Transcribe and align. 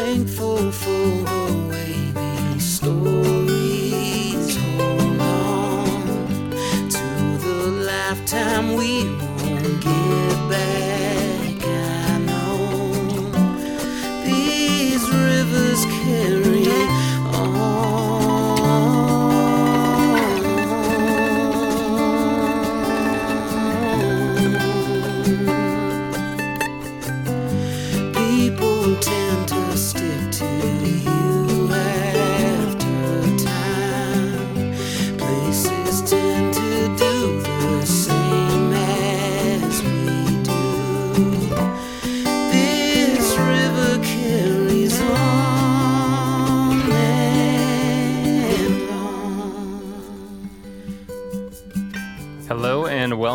thankful 0.00 0.72
for 0.72 1.06
the 1.32 1.66
way 1.68 1.92
these 2.16 2.64
stories 2.64 4.56
hold 4.56 5.20
on 5.20 6.50
to 6.88 7.06
the 7.44 7.58
lifetime 7.84 8.66
we 8.76 9.04
won't 9.04 9.82
get 9.82 10.29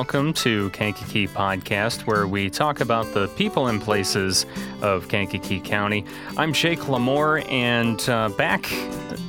welcome 0.06 0.34
to 0.34 0.70
Kankakee 0.70 1.28
Podcast, 1.28 2.02
where 2.02 2.28
we 2.28 2.48
talk 2.48 2.80
about 2.80 3.12
the 3.16 3.28
people 3.30 3.70
and 3.70 3.82
places 3.82 4.46
of 4.84 5.08
Kankakee 5.08 5.60
County. 5.60 6.06
I'm 6.38 6.54
Jake 6.54 6.82
Lamore, 6.82 7.44
and 7.52 8.00
uh, 8.08 8.30
back 8.30 8.72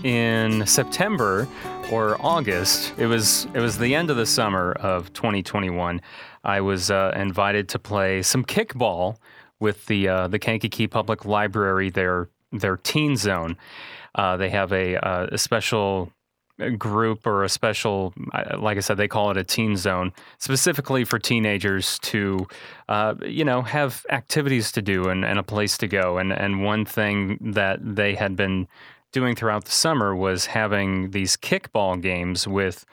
in 0.05 0.67
September 0.67 1.49
or 1.91 2.21
August, 2.21 2.93
it 2.99 3.07
was 3.07 3.47
it 3.55 3.61
was 3.61 3.79
the 3.79 3.95
end 3.95 4.11
of 4.11 4.19
the 4.19 4.27
summer 4.27 4.73
of 4.73 5.11
2021. 5.15 6.03
I 6.45 6.61
was 6.61 6.91
uh, 6.91 7.15
invited 7.17 7.71
to 7.71 7.79
play 7.79 8.21
some 8.21 8.45
kickball 8.45 9.17
with 9.59 9.87
the 9.87 10.09
uh, 10.09 10.29
the 10.29 10.39
Kankakee 10.39 10.89
Public 10.89 11.25
Library, 11.25 11.89
their 11.89 12.29
their 12.53 12.77
teen 12.77 13.17
zone. 13.17 13.57
Uh, 14.15 14.37
they 14.37 14.51
have 14.51 14.73
a, 14.73 14.97
uh, 14.97 15.29
a 15.33 15.39
special 15.39 16.13
group 16.79 17.27
or 17.27 17.45
a 17.45 17.49
special, 17.49 18.15
like 18.59 18.77
I 18.77 18.81
said, 18.81 18.97
they 18.97 19.09
call 19.09 19.31
it 19.31 19.37
a 19.37 19.45
teen 19.45 19.77
zone, 19.77 20.13
specifically 20.39 21.05
for 21.05 21.19
teenagers 21.19 21.99
to, 22.01 22.47
uh, 22.89 23.15
you 23.25 23.45
know, 23.45 23.63
have 23.63 24.07
activities 24.11 24.73
to 24.73 24.83
do 24.83 25.09
and, 25.09 25.25
and 25.25 25.39
a 25.39 25.43
place 25.43 25.77
to 25.79 25.89
go. 25.89 26.19
And 26.19 26.33
and 26.33 26.65
one 26.65 26.85
thing 26.85 27.39
that 27.41 27.79
they 27.83 28.15
had 28.15 28.37
been 28.37 28.69
doing 29.13 29.35
throughout 29.35 29.65
the 29.65 29.71
summer 29.71 30.15
was 30.15 30.47
having 30.47 31.11
these 31.11 31.37
kickball 31.37 32.01
games 32.01 32.47
with 32.49 32.85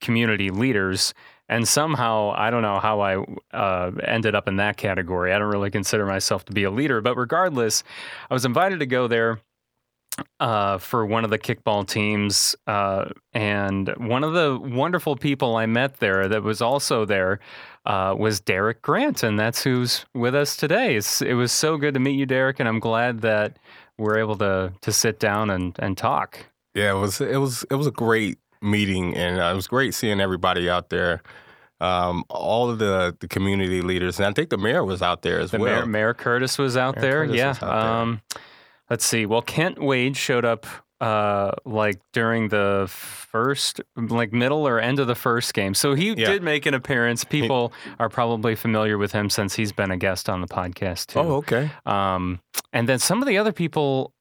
community 0.00 0.50
leaders. 0.50 1.14
And 1.48 1.66
somehow, 1.66 2.32
I 2.36 2.50
don't 2.50 2.62
know 2.62 2.78
how 2.78 3.00
I 3.00 3.24
uh, 3.52 3.90
ended 4.04 4.36
up 4.36 4.46
in 4.46 4.56
that 4.56 4.76
category. 4.76 5.32
I 5.32 5.38
don't 5.38 5.50
really 5.50 5.70
consider 5.70 6.06
myself 6.06 6.44
to 6.44 6.52
be 6.52 6.62
a 6.62 6.70
leader, 6.70 7.00
but 7.00 7.16
regardless, 7.16 7.82
I 8.30 8.34
was 8.34 8.44
invited 8.44 8.78
to 8.78 8.86
go 8.86 9.08
there 9.08 9.40
uh, 10.38 10.78
for 10.78 11.06
one 11.06 11.24
of 11.24 11.30
the 11.30 11.38
kickball 11.38 11.86
teams. 11.86 12.56
Uh, 12.66 13.10
and 13.32 13.88
one 13.96 14.24
of 14.24 14.32
the 14.32 14.58
wonderful 14.60 15.16
people 15.16 15.56
I 15.56 15.66
met 15.66 15.98
there 15.98 16.28
that 16.28 16.42
was 16.42 16.60
also 16.60 17.04
there 17.04 17.40
uh, 17.86 18.14
was 18.18 18.40
Derek 18.40 18.82
Grant. 18.82 19.22
And 19.22 19.38
that's 19.38 19.62
who's 19.62 20.04
with 20.14 20.34
us 20.34 20.56
today. 20.56 20.96
It's, 20.96 21.22
it 21.22 21.34
was 21.34 21.52
so 21.52 21.76
good 21.76 21.94
to 21.94 22.00
meet 22.00 22.18
you, 22.18 22.26
Derek. 22.26 22.60
And 22.60 22.68
I'm 22.68 22.80
glad 22.80 23.20
that 23.20 23.58
we're 23.98 24.18
able 24.18 24.36
to, 24.38 24.72
to 24.80 24.92
sit 24.92 25.18
down 25.18 25.50
and, 25.50 25.76
and 25.78 25.96
talk. 25.96 26.46
Yeah, 26.74 26.92
it 26.92 27.00
was 27.00 27.20
it 27.20 27.38
was 27.38 27.64
it 27.68 27.74
was 27.74 27.88
a 27.88 27.90
great 27.90 28.38
meeting, 28.62 29.16
and 29.16 29.40
uh, 29.40 29.46
it 29.46 29.54
was 29.54 29.66
great 29.66 29.92
seeing 29.92 30.20
everybody 30.20 30.70
out 30.70 30.88
there. 30.88 31.20
Um, 31.80 32.24
all 32.28 32.70
of 32.70 32.78
the 32.78 33.16
the 33.18 33.26
community 33.26 33.82
leaders, 33.82 34.18
and 34.18 34.26
I 34.26 34.32
think 34.32 34.50
the 34.50 34.56
mayor 34.56 34.84
was 34.84 35.02
out 35.02 35.22
there 35.22 35.40
as 35.40 35.50
The 35.50 35.58
well. 35.58 35.80
Mayor, 35.80 35.86
Mayor 35.86 36.14
Curtis 36.14 36.58
was 36.58 36.76
out 36.76 36.94
Mayor 36.94 37.02
there. 37.02 37.20
Curtis 37.26 37.36
yeah. 37.36 37.48
was 37.48 37.62
out 37.62 37.82
there. 37.82 37.92
Um, 37.92 38.20
let's 38.90 39.04
see. 39.06 39.24
Well, 39.26 39.42
Kent 39.42 39.78
Wade 39.80 40.16
showed 40.16 40.44
up 40.44 40.66
uh, 41.00 41.52
like 41.64 41.98
during 42.12 42.48
the 42.48 42.84
first, 42.90 43.80
like 43.96 44.34
middle 44.34 44.68
or 44.68 44.78
end 44.78 44.98
of 44.98 45.06
the 45.06 45.14
first 45.14 45.54
game. 45.54 45.72
So 45.72 45.94
he 45.94 46.08
Yeah. 46.08 46.26
did 46.26 46.42
make 46.42 46.66
an 46.66 46.74
appearance. 46.74 47.24
People 47.24 47.72
are 47.98 48.10
probably 48.10 48.54
familiar 48.54 48.98
with 48.98 49.12
him 49.12 49.30
since 49.30 49.54
he's 49.54 49.72
been 49.72 49.90
a 49.90 49.96
guest 49.96 50.28
on 50.28 50.42
the 50.42 50.46
podcast 50.46 51.06
too. 51.06 51.20
oh, 51.20 51.32
okay. 51.36 51.70
Um, 51.86 52.40
and 52.74 52.86
then 52.86 52.98
some 52.98 53.22
of 53.22 53.28
the 53.28 53.38
other 53.38 53.52
people, 53.52 54.12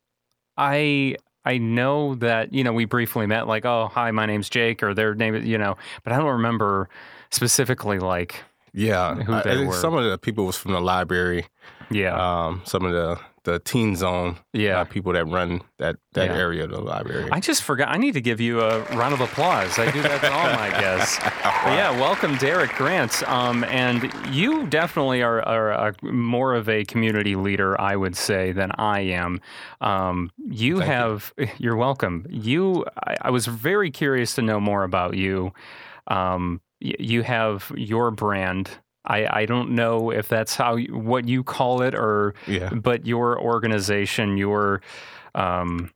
I 0.57 1.15
I 1.45 1.57
know 1.57 2.15
that 2.15 2.53
you 2.53 2.63
know 2.63 2.71
we 2.73 2.85
briefly 2.85 3.25
met, 3.25 3.47
like, 3.47 3.65
oh, 3.65 3.89
hi, 3.91 4.11
my 4.11 4.25
name's 4.25 4.49
Jake, 4.49 4.81
or 4.83 4.93
their 4.93 5.15
name, 5.15 5.35
you 5.43 5.57
know, 5.57 5.75
but 6.03 6.13
I 6.13 6.17
don't 6.17 6.27
remember 6.31 6.89
specifically, 7.31 7.99
like, 7.99 8.43
Yeah, 8.71 9.15
Who 9.15 9.33
I- 9.33 9.39
I 9.39 9.41
they 9.43 9.55
think 9.55 9.69
were. 9.71 9.75
some 9.75 9.95
of 9.95 10.03
the 10.09 10.17
people 10.17 10.45
was 10.45 10.55
from 10.57 10.73
the 10.73 10.79
library. 10.81 11.47
yeah, 11.89 12.13
Um, 12.15 12.61
some 12.65 12.85
of 12.85 12.91
the 12.93 13.19
the 13.51 13.59
teen 13.59 13.95
zone 13.95 14.37
yeah. 14.53 14.83
people 14.83 15.13
that 15.13 15.25
run 15.25 15.61
that 15.77 15.95
that 16.13 16.29
Yeah. 16.29 16.37
area 16.37 16.63
of 16.65 16.71
the 16.71 16.79
library. 16.81 17.29
I 17.31 17.39
just 17.39 17.63
forgot. 17.63 17.89
I 17.89 17.97
need 17.97 18.13
to 18.13 18.21
give 18.21 18.39
you 18.39 18.61
a 18.61 18.83
round 18.95 19.13
of 19.13 19.21
applause. 19.21 19.77
I 19.79 19.89
do 19.91 20.01
that 20.01 20.21
to 20.21 20.31
all 20.31 20.53
my 20.55 20.69
guests. 20.69 21.19
But 21.63 21.73
yeah, 21.73 21.91
welcome, 21.91 22.37
Derek 22.37 22.71
Grant. 22.75 23.21
Um, 23.29 23.65
and 23.65 24.09
you 24.33 24.65
definitely 24.67 25.21
are, 25.21 25.41
are 25.41 25.71
a, 25.89 25.93
more 26.03 26.55
of 26.55 26.69
a 26.69 26.85
community 26.85 27.35
leader, 27.35 27.79
I 27.79 27.97
would 27.97 28.15
say, 28.15 28.53
than 28.53 28.71
I 28.77 29.01
am. 29.01 29.41
Um, 29.81 30.31
you 30.47 30.77
Thank 30.77 30.91
have. 30.91 31.33
You. 31.57 31.71
are 31.73 31.75
welcome. 31.75 32.25
You. 32.29 32.85
I, 33.05 33.15
I 33.23 33.29
was 33.29 33.45
very 33.45 33.91
curious 33.91 34.35
to 34.35 34.41
know 34.41 34.59
more 34.61 34.83
about 34.83 35.17
you. 35.17 35.51
Um, 36.07 36.61
you 36.79 37.23
have 37.23 37.71
your 37.75 38.09
brand. 38.11 38.69
I, 39.09 39.41
I 39.41 39.45
don't 39.45 39.71
know 39.71 40.11
if 40.11 40.27
that's 40.29 40.55
how 40.55 40.77
what 40.77 41.27
you 41.27 41.43
call 41.43 41.81
it 41.81 41.95
or 41.95 42.35
yeah, 42.47 42.69
but 42.69 43.05
your 43.07 43.39
organization, 43.41 44.37
your, 44.37 44.81
um, 45.35 45.91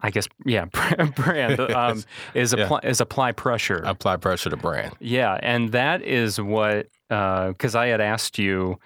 I 0.00 0.10
guess, 0.10 0.26
yeah, 0.46 0.64
brand 1.16 1.60
um, 1.74 2.02
is 2.34 2.54
Yeah. 2.56 2.78
is 2.84 3.00
apply 3.00 3.32
pressure. 3.32 3.82
apply 3.84 4.16
pressure 4.16 4.50
to 4.50 4.56
brand. 4.56 4.94
yeah, 5.00 5.38
and 5.42 5.72
that 5.72 6.02
is 6.02 6.40
what 6.40 6.86
because 7.08 7.74
I 7.74 7.86
had 7.88 8.00
asked 8.00 8.38
you 8.38 8.78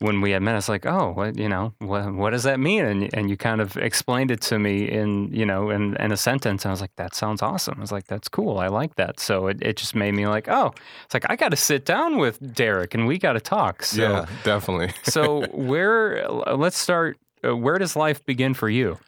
when 0.00 0.20
we 0.20 0.30
had 0.32 0.42
met. 0.42 0.56
It's 0.56 0.68
like, 0.68 0.86
oh, 0.86 1.12
what 1.12 1.38
you 1.38 1.48
know, 1.48 1.72
what 1.78 2.12
what 2.14 2.30
does 2.30 2.42
that 2.44 2.60
mean? 2.60 2.84
And 2.84 3.14
and 3.14 3.30
you 3.30 3.36
kind 3.36 3.60
of 3.60 3.76
explained 3.76 4.30
it 4.30 4.40
to 4.42 4.58
me 4.58 4.90
in 4.90 5.32
you 5.32 5.46
know 5.46 5.70
in, 5.70 5.96
in 5.96 6.12
a 6.12 6.16
sentence. 6.16 6.64
And 6.64 6.70
I 6.70 6.72
was 6.72 6.80
like, 6.80 6.96
that 6.96 7.14
sounds 7.14 7.42
awesome. 7.42 7.74
I 7.78 7.80
was 7.80 7.92
like, 7.92 8.06
that's 8.06 8.28
cool. 8.28 8.58
I 8.58 8.68
like 8.68 8.96
that. 8.96 9.20
So 9.20 9.46
it, 9.46 9.58
it 9.62 9.76
just 9.76 9.94
made 9.94 10.14
me 10.14 10.26
like, 10.26 10.48
oh, 10.48 10.72
it's 11.04 11.14
like 11.14 11.28
I 11.28 11.36
got 11.36 11.50
to 11.50 11.56
sit 11.56 11.84
down 11.84 12.18
with 12.18 12.38
Derek 12.54 12.94
and 12.94 13.06
we 13.06 13.18
got 13.18 13.34
to 13.34 13.40
talk. 13.40 13.82
So 13.82 14.02
yeah, 14.02 14.26
definitely. 14.44 14.92
so 15.04 15.42
where 15.52 16.26
let's 16.28 16.78
start 16.78 17.18
uh, 17.44 17.56
where 17.56 17.78
does 17.78 17.96
life 17.96 18.24
begin 18.24 18.54
for 18.54 18.68
you 18.68 18.98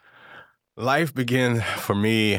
Life 0.79 1.13
began 1.13 1.59
for 1.59 1.93
me. 1.93 2.37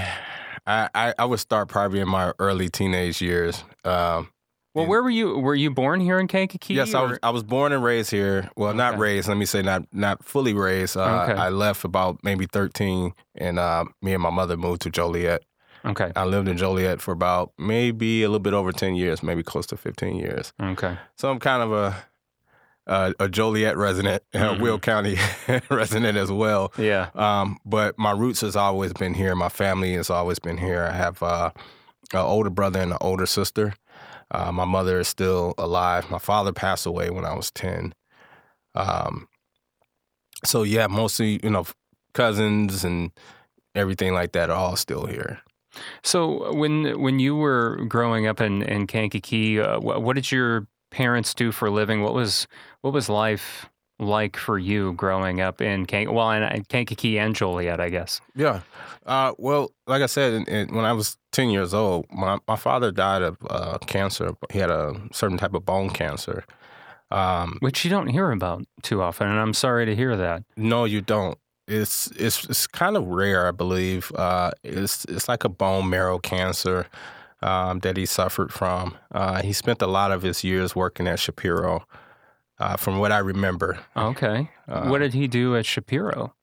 I, 0.67 0.89
I, 0.95 1.15
I 1.19 1.25
would 1.27 1.41
start 1.41 1.69
probably 1.69 2.01
in 2.01 2.09
my 2.09 2.33
early 2.39 2.71
teenage 2.71 3.21
years. 3.21 3.63
Um, 3.85 4.31
well 4.75 4.83
And- 4.85 4.91
where 4.91 5.03
were 5.03 5.11
you 5.11 5.39
were 5.39 5.55
you 5.55 5.71
born 5.71 6.01
here 6.01 6.19
in 6.19 6.27
kankakee 6.29 6.75
yes, 6.75 6.95
I 6.95 7.03
was, 7.03 7.19
I 7.23 7.31
was 7.31 7.43
born 7.43 7.73
and 7.73 7.83
raised 7.83 8.11
here. 8.11 8.51
Well, 8.57 8.75
not 8.75 8.99
raised. 8.99 9.29
Let 9.29 9.37
me 9.37 9.47
say 9.47 9.63
not 9.63 9.83
not 9.93 10.25
fully 10.25 10.55
raised. 10.55 10.97
Uh, 10.97 11.23
Okay. 11.29 11.41
I 11.41 11.49
left 11.51 11.85
about 11.85 12.19
maybe 12.23 12.47
thirteen, 12.47 13.13
and 13.35 13.59
uh, 13.59 13.85
me 14.03 14.15
and 14.15 14.23
my 14.23 14.31
mother 14.31 14.57
moved 14.57 14.83
to 14.83 14.91
Joliet. 14.91 15.43
okay 15.85 16.13
I 16.15 16.25
lived 16.25 16.47
in 16.49 16.57
Joliet 16.57 17.01
for 17.01 17.13
about 17.13 17.53
maybe 17.59 18.23
a 18.23 18.29
little 18.29 18.39
bit 18.39 18.53
over 18.55 18.71
ten 18.73 18.95
years, 18.97 19.23
maybe 19.23 19.43
close 19.43 19.67
to 19.69 19.77
fifteen 19.77 20.17
years. 20.17 20.53
okay 20.61 20.97
So 21.17 21.31
I'm 21.31 21.39
kind 21.41 21.63
of 21.63 21.73
a 21.73 21.97
a, 22.87 23.15
a 23.21 23.29
Joliet 23.29 23.77
resident, 23.77 24.23
a 24.35 24.39
Mhm. 24.39 24.61
Will 24.61 24.79
County 24.79 25.17
resident 25.71 26.17
as 26.19 26.31
well. 26.33 26.73
yeah 26.79 27.09
Um, 27.15 27.59
but 27.65 27.99
my 27.99 28.13
roots 28.13 28.41
has 28.41 28.57
always 28.57 28.93
been 28.93 29.15
here. 29.15 29.35
My 29.37 29.49
family 29.49 29.95
has 29.95 30.11
always 30.11 30.39
been 30.39 30.59
here. 30.59 30.85
I 30.93 30.97
have 30.97 31.23
uh, 31.23 31.51
an 32.13 32.21
older 32.21 32.51
brother 32.51 32.81
and 32.81 32.93
an 32.93 32.99
older 33.01 33.27
sister. 33.27 33.75
Uh, 34.31 34.53
my 34.53 34.65
mother 34.65 35.01
is 35.01 35.09
still 35.09 35.55
alive. 35.59 36.11
My 36.11 36.19
father 36.19 36.53
passed 36.53 36.87
away 36.87 37.11
when 37.11 37.25
I 37.25 37.35
was 37.35 37.51
ten. 37.51 37.95
Um, 38.75 39.29
so 40.45 40.63
yeah, 40.63 40.87
mostly 40.87 41.41
you 41.43 41.51
know 41.51 41.67
cousins 42.15 42.85
and 42.85 43.11
everything 43.75 44.13
like 44.15 44.33
that 44.33 44.51
are 44.51 44.57
all 44.57 44.77
still 44.77 45.07
here. 45.07 45.41
so 46.03 46.53
when 46.53 47.01
when 47.01 47.21
you 47.21 47.37
were 47.37 47.79
growing 47.89 48.27
up 48.27 48.41
in 48.41 48.63
in 48.63 48.87
kankakee 48.87 49.61
uh, 49.61 49.79
what, 49.79 50.03
what 50.03 50.15
did 50.17 50.33
your 50.33 50.67
parents 50.91 51.33
do 51.35 51.53
for 51.53 51.67
a 51.69 51.71
living 51.71 52.03
what 52.03 52.13
was 52.13 52.49
what 52.81 52.93
was 52.93 53.09
life 53.09 53.69
like 54.01 54.37
for 54.37 54.59
you 54.59 54.93
growing 54.95 55.41
up 55.41 55.61
in 55.61 55.87
Kank 55.87 56.13
well 56.13 56.31
in, 56.33 56.65
kankakee 56.65 57.19
and 57.19 57.37
joliet 57.37 57.81
i 57.81 57.89
guess 57.89 58.21
Yeah. 58.35 58.61
Uh, 59.07 59.33
well, 59.39 59.73
like 59.87 60.03
I 60.03 60.07
said, 60.07 60.35
in, 60.35 60.45
in, 60.45 60.75
when 60.75 60.85
I 60.85 60.93
was 60.93 61.17
10 61.33 61.51
years 61.51 61.73
old, 61.73 62.07
my, 62.13 62.39
my 62.47 62.57
father 62.57 62.93
died 62.93 63.23
of 63.23 63.39
uh, 63.49 63.79
cancer. 63.79 64.37
He 64.51 64.59
had 64.59 64.71
a 64.71 64.95
certain 65.11 65.39
type 65.39 65.55
of 65.55 65.65
bone 65.65 65.91
cancer. 65.91 66.45
Um, 67.11 67.57
which 67.61 67.85
you 67.85 67.91
don't 67.91 68.07
hear 68.09 68.31
about 68.31 68.65
too 68.83 69.03
often, 69.03 69.27
and 69.27 69.41
I'm 69.41 69.55
sorry 69.55 69.85
to 69.87 69.97
hear 69.97 70.17
that. 70.17 70.45
no, 70.57 70.85
you 70.85 71.01
don't. 71.01 71.37
It's 71.67 72.09
it's 72.13 72.45
it's 72.49 72.67
kind 72.69 72.97
of 72.97 73.05
rare, 73.07 73.49
I 73.49 73.51
believe. 73.51 74.13
Uh, 74.15 74.53
it's 74.63 75.05
it's 75.07 75.29
like 75.29 75.43
a 75.43 75.49
bone 75.49 75.91
marrow 75.91 76.19
cancer 76.21 76.87
um, 77.43 77.81
that 77.81 77.97
he 77.97 78.07
suffered 78.07 78.53
from. 78.53 78.97
Uh, 79.11 79.43
he 79.43 79.53
spent 79.53 79.83
a 79.83 79.89
lot 79.89 80.13
of 80.13 80.23
his 80.23 80.45
years 80.45 80.77
working 80.77 81.09
at 81.09 81.19
Shapiro, 81.19 81.85
uh, 82.61 82.77
from 82.77 82.99
what 82.99 83.11
I 83.11 83.19
remember. 83.19 83.79
Okay. 83.97 84.49
Uh, 84.69 84.87
what 84.89 84.99
did 84.99 85.15
he 85.15 85.27
do 85.27 85.57
at 85.57 85.67
Shapiro? 85.67 86.35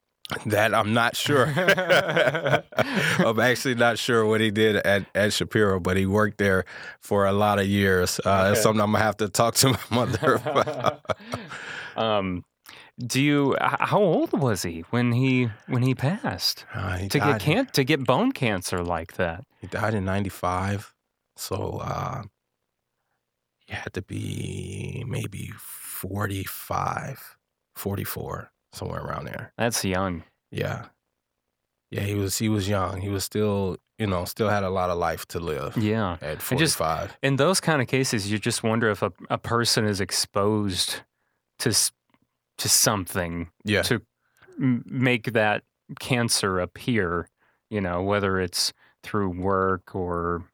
That 0.45 0.73
I'm 0.73 0.93
not 0.93 1.15
sure. 1.15 1.45
I'm 2.75 3.39
actually 3.39 3.75
not 3.75 3.97
sure 3.97 4.25
what 4.25 4.41
he 4.41 4.51
did 4.51 4.75
at, 4.77 5.05
at 5.15 5.31
Shapiro, 5.31 5.79
but 5.79 5.95
he 5.95 6.05
worked 6.05 6.37
there 6.37 6.65
for 6.99 7.25
a 7.25 7.31
lot 7.31 7.59
of 7.59 7.65
years. 7.67 8.19
Uh, 8.25 8.49
That's 8.49 8.61
something 8.61 8.81
I'm 8.81 8.91
gonna 8.91 9.03
have 9.05 9.15
to 9.17 9.29
talk 9.29 9.55
to 9.55 9.69
my 9.69 9.79
mother 9.89 10.33
about. 10.45 11.05
um, 11.95 12.43
do 12.99 13.21
you? 13.21 13.55
How 13.61 13.99
old 14.01 14.33
was 14.37 14.63
he 14.63 14.81
when 14.89 15.13
he 15.13 15.49
when 15.67 15.83
he 15.83 15.95
passed? 15.95 16.65
Uh, 16.73 16.97
he, 16.97 17.07
To 17.09 17.19
get 17.19 17.39
can 17.39 17.65
to 17.67 17.83
get 17.85 18.03
bone 18.03 18.33
cancer 18.33 18.83
like 18.83 19.13
that? 19.13 19.45
he 19.61 19.67
died 19.67 19.93
in 19.93 20.03
'95, 20.03 20.93
so 21.37 21.79
uh, 21.83 22.23
he 23.65 23.73
had 23.73 23.93
to 23.93 24.01
be 24.01 25.05
maybe 25.07 25.51
45, 25.97 27.37
44, 27.75 28.51
somewhere 28.73 29.01
around 29.01 29.25
there. 29.25 29.51
That's 29.57 29.83
young. 29.83 30.23
Yeah, 30.51 30.85
yeah. 31.91 32.01
He 32.01 32.13
was 32.15 32.37
he 32.37 32.49
was 32.49 32.69
young. 32.69 33.01
He 33.01 33.09
was 33.09 33.23
still 33.23 33.77
you 33.97 34.07
know 34.07 34.25
still 34.25 34.49
had 34.49 34.63
a 34.63 34.69
lot 34.69 34.89
of 34.89 34.97
life 34.97 35.25
to 35.27 35.39
live 35.39 35.75
Yeah. 35.75 36.13
at 36.21 36.37
I 36.51 36.55
just- 36.55 36.77
45. 36.77 37.17
In 37.23 37.35
those 37.37 37.59
kind 37.59 37.81
of 37.81 37.87
cases, 37.87 38.31
you 38.31 38.37
just 38.39 38.63
wonder 38.63 38.89
if 38.89 39.01
a, 39.01 39.11
a 39.29 39.37
person 39.37 39.85
is 39.85 39.99
exposed 39.99 41.01
to 41.59 41.73
to 42.59 42.69
something 42.69 43.49
yeah. 43.63 43.81
to 43.83 44.01
m- 44.59 44.83
make 44.85 45.33
that 45.33 45.63
cancer 45.99 46.59
appear. 46.59 47.29
You 47.69 47.81
know, 47.81 48.01
whether 48.03 48.39
it's 48.39 48.71
through 49.03 49.29
work 49.29 49.93
or 49.95 50.45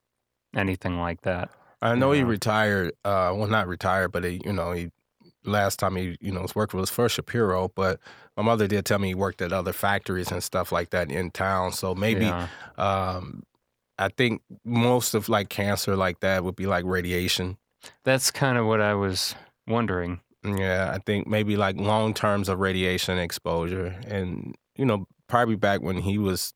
anything 0.56 0.98
like 1.00 1.22
that. 1.22 1.51
I 1.81 1.96
know 1.96 2.12
he 2.13 2.24
retired. 2.24 2.94
Uh, 3.04 3.34
well, 3.36 3.48
not 3.48 3.68
retired, 3.68 4.12
but 4.13 4.24
he, 4.24 4.42
you 4.46 4.54
know, 4.54 4.72
he 4.72 4.89
last 5.45 5.80
time 5.80 5.95
he, 5.95 6.18
you 6.22 6.31
know, 6.31 6.42
was 6.42 6.56
working 6.56 6.80
was 6.80 6.90
for 6.90 7.07
Shapiro. 7.10 7.69
But 7.75 8.00
my 8.38 8.44
mother 8.44 8.68
did 8.68 8.86
tell 8.86 9.00
me 9.00 9.10
he 9.10 9.16
worked 9.16 9.42
at 9.42 9.54
other 9.54 9.74
factories 9.74 10.31
and 10.31 10.44
stuff 10.44 10.72
like 10.72 10.90
that 10.92 11.12
in 11.12 11.31
town. 11.31 11.72
So 11.74 11.94
maybe, 11.95 12.25
Yeah. 12.25 12.48
um, 12.78 13.44
I 14.00 14.10
think 14.10 14.42
most 14.66 15.13
of 15.13 15.30
like 15.30 15.50
cancer 15.50 15.95
like 15.95 16.19
that 16.22 16.44
would 16.44 16.56
be 16.56 16.66
like 16.66 16.84
radiation. 16.86 17.57
That's 18.04 18.31
kind 18.31 18.57
of 18.57 18.66
what 18.66 18.81
I 18.81 18.94
was 18.95 19.36
wondering. 19.68 20.22
Yeah, 20.44 20.92
I 20.94 20.98
think 21.00 21.28
maybe 21.28 21.56
like 21.57 21.78
long 21.78 22.13
terms 22.13 22.50
of 22.50 22.60
radiation 22.60 23.18
exposure, 23.18 23.96
and 24.07 24.56
you 24.75 24.86
know, 24.86 25.06
probably 25.28 25.56
back 25.56 25.81
when 25.81 25.98
he 25.98 26.18
was, 26.18 26.54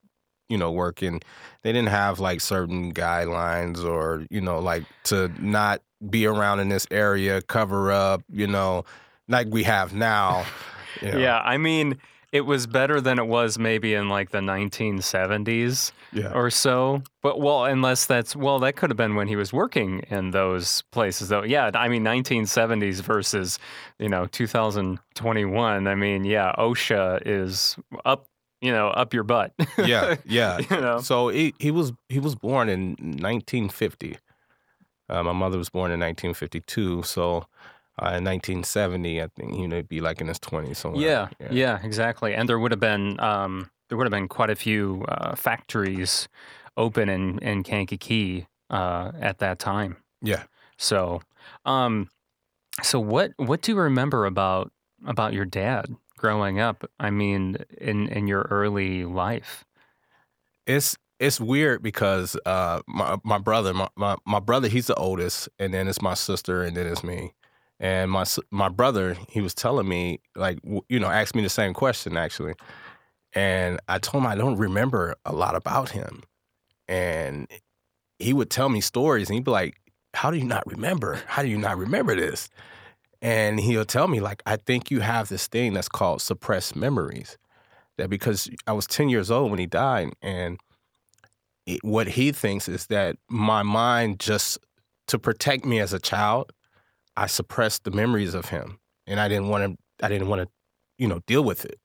you 0.50 0.58
know, 0.58 0.72
working, 0.72 1.22
they 1.64 1.72
didn't 1.72 1.90
have 1.90 2.20
like 2.20 2.42
certain 2.42 2.94
guidelines 2.94 3.84
or 3.84 4.26
you 4.30 4.42
know, 4.42 4.60
like 4.60 4.84
to 5.06 5.32
not 5.40 5.82
be 6.10 6.26
around 6.26 6.60
in 6.60 6.70
this 6.70 6.88
area, 6.92 7.42
cover 7.42 7.92
up, 7.92 8.24
you 8.32 8.48
know, 8.48 8.86
like 9.28 9.48
we 9.50 9.64
have 9.64 9.94
now. 9.94 10.46
you 11.02 11.12
know. 11.12 11.18
Yeah, 11.18 11.40
I 11.40 11.58
mean, 11.58 11.98
it 12.32 12.42
was 12.42 12.68
better 12.68 13.00
than 13.00 13.20
it 13.20 13.28
was 13.28 13.58
maybe 13.58 13.94
in 13.94 14.10
like 14.10 14.32
the 14.32 14.40
1970s 14.40 15.92
yeah, 16.12 16.32
or 16.34 16.50
so. 16.50 17.02
But 17.22 17.40
well, 17.40 17.66
unless 17.66 18.06
that's 18.06 18.36
well, 18.36 18.60
that 18.60 18.76
could 18.76 18.90
have 18.90 18.98
been 18.98 19.16
when 19.16 19.28
he 19.28 19.36
was 19.36 19.54
working 19.54 20.00
in 20.10 20.32
those 20.32 20.84
places, 20.92 21.30
though. 21.30 21.44
Yeah, 21.44 21.72
I 21.74 21.88
mean, 21.88 22.04
1970s 22.04 23.02
versus 23.02 23.60
you 23.98 24.10
know 24.10 24.26
2021. 24.28 25.88
I 25.88 25.96
mean, 25.96 26.26
yeah, 26.26 26.54
OSHA 26.58 27.24
is 27.26 27.78
up, 28.06 28.28
you 28.62 28.72
know, 28.72 28.88
up 28.88 29.14
your 29.14 29.24
butt. 29.24 29.54
yeah, 29.78 30.16
yeah. 30.26 30.60
you 30.60 30.82
know. 30.82 31.00
So 31.00 31.30
he 31.30 31.54
he 31.60 31.72
was 31.72 31.94
he 32.10 32.20
was 32.20 32.36
born 32.36 32.70
in 32.70 32.90
1950. 33.00 34.18
Uh, 35.10 35.24
my 35.24 35.32
mother 35.32 35.58
was 35.58 35.70
born 35.70 35.92
in 35.92 36.00
1952. 36.00 37.04
So 37.04 37.46
uh, 38.00 38.18
in 38.18 38.26
1970, 38.26 39.22
I 39.22 39.28
think 39.28 39.54
he 39.56 39.68
would 39.68 39.88
be 39.88 40.02
like 40.02 40.20
in 40.20 40.28
his 40.28 40.40
20s 40.40 40.76
somewhere. 40.76 41.02
Yeah, 41.02 41.50
yeah, 41.50 41.80
exactly. 41.82 42.34
And 42.36 42.48
there 42.50 42.60
would 42.60 42.72
have 42.72 42.80
been 42.80 43.20
um, 43.20 43.70
there 43.90 43.98
would 43.98 44.06
have 44.06 44.12
been 44.12 44.28
quite 44.28 44.50
a 44.50 44.56
few 44.56 45.06
uh, 45.08 45.36
factories 45.36 46.28
open 46.76 47.10
in 47.10 47.40
in 47.40 47.64
Kankakee 47.64 48.48
uh, 48.70 49.12
at 49.20 49.40
that 49.40 49.60
time. 49.60 49.98
Yeah. 50.22 50.44
So, 50.78 51.22
um, 51.66 52.10
so 52.84 53.00
what 53.00 53.32
what 53.38 53.62
do 53.62 53.72
you 53.72 53.78
remember 53.80 54.26
about 54.26 54.72
about 55.06 55.34
your 55.34 55.46
dad 55.46 55.96
growing 56.18 56.60
up? 56.60 56.90
I 57.00 57.10
mean, 57.12 57.58
in 57.80 58.08
in 58.10 58.28
your 58.28 58.48
early 58.50 59.06
life. 59.06 59.66
It's 60.66 60.98
it's 61.20 61.40
weird 61.40 61.82
because 61.82 62.38
uh, 62.46 62.82
my 62.88 63.18
my 63.24 63.38
brother 63.38 63.74
my, 63.74 63.88
my 63.96 64.18
my 64.26 64.40
brother 64.40 64.68
he's 64.68 64.88
the 64.88 64.96
oldest, 64.96 65.50
and 65.60 65.74
then 65.74 65.88
it's 65.88 66.02
my 66.02 66.14
sister, 66.14 66.64
and 66.64 66.76
then 66.76 66.88
it's 66.88 67.04
me. 67.04 67.34
And 67.80 68.12
my 68.12 68.26
my 68.52 68.70
brother 68.70 69.18
he 69.30 69.42
was 69.42 69.54
telling 69.54 69.88
me 69.88 70.20
like 70.36 70.60
you 70.90 71.00
know 71.00 71.08
asked 71.08 71.36
me 71.36 71.44
the 71.44 71.50
same 71.50 71.74
question 71.74 72.18
actually, 72.18 72.54
and 73.34 73.80
I 73.88 74.00
told 74.00 74.24
him 74.24 74.30
I 74.30 74.36
don't 74.36 74.58
remember 74.58 75.16
a 75.26 75.34
lot 75.34 75.56
about 75.56 75.90
him, 75.90 76.24
and 76.88 77.48
he 78.20 78.34
would 78.34 78.50
tell 78.50 78.70
me 78.70 78.82
stories, 78.82 79.30
and 79.30 79.36
he'd 79.36 79.46
be 79.46 79.52
like, 79.52 79.80
"How 80.14 80.32
do 80.32 80.38
you 80.38 80.46
not 80.46 80.66
remember? 80.68 81.22
How 81.28 81.42
do 81.44 81.48
you 81.48 81.58
not 81.58 81.78
remember 81.78 82.16
this?" 82.16 82.50
And 83.22 83.60
he'll 83.60 83.86
tell 83.86 84.08
me 84.08 84.20
like, 84.20 84.44
"I 84.46 84.58
think 84.58 84.92
you 84.92 85.00
have 85.02 85.30
this 85.30 85.48
thing 85.48 85.74
that's 85.74 85.90
called 85.90 86.22
suppressed 86.22 86.76
memories." 86.76 87.38
That 87.98 88.10
because 88.10 88.50
I 88.68 88.74
was 88.74 88.86
ten 88.88 89.10
years 89.10 89.32
old 89.32 89.50
when 89.50 89.60
he 89.60 89.66
died, 89.66 90.14
and 90.22 90.60
it, 91.66 91.84
what 91.84 92.08
he 92.08 92.32
thinks 92.32 92.70
is 92.70 92.88
that 92.88 93.18
my 93.30 93.64
mind 93.64 94.20
just 94.20 94.60
to 95.08 95.20
protect 95.20 95.66
me 95.66 95.80
as 95.80 95.94
a 95.94 96.00
child, 96.00 96.52
I 97.16 97.28
suppressed 97.28 97.84
the 97.84 97.92
memories 97.92 98.34
of 98.34 98.46
him, 98.50 98.80
and 99.08 99.20
I 99.20 99.28
didn't 99.28 99.50
want 99.50 99.64
to. 99.78 100.06
I 100.06 100.10
didn't 100.10 100.28
want 100.28 100.44
to, 100.44 100.48
you 101.00 101.08
know, 101.08 101.22
deal 101.26 101.44
with 101.44 101.66
it. 101.66 101.80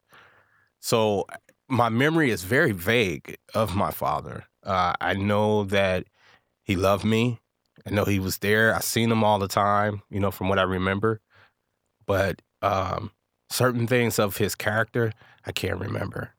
So 0.81 1.27
my 1.69 1.89
memory 1.89 2.31
is 2.31 2.45
very 2.45 2.73
vague 2.73 3.37
of 3.55 3.75
my 3.75 3.91
father. 3.91 4.45
Uh, 4.63 4.93
I 5.01 5.15
know 5.15 5.65
that 5.65 6.05
he 6.63 6.77
loved 6.77 7.05
me. 7.05 7.41
I 7.87 7.91
know 7.91 8.05
he 8.05 8.19
was 8.19 8.39
there. 8.39 8.75
I 8.75 8.81
seen 8.81 9.11
him 9.11 9.25
all 9.25 9.39
the 9.39 9.49
time. 9.49 10.03
You 10.11 10.21
know, 10.21 10.31
from 10.31 10.49
what 10.49 10.59
I 10.59 10.63
remember, 10.63 11.21
but 12.07 12.43
um, 12.63 13.11
certain 13.51 13.87
things 13.87 14.19
of 14.19 14.37
his 14.37 14.55
character, 14.55 15.13
I 15.47 15.53
can't 15.53 15.79
remember. 15.81 16.35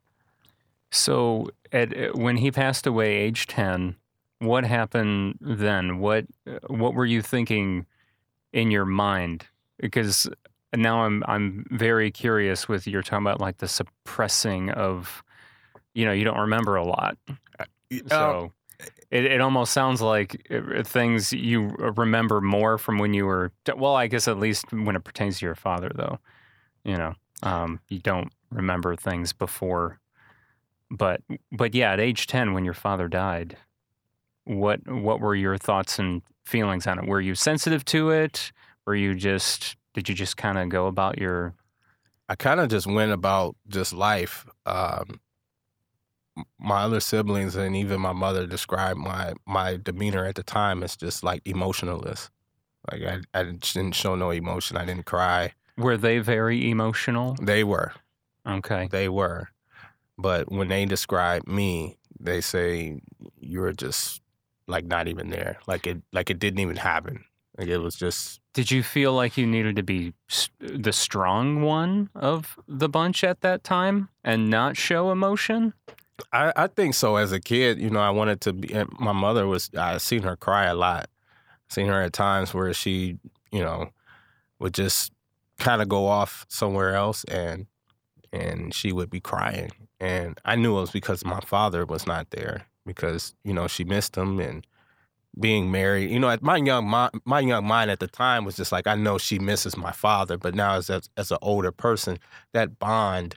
So, 0.92 1.50
at 1.72 1.98
uh, 1.98 2.12
when 2.14 2.38
he 2.38 2.52
passed 2.52 2.86
away, 2.86 3.16
age 3.16 3.48
ten, 3.48 3.96
what 4.40 4.64
happened 4.64 5.38
then? 5.42 6.00
What 6.00 6.26
uh, 6.48 6.60
what 6.68 6.94
were 6.94 7.06
you 7.06 7.22
thinking 7.22 7.86
in 8.52 8.72
your 8.72 8.86
mind? 8.86 9.48
Because 9.80 10.30
now 10.76 11.04
I'm 11.04 11.24
I'm 11.28 11.66
very 11.72 12.12
curious 12.12 12.68
with 12.68 12.88
you're 12.88 13.04
talking 13.04 13.26
about 13.26 13.42
like 13.42 13.58
the 13.58 13.68
suppressing 13.68 14.70
of, 14.72 15.24
you 15.94 16.06
know, 16.06 16.12
you 16.12 16.24
don't 16.24 16.40
remember 16.40 16.76
a 16.76 16.86
lot. 16.86 17.18
Uh, 17.60 17.66
So 18.10 18.52
it, 19.12 19.25
it 19.25 19.42
almost 19.42 19.74
sounds 19.74 20.02
like 20.02 20.48
uh, 20.52 20.84
things 20.84 21.34
you 21.34 21.70
remember 21.78 22.42
more 22.42 22.78
from 22.78 22.98
when 22.98 23.13
you 23.13 23.25
were, 23.25 23.52
well, 23.75 23.96
I 23.96 24.08
guess 24.08 24.28
at 24.28 24.40
least 24.40 24.72
when 24.72 24.96
it 24.96 25.04
pertains 25.04 25.40
to 25.40 25.46
your 25.46 25.56
father, 25.56 25.92
though. 25.94 26.20
You 26.84 26.98
know, 26.98 27.13
um, 27.44 27.80
you 27.88 28.00
don't 28.00 28.32
remember 28.52 28.96
things 28.96 29.34
before. 29.34 30.00
But 30.92 31.22
but 31.52 31.74
yeah, 31.74 31.94
at 31.94 32.00
age 32.00 32.28
10, 32.28 32.54
when 32.54 32.66
your 32.66 32.74
father 32.74 33.08
died, 33.08 33.58
what 34.46 34.88
what 34.88 35.20
were 35.20 35.36
your 35.36 35.58
thoughts 35.58 35.98
and 35.98 36.22
feelings 36.46 36.88
on 36.88 37.00
it? 37.00 37.08
Were 37.08 37.22
you 37.22 37.36
sensitive 37.36 37.86
to 37.86 38.10
it? 38.10 38.52
Were 38.86 38.96
you 38.96 39.16
just, 39.16 39.75
did 39.94 40.10
you 40.10 40.16
just 40.16 40.38
kind 40.38 40.58
of 40.58 40.70
go 40.70 40.88
about 40.88 41.18
your, 41.18 41.54
I 42.28 42.36
kind 42.36 42.60
of 42.60 42.70
just 42.70 42.88
went 42.88 43.12
about 43.12 43.56
just 43.68 43.94
life. 43.94 44.46
Um, 44.66 45.20
my 46.60 46.82
other 46.84 47.00
siblings 47.00 47.56
and 47.56 47.75
even 47.75 48.02
my 48.02 48.13
mother 48.13 48.48
described 48.48 49.00
my 49.00 49.34
my 49.46 49.78
demeanor 49.78 50.25
at 50.25 50.36
the 50.36 50.44
time 50.44 50.84
as 50.84 50.96
just 50.96 51.24
like 51.24 51.42
emotionless. 51.46 52.30
Like 52.92 53.02
I, 53.04 53.40
I 53.40 53.44
didn't 53.44 53.94
show 53.96 54.16
no 54.16 54.32
emotion. 54.32 54.78
I 54.78 54.86
didn't 54.86 55.06
cry. 55.06 55.54
were 55.78 55.98
they 55.98 56.20
very 56.20 56.70
emotional? 56.70 57.36
They 57.42 57.63
were, 57.63 57.94
Okay. 58.48 58.88
they 58.92 59.08
were, 59.08 59.50
but 60.18 60.52
when 60.52 60.68
they 60.68 60.86
describe 60.86 61.48
me, 61.48 61.98
they 62.20 62.42
say 62.42 63.00
you're 63.40 63.72
just 63.74 64.22
like 64.68 64.86
not 64.86 65.08
even 65.08 65.30
there. 65.30 65.58
Like 65.68 65.88
it, 65.88 66.02
like 66.12 66.30
it 66.30 66.40
didn't 66.40 66.60
even 66.60 66.75
happen. 66.78 67.24
Like 67.58 67.68
it 67.68 67.78
was 67.78 67.96
just 67.96 68.42
Did 68.54 68.72
you 68.72 68.82
feel 68.84 69.13
like 69.13 69.38
you 69.38 69.46
needed 69.48 69.75
to 69.78 69.84
be 69.84 70.13
the 70.60 70.92
strong 70.94 71.62
one 71.62 72.10
of 72.16 72.58
the 72.68 72.90
bunch 72.90 73.24
at 73.24 73.42
that 73.42 73.63
time 73.63 74.10
and 74.24 74.50
not 74.50 74.75
show 74.78 75.12
emotion? 75.12 75.74
I, 76.32 76.53
I 76.55 76.67
think 76.67 76.93
so. 76.93 77.15
As 77.15 77.32
a 77.32 77.39
kid, 77.39 77.79
you 77.79 77.89
know, 77.89 78.00
I 78.00 78.10
wanted 78.10 78.41
to 78.41 78.53
be. 78.53 78.74
My 79.00 79.12
mother 79.13 79.48
was. 79.48 79.70
I 79.77 79.98
seen 79.98 80.24
her 80.24 80.36
cry 80.36 80.65
a 80.65 80.75
lot. 80.75 81.10
Seen 81.70 81.88
her 81.88 82.01
at 82.01 82.13
times 82.13 82.53
where 82.53 82.74
she, 82.74 83.17
you 83.51 83.62
know, 83.62 83.89
would 84.60 84.74
just 84.74 85.12
kind 85.60 85.82
of 85.82 85.89
go 85.89 86.08
off 86.08 86.46
somewhere 86.50 86.96
else, 86.96 87.24
and 87.25 87.65
and 88.32 88.74
she 88.74 88.91
would 88.91 89.10
be 89.10 89.20
crying, 89.20 89.72
and 90.00 90.39
I 90.46 90.55
knew 90.55 90.77
it 90.77 90.82
was 90.82 90.91
because 90.91 91.25
my 91.25 91.39
father 91.41 91.86
was 91.86 92.05
not 92.05 92.29
there 92.32 92.67
because 92.86 93.34
you 93.43 93.53
know 93.53 93.67
she 93.67 93.84
missed 93.84 94.15
him 94.15 94.39
and 94.39 94.65
being 95.39 95.72
married. 95.72 96.12
You 96.12 96.20
know, 96.20 96.38
my 96.41 96.58
young 96.58 96.89
mi- 96.89 97.20
my 97.25 97.39
young 97.39 97.65
mind 97.65 97.89
at 97.91 98.00
the 98.00 98.08
time 98.08 98.46
was 98.46 98.55
just 98.55 98.72
like 98.72 98.88
I 98.88 98.96
know 98.96 99.17
she 99.17 99.39
misses 99.39 99.77
my 99.77 99.91
father, 99.91 100.38
but 100.38 100.55
now 100.55 100.75
as 100.75 100.89
as, 100.89 101.10
as 101.17 101.32
an 101.32 101.39
older 101.41 101.72
person, 101.72 102.20
that 102.53 102.77
bond 102.79 103.36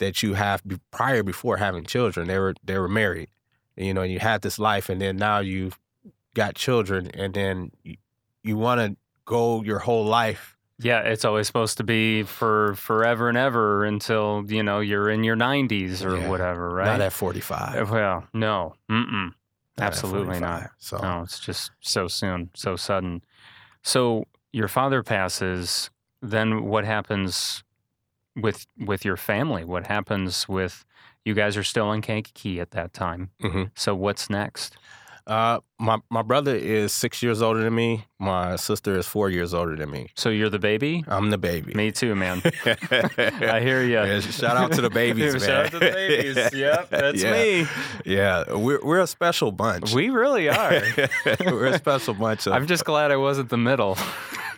that 0.00 0.22
you 0.22 0.34
have 0.34 0.62
prior 0.90 1.22
before 1.22 1.56
having 1.58 1.84
children, 1.84 2.26
they 2.26 2.38
were 2.38 2.54
they 2.64 2.76
were 2.76 2.88
married. 2.88 3.28
You 3.76 3.94
know, 3.94 4.02
and 4.02 4.12
you 4.12 4.18
had 4.18 4.42
this 4.42 4.58
life, 4.58 4.88
and 4.90 5.00
then 5.00 5.16
now 5.16 5.38
you've 5.38 5.78
got 6.34 6.54
children, 6.54 7.10
and 7.14 7.32
then 7.32 7.70
you, 7.82 7.96
you 8.42 8.56
want 8.56 8.80
to 8.80 8.96
go 9.24 9.62
your 9.62 9.78
whole 9.78 10.04
life. 10.04 10.56
Yeah, 10.82 11.00
it's 11.00 11.24
always 11.24 11.46
supposed 11.46 11.76
to 11.78 11.84
be 11.84 12.22
for 12.24 12.74
forever 12.74 13.28
and 13.28 13.38
ever 13.38 13.84
until 13.84 14.44
you 14.48 14.62
know 14.62 14.80
you're 14.80 15.08
in 15.08 15.24
your 15.24 15.36
90s 15.36 16.04
or 16.04 16.16
Yeah. 16.18 16.28
whatever, 16.28 16.70
right? 16.70 16.86
Not 16.86 17.00
at 17.00 17.12
forty 17.12 17.40
five. 17.40 17.90
Uh, 17.90 17.94
well, 17.94 18.26
no, 18.34 18.74
mm-mm. 18.90 19.32
Absolutely 19.78 20.40
not. 20.40 20.70
So 20.78 20.98
No, 20.98 21.22
it's 21.22 21.38
just 21.40 21.70
so 21.80 22.08
soon, 22.08 22.50
so 22.54 22.76
sudden. 22.76 23.22
So 23.82 24.24
your 24.52 24.68
father 24.68 25.02
passes. 25.02 25.90
Then 26.22 26.64
what 26.64 26.84
happens 26.84 27.64
with 28.42 28.66
with 28.78 29.04
your 29.04 29.16
family? 29.16 29.64
What 29.64 29.86
happens 29.86 30.48
with 30.48 30.84
you 31.24 31.34
guys 31.34 31.56
are 31.56 31.64
still 31.64 31.92
in 31.92 32.00
Kankakee 32.02 32.60
at 32.60 32.70
that 32.72 32.92
time? 32.92 33.30
Mhm. 33.42 33.70
So 33.74 33.94
what's 33.94 34.28
next? 34.30 34.76
uh, 35.26 35.60
my 35.78 35.98
my 36.10 36.22
brother 36.22 36.56
is 36.56 36.92
six 36.92 37.22
years 37.22 37.40
older 37.40 37.62
than 37.62 37.74
me. 37.74 38.04
My 38.18 38.56
sister 38.56 38.98
is 38.98 39.06
four 39.06 39.30
years 39.30 39.54
older 39.54 39.76
than 39.76 39.88
me. 39.90 40.08
So 40.16 40.28
you're 40.28 40.48
the 40.50 40.58
baby. 40.58 41.04
I'm 41.06 41.30
the 41.30 41.38
baby. 41.38 41.72
Me 41.74 41.92
too, 41.92 42.16
man. 42.16 42.42
I 42.66 43.60
hear 43.60 43.82
you. 43.82 44.00
Yeah, 44.00 44.20
shout 44.20 44.56
out 44.56 44.72
to 44.72 44.80
the 44.80 44.90
babies, 44.90 45.34
man. 45.34 45.40
Shout 45.48 45.66
out 45.66 45.70
to 45.72 45.78
the 45.78 45.90
babies. 45.92 46.36
Yep, 46.52 46.90
that's 46.90 47.22
Yeah. 47.22 47.32
me. 47.32 47.66
Yeah, 48.04 48.54
we're 48.54 48.80
we're 48.82 49.00
a 49.00 49.06
special 49.06 49.52
bunch. 49.52 49.92
We 49.94 50.08
really 50.10 50.48
are. 50.48 50.82
we're 51.46 51.66
a 51.66 51.78
special 51.78 52.14
bunch 52.14 52.46
of. 52.48 52.54
I'm 52.54 52.66
just 52.66 52.84
glad 52.84 53.12
I 53.12 53.16
wasn't 53.16 53.50
the 53.50 53.58
middle. 53.58 53.96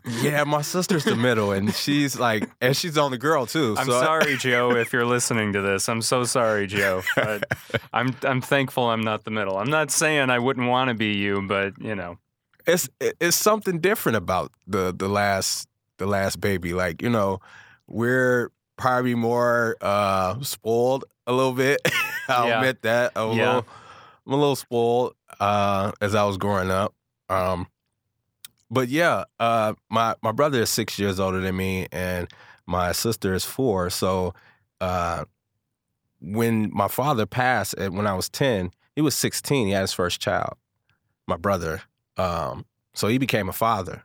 Yeah, 0.04 0.44
my 0.44 0.62
sister's 0.62 1.04
the 1.04 1.16
middle, 1.16 1.52
and 1.52 1.72
she's 1.74 2.18
like, 2.18 2.48
and 2.60 2.76
she's 2.76 2.96
on 2.98 3.02
the 3.02 3.04
only 3.04 3.18
girl 3.18 3.46
too. 3.46 3.76
I'm 3.78 3.86
so 3.86 4.00
sorry, 4.02 4.36
Joe, 4.38 4.74
if 4.76 4.92
you're 4.92 5.06
listening 5.06 5.52
to 5.54 5.60
this. 5.60 5.88
I'm 5.88 6.02
so 6.02 6.24
sorry, 6.24 6.66
Joe. 6.66 7.02
But 7.14 7.44
I'm 7.92 8.14
I'm 8.22 8.40
thankful 8.40 8.84
I'm 8.90 9.02
not 9.02 9.24
the 9.24 9.30
middle. 9.30 9.56
I'm 9.58 9.70
not 9.70 9.90
saying 9.90 10.30
I 10.30 10.38
wouldn't 10.38 10.68
want 10.68 10.88
to 10.88 10.94
be 10.94 11.14
you, 11.16 11.42
but 11.42 11.74
you 11.80 11.94
know, 11.94 12.18
it's 12.66 12.88
it's 13.00 13.36
something 13.36 13.78
different 13.80 14.16
about 14.16 14.52
the 14.66 14.94
the 14.96 15.08
last 15.08 15.68
the 15.98 16.06
last 16.06 16.40
baby. 16.40 16.72
Like 16.74 17.02
you 17.02 17.10
know, 17.10 17.40
we're 17.86 18.50
probably 18.76 19.14
more 19.14 19.76
uh 19.80 20.40
spoiled 20.42 21.04
a 21.26 21.32
little 21.32 21.52
bit. 21.52 21.80
I'll 22.28 22.48
Yeah. 22.48 22.56
admit 22.56 22.82
that. 22.82 23.12
I'm 23.16 23.30
a 23.30 23.34
Yeah. 23.34 23.46
little, 23.46 23.66
I'm 24.26 24.32
a 24.32 24.36
little 24.36 24.56
spoiled 24.56 25.14
uh, 25.40 25.92
as 26.00 26.14
I 26.14 26.24
was 26.24 26.36
growing 26.36 26.70
up. 26.70 26.94
Um, 27.28 27.66
but 28.72 28.88
yeah, 28.88 29.24
uh, 29.38 29.74
my 29.90 30.16
my 30.22 30.32
brother 30.32 30.62
is 30.62 30.70
six 30.70 30.98
years 30.98 31.20
older 31.20 31.40
than 31.40 31.56
me, 31.56 31.86
and 31.92 32.26
my 32.66 32.92
sister 32.92 33.34
is 33.34 33.44
four. 33.44 33.90
So 33.90 34.32
uh, 34.80 35.26
when 36.20 36.70
my 36.72 36.88
father 36.88 37.26
passed, 37.26 37.74
at, 37.74 37.92
when 37.92 38.06
I 38.06 38.14
was 38.14 38.30
ten, 38.30 38.70
he 38.96 39.02
was 39.02 39.14
sixteen. 39.14 39.66
He 39.66 39.74
had 39.74 39.82
his 39.82 39.92
first 39.92 40.20
child, 40.20 40.54
my 41.28 41.36
brother. 41.36 41.82
Um, 42.16 42.64
so 42.94 43.08
he 43.08 43.18
became 43.18 43.48
a 43.50 43.52
father, 43.52 44.04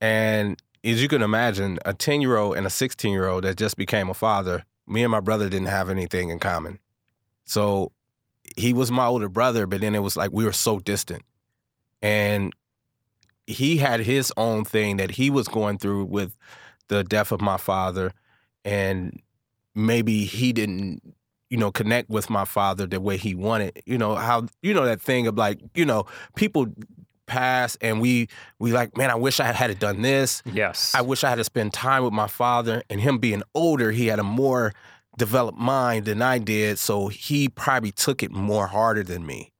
and 0.00 0.60
as 0.84 1.02
you 1.02 1.08
can 1.08 1.22
imagine, 1.22 1.78
a 1.86 1.94
ten 1.94 2.20
year 2.20 2.36
old 2.36 2.56
and 2.58 2.66
a 2.66 2.70
sixteen 2.70 3.12
year 3.12 3.28
old 3.28 3.44
that 3.44 3.56
just 3.56 3.76
became 3.76 4.10
a 4.10 4.14
father. 4.14 4.64
Me 4.86 5.02
and 5.02 5.10
my 5.10 5.20
brother 5.20 5.48
didn't 5.48 5.68
have 5.68 5.88
anything 5.88 6.28
in 6.28 6.38
common. 6.38 6.78
So 7.46 7.92
he 8.56 8.72
was 8.72 8.90
my 8.90 9.06
older 9.06 9.28
brother, 9.28 9.66
but 9.66 9.80
then 9.80 9.94
it 9.94 10.02
was 10.02 10.16
like 10.16 10.32
we 10.32 10.44
were 10.44 10.52
so 10.52 10.80
distant. 10.80 11.22
And 12.02 12.52
he 13.50 13.76
had 13.76 14.00
his 14.00 14.32
own 14.36 14.64
thing 14.64 14.96
that 14.98 15.12
he 15.12 15.30
was 15.30 15.48
going 15.48 15.78
through 15.78 16.04
with 16.06 16.36
the 16.88 17.04
death 17.04 17.32
of 17.32 17.40
my 17.40 17.56
father. 17.56 18.12
And 18.64 19.20
maybe 19.74 20.24
he 20.24 20.52
didn't, 20.52 21.02
you 21.48 21.56
know, 21.56 21.72
connect 21.72 22.10
with 22.10 22.30
my 22.30 22.44
father 22.44 22.86
the 22.86 23.00
way 23.00 23.16
he 23.16 23.34
wanted. 23.34 23.82
You 23.86 23.98
know, 23.98 24.14
how, 24.14 24.46
you 24.62 24.74
know, 24.74 24.84
that 24.84 25.00
thing 25.00 25.26
of 25.26 25.36
like, 25.36 25.60
you 25.74 25.84
know, 25.84 26.06
people 26.36 26.66
pass 27.26 27.76
and 27.80 28.00
we, 28.00 28.28
we 28.58 28.72
like, 28.72 28.96
man, 28.96 29.10
I 29.10 29.14
wish 29.14 29.40
I 29.40 29.52
had 29.52 29.78
done 29.78 30.02
this. 30.02 30.42
yes. 30.44 30.94
I 30.94 31.00
wish 31.00 31.24
I 31.24 31.30
had 31.30 31.36
to 31.36 31.44
spend 31.44 31.72
time 31.72 32.04
with 32.04 32.12
my 32.12 32.26
father. 32.26 32.82
And 32.90 33.00
him 33.00 33.18
being 33.18 33.42
older, 33.54 33.90
he 33.92 34.08
had 34.08 34.18
a 34.18 34.24
more 34.24 34.72
developed 35.16 35.58
mind 35.58 36.06
than 36.06 36.22
I 36.22 36.38
did. 36.38 36.78
So 36.78 37.08
he 37.08 37.48
probably 37.48 37.92
took 37.92 38.22
it 38.22 38.32
more 38.32 38.66
harder 38.66 39.02
than 39.02 39.26
me. 39.26 39.52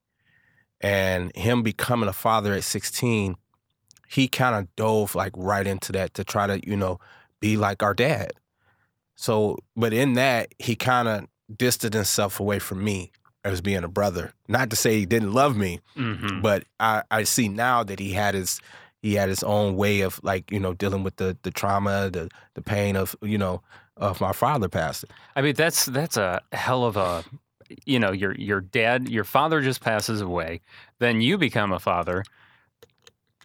And 0.80 1.34
him 1.36 1.62
becoming 1.62 2.08
a 2.08 2.12
father 2.12 2.54
at 2.54 2.64
16, 2.64 3.36
he 4.10 4.26
kind 4.28 4.56
of 4.56 4.74
dove 4.76 5.14
like 5.14 5.32
right 5.36 5.66
into 5.66 5.92
that 5.92 6.14
to 6.14 6.24
try 6.24 6.46
to, 6.46 6.60
you 6.68 6.76
know, 6.76 6.98
be 7.40 7.56
like 7.56 7.82
our 7.82 7.94
dad. 7.94 8.32
So, 9.14 9.58
but 9.76 9.92
in 9.92 10.14
that, 10.14 10.54
he 10.58 10.76
kind 10.76 11.06
of 11.08 11.26
distanced 11.56 11.94
himself 11.94 12.40
away 12.40 12.58
from 12.58 12.82
me 12.82 13.12
as 13.44 13.60
being 13.60 13.84
a 13.84 13.88
brother. 13.88 14.32
Not 14.48 14.70
to 14.70 14.76
say 14.76 14.98
he 14.98 15.06
didn't 15.06 15.32
love 15.32 15.56
me, 15.56 15.80
Mhm. 15.96 16.42
but 16.42 16.64
I, 16.78 17.02
I 17.10 17.22
see 17.24 17.48
now 17.48 17.84
that 17.84 17.98
he 17.98 18.12
had 18.12 18.34
his 18.34 18.60
he 19.02 19.14
had 19.14 19.28
his 19.30 19.42
own 19.42 19.76
way 19.76 20.02
of 20.02 20.20
like 20.22 20.50
you 20.50 20.60
know 20.60 20.74
dealing 20.74 21.02
with 21.02 21.16
the 21.16 21.36
the 21.42 21.50
trauma 21.50 22.10
the 22.10 22.28
the 22.54 22.60
pain 22.62 22.96
of 22.96 23.16
you 23.22 23.38
know 23.38 23.62
of 23.96 24.20
my 24.20 24.32
father 24.32 24.68
passing 24.68 25.08
I 25.36 25.40
mean, 25.42 25.54
that's 25.54 25.86
that's 25.86 26.16
a 26.16 26.40
hell 26.52 26.84
of 26.84 26.96
a, 26.96 27.24
you 27.86 27.98
know, 27.98 28.12
your 28.12 28.34
your 28.36 28.60
dad, 28.60 29.08
your 29.08 29.24
father 29.24 29.60
just 29.62 29.80
passes 29.80 30.20
away, 30.20 30.60
then 30.98 31.20
you 31.20 31.38
become 31.38 31.72
a 31.72 31.78
father. 31.78 32.24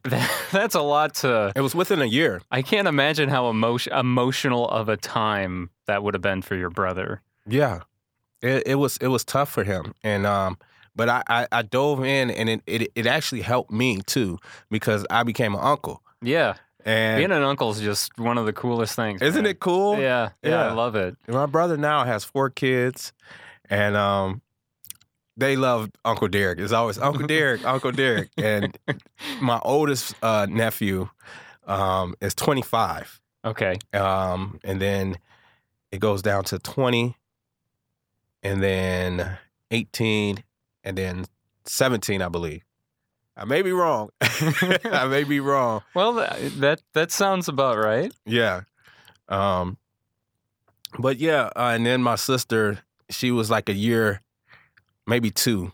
That, 0.06 0.30
that's 0.52 0.76
a 0.76 0.82
lot 0.82 1.16
to. 1.16 1.52
it 1.56 1.62
was 1.62 1.76
within 1.76 2.02
a 2.02 2.06
year 2.06 2.42
I 2.52 2.62
can't 2.62 2.88
imagine 2.88 3.30
how 3.30 3.50
emotion, 3.50 3.92
emotional 3.94 4.68
of 4.70 4.88
a 4.90 4.98
time 4.98 5.70
that 5.88 6.04
would 6.04 6.14
have 6.14 6.22
been 6.22 6.42
for 6.42 6.56
your 6.56 6.70
brother. 6.70 7.22
yeah 7.48 7.82
it, 8.42 8.64
it 8.68 8.76
was 8.76 8.98
it 8.98 9.08
was 9.08 9.24
tough 9.26 9.50
for 9.50 9.64
him 9.64 9.94
and 10.04 10.26
um 10.26 10.58
but 10.96 11.10
I, 11.10 11.24
I, 11.28 11.48
I 11.52 11.62
dove 11.62 12.04
in 12.06 12.30
and 12.32 12.50
it, 12.50 12.62
it 12.68 12.92
it 12.96 13.06
actually 13.08 13.42
helped 13.42 13.72
me 13.72 14.00
too 14.06 14.38
because 14.70 15.06
I 15.10 15.24
became 15.24 15.54
an 15.56 15.62
uncle 15.62 16.02
Yeah, 16.22 16.56
and 16.86 17.18
being 17.18 17.32
an 17.32 17.44
uncle 17.44 17.72
is 17.72 17.82
just 17.82 18.18
one 18.18 18.38
of 18.38 18.46
the 18.46 18.54
coolest 18.54 18.96
things. 18.96 19.22
isn't 19.22 19.44
man. 19.44 19.52
it 19.52 19.60
cool 19.60 20.00
Yeah, 20.00 20.30
yeah, 20.44 20.68
I 20.70 20.72
love 20.74 20.96
it. 20.96 21.16
my 21.28 21.46
brother 21.48 21.78
now 21.78 22.04
has 22.06 22.24
four 22.24 22.50
kids 22.50 23.12
and 23.70 23.96
um 23.98 24.42
they 25.38 25.56
love 25.56 25.89
Uncle 26.04 26.27
Derek. 26.27 26.60
It's 26.60 26.72
always 26.74 26.98
Uncle 26.98 27.27
Derek, 27.27 27.65
Uncle 27.65 27.92
Derek. 27.92 28.30
And 28.38 28.77
my 29.42 29.60
oldest 29.63 30.15
uh, 30.24 30.48
nephew 30.50 31.10
um, 31.68 32.15
is 32.22 32.34
25. 32.36 33.22
Okay, 33.44 33.75
Um, 33.94 34.60
and 34.63 34.82
then 34.82 35.18
it 35.92 36.00
goes 36.00 36.24
down 36.24 36.46
to 36.46 36.58
20, 36.58 37.15
and 38.42 38.63
then 38.63 39.38
18, 39.70 40.44
and 40.84 40.98
then 40.98 41.25
17, 41.65 42.24
I 42.24 42.30
believe. 42.30 42.63
I 43.38 43.46
may 43.46 43.62
be 43.62 43.72
wrong. 43.72 44.10
I 44.22 45.08
may 45.10 45.25
be 45.25 45.39
wrong. 45.39 45.82
well 45.94 46.13
that 46.13 46.39
that, 46.60 46.82
that 46.94 47.12
sounds 47.12 47.48
about 47.48 47.77
right. 47.77 48.12
Yeah. 48.25 48.62
Um, 49.30 49.77
but 50.98 51.18
yeah, 51.18 51.50
uh, 51.56 51.74
and 51.75 51.86
then 51.86 52.01
my 52.01 52.15
sister, 52.15 52.80
she 53.10 53.30
was 53.32 53.50
like 53.51 53.68
a 53.70 53.74
year, 53.74 54.22
maybe 55.08 55.32
two, 55.32 55.72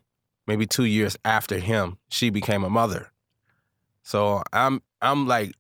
maybe 0.47 0.65
two 0.65 0.85
years 0.85 1.17
after 1.25 1.57
him, 1.59 1.97
she 2.09 2.29
became 2.29 2.63
a 2.63 2.69
mother. 2.69 3.11
So 4.03 4.43
I'm 4.53 4.81
I'm 5.01 5.27
like, 5.27 5.53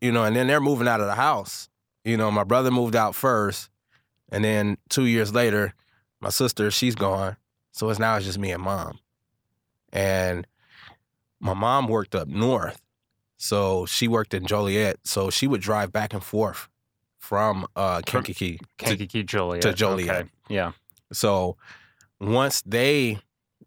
you 0.00 0.12
know, 0.12 0.24
and 0.24 0.34
then 0.36 0.46
they're 0.46 0.60
moving 0.60 0.88
out 0.88 1.00
of 1.00 1.06
the 1.06 1.14
house. 1.14 1.68
You 2.04 2.16
know, 2.16 2.30
my 2.30 2.44
brother 2.44 2.70
moved 2.70 2.96
out 2.96 3.14
first, 3.14 3.68
and 4.30 4.42
then 4.44 4.78
two 4.88 5.04
years 5.06 5.34
later, 5.34 5.74
my 6.20 6.30
sister, 6.30 6.70
she's 6.70 6.94
gone. 6.94 7.36
So 7.72 7.88
it's 7.90 7.98
now 8.00 8.16
it's 8.16 8.26
just 8.26 8.38
me 8.38 8.50
and 8.52 8.62
mom. 8.62 8.98
And 9.92 10.46
my 11.40 11.54
mom 11.54 11.88
worked 11.88 12.14
up 12.14 12.28
north. 12.28 12.80
So 13.36 13.86
she 13.86 14.06
worked 14.08 14.34
in 14.34 14.46
Joliet. 14.46 14.98
So 15.04 15.30
she 15.30 15.46
would 15.46 15.60
drive 15.62 15.92
back 15.92 16.12
and 16.12 16.22
forth 16.22 16.68
from 17.18 17.66
uh, 17.76 18.02
Kankakee. 18.04 18.58
to- 18.58 18.64
Kankakee 18.78 19.22
Joliet. 19.22 19.62
to 19.62 19.72
Joliet. 19.72 20.10
Okay. 20.16 20.28
Yeah. 20.48 20.72
so 21.12 21.56
once 22.20 22.62
they 22.66 23.18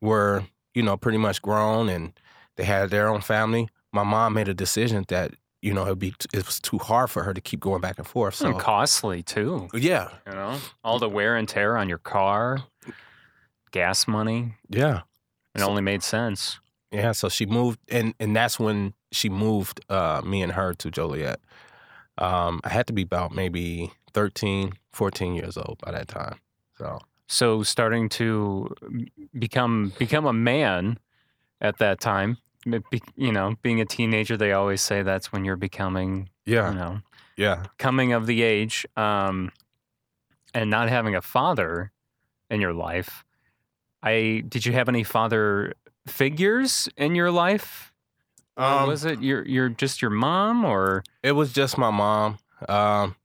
were, 0.01 0.43
you 0.74 0.83
know, 0.83 0.98
pretty 0.98 1.17
much 1.17 1.41
grown 1.41 1.89
and 1.89 2.13
they 2.55 2.63
had 2.63 2.89
their 2.89 3.07
own 3.07 3.22
family, 3.22 3.67
my 3.91 4.03
mom 4.03 4.33
made 4.33 4.48
a 4.48 4.53
decision 4.53 5.05
that, 5.07 5.33
you 5.62 5.74
know, 5.74 5.86
it'd 5.86 6.00
be 6.00 6.13
it 6.33 6.45
was 6.45 6.60
too 6.60 6.77
hard 6.77 7.10
for 7.10 7.24
her 7.24 7.33
to 7.33 7.41
keep 7.41 7.60
going 7.60 7.81
back 7.81 7.98
and 7.98 8.05
forth. 8.07 8.36
So 8.36 8.48
and 8.50 8.60
costly 8.60 9.24
too. 9.24 9.69
yeah, 9.74 10.10
You 10.27 10.33
know, 10.33 10.60
all 10.83 11.00
the 11.00 11.10
wear 11.10 11.36
and 11.36 11.48
tear 11.48 11.77
on 11.77 11.88
your 11.89 11.98
car, 12.00 12.63
gas 13.72 14.07
money. 14.07 14.53
yeah. 14.69 15.01
It 15.55 15.62
So- 15.62 15.69
only 15.69 15.81
made 15.81 16.03
sense. 16.03 16.60
Yeah, 16.91 17.12
so 17.12 17.27
she 17.27 17.48
moved, 17.48 17.79
and 17.89 18.13
and 18.19 18.36
that's 18.36 18.60
when 18.60 18.93
she 19.12 19.27
moved 19.27 19.79
uh, 19.89 20.22
me 20.24 20.43
and 20.43 20.51
her 20.51 20.75
to 20.75 20.91
Joliet. 20.91 21.39
Um, 22.19 22.62
I 22.63 22.69
had 22.69 22.86
to 22.86 22.93
be 22.93 23.01
about 23.01 23.33
maybe 23.33 23.91
13, 24.13 24.74
14 24.91 25.33
years 25.33 25.57
old 25.57 25.79
by 25.83 25.91
that 25.91 26.07
time. 26.07 26.39
So 26.77 27.00
So 27.27 27.63
starting 27.63 28.10
to 28.10 28.75
become 29.38 29.94
become 29.98 30.25
a 30.25 30.34
man 30.34 31.00
at 31.62 31.77
that 31.77 32.00
time, 32.00 32.38
be, 32.65 33.01
you 33.15 33.32
know, 33.32 33.56
being 33.62 33.82
a 33.82 33.86
teenager, 33.86 34.38
they 34.38 34.51
always 34.51 34.82
say 34.82 35.03
that's 35.03 35.32
when 35.32 35.46
you're 35.46 35.56
becoming, 35.56 36.30
yeah, 36.46 36.70
you 36.70 36.75
know, 36.75 37.00
yeah. 37.38 37.63
coming 37.77 38.13
of 38.13 38.27
the 38.27 38.42
age, 38.42 38.86
um, 38.98 39.51
and 40.53 40.70
not 40.70 40.89
having 40.89 41.15
a 41.15 41.22
father 41.22 41.92
in 42.50 42.62
your 42.62 42.74
life. 42.74 43.24
I 44.01 44.44
did 44.48 44.65
you 44.65 44.74
have 44.74 44.89
any 44.89 45.03
father 45.03 45.74
figures 46.08 46.89
in 46.98 47.15
your 47.15 47.32
life? 47.32 47.94
Um, 48.58 48.88
was 48.88 49.06
it 49.06 49.22
your 49.22 49.46
your 49.48 49.70
just 49.70 50.01
your 50.01 50.12
mom 50.12 50.63
or 50.63 51.03
It 51.24 51.32
was 51.32 51.53
just 51.53 51.77
my 51.77 51.89
mom. 51.89 52.38
Um, 52.70 53.15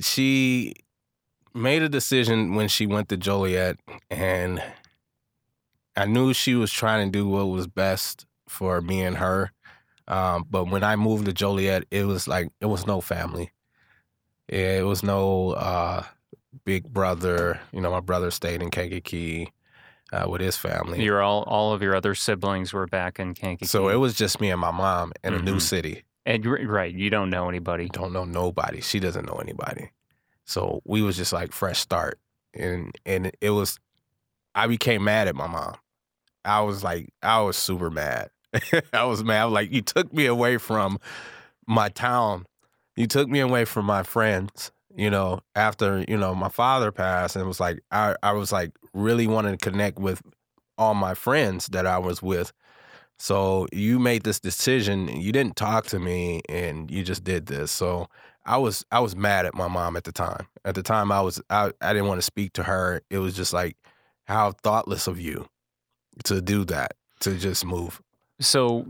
she 0.00 0.74
made 1.56 1.82
a 1.82 1.88
decision 1.88 2.54
when 2.54 2.68
she 2.68 2.86
went 2.86 3.08
to 3.08 3.16
Joliet, 3.16 3.78
and 4.10 4.62
I 5.96 6.04
knew 6.06 6.32
she 6.34 6.54
was 6.54 6.70
trying 6.70 7.10
to 7.10 7.18
do 7.18 7.26
what 7.28 7.46
was 7.48 7.66
best 7.66 8.26
for 8.48 8.80
me 8.80 9.00
and 9.02 9.16
her. 9.16 9.52
Um, 10.08 10.46
but 10.48 10.66
when 10.70 10.84
I 10.84 10.94
moved 10.96 11.26
to 11.26 11.32
Joliet, 11.32 11.84
it 11.90 12.04
was 12.04 12.28
like 12.28 12.48
it 12.60 12.66
was 12.66 12.86
no 12.86 13.00
family. 13.00 13.50
It 14.48 14.84
was 14.84 15.02
no 15.02 15.50
uh, 15.52 16.04
big 16.64 16.84
brother. 16.84 17.60
You 17.72 17.80
know, 17.80 17.90
my 17.90 18.00
brother 18.00 18.30
stayed 18.30 18.62
in 18.62 18.70
Kankakee 18.70 19.50
uh, 20.12 20.26
with 20.28 20.40
his 20.40 20.56
family. 20.56 21.02
your 21.02 21.20
all 21.22 21.42
all 21.44 21.72
of 21.72 21.82
your 21.82 21.96
other 21.96 22.14
siblings 22.14 22.72
were 22.72 22.86
back 22.86 23.18
in 23.18 23.34
Kankakee? 23.34 23.66
so 23.66 23.88
it 23.88 23.96
was 23.96 24.14
just 24.14 24.40
me 24.40 24.50
and 24.50 24.60
my 24.60 24.70
mom 24.70 25.12
in 25.24 25.34
a 25.34 25.40
new 25.40 25.56
Mhm. 25.56 25.62
city. 25.62 26.04
and 26.24 26.44
right, 26.46 26.94
you 26.94 27.10
don't 27.10 27.30
know 27.30 27.48
anybody. 27.48 27.88
don't 27.88 28.12
know 28.12 28.24
nobody. 28.24 28.80
She 28.80 29.00
doesn't 29.00 29.26
know 29.26 29.38
anybody. 29.42 29.90
So 30.46 30.80
we 30.84 31.02
was 31.02 31.16
just 31.16 31.32
like 31.32 31.52
fresh 31.52 31.78
start. 31.78 32.18
And 32.54 32.96
and 33.04 33.32
it 33.40 33.50
was 33.50 33.78
I 34.54 34.66
became 34.66 35.04
mad 35.04 35.28
at 35.28 35.34
my 35.34 35.46
mom. 35.46 35.74
I 36.44 36.62
was 36.62 36.82
like 36.82 37.12
I 37.22 37.40
was 37.42 37.56
super 37.56 37.90
mad. 37.90 38.30
I 38.92 39.04
was 39.04 39.22
mad. 39.22 39.42
I 39.42 39.44
was 39.44 39.52
like, 39.52 39.72
you 39.72 39.82
took 39.82 40.12
me 40.12 40.26
away 40.26 40.56
from 40.56 40.98
my 41.66 41.88
town. 41.88 42.46
You 42.96 43.06
took 43.06 43.28
me 43.28 43.40
away 43.40 43.66
from 43.66 43.84
my 43.84 44.02
friends, 44.02 44.70
you 44.94 45.10
know, 45.10 45.40
after, 45.54 46.02
you 46.08 46.16
know, 46.16 46.34
my 46.34 46.48
father 46.48 46.90
passed 46.90 47.36
and 47.36 47.44
it 47.44 47.48
was 47.48 47.60
like 47.60 47.80
I, 47.90 48.14
I 48.22 48.32
was 48.32 48.52
like 48.52 48.72
really 48.94 49.26
wanting 49.26 49.56
to 49.58 49.70
connect 49.70 49.98
with 49.98 50.22
all 50.78 50.94
my 50.94 51.14
friends 51.14 51.66
that 51.68 51.86
I 51.86 51.98
was 51.98 52.22
with. 52.22 52.52
So 53.18 53.66
you 53.72 53.98
made 53.98 54.24
this 54.24 54.40
decision, 54.40 55.08
you 55.08 55.32
didn't 55.32 55.56
talk 55.56 55.86
to 55.86 55.98
me 55.98 56.42
and 56.48 56.90
you 56.90 57.02
just 57.02 57.24
did 57.24 57.46
this. 57.46 57.72
So 57.72 58.08
I 58.46 58.56
was 58.58 58.84
I 58.90 59.00
was 59.00 59.16
mad 59.16 59.44
at 59.44 59.54
my 59.54 59.68
mom 59.68 59.96
at 59.96 60.04
the 60.04 60.12
time. 60.12 60.46
At 60.64 60.74
the 60.74 60.82
time 60.82 61.10
I 61.12 61.20
was 61.20 61.40
I, 61.50 61.72
I 61.80 61.92
didn't 61.92 62.08
want 62.08 62.18
to 62.18 62.26
speak 62.26 62.52
to 62.54 62.62
her. 62.62 63.02
It 63.10 63.18
was 63.18 63.34
just 63.34 63.52
like 63.52 63.76
how 64.24 64.52
thoughtless 64.52 65.06
of 65.06 65.20
you 65.20 65.46
to 66.24 66.40
do 66.40 66.64
that, 66.66 66.94
to 67.20 67.36
just 67.36 67.64
move. 67.64 68.00
So, 68.40 68.86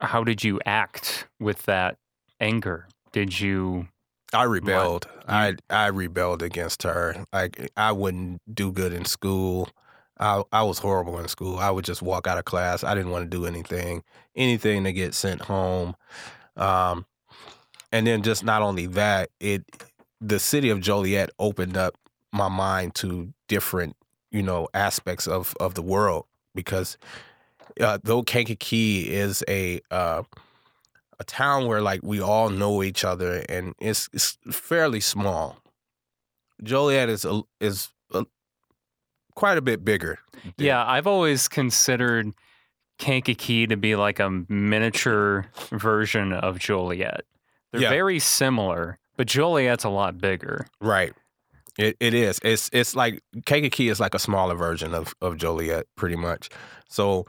how 0.00 0.24
did 0.24 0.42
you 0.44 0.60
act 0.66 1.26
with 1.38 1.62
that 1.62 1.96
anger? 2.40 2.88
Did 3.12 3.38
you? 3.40 3.88
I 4.32 4.44
rebelled. 4.44 5.06
I 5.26 5.56
I 5.68 5.86
rebelled 5.86 6.42
against 6.42 6.82
her. 6.82 7.24
Like 7.32 7.70
I 7.76 7.92
wouldn't 7.92 8.42
do 8.52 8.72
good 8.72 8.92
in 8.92 9.04
school. 9.04 9.68
I 10.18 10.42
I 10.52 10.62
was 10.62 10.78
horrible 10.78 11.18
in 11.18 11.28
school. 11.28 11.58
I 11.58 11.70
would 11.70 11.84
just 11.84 12.02
walk 12.02 12.26
out 12.26 12.38
of 12.38 12.44
class. 12.44 12.84
I 12.84 12.94
didn't 12.94 13.10
want 13.10 13.30
to 13.30 13.36
do 13.36 13.46
anything, 13.46 14.02
anything 14.36 14.84
to 14.84 14.92
get 14.92 15.14
sent 15.14 15.42
home. 15.42 15.96
Um, 16.56 17.06
and 17.92 18.06
then 18.06 18.22
just 18.22 18.44
not 18.44 18.62
only 18.62 18.86
that, 18.86 19.30
it 19.40 19.64
the 20.20 20.38
city 20.38 20.70
of 20.70 20.80
Joliet 20.80 21.30
opened 21.38 21.76
up 21.76 21.96
my 22.32 22.48
mind 22.48 22.94
to 22.96 23.32
different, 23.48 23.96
you 24.30 24.42
know, 24.42 24.68
aspects 24.74 25.26
of 25.26 25.54
of 25.60 25.74
the 25.74 25.82
world 25.82 26.26
because 26.54 26.98
uh, 27.80 27.98
though 28.02 28.22
Kankakee 28.22 29.08
is 29.10 29.42
a 29.48 29.80
uh, 29.90 30.22
a 31.18 31.24
town 31.24 31.66
where 31.66 31.80
like 31.82 32.00
we 32.02 32.20
all 32.20 32.48
know 32.50 32.82
each 32.82 33.04
other 33.04 33.44
and 33.48 33.74
it's, 33.78 34.08
it's 34.12 34.38
fairly 34.50 35.00
small. 35.00 35.58
Joliet 36.62 37.08
is 37.08 37.24
a, 37.24 37.42
is 37.60 37.88
a, 38.12 38.24
quite 39.34 39.56
a 39.58 39.62
bit 39.62 39.84
bigger. 39.84 40.18
than- 40.42 40.52
Yeah, 40.66 40.84
I've 40.86 41.06
always 41.06 41.48
considered 41.48 42.32
Kankakee 42.98 43.66
to 43.66 43.76
be 43.76 43.96
like 43.96 44.18
a 44.20 44.30
miniature 44.48 45.46
version 45.70 46.32
of 46.32 46.58
Joliet. 46.58 47.24
They're 47.72 47.82
Yeah. 47.82 47.90
very 47.90 48.18
similar, 48.18 48.98
but 49.16 49.26
Joliet's 49.26 49.84
a 49.84 49.88
lot 49.90 50.18
bigger. 50.18 50.66
right. 50.80 51.12
It 51.78 51.96
it 52.00 52.14
is. 52.14 52.40
It's 52.42 52.68
it's 52.72 52.94
like 52.96 53.22
Kankakee 53.46 53.88
is 53.88 54.00
like 54.00 54.14
a 54.14 54.18
smaller 54.18 54.54
version 54.56 54.92
of 54.92 55.14
of 55.22 55.36
Joliet, 55.36 55.86
pretty 55.96 56.16
much. 56.16 56.48
So 56.88 57.26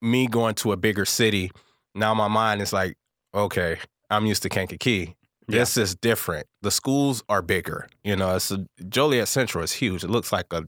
me 0.00 0.28
going 0.28 0.54
to 0.56 0.72
a 0.72 0.76
bigger 0.76 1.04
city, 1.04 1.50
now 1.94 2.14
my 2.14 2.28
mind 2.28 2.62
is 2.62 2.72
like, 2.72 2.96
okay, 3.34 3.78
I'm 4.08 4.24
used 4.24 4.42
to 4.44 4.48
Kankakee. 4.48 5.16
Yeah. 5.48 5.58
This 5.60 5.76
is 5.76 5.94
different. 5.96 6.46
The 6.62 6.70
schools 6.70 7.22
are 7.28 7.42
bigger. 7.42 7.88
You 8.04 8.16
know, 8.16 8.36
it's 8.36 8.50
a, 8.50 8.66
Joliet 8.88 9.28
Central 9.28 9.62
is 9.64 9.72
huge. 9.72 10.04
It 10.04 10.10
looks 10.10 10.32
like 10.32 10.46
a 10.52 10.64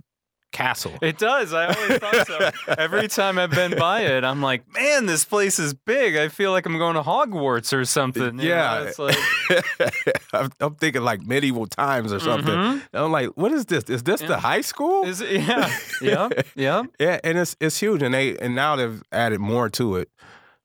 castle. 0.53 0.93
It 1.03 1.19
does. 1.19 1.53
I 1.53 1.67
always 1.67 1.99
thought 1.99 2.27
so. 2.27 2.51
Every 2.79 3.07
time 3.09 3.39
I've 3.39 3.51
been 3.51 3.77
by 3.79 4.03
it, 4.03 4.25
I'm 4.25 4.41
like, 4.43 4.63
man, 4.75 5.07
this 5.07 5.25
place 5.25 5.59
is 5.59 5.75
big. 5.75 6.17
I 6.17 6.29
feel 6.29 6.53
like 6.53 6.65
I'm 6.67 6.79
going 6.79 6.95
to 6.95 7.03
Hogwarts 7.03 7.73
or 7.73 7.85
something. 7.85 8.23
you 8.23 8.33
know? 8.33 8.43
Yeah. 8.45 8.83
it's 8.85 8.99
like, 8.99 9.17
I'm, 10.33 10.51
I'm 10.61 10.75
thinking 10.77 11.03
like 11.03 11.23
medieval 11.23 11.67
times 11.67 12.13
or 12.13 12.21
something. 12.21 12.55
Mhm. 12.55 12.83
I'm 12.95 13.13
like, 13.13 13.29
what 13.37 13.53
is 13.53 13.67
this? 13.67 13.85
Is 13.85 14.03
this 14.03 14.21
Yeah. 14.23 14.29
the 14.29 14.39
high 14.39 14.63
school? 14.63 15.05
Is 15.05 15.21
it, 15.21 15.43
yeah, 15.43 15.79
yeah, 16.01 16.29
yeah. 16.57 16.83
yeah, 16.99 17.21
and 17.23 17.39
it's 17.39 17.57
it's 17.61 17.79
huge, 17.79 18.03
and 18.03 18.15
they 18.15 18.37
and 18.39 18.55
now 18.55 18.77
they've 18.77 19.03
added 19.13 19.41
more 19.41 19.69
to 19.71 19.97
it, 19.97 20.09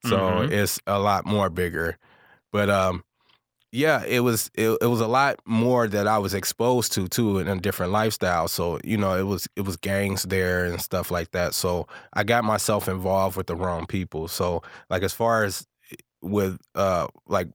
so 0.06 0.18
Mhm. 0.18 0.52
it's 0.52 0.80
a 0.88 1.00
lot 1.00 1.26
more 1.26 1.50
bigger. 1.50 1.98
But 2.52 2.70
um, 2.70 3.04
yeah, 3.74 4.04
it 4.06 4.20
was 4.20 4.52
it, 4.54 4.70
it 4.82 4.86
was 4.86 5.02
a 5.02 5.08
lot 5.08 5.40
more 5.46 5.88
that 5.88 6.08
I 6.08 6.20
was 6.20 6.36
exposed 6.36 6.94
to 6.94 7.08
too 7.08 7.40
in 7.40 7.48
a 7.48 7.60
different 7.60 7.92
lifestyle. 7.92 8.48
So 8.48 8.80
you 8.84 8.98
know, 8.98 9.18
it 9.18 9.24
was 9.24 9.48
it 9.56 9.62
was 9.62 9.78
gangs 9.78 10.22
there 10.24 10.66
and 10.66 10.80
stuff 10.80 11.10
like 11.10 11.32
that. 11.32 11.56
So 11.56 11.88
I 12.14 12.24
got 12.24 12.44
myself 12.44 12.88
involved 12.88 13.36
with 13.36 13.48
the 13.48 13.56
wrong 13.56 13.88
people. 13.88 14.28
So 14.28 14.62
like 14.92 15.02
as 15.02 15.12
far 15.12 15.44
as 15.44 15.66
with 16.22 16.60
uh 16.76 17.08
like 17.28 17.48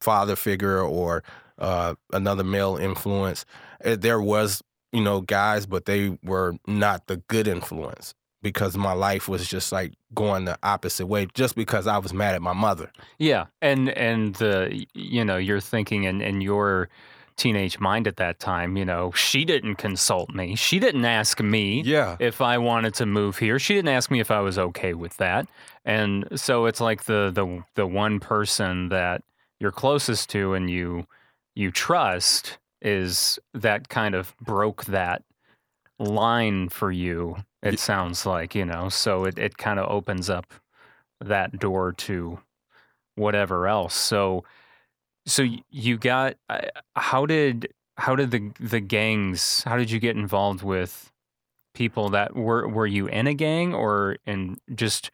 father 0.00 0.34
figure 0.34 0.80
or 0.80 1.22
uh 1.58 1.94
another 2.10 2.44
male 2.44 2.78
influence, 2.78 3.44
eh, 3.84 3.96
there 3.96 4.20
was 4.20 4.62
you 4.92 5.02
know 5.02 5.20
guys, 5.20 5.66
but 5.66 5.84
they 5.84 6.16
were 6.22 6.54
not 6.66 7.06
the 7.06 7.18
good 7.28 7.46
influence 7.46 8.14
because 8.42 8.76
my 8.76 8.92
life 8.92 9.28
was 9.28 9.46
just 9.48 9.72
like 9.72 9.92
going 10.14 10.44
the 10.44 10.58
opposite 10.62 11.06
way 11.06 11.26
just 11.34 11.56
because 11.56 11.86
I 11.86 11.98
was 11.98 12.12
mad 12.12 12.34
at 12.34 12.42
my 12.42 12.52
mother. 12.52 12.90
Yeah, 13.18 13.46
and 13.62 13.88
and 13.90 14.34
the 14.36 14.86
you 14.94 15.24
know 15.24 15.36
you're 15.36 15.60
thinking 15.60 16.04
in 16.04 16.20
in 16.20 16.40
your 16.40 16.88
teenage 17.36 17.78
mind 17.78 18.08
at 18.08 18.16
that 18.16 18.38
time, 18.38 18.78
you 18.78 18.84
know, 18.84 19.10
she 19.12 19.44
didn't 19.44 19.74
consult 19.74 20.34
me. 20.34 20.54
She 20.54 20.78
didn't 20.78 21.04
ask 21.04 21.38
me 21.42 21.82
Yeah. 21.82 22.16
if 22.18 22.40
I 22.40 22.56
wanted 22.56 22.94
to 22.94 23.04
move 23.04 23.36
here. 23.36 23.58
She 23.58 23.74
didn't 23.74 23.90
ask 23.90 24.10
me 24.10 24.20
if 24.20 24.30
I 24.30 24.40
was 24.40 24.58
okay 24.58 24.94
with 24.94 25.18
that. 25.18 25.46
And 25.84 26.26
so 26.34 26.64
it's 26.64 26.80
like 26.80 27.04
the 27.04 27.30
the 27.34 27.62
the 27.74 27.86
one 27.86 28.20
person 28.20 28.88
that 28.88 29.22
you're 29.60 29.70
closest 29.72 30.30
to 30.30 30.54
and 30.54 30.70
you 30.70 31.06
you 31.54 31.70
trust 31.70 32.58
is 32.80 33.38
that 33.54 33.88
kind 33.88 34.14
of 34.14 34.34
broke 34.40 34.84
that 34.86 35.22
line 35.98 36.68
for 36.68 36.90
you. 36.92 37.36
It 37.66 37.78
sounds 37.78 38.26
like, 38.26 38.54
you 38.54 38.64
know. 38.64 38.88
So 38.88 39.24
it 39.24 39.38
it 39.38 39.56
kind 39.58 39.78
of 39.78 39.90
opens 39.90 40.30
up 40.30 40.54
that 41.20 41.58
door 41.58 41.92
to 41.92 42.38
whatever 43.14 43.66
else. 43.66 43.94
So 43.94 44.44
so 45.26 45.44
you 45.70 45.98
got 45.98 46.36
uh, 46.48 46.62
how 46.94 47.26
did 47.26 47.72
how 47.96 48.14
did 48.14 48.30
the 48.30 48.52
the 48.60 48.80
gangs 48.80 49.62
how 49.64 49.76
did 49.76 49.90
you 49.90 49.98
get 49.98 50.16
involved 50.16 50.62
with 50.62 51.10
people 51.74 52.08
that 52.10 52.34
were 52.34 52.68
were 52.68 52.86
you 52.86 53.06
in 53.06 53.26
a 53.26 53.34
gang 53.34 53.74
or 53.74 54.16
in 54.26 54.56
just 54.74 55.10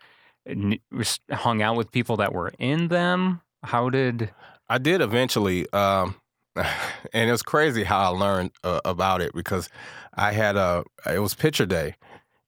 just 0.99 1.21
hung 1.31 1.63
out 1.63 1.77
with 1.77 1.91
people 1.91 2.17
that 2.19 2.33
were 2.33 2.53
in 2.59 2.89
them? 2.89 3.41
How 3.65 3.91
did 3.91 4.31
I 4.69 4.79
did 4.79 5.01
eventually, 5.01 5.71
um, 5.73 6.17
and 6.57 7.29
it 7.29 7.31
was 7.31 7.43
crazy 7.43 7.85
how 7.85 8.01
I 8.01 8.17
learned 8.17 8.53
uh, 8.65 8.81
about 8.85 9.21
it 9.21 9.35
because 9.35 9.69
I 10.15 10.33
had 10.33 10.57
a 10.57 10.85
it 11.07 11.19
was 11.19 11.35
picture 11.35 11.67
day, 11.67 11.97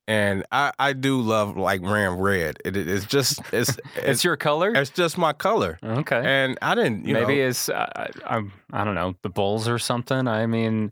and 0.07 0.45
I 0.53 0.73
I 0.79 0.93
do 0.93 1.21
love 1.21 1.57
like 1.57 1.81
ram 1.83 2.19
red. 2.19 2.59
It, 2.65 2.77
it- 2.77 2.89
it's 2.89 3.07
just 3.07 3.41
it's 3.53 3.71
it's 3.71 3.79
it's 3.97 4.25
your 4.25 4.37
color? 4.37 4.73
it's 4.75 4.91
just 4.91 5.17
my 5.19 5.33
color, 5.33 5.79
Okay. 5.83 6.23
and 6.25 6.59
I 6.63 6.75
didn't 6.75 7.07
you 7.07 7.15
Maybe 7.15 7.37
know 7.39 7.49
it's 7.49 7.69
uh, 7.69 7.91
I, 8.27 8.37
I 8.39 8.43
I 8.73 8.85
don't 8.85 8.95
know 8.95 9.15
the 9.23 9.29
bulls 9.31 9.69
or 9.69 9.79
something. 9.79 10.29
I 10.29 10.47
mean, 10.47 10.91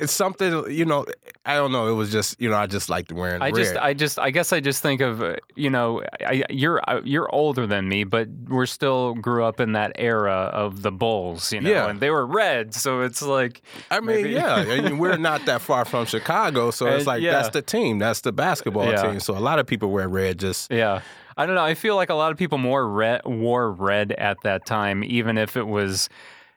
it's 0.00 0.12
something 0.12 0.70
you 0.70 0.84
know. 0.84 1.06
I 1.44 1.54
don't 1.54 1.70
know. 1.70 1.88
It 1.88 1.92
was 1.94 2.10
just 2.10 2.40
you 2.40 2.48
know 2.50 2.56
I 2.56 2.66
just 2.66 2.88
liked 2.88 3.12
wearing 3.12 3.42
I 3.42 3.46
red. 3.50 3.54
just, 3.56 3.76
I 3.76 3.94
just, 3.94 4.18
I 4.18 4.30
guess 4.30 4.52
I 4.52 4.60
just 4.60 4.82
think 4.82 5.00
of, 5.00 5.22
uh, 5.22 5.36
you 5.54 5.70
know, 5.70 6.02
I, 6.20 6.44
you're 6.50 6.80
uh, 6.88 7.00
you're 7.04 7.32
older 7.34 7.66
than 7.66 7.88
me, 7.88 8.04
but 8.04 8.28
we're 8.48 8.66
still 8.66 9.14
grew 9.14 9.44
up 9.44 9.60
in 9.60 9.72
that 9.72 9.92
era 9.96 10.50
of 10.52 10.82
the 10.82 10.90
Bulls, 10.90 11.52
you 11.52 11.60
know, 11.60 11.70
Yeah. 11.70 11.88
and 11.90 12.00
they 12.00 12.10
were 12.10 12.26
red, 12.26 12.74
so 12.74 13.02
it's 13.02 13.22
like, 13.22 13.62
I 13.90 14.00
mean, 14.00 14.16
maybe- 14.16 14.30
yeah, 14.30 14.54
I 14.68 14.80
mean, 14.80 14.98
we're 14.98 15.18
not 15.18 15.44
that 15.44 15.60
far 15.60 15.84
from 15.84 16.06
Chicago, 16.06 16.70
so 16.70 16.86
it's 16.86 17.06
like 17.06 17.22
yeah. 17.22 17.32
that's 17.32 17.50
the 17.50 17.62
team, 17.62 17.98
that's 17.98 18.22
the 18.22 18.32
basketball 18.32 18.86
Yeah. 18.90 19.02
team. 19.02 19.20
So 19.20 19.36
a 19.36 19.38
lot 19.40 19.58
of 19.58 19.66
people 19.66 19.90
wear 19.90 20.08
red. 20.08 20.38
Just 20.38 20.70
yeah. 20.72 21.02
I 21.36 21.44
don't 21.44 21.54
know. 21.54 21.62
I 21.64 21.74
feel 21.74 21.96
like 21.96 22.08
a 22.08 22.14
lot 22.14 22.32
of 22.32 22.38
people 22.38 22.56
more 22.56 22.88
red 22.88 23.20
wore 23.26 23.70
red 23.70 24.12
at 24.12 24.38
that 24.42 24.64
time, 24.64 25.04
even 25.04 25.36
if 25.36 25.54
it 25.56 25.66
was, 25.66 26.08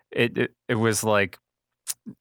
it 0.09 0.37
it, 0.37 0.51
it 0.69 0.75
was 0.75 1.03
like 1.03 1.37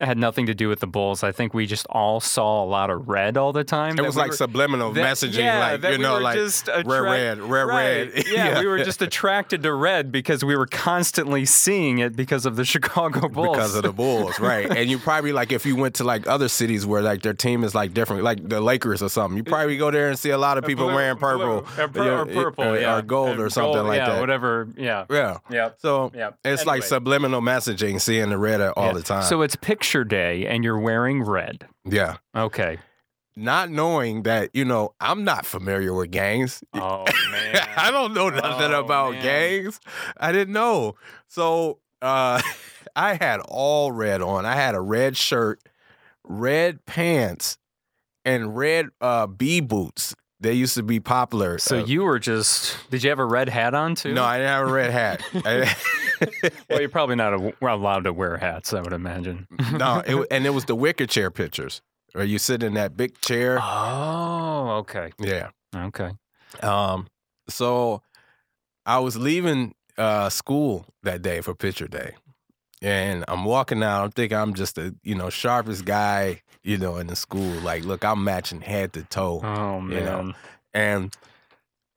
had 0.03 0.19
nothing 0.19 0.45
to 0.47 0.55
do 0.55 0.69
with 0.69 0.81
the 0.81 0.87
Bulls. 0.87 1.23
I 1.23 1.33
think 1.33 1.55
we 1.55 1.65
just 1.67 1.87
all 1.89 2.21
saw 2.21 2.63
a 2.63 2.67
lot 2.67 2.91
of 2.91 3.09
red 3.09 3.37
all 3.39 3.53
the 3.55 3.65
time. 3.65 3.99
it 3.99 4.03
was 4.03 4.17
we 4.17 4.21
like 4.23 4.31
were- 4.33 4.37
subliminal 4.37 4.93
that- 4.93 5.03
messaging, 5.17 5.39
yeah, 5.39 5.59
like 5.79 5.83
you 5.83 5.91
we 5.91 5.97
know, 5.99 6.19
like 6.19 6.37
just 6.37 6.69
red, 6.69 6.87
red, 6.87 7.39
red, 7.41 7.63
Right. 7.63 8.15
red. 8.15 8.25
Yeah, 8.29 8.61
we 8.61 8.67
were 8.67 8.85
just 8.85 9.01
attracted 9.01 9.63
to 9.63 9.73
red 9.73 10.13
because 10.13 10.45
we 10.45 10.57
were 10.57 10.67
constantly 10.67 11.47
seeing 11.47 11.99
it 11.99 12.15
because 12.17 12.45
of 12.45 12.57
the 12.57 12.65
Chicago 12.73 13.29
Bulls. 13.29 13.57
because 13.57 13.75
of 13.77 13.83
the 13.83 13.93
Bulls, 13.93 14.39
right? 14.41 14.71
And 14.71 14.91
you 14.91 14.99
probably 14.99 15.33
like 15.33 15.53
if 15.53 15.65
you 15.65 15.75
went 15.75 15.95
to 15.97 16.05
like 16.05 16.27
other 16.27 16.49
cities 16.49 16.85
where 16.85 17.01
like 17.01 17.23
their 17.23 17.33
team 17.35 17.65
is 17.65 17.75
like 17.75 17.95
different, 17.95 18.23
like 18.25 18.47
the 18.47 18.61
Lakers 18.61 19.03
or 19.03 19.09
something. 19.09 19.37
You 19.39 19.45
probably 19.45 19.79
go 19.79 19.91
there 19.91 20.09
and 20.11 20.19
see 20.19 20.31
a 20.31 20.39
lot 20.39 20.59
of 20.59 20.65
people 20.65 20.87
Blue- 20.87 20.95
wearing 20.97 21.17
purple, 21.17 21.67
blue, 21.73 21.83
or, 21.85 21.89
pur- 21.89 22.21
or 22.23 22.27
purple, 22.27 22.65
or, 22.65 22.79
yeah, 22.79 22.99
or 22.99 23.03
gold 23.03 23.39
or 23.41 23.49
something 23.49 23.73
gold, 23.73 23.87
like 23.87 23.97
yeah, 23.99 24.11
that. 24.11 24.21
Whatever. 24.21 24.69
Yeah. 24.77 25.07
Yeah. 25.09 25.39
Yeah. 25.51 25.71
So 25.79 26.13
Yeah. 26.15 26.31
it's 26.45 26.67
like 26.67 26.83
subliminal 26.83 27.41
messaging, 27.41 28.01
seeing 28.01 28.29
the 28.29 28.39
red 28.39 28.61
all 28.61 28.89
Yeah. 28.89 28.93
the 28.93 29.03
time. 29.03 29.23
So 29.23 29.41
it's 29.43 29.57
picture 29.61 30.05
day, 30.05 30.47
and 30.47 30.65
you're 30.65 30.79
wearing 30.79 31.23
red. 31.23 31.67
yeah. 31.85 32.17
Okay. 32.37 32.79
Not 33.37 33.71
knowing 33.71 34.25
that, 34.25 34.51
you 34.53 34.65
know, 34.65 34.95
I'm 35.01 35.23
not 35.23 35.47
familiar 35.47 35.95
with 35.95 36.11
gangs. 36.11 36.61
Oh 36.75 37.05
man. 37.31 37.69
I 37.77 37.93
don't 37.93 38.13
know 38.13 38.31
nothing 38.31 38.73
Oh, 38.75 38.81
about 38.81 39.13
man. 39.13 39.23
gangs. 39.23 39.79
I 40.17 40.33
didn't 40.33 40.53
know. 40.53 40.97
So 41.29 41.79
uh, 42.03 42.43
I 42.97 43.15
had 43.15 43.39
all 43.47 43.93
red 43.93 44.23
on. 44.23 44.45
I 44.45 44.57
had 44.57 44.75
a 44.75 44.81
red 44.81 45.17
shirt, 45.17 45.61
red 46.25 46.85
pants, 46.85 47.59
and 48.25 48.57
red 48.57 48.89
uh, 49.01 49.29
B 49.29 49.61
boots. 49.61 50.17
They 50.41 50.53
used 50.53 50.75
to 50.75 50.83
be 50.85 51.01
popular. 51.01 51.59
So 51.59 51.81
Uh, 51.81 51.85
you 51.85 52.03
were 52.05 52.19
just. 52.19 52.77
Did 52.91 53.03
you 53.03 53.11
have 53.11 53.19
a 53.19 53.25
red 53.25 53.49
hat 53.49 53.75
on 53.75 53.95
too? 53.97 54.15
no, 54.15 54.25
I 54.25 54.39
didn't 54.39 54.51
have 54.51 54.69
a 54.69 54.73
red 54.73 54.91
hat. 54.91 55.23
Well, 56.69 56.81
you're 56.81 56.89
probably 56.89 57.15
not 57.15 57.33
a, 57.33 57.55
allowed 57.65 58.05
to 58.05 58.13
wear 58.13 58.37
hats. 58.39 58.73
I 58.75 58.81
would 58.81 58.93
imagine. 58.93 59.47
no, 59.73 60.03
it, 60.05 60.27
and 60.33 60.47
it 60.47 60.51
was 60.51 60.65
the 60.65 60.75
wicker 60.75 61.07
chair 61.07 61.31
pictures. 61.31 61.81
Where 62.13 62.25
you 62.25 62.39
sit 62.39 62.63
in 62.63 62.75
that 62.75 62.97
big 62.97 63.21
chair. 63.21 63.59
Oh. 63.63 64.79
Okay. 64.81 65.13
Yeah. 65.19 65.51
Okay. 65.75 66.11
Um, 66.63 67.07
so 67.49 68.03
I 68.85 68.99
was 68.99 69.17
leaving 69.17 69.75
uh, 69.97 70.29
school 70.31 70.87
that 71.05 71.23
day 71.23 71.41
for 71.41 71.55
picture 71.55 71.87
day. 71.87 72.15
And 72.83 73.25
I'm 73.29 73.45
walking 73.45 73.83
out. 73.83 74.05
I'm 74.05 74.11
thinking 74.11 74.39
I'm 74.39 74.55
just 74.55 74.75
the, 74.77 74.97
you 75.03 75.15
know, 75.15 75.31
sharpest 75.31 75.85
guy, 75.85 76.43
you 76.69 76.77
know, 76.77 76.99
in 76.99 77.07
the 77.07 77.17
school. 77.17 77.55
Like, 77.63 77.85
look, 77.85 78.05
I'm 78.05 78.23
matching 78.23 78.61
head 78.61 78.93
to 78.93 79.03
toe. 79.05 79.41
Oh 79.43 79.81
man. 79.81 79.99
You 79.99 80.05
know. 80.05 80.33
And 80.75 81.17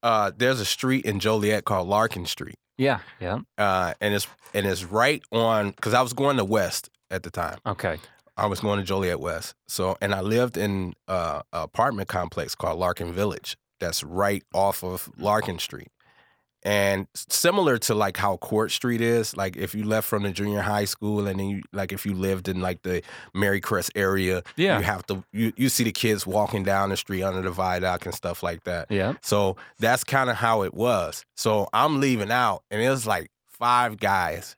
uh, 0.01 0.31
there's 0.36 0.62
a 0.62 0.65
street 0.65 1.05
in 1.05 1.19
Joliet 1.19 1.65
called 1.65 1.89
Larkin 1.89 2.25
Street. 2.25 2.55
Yeah. 2.77 2.99
Yeah. 3.19 3.39
Uh, 3.57 3.93
and 3.99 4.13
it's 4.13 4.27
and 4.53 4.65
it's 4.65 4.86
right 4.86 5.21
on 5.31 5.71
because 5.71 5.93
I 5.93 6.01
was 6.01 6.13
going 6.13 6.38
to 6.38 6.45
West 6.45 6.89
at 7.12 7.23
the 7.23 7.29
time. 7.29 7.60
Okay. 7.65 7.99
I 8.38 8.45
was 8.45 8.62
going 8.62 8.79
to 8.79 8.86
Joliet 8.86 9.19
West. 9.19 9.55
So, 9.67 9.97
and 10.01 10.15
I 10.15 10.21
lived 10.21 10.55
in 10.55 10.93
uh, 11.07 11.41
an 11.51 11.63
apartment 11.63 12.07
complex 12.07 12.55
called 12.55 12.79
Larkin 12.79 13.12
Village. 13.12 13.57
That's 13.81 14.03
right 14.03 14.43
off 14.53 14.84
of 14.84 15.12
Larkin 15.17 15.60
Street. 15.60 15.89
And 16.63 17.08
similar 17.15 17.80
to 17.80 17.95
like 17.95 18.17
how 18.17 18.38
Court 18.38 18.69
Street 18.71 19.02
is, 19.02 19.36
like 19.36 19.58
if 19.58 19.74
you 19.74 19.84
left 19.84 20.08
from 20.08 20.21
the 20.24 20.30
junior 20.32 20.62
high 20.62 20.86
school 20.86 21.26
and 21.26 21.39
then 21.39 21.50
you 21.50 21.62
like 21.74 21.91
if 21.91 22.06
you 22.06 22.13
lived 22.13 22.47
in 22.47 22.62
like 22.62 22.84
the 22.84 23.02
Mary 23.34 23.60
Crest 23.60 23.91
area, 23.95 24.43
Yeah. 24.58 24.78
you 24.78 24.84
have 24.84 25.04
to 25.08 25.24
you, 25.34 25.54
you 25.58 25.69
see 25.69 25.84
the 25.84 25.91
kids 25.91 26.28
walking 26.28 26.62
down 26.63 26.89
the 26.89 26.97
street 26.97 27.24
under 27.24 27.41
the 27.41 27.50
viaduct 27.50 28.06
and 28.06 28.13
stuff 28.13 28.43
like 28.43 28.63
that. 28.65 28.91
Yeah. 28.91 29.13
So 29.24 29.58
that's 29.80 30.04
kind 30.04 30.30
of 30.30 30.36
how 30.36 30.62
it 30.62 30.74
was. 30.76 31.26
So 31.36 31.67
I'm 31.74 32.00
leaving 32.00 32.32
out 32.32 32.62
and 32.69 32.80
it 32.80 32.89
was 32.89 33.08
like 33.08 33.32
five 33.50 33.97
guys 34.00 34.56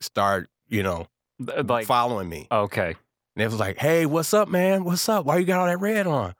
start, 0.00 0.48
you 0.68 0.82
know, 0.82 1.06
Like. 1.38 1.86
following 1.86 2.28
me. 2.28 2.48
Okay. 2.50 2.94
And 3.36 3.42
it 3.42 3.46
was 3.46 3.60
like, 3.60 3.76
hey, 3.78 4.06
what's 4.06 4.34
up, 4.34 4.48
man? 4.48 4.82
What's 4.84 5.08
up? 5.08 5.24
Why 5.26 5.36
you 5.38 5.44
got 5.44 5.60
all 5.60 5.66
that 5.66 5.78
red 5.78 6.06
on? 6.06 6.34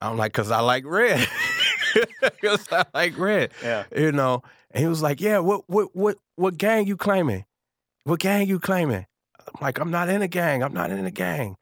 I'm 0.00 0.16
like, 0.16 0.32
because 0.32 0.50
I 0.50 0.60
like 0.60 0.84
red. 0.84 1.28
Because 2.20 2.66
I 2.72 2.84
like 2.94 3.18
red, 3.18 3.52
Yeah. 3.62 3.84
you 3.96 4.12
know. 4.12 4.42
And 4.70 4.82
he 4.82 4.88
was 4.88 5.02
like, 5.02 5.20
yeah, 5.20 5.38
what, 5.38 5.62
what, 5.68 5.94
what, 5.94 6.18
what 6.36 6.56
gang 6.56 6.86
you 6.86 6.96
claiming? 6.96 7.44
What 8.04 8.20
gang 8.20 8.48
you 8.48 8.58
claiming? 8.58 9.06
I'm 9.38 9.60
like, 9.60 9.78
I'm 9.78 9.90
not 9.90 10.08
in 10.08 10.22
a 10.22 10.28
gang. 10.28 10.62
I'm 10.62 10.72
not 10.72 10.90
in 10.90 11.04
a 11.04 11.10
gang. 11.10 11.56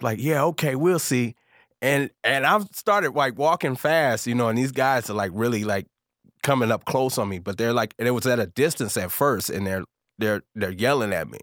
Like, 0.00 0.18
yeah, 0.20 0.44
okay, 0.44 0.74
we'll 0.74 0.98
see. 0.98 1.34
And 1.82 2.10
and 2.24 2.46
I've 2.46 2.66
started 2.72 3.12
like 3.14 3.36
walking 3.38 3.76
fast, 3.76 4.26
you 4.26 4.34
know, 4.34 4.48
and 4.48 4.56
these 4.56 4.72
guys 4.72 5.10
are 5.10 5.14
like 5.14 5.30
really 5.34 5.64
like 5.64 5.86
coming 6.42 6.70
up 6.72 6.84
close 6.86 7.18
on 7.18 7.28
me, 7.28 7.38
but 7.38 7.58
they're 7.58 7.74
like, 7.74 7.94
and 7.98 8.08
it 8.08 8.12
was 8.12 8.26
at 8.26 8.38
a 8.38 8.46
distance 8.46 8.96
at 8.96 9.10
first, 9.12 9.50
and 9.50 9.66
they're 9.66 9.84
they're 10.18 10.42
they're 10.54 10.70
yelling 10.72 11.12
at 11.12 11.28
me. 11.28 11.40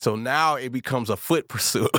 So 0.00 0.16
now 0.16 0.54
it 0.54 0.70
becomes 0.72 1.10
a 1.10 1.16
foot 1.16 1.48
pursuit 1.48 1.90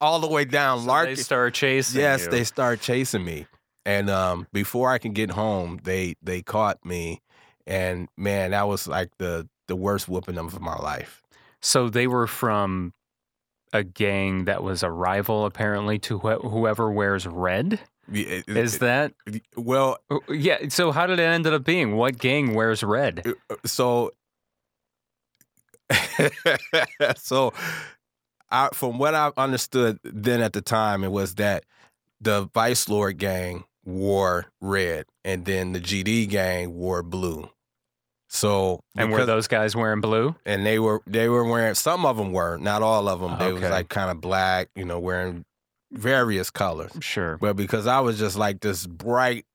all 0.00 0.18
the 0.20 0.28
way 0.28 0.46
down 0.46 0.80
So 0.80 0.86
Larkin. 0.86 1.14
they 1.16 1.20
start 1.22 1.52
chasing. 1.54 2.00
yes, 2.00 2.24
you. 2.24 2.30
they 2.30 2.44
start 2.44 2.80
chasing 2.80 3.24
me, 3.24 3.46
and 3.88 4.10
um, 4.10 4.46
before 4.52 4.90
I 4.90 4.98
can 4.98 5.14
get 5.14 5.30
home, 5.30 5.80
they 5.82 6.14
they 6.22 6.42
caught 6.42 6.84
me, 6.84 7.22
and 7.66 8.06
man, 8.18 8.50
that 8.50 8.68
was 8.68 8.86
like 8.86 9.08
the 9.16 9.48
the 9.66 9.76
worst 9.76 10.10
whooping 10.10 10.36
of 10.36 10.60
my 10.60 10.76
life. 10.76 11.22
So 11.62 11.88
they 11.88 12.06
were 12.06 12.26
from 12.26 12.92
a 13.72 13.82
gang 13.82 14.44
that 14.44 14.62
was 14.62 14.82
a 14.82 14.90
rival, 14.90 15.46
apparently, 15.46 15.98
to 16.00 16.18
wh- 16.18 16.42
whoever 16.42 16.90
wears 16.90 17.26
red. 17.26 17.80
Is 18.12 18.78
that? 18.80 19.14
well? 19.56 19.98
Oh, 20.10 20.20
Yeah. 20.28 20.68
So 20.68 20.92
how 20.92 21.06
did 21.06 21.18
it 21.18 21.22
end 21.22 21.46
up 21.46 21.64
being? 21.64 21.96
What 21.96 22.18
gang 22.18 22.54
wears 22.54 22.82
red? 22.82 23.26
uh, 23.48 23.54
So, 23.64 24.12
so, 27.16 27.54
I, 28.50 28.68
from 28.74 28.98
what 28.98 29.14
I 29.14 29.32
understood 29.38 29.98
then 30.04 30.42
at 30.42 30.52
the 30.52 30.60
time, 30.60 31.04
it 31.04 31.10
was 31.10 31.36
that 31.36 31.64
the 32.20 32.50
Vice 32.52 32.88
Lord 32.88 33.16
gang 33.16 33.64
wore 33.88 34.46
red, 34.60 35.06
and 35.24 35.44
then 35.44 35.72
the 35.72 35.80
GD 35.80 36.28
gang 36.28 36.74
wore 36.74 37.02
blue. 37.02 37.48
So, 38.30 38.80
And 38.94 39.10
were 39.10 39.24
those 39.24 39.48
guys 39.48 39.74
wearing 39.74 40.02
blue? 40.02 40.36
and 40.44 40.64
they 40.66 40.78
were 40.78 41.00
they 41.06 41.28
were 41.30 41.44
wearing 41.44 41.74
some 41.74 42.04
of 42.04 42.18
them 42.18 42.32
were 42.32 42.58
not 42.58 42.82
all 42.82 43.08
of 43.08 43.20
them. 43.20 43.38
They 43.38 43.52
was 43.52 43.62
like 43.62 43.88
kind 43.88 44.10
of 44.10 44.20
black, 44.20 44.68
you 44.76 44.84
know, 44.84 44.98
wearing 45.00 45.44
various 45.92 46.50
colors. 46.50 46.92
Sure. 47.00 47.38
But 47.38 47.56
because 47.56 47.86
I 47.86 48.00
was 48.00 48.18
just 48.18 48.36
like 48.36 48.60
this 48.60 48.86
bright 48.86 49.46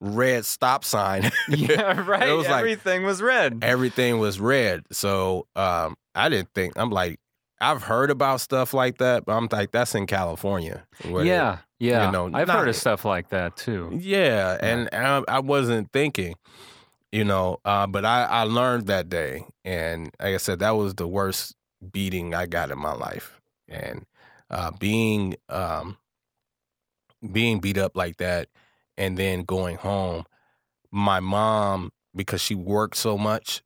red 0.00 0.46
stop 0.46 0.82
sign, 0.84 1.30
yeah. 1.48 2.00
Right. 2.08 2.28
It 2.28 2.32
was 2.32 2.46
like- 2.48 2.60
Everything 2.60 3.04
was 3.04 3.20
red. 3.20 3.58
everything 3.62 4.18
was 4.18 4.40
red. 4.40 4.84
So 4.92 5.46
um, 5.54 5.94
I 6.14 6.30
didn't 6.30 6.48
think 6.54 6.72
I'm 6.76 6.90
like 6.90 7.18
I've 7.62 7.82
heard 7.84 8.10
about 8.10 8.40
stuff 8.40 8.74
like 8.74 8.98
that, 8.98 9.24
but 9.24 9.32
I'm 9.34 9.48
like 9.50 9.70
that's 9.70 9.94
in 9.94 10.06
California. 10.06 10.84
where- 11.08 11.24
Yeah. 11.24 11.58
Yeah. 11.78 12.10
know, 12.10 12.26
I've 12.26 12.46
not- 12.48 12.58
heard 12.58 12.68
of 12.68 12.76
stuff 12.76 13.04
like 13.04 13.30
that 13.30 13.56
too. 13.56 13.90
yeah, 14.00 14.56
and 14.60 14.88
I, 14.92 15.22
I 15.28 15.40
wasn't 15.40 15.90
thinking, 15.92 16.34
you 17.10 17.24
know, 17.24 17.58
uh, 17.64 17.86
but 17.86 18.04
I 18.04 18.24
I 18.24 18.42
learned 18.44 18.86
that 18.86 19.08
day, 19.08 19.46
and 19.64 20.04
like 20.20 20.34
I 20.34 20.36
said, 20.36 20.58
that 20.60 20.72
was 20.72 20.94
the 20.94 21.08
worst 21.08 21.54
beating 21.92 22.34
I 22.34 22.46
got 22.46 22.70
in 22.70 22.78
my 22.78 22.92
life, 22.92 23.40
and 23.68 24.04
uh, 24.50 24.70
being 24.78 25.34
um, 25.48 25.96
being 27.32 27.60
beat 27.60 27.78
up 27.78 27.96
like 27.96 28.16
that, 28.18 28.48
and 28.96 29.16
then 29.16 29.42
going 29.42 29.76
home, 29.76 30.24
my 30.90 31.20
mom 31.20 31.90
because 32.14 32.40
she 32.40 32.54
worked 32.54 32.96
so 32.96 33.16
much, 33.16 33.62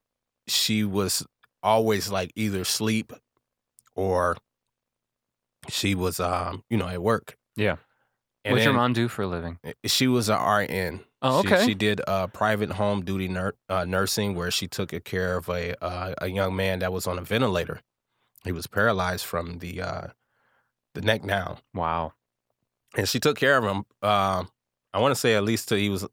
she 0.47 0.85
was 0.85 1.27
always 1.63 2.11
like 2.11 2.31
either 2.37 2.65
sleep 2.65 3.13
or 3.97 4.37
she 5.69 5.95
was 5.95 6.21
um 6.21 6.63
you 6.71 6.77
know 6.77 6.89
at 6.89 7.03
work. 7.03 7.37
Yeah. 7.57 7.77
And 8.45 8.53
What's 8.53 8.65
your 8.65 8.75
mom 8.75 8.93
do 8.93 9.09
for 9.09 9.23
a 9.23 9.27
living? 9.27 9.59
she 9.87 10.07
was 10.07 10.29
an 10.29 10.39
RN. 10.41 11.01
Oh, 11.21 11.43
She- 11.43 11.49
okay. 11.53 11.67
She, 11.67 11.75
did 11.75 12.01
uh, 12.07 12.29
private 12.29 12.71
home 12.71 13.05
duty 13.05 13.27
nur- 13.27 13.57
uh, 13.69 13.85
nursing 13.85 14.37
where 14.37 14.53
she 14.53 14.69
took 14.69 14.91
care 15.03 15.37
of 15.37 15.49
a 15.49 15.75
uh, 15.85 16.15
a 16.19 16.29
young 16.29 16.55
man 16.55 16.79
that 16.79 16.93
was 16.93 17.09
on 17.09 17.19
a 17.19 17.23
ventilator. 17.23 17.81
He 18.45 18.53
was 18.53 18.69
paralyzed 18.69 19.25
from 19.25 19.59
the 19.59 19.83
uh, 19.83 20.07
the 20.95 21.01
neck 21.01 21.27
down, 21.27 21.59
Wow. 21.75 22.13
and 22.97 23.09
she 23.09 23.19
took 23.19 23.37
care 23.37 23.57
of 23.59 23.65
him. 23.65 23.85
Uh, 24.01 24.45
I 24.95 25.01
want 25.01 25.13
to 25.13 25.21
say 25.21 25.35
at 25.35 25.43
least 25.43 25.69
till 25.69 25.79
he 25.79 25.89
was 25.89 26.07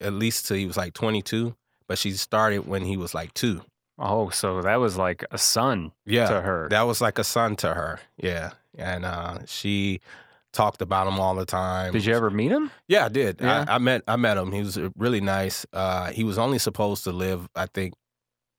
at 0.00 0.12
least 0.12 0.46
till 0.46 0.58
he 0.58 0.66
was 0.66 0.76
like 0.76 0.92
22, 0.92 1.56
but 1.88 1.96
she 1.96 2.10
started 2.12 2.66
when 2.66 2.82
he 2.82 2.98
was 2.98 3.14
like 3.14 3.32
two. 3.32 3.62
Oh, 3.98 4.28
so 4.30 4.62
that 4.62 4.76
was 4.76 4.96
like 4.96 5.24
a 5.30 5.38
son 5.38 5.92
Yeah, 6.06 6.28
to 6.28 6.40
her. 6.40 6.68
that 6.70 6.82
was 6.82 7.00
like 7.00 7.18
a 7.18 7.24
son 7.24 7.56
to 7.56 7.74
her. 7.74 8.00
Yeah, 8.16 8.52
and 8.76 9.04
uh, 9.04 9.38
she 9.46 10.00
talked 10.52 10.80
about 10.82 11.06
him 11.08 11.18
all 11.18 11.34
the 11.34 11.44
time. 11.44 11.92
Did 11.92 12.04
you 12.04 12.14
ever 12.14 12.30
meet 12.30 12.50
him? 12.52 12.70
Yeah, 12.86 13.06
I 13.06 13.08
did. 13.08 13.40
Yeah? 13.40 13.64
I, 13.68 13.74
I 13.74 13.78
met 13.78 14.02
I 14.06 14.16
met 14.16 14.36
him. 14.36 14.52
He 14.52 14.60
was 14.60 14.78
uh, 14.78 14.90
really 14.96 15.20
nice. 15.20 15.66
Uh, 15.72 16.10
he 16.12 16.24
was 16.24 16.38
only 16.38 16.58
supposed 16.58 17.04
to 17.04 17.12
live, 17.12 17.48
I 17.56 17.66
think, 17.66 17.94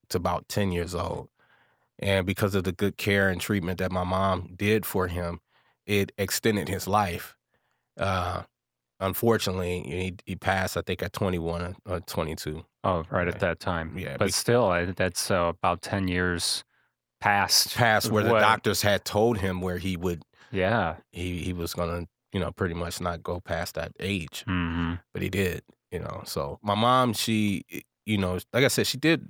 to 0.09 0.17
about 0.17 0.47
ten 0.49 0.71
years 0.71 0.93
old, 0.93 1.29
and 1.99 2.25
because 2.25 2.53
of 2.55 2.63
the 2.65 2.71
good 2.73 2.97
care 2.97 3.29
and 3.29 3.39
treatment 3.39 3.79
that 3.79 3.91
my 3.91 4.03
mom 4.03 4.53
did 4.55 4.85
for 4.85 5.07
him, 5.07 5.39
it 5.85 6.11
extended 6.17 6.67
his 6.67 6.87
life. 6.87 7.37
Uh, 7.97 8.43
unfortunately, 8.99 9.81
he 9.85 10.15
he 10.25 10.35
passed. 10.35 10.77
I 10.77 10.81
think 10.81 11.01
at 11.03 11.13
twenty 11.13 11.39
one 11.39 11.75
or 11.85 11.99
twenty 12.01 12.35
two. 12.35 12.65
Oh, 12.83 13.03
right 13.09 13.27
at 13.27 13.39
that 13.39 13.59
time. 13.59 13.97
Yeah, 13.97 14.17
but 14.17 14.33
still, 14.33 14.65
I, 14.69 14.85
that's 14.85 15.29
uh, 15.31 15.51
about 15.57 15.81
ten 15.81 16.07
years 16.07 16.63
past. 17.21 17.75
Passed 17.75 18.11
where 18.11 18.23
the 18.23 18.39
doctors 18.39 18.81
had 18.81 19.05
told 19.05 19.37
him 19.39 19.61
where 19.61 19.77
he 19.77 19.97
would 19.97 20.23
Yeah. 20.51 20.97
he 21.11 21.39
he 21.39 21.53
was 21.53 21.73
gonna 21.73 22.07
you 22.31 22.39
know 22.39 22.51
pretty 22.51 22.75
much 22.75 23.01
not 23.01 23.23
go 23.23 23.39
past 23.39 23.75
that 23.75 23.91
age. 23.99 24.43
hmm 24.47 24.93
but 25.13 25.21
he 25.21 25.29
did, 25.29 25.63
you 25.91 25.99
know. 25.99 26.21
So 26.25 26.59
my 26.61 26.75
mom, 26.75 27.13
she, 27.13 27.63
you 28.05 28.17
know, 28.17 28.39
like 28.53 28.63
I 28.63 28.67
said, 28.69 28.87
she 28.87 28.97
did 28.97 29.27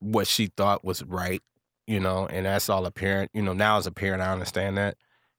what 0.00 0.26
she 0.26 0.46
thought 0.56 0.84
was 0.84 1.02
right, 1.04 1.42
you 1.86 2.00
know, 2.00 2.26
and 2.26 2.46
that's 2.46 2.68
all 2.68 2.86
a 2.86 2.90
parent, 2.90 3.30
you 3.34 3.42
know. 3.42 3.52
Now 3.52 3.76
as 3.78 3.86
a 3.86 3.92
parent, 3.92 4.22
I 4.22 4.32
understand 4.32 4.78
that 4.78 4.96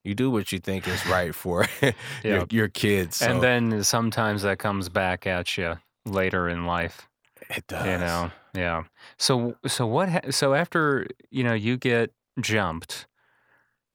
you 0.08 0.16
do 0.16 0.32
what 0.32 0.52
you 0.52 0.60
think 0.60 0.88
is 0.88 1.06
right 1.08 1.36
for 1.36 1.66
your, 2.24 2.46
your 2.50 2.68
kids. 2.70 3.18
So 3.18 3.30
And 3.30 3.42
then 3.44 3.84
sometimes 3.84 4.42
that 4.44 4.58
comes 4.60 4.90
back 4.90 5.28
at 5.28 5.58
you 5.58 5.78
later 6.06 6.48
in 6.50 6.66
life. 6.66 7.08
it 7.50 7.66
does, 7.68 7.86
You 7.86 7.98
know. 7.98 8.32
Yeah. 8.54 8.84
So 9.18 9.56
so 9.68 9.86
what? 9.86 10.10
Ha- 10.10 10.32
so 10.32 10.54
after 10.54 11.06
you 11.30 11.44
know 11.44 11.54
you 11.54 11.78
get 11.78 12.12
jumped, 12.40 13.06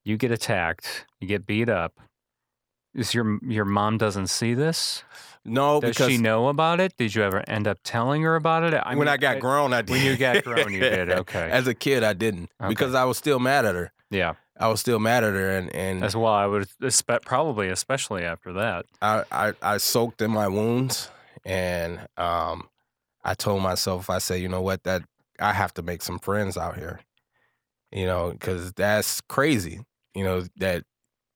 you 0.05 0.15
get 0.17 0.31
attacked, 0.31 1.05
you 1.19 1.27
get 1.27 1.45
beat 1.45 1.69
up. 1.69 1.93
Is 2.95 3.13
your 3.13 3.39
your 3.43 3.65
mom 3.65 3.97
doesn't 3.97 4.27
see 4.27 4.53
this? 4.53 5.03
No, 5.43 5.81
Does 5.81 5.89
because 5.97 6.11
she 6.11 6.17
know 6.17 6.47
about 6.47 6.79
it? 6.79 6.95
Did 6.95 7.13
you 7.15 7.23
ever 7.23 7.43
end 7.49 7.67
up 7.67 7.79
telling 7.83 8.21
her 8.21 8.35
about 8.37 8.63
it? 8.63 8.73
I 8.75 8.89
when 8.91 8.99
mean, 8.99 9.07
I 9.09 9.17
got 9.17 9.39
grown, 9.39 9.73
I 9.73 9.81
did. 9.81 9.91
when 9.91 10.05
you 10.05 10.15
got 10.15 10.43
grown, 10.43 10.71
you 10.71 10.79
did, 10.79 11.11
okay. 11.23 11.49
As 11.51 11.67
a 11.67 11.73
kid, 11.73 12.03
I 12.03 12.13
didn't 12.13 12.49
Okay. 12.61 12.69
because 12.69 12.93
I 12.93 13.03
was 13.03 13.17
still 13.17 13.39
mad 13.39 13.65
at 13.65 13.75
her. 13.75 13.91
Yeah, 14.09 14.35
I 14.59 14.67
was 14.67 14.79
still 14.79 14.99
mad 14.99 15.23
at 15.23 15.33
her, 15.33 15.49
and 15.57 15.73
and 15.75 16.03
as 16.03 16.15
well. 16.15 16.33
I 16.33 16.45
would 16.45 16.67
espe- 16.81 17.21
probably, 17.25 17.69
especially 17.69 18.23
after 18.23 18.53
that. 18.53 18.85
I, 19.01 19.23
I 19.31 19.53
I 19.61 19.77
soaked 19.77 20.21
in 20.21 20.31
my 20.31 20.47
wounds, 20.47 21.09
and 21.43 22.07
um, 22.17 22.69
I 23.23 23.33
told 23.33 23.61
myself, 23.63 24.09
I 24.09 24.19
said, 24.19 24.41
you 24.41 24.47
know 24.49 24.61
what, 24.61 24.83
that 24.83 25.03
I 25.39 25.53
have 25.53 25.73
to 25.75 25.81
make 25.81 26.01
some 26.03 26.19
friends 26.19 26.55
out 26.57 26.77
here, 26.77 26.99
you 27.91 28.05
know, 28.05 28.31
because 28.31 28.73
that's 28.73 29.21
crazy, 29.21 29.81
you 30.13 30.23
know 30.23 30.43
that, 30.57 30.83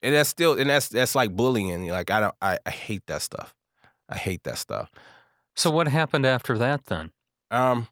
and 0.04 0.14
that's 0.14 0.30
still, 0.30 0.60
and 0.60 0.70
that's 0.70 0.90
that's 0.90 1.16
like 1.16 1.36
bullying. 1.36 1.88
Like 1.90 2.12
I 2.12 2.20
don't, 2.20 2.36
I, 2.42 2.60
I 2.66 2.70
hate 2.70 3.04
that 3.08 3.24
stuff. 3.24 3.56
I 4.10 4.18
hate 4.18 4.44
that 4.44 4.58
stuff. 4.60 4.90
So 5.56 5.72
what 5.72 5.88
happened 5.88 6.26
after 6.26 6.58
that 6.60 6.86
then? 6.86 7.12
Um, 7.50 7.88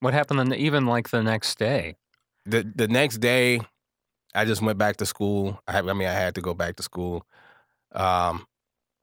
What 0.00 0.14
happened 0.14 0.40
then? 0.40 0.54
Even 0.54 0.86
like 0.86 1.10
the 1.10 1.22
next 1.22 1.58
day? 1.58 1.96
the 2.46 2.62
the 2.74 2.88
next 2.88 3.18
day, 3.18 3.60
I 4.34 4.44
just 4.44 4.62
went 4.62 4.78
back 4.78 4.96
to 4.98 5.06
school. 5.06 5.60
I, 5.66 5.78
I 5.78 5.92
mean, 5.92 6.08
I 6.08 6.12
had 6.12 6.34
to 6.36 6.40
go 6.40 6.54
back 6.54 6.76
to 6.76 6.82
school. 6.82 7.26
Um, 7.92 8.46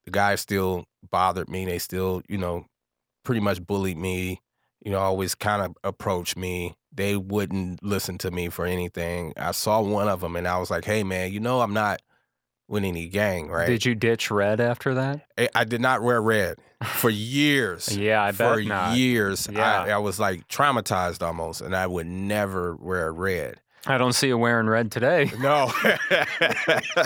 the 0.04 0.10
guys 0.10 0.40
still 0.40 0.84
bothered 1.10 1.48
me. 1.48 1.64
They 1.64 1.78
still, 1.78 2.22
you 2.28 2.38
know, 2.38 2.64
pretty 3.24 3.40
much 3.40 3.64
bullied 3.64 3.98
me. 3.98 4.40
You 4.84 4.92
know, 4.92 4.98
always 5.00 5.34
kind 5.34 5.62
of 5.62 5.76
approached 5.84 6.36
me. 6.36 6.76
They 6.92 7.16
wouldn't 7.16 7.82
listen 7.82 8.16
to 8.18 8.30
me 8.30 8.48
for 8.48 8.64
anything. 8.64 9.34
I 9.36 9.50
saw 9.50 9.82
one 9.82 10.08
of 10.08 10.20
them, 10.20 10.36
and 10.36 10.48
I 10.48 10.58
was 10.58 10.70
like, 10.70 10.84
"Hey, 10.84 11.02
man, 11.02 11.32
you 11.32 11.40
know, 11.40 11.60
I'm 11.60 11.74
not 11.74 12.00
with 12.68 12.84
any 12.84 13.08
gang, 13.08 13.48
right?" 13.48 13.66
Did 13.66 13.84
you 13.84 13.94
ditch 13.94 14.30
red 14.30 14.60
after 14.60 14.94
that? 14.94 15.26
I, 15.36 15.48
I 15.54 15.64
did 15.64 15.80
not 15.80 16.02
wear 16.02 16.22
red 16.22 16.58
for 16.84 17.10
years. 17.10 17.94
Yeah, 17.94 18.22
I 18.22 18.32
for 18.32 18.56
bet 18.56 18.66
not. 18.66 18.96
years, 18.96 19.48
Yeah. 19.50 19.82
I, 19.82 19.90
I 19.90 19.98
was 19.98 20.18
like 20.18 20.48
traumatized 20.48 21.22
almost, 21.22 21.60
and 21.60 21.76
I 21.76 21.86
would 21.86 22.06
never 22.06 22.74
wear 22.76 23.12
red. 23.12 23.60
I 23.88 23.98
don't 23.98 24.12
see 24.12 24.28
you 24.28 24.38
wearing 24.38 24.66
red 24.68 24.92
today. 24.92 25.30
No. 25.40 25.72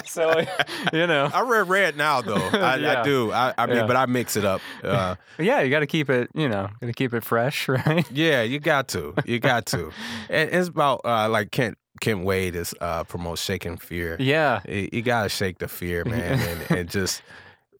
So 0.06 0.44
you 0.92 1.06
know, 1.06 1.30
I 1.32 1.42
wear 1.42 1.64
red 1.64 1.96
now 1.96 2.20
though. 2.22 2.34
I, 2.52 2.76
Yeah. 2.76 3.00
I 3.00 3.04
do. 3.04 3.32
I, 3.32 3.54
I 3.56 3.66
mean, 3.66 3.76
Yeah. 3.76 3.86
but 3.86 3.96
I 3.96 4.06
mix 4.06 4.36
it 4.36 4.44
up. 4.44 4.60
Uh, 4.82 5.14
yeah, 5.38 5.60
you 5.60 5.70
got 5.70 5.80
to 5.80 5.86
keep 5.86 6.10
it. 6.10 6.30
You 6.34 6.48
know, 6.48 6.68
got 6.80 6.86
to 6.86 6.92
keep 6.92 7.14
it 7.14 7.24
fresh, 7.24 7.68
right? 7.68 8.10
yeah, 8.10 8.42
you 8.42 8.58
got 8.58 8.88
to. 8.88 9.14
You 9.24 9.38
got 9.38 9.66
to. 9.66 9.90
And 10.28 10.50
it's 10.50 10.68
about 10.68 11.00
uh, 11.04 11.28
like 11.28 11.50
Kent 11.50 11.78
Kent 12.00 12.24
Wade 12.24 12.56
is 12.56 12.74
uh, 12.80 13.04
promotes 13.04 13.42
shaking 13.42 13.76
fear. 13.76 14.16
Yeah, 14.18 14.60
You, 14.68 14.88
you 14.92 15.02
gotta 15.02 15.28
shake 15.28 15.58
the 15.58 15.68
fear, 15.68 16.04
man, 16.04 16.38
and, 16.40 16.78
and 16.78 16.90
just 16.90 17.22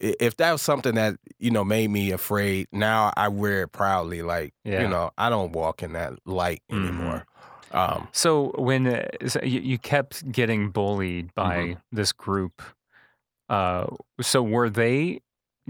if 0.01 0.37
that 0.39 0.53
was 0.53 0.63
something 0.63 0.95
that 0.97 1.17
you 1.39 1.51
know 1.51 1.65
made 1.65 1.91
me 1.91 2.11
afraid, 2.13 2.69
now 2.73 3.13
I 3.17 3.29
wear 3.29 3.63
it 3.63 3.69
proudly. 3.73 4.23
Like 4.23 4.55
Yeah. 4.65 4.83
you 4.83 4.89
know, 4.89 5.11
I 5.19 5.29
don't 5.29 5.53
walk 5.53 5.83
in 5.83 5.93
that 5.95 6.15
light 6.27 6.63
Mhm. 6.71 6.89
anymore. 6.89 7.27
Um, 7.73 8.09
So 8.13 8.53
when 8.59 8.87
uh, 8.87 9.07
so 9.27 9.41
you, 9.43 9.61
you 9.61 9.79
kept 9.79 10.31
getting 10.31 10.71
bullied 10.71 11.35
by 11.35 11.57
Mm-hmm. 11.57 11.81
this 11.97 12.13
group, 12.13 12.63
uh, 13.49 13.87
so 14.21 14.43
were 14.43 14.71
they 14.71 15.21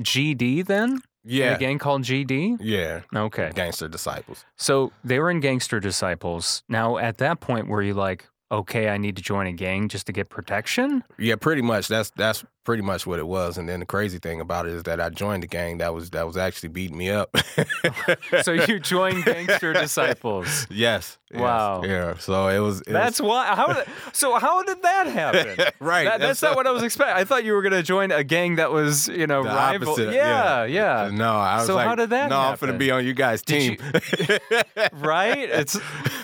GD 0.00 0.66
then? 0.66 0.90
In 1.24 1.30
yeah, 1.30 1.54
a 1.54 1.58
gang 1.58 1.78
called 1.78 2.02
GD. 2.02 2.56
yeah, 2.60 3.02
Okay, 3.14 3.52
gangster 3.54 3.86
disciples. 3.88 4.44
so 4.56 4.90
they 5.04 5.20
were 5.20 5.30
in 5.30 5.38
Gangster 5.40 5.78
Disciples. 5.78 6.64
Now 6.68 6.98
at 6.98 7.18
that 7.18 7.38
point, 7.40 7.68
were 7.68 7.80
you 7.82 7.94
like, 7.94 8.28
okay, 8.50 8.88
I 8.88 8.98
need 8.98 9.14
to 9.16 9.22
join 9.22 9.46
a 9.46 9.52
gang 9.52 9.88
just 9.88 10.06
to 10.06 10.12
get 10.12 10.28
protection? 10.30 11.04
Yeah, 11.18 11.36
pretty 11.36 11.62
much. 11.62 11.86
That's 11.86 12.10
that's 12.16 12.44
pretty 12.64 12.82
much 12.82 13.06
what 13.06 13.18
it 13.18 13.26
was. 13.26 13.58
And 13.58 13.68
then 13.68 13.80
the 13.80 13.86
crazy 13.86 14.18
thing 14.18 14.40
about 14.40 14.66
it 14.66 14.72
is 14.72 14.82
that 14.84 15.00
I 15.00 15.08
joined 15.10 15.42
the 15.42 15.46
gang 15.48 15.78
that 15.78 15.92
was 15.94 16.10
that 16.10 16.26
was 16.26 16.36
actually 16.36 16.68
beating 16.70 16.96
me 16.96 17.10
up. 17.10 17.34
So 18.42 18.52
you 18.52 18.78
joined 18.80 19.24
Gangster 19.24 19.72
Disciples. 19.74 20.66
Yes. 20.70 21.18
yes, 21.30 21.40
Wow. 21.40 21.82
Yeah. 21.84 22.16
So 22.18 22.48
it 22.48 22.58
was. 22.60 22.80
It 22.80 22.88
That's 22.92 23.20
why. 23.20 23.46
How? 23.54 23.72
Did, 23.72 23.84
so 24.12 24.38
how 24.38 24.62
did 24.62 24.82
that 24.82 25.06
happen? 25.06 25.56
right. 25.80 26.04
That, 26.04 26.20
that's 26.20 26.40
not 26.42 26.56
what 26.56 26.66
I 26.66 26.70
was 26.70 26.82
expecting. 26.82 27.16
I 27.16 27.24
thought 27.24 27.44
you 27.44 27.52
were 27.52 27.62
going 27.62 27.72
to 27.72 27.82
join 27.82 28.10
a 28.10 28.24
gang 28.24 28.56
that 28.56 28.72
was, 28.72 29.08
you 29.08 29.26
know, 29.26 29.42
The 29.42 29.48
rival. 29.50 29.92
opposite, 29.92 30.14
yeah, 30.14 30.64
yeah. 30.64 31.04
yeah, 31.06 31.10
No, 31.10 31.34
I 31.34 31.58
was 31.58 31.66
So 31.66 31.74
like, 31.74 31.86
how 31.86 31.94
did 31.94 32.10
that 32.10 32.30
No, 32.30 32.40
happen? 32.40 32.70
I'm 32.70 32.76
going 32.76 32.78
to 32.78 32.84
be 32.84 32.90
on 32.90 33.04
you 33.04 33.14
guys' 33.14 33.42
team. 33.42 33.76
Right? 34.92 35.38
It's 35.50 35.78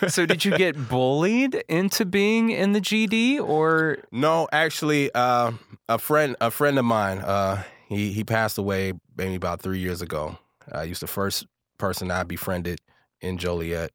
so. 0.09 0.27
Did 0.27 0.45
you 0.45 0.57
get 0.57 0.89
bullied 0.89 1.55
into 1.69 2.05
being 2.05 2.51
in 2.51 2.73
the 2.73 2.81
GD, 2.81 3.41
or 3.41 3.99
No, 4.11 4.49
actually, 4.53 5.11
uh, 5.15 5.53
a 5.89 5.99
friend, 5.99 6.28
a 6.41 6.51
friend 6.51 6.79
of 6.79 6.85
mine, 6.85 7.19
uh, 7.19 7.63
he 7.89 8.13
he 8.13 8.25
passed 8.25 8.59
away 8.59 8.93
maybe 9.17 9.35
about 9.35 9.61
three 9.63 9.79
years 9.79 10.03
ago. 10.03 10.39
Uh, 10.71 10.83
he 10.83 10.91
was 10.91 11.01
the 11.01 11.07
first 11.07 11.47
person 11.79 12.11
I 12.11 12.25
befriended 12.25 12.81
in 13.21 13.39
Joliet. 13.39 13.93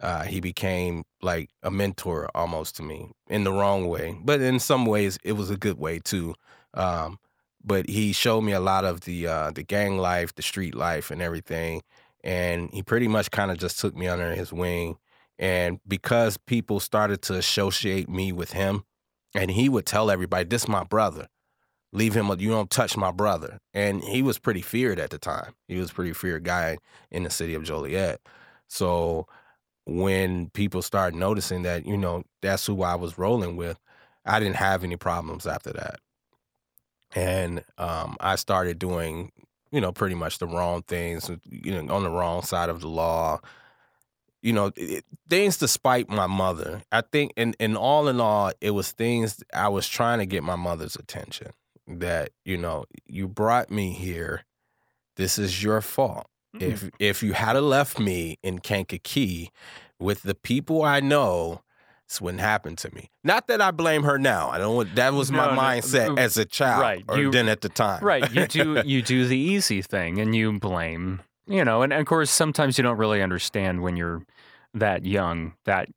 Uh, 0.00 0.24
he 0.24 0.40
became 0.40 1.04
like 1.20 1.50
a 1.62 1.70
mentor 1.70 2.28
almost 2.34 2.76
to 2.76 2.82
me 2.82 3.10
in 3.28 3.44
the 3.44 3.52
wrong 3.52 3.88
way, 3.88 4.16
but 4.24 4.40
in 4.40 4.58
some 4.58 4.86
ways 4.86 5.18
it 5.24 5.32
was 5.32 5.50
a 5.50 5.56
good 5.56 5.78
way 5.78 5.98
too. 5.98 6.34
Um, 6.74 7.18
but 7.64 7.88
he 7.88 8.12
showed 8.12 8.42
me 8.42 8.52
a 8.52 8.60
lot 8.60 8.84
of 8.84 9.02
the 9.02 9.26
uh, 9.26 9.50
the 9.52 9.62
gang 9.62 9.98
life, 9.98 10.34
the 10.34 10.42
street 10.42 10.74
life, 10.74 11.10
and 11.10 11.22
everything. 11.22 11.82
And 12.24 12.70
he 12.72 12.82
pretty 12.82 13.08
much 13.08 13.30
kind 13.30 13.50
of 13.50 13.58
just 13.58 13.78
took 13.78 13.96
me 13.96 14.06
under 14.08 14.34
his 14.34 14.52
wing. 14.52 14.96
And 15.38 15.80
because 15.86 16.36
people 16.36 16.80
started 16.80 17.22
to 17.22 17.34
associate 17.34 18.08
me 18.08 18.32
with 18.32 18.52
him, 18.52 18.84
and 19.34 19.50
he 19.50 19.68
would 19.68 19.86
tell 19.86 20.10
everybody, 20.10 20.44
"This 20.48 20.68
my 20.68 20.84
brother. 20.84 21.28
Leave 21.92 22.14
him. 22.14 22.28
You 22.38 22.50
don't 22.50 22.70
touch 22.70 22.96
my 22.96 23.10
brother." 23.10 23.58
And 23.74 24.02
he 24.02 24.22
was 24.22 24.38
pretty 24.38 24.62
feared 24.62 24.98
at 24.98 25.10
the 25.10 25.18
time. 25.18 25.54
He 25.68 25.78
was 25.78 25.92
pretty 25.92 26.12
feared 26.12 26.44
guy 26.44 26.78
in 27.10 27.24
the 27.24 27.30
city 27.30 27.54
of 27.54 27.64
Joliet. 27.64 28.20
So 28.68 29.26
when 29.84 30.50
people 30.50 30.82
started 30.82 31.18
noticing 31.18 31.62
that, 31.62 31.86
you 31.86 31.96
know, 31.96 32.24
that's 32.40 32.66
who 32.66 32.82
I 32.82 32.94
was 32.94 33.18
rolling 33.18 33.56
with, 33.56 33.78
I 34.24 34.38
didn't 34.38 34.56
have 34.56 34.84
any 34.84 34.96
problems 34.96 35.46
after 35.46 35.72
that. 35.72 36.00
And 37.14 37.64
um, 37.78 38.16
I 38.20 38.36
started 38.36 38.78
doing, 38.78 39.32
you 39.70 39.80
know, 39.80 39.92
pretty 39.92 40.14
much 40.14 40.38
the 40.38 40.46
wrong 40.46 40.82
things, 40.82 41.30
you 41.44 41.82
know, 41.82 41.94
on 41.94 42.04
the 42.04 42.10
wrong 42.10 42.42
side 42.42 42.70
of 42.70 42.80
the 42.80 42.88
law 42.88 43.40
you 44.42 44.52
know, 44.52 44.72
it, 44.76 45.04
things 45.30 45.56
to 45.58 45.68
spite 45.68 46.10
my 46.10 46.26
mother. 46.26 46.82
I 46.90 47.00
think, 47.00 47.32
and, 47.36 47.56
in 47.58 47.76
all 47.76 48.08
in 48.08 48.20
all, 48.20 48.52
it 48.60 48.70
was 48.72 48.90
things 48.90 49.42
I 49.54 49.68
was 49.68 49.88
trying 49.88 50.18
to 50.18 50.26
get 50.26 50.42
my 50.42 50.56
mother's 50.56 50.96
attention. 50.96 51.52
That 51.86 52.30
you 52.44 52.56
know, 52.56 52.84
you 53.06 53.26
brought 53.28 53.70
me 53.70 53.90
here. 53.92 54.44
This 55.16 55.38
is 55.38 55.62
your 55.62 55.80
fault. 55.80 56.26
If 56.60 56.90
if 56.98 57.22
you 57.22 57.32
had 57.32 57.56
left 57.56 57.98
me 57.98 58.38
in 58.42 58.58
Kankakee 58.58 59.50
with 59.98 60.22
the 60.22 60.34
people 60.34 60.82
I 60.82 61.00
know, 61.00 61.62
this 62.08 62.20
wouldn't 62.20 62.42
happen 62.42 62.76
to 62.76 62.94
me. 62.94 63.10
Not 63.24 63.46
that 63.46 63.60
I 63.62 63.70
blame 63.70 64.02
her 64.02 64.18
now. 64.18 64.50
I 64.50 64.58
don't. 64.58 64.76
want- 64.76 64.94
That 64.96 65.12
was 65.14 65.32
my 65.32 65.46
No, 65.46 65.54
no, 65.54 65.60
mindset 65.60 66.10
uh, 66.10 66.20
as 66.20 66.36
a 66.36 66.44
child, 66.44 66.82
right, 66.82 67.04
Or 67.08 67.18
you- 67.18 67.30
then 67.30 67.48
at 67.48 67.62
the 67.62 67.68
time, 67.70 68.04
right? 68.04 68.30
You 68.32 68.46
do 68.46 68.82
you 68.86 69.00
do 69.02 69.26
the 69.26 69.38
easy 69.38 69.80
thing, 69.80 70.18
and 70.20 70.34
you 70.36 70.58
blame. 70.58 71.22
You 71.46 71.64
know, 71.64 71.82
and, 71.82 71.92
and 71.92 72.00
of 72.00 72.06
course, 72.06 72.30
sometimes 72.30 72.76
you 72.78 72.82
don't 72.84 72.98
really 72.98 73.22
understand 73.22 73.82
when 73.82 73.96
you're 73.96 74.22
that 74.74 75.04
young 75.06 75.54
that 75.64 75.88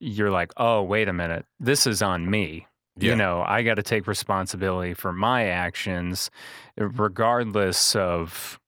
you're 0.00 0.30
like, 0.30 0.52
oh, 0.56 0.82
wait 0.82 1.08
a 1.08 1.12
minute, 1.12 1.44
this 1.60 1.86
is 1.86 2.00
on 2.02 2.30
me. 2.30 2.66
Yeah. 3.00 3.10
You 3.10 3.16
know, 3.16 3.44
I 3.46 3.62
got 3.62 3.74
to 3.74 3.82
take 3.82 4.06
responsibility 4.06 4.94
for 4.94 5.12
my 5.12 5.46
actions, 5.46 6.30
regardless 6.76 7.94
of 7.94 8.58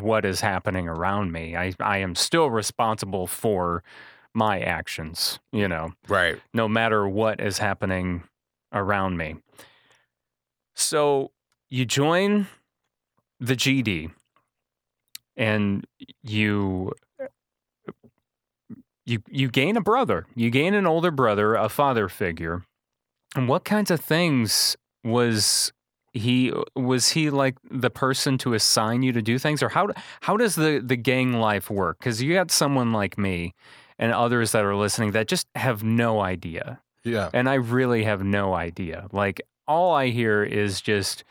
what 0.00 0.24
is 0.24 0.40
happening 0.40 0.88
around 0.88 1.32
me. 1.32 1.56
I, 1.56 1.72
I 1.80 1.98
am 1.98 2.14
still 2.14 2.50
responsible 2.50 3.26
for 3.26 3.82
my 4.34 4.60
actions, 4.60 5.40
you 5.52 5.66
know, 5.68 5.92
Right. 6.08 6.40
no 6.54 6.68
matter 6.68 7.08
what 7.08 7.40
is 7.40 7.58
happening 7.58 8.22
around 8.72 9.16
me. 9.16 9.36
So 10.74 11.32
you 11.68 11.84
join 11.84 12.46
the 13.40 13.54
GD 13.56 14.10
and 15.36 15.86
you 16.22 16.92
you 19.04 19.22
you 19.28 19.48
gain 19.50 19.76
a 19.76 19.80
brother. 19.80 20.26
You 20.34 20.50
gain 20.50 20.74
an 20.74 20.86
older 20.86 21.10
brother, 21.10 21.54
a 21.54 21.68
father 21.68 22.08
figure. 22.08 22.62
And 23.34 23.48
what 23.48 23.64
kinds 23.64 23.90
of 23.90 24.00
things 24.00 24.76
was 25.04 25.72
he 26.12 26.52
was 26.76 27.10
he 27.10 27.30
like 27.30 27.56
the 27.70 27.90
person 27.90 28.36
to 28.38 28.52
assign 28.54 29.02
you 29.02 29.12
to 29.12 29.22
do 29.22 29.38
things 29.38 29.62
or 29.62 29.70
how 29.70 29.88
how 30.20 30.36
does 30.36 30.54
the 30.56 30.82
the 30.84 30.96
gang 30.96 31.32
life 31.32 31.70
work 31.70 31.98
cuz 32.00 32.20
you 32.20 32.34
got 32.34 32.50
someone 32.50 32.92
like 32.92 33.16
me 33.16 33.54
and 33.98 34.12
others 34.12 34.52
that 34.52 34.62
are 34.64 34.76
listening 34.76 35.12
that 35.12 35.26
just 35.26 35.46
have 35.54 35.82
no 35.82 36.20
idea 36.20 36.80
Yeah. 37.04 37.30
and 37.32 37.48
I 37.48 37.54
really 37.54 38.04
have 38.04 38.22
no 38.22 38.52
idea. 38.54 39.08
Like 39.10 39.40
all 39.66 39.94
I 39.94 40.08
hear 40.08 40.44
is 40.44 40.80
just 40.82 41.24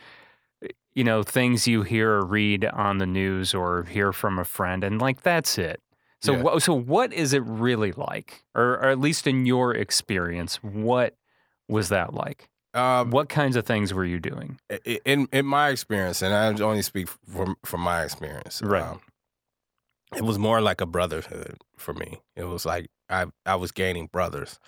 you 0.96 1.04
know 1.04 1.24
things 1.24 1.68
you 1.68 1.84
hear 1.84 2.12
or 2.14 2.26
read 2.26 2.66
on 2.66 2.98
the 2.98 3.06
news 3.06 3.54
or 3.54 3.84
hear 3.84 4.12
from 4.12 4.40
a 4.40 4.44
friend, 4.44 4.84
and 4.84 5.00
like 5.00 5.22
that's 5.22 5.58
it. 5.58 5.80
So 6.22 6.34
Yeah. 6.34 6.58
so 6.60 6.74
what 6.74 7.14
is 7.14 7.34
it 7.34 7.44
really 7.46 7.92
like, 7.94 8.44
or, 8.56 8.74
or 8.74 8.86
at 8.90 9.00
least 9.00 9.28
in 9.28 9.46
your 9.46 9.74
experience, 9.74 10.58
what 10.64 11.16
was 11.72 11.90
that 11.90 12.14
like? 12.14 12.48
Um, 12.74 13.10
What 13.12 13.28
kinds 13.30 13.56
of 13.56 13.66
things 13.66 13.94
were 13.94 14.06
you 14.06 14.20
doing? 14.20 14.60
in 15.06 15.28
in 15.32 15.46
my 15.46 15.70
experience, 15.70 16.22
and 16.22 16.34
I 16.34 16.64
only 16.64 16.82
speak 16.84 17.08
from 17.10 17.56
from 17.66 17.82
my 17.82 18.04
experience, 18.04 18.62
Right. 18.64 18.84
um, 18.84 19.02
it 20.16 20.24
was 20.24 20.38
more 20.38 20.62
like 20.62 20.82
a 20.82 20.86
brotherhood 20.86 21.58
for 21.78 21.94
me. 21.94 22.20
It 22.36 22.44
was 22.46 22.66
like 22.66 22.90
I 23.10 23.26
I 23.46 23.56
was 23.56 23.72
gaining 23.72 24.08
brothers, 24.08 24.60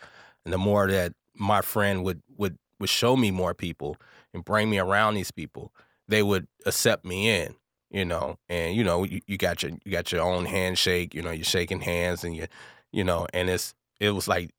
and 0.45 0.53
the 0.53 0.57
more 0.57 0.89
that 0.89 1.13
my 1.35 1.61
friend 1.61 2.03
would 2.03 2.21
would 2.37 2.57
would 2.79 2.89
show 2.89 3.15
me 3.15 3.31
more 3.31 3.53
people 3.53 3.97
and 4.33 4.43
bring 4.43 4.69
me 4.69 4.79
around 4.79 5.13
these 5.15 5.31
people, 5.31 5.71
they 6.07 6.23
would 6.23 6.47
accept 6.65 7.05
me 7.05 7.29
in. 7.29 7.55
You 7.91 8.05
know, 8.05 8.37
and 8.49 8.75
you 8.75 8.83
know, 8.83 9.03
you, 9.03 9.21
you 9.27 9.37
got 9.37 9.61
your 9.61 9.73
you 9.85 9.91
got 9.91 10.11
your 10.11 10.21
own 10.23 10.45
handshake. 10.45 11.13
You 11.13 11.21
know, 11.21 11.31
you're 11.31 11.43
shaking 11.45 11.81
hands, 11.81 12.23
and 12.23 12.35
you, 12.35 12.47
you 12.91 13.03
know, 13.03 13.27
and 13.33 13.49
it's 13.49 13.75
it 13.99 14.09
was 14.11 14.27
like, 14.27 14.49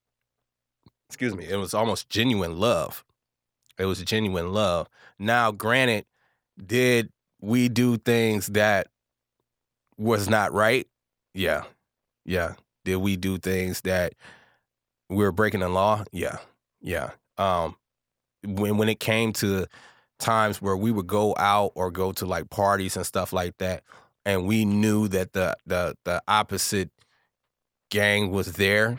excuse 1.08 1.34
me, 1.34 1.46
it 1.46 1.56
was 1.56 1.74
almost 1.74 2.08
genuine 2.08 2.58
love. 2.58 3.04
It 3.78 3.86
was 3.86 4.02
genuine 4.02 4.52
love. 4.52 4.88
Now, 5.18 5.50
granted, 5.50 6.06
did 6.64 7.10
we 7.40 7.68
do 7.68 7.96
things 7.96 8.46
that 8.48 8.88
was 9.96 10.28
not 10.28 10.52
right? 10.52 10.86
Yeah. 11.34 11.64
Yeah. 12.24 12.54
Did 12.84 12.96
we 12.96 13.16
do 13.16 13.38
things 13.38 13.80
that 13.82 14.14
we 15.08 15.16
were 15.16 15.32
breaking 15.32 15.60
the 15.60 15.68
law? 15.68 16.04
Yeah. 16.12 16.38
Yeah. 16.80 17.10
Um 17.38 17.76
when 18.44 18.76
when 18.76 18.88
it 18.88 19.00
came 19.00 19.32
to 19.34 19.66
times 20.18 20.62
where 20.62 20.76
we 20.76 20.90
would 20.92 21.06
go 21.06 21.34
out 21.38 21.72
or 21.74 21.90
go 21.90 22.12
to 22.12 22.26
like 22.26 22.50
parties 22.50 22.96
and 22.96 23.06
stuff 23.06 23.32
like 23.32 23.56
that 23.58 23.82
and 24.24 24.46
we 24.46 24.64
knew 24.64 25.08
that 25.08 25.32
the 25.32 25.56
the 25.66 25.96
the 26.04 26.22
opposite 26.28 26.90
gang 27.90 28.30
was 28.30 28.54
there, 28.54 28.98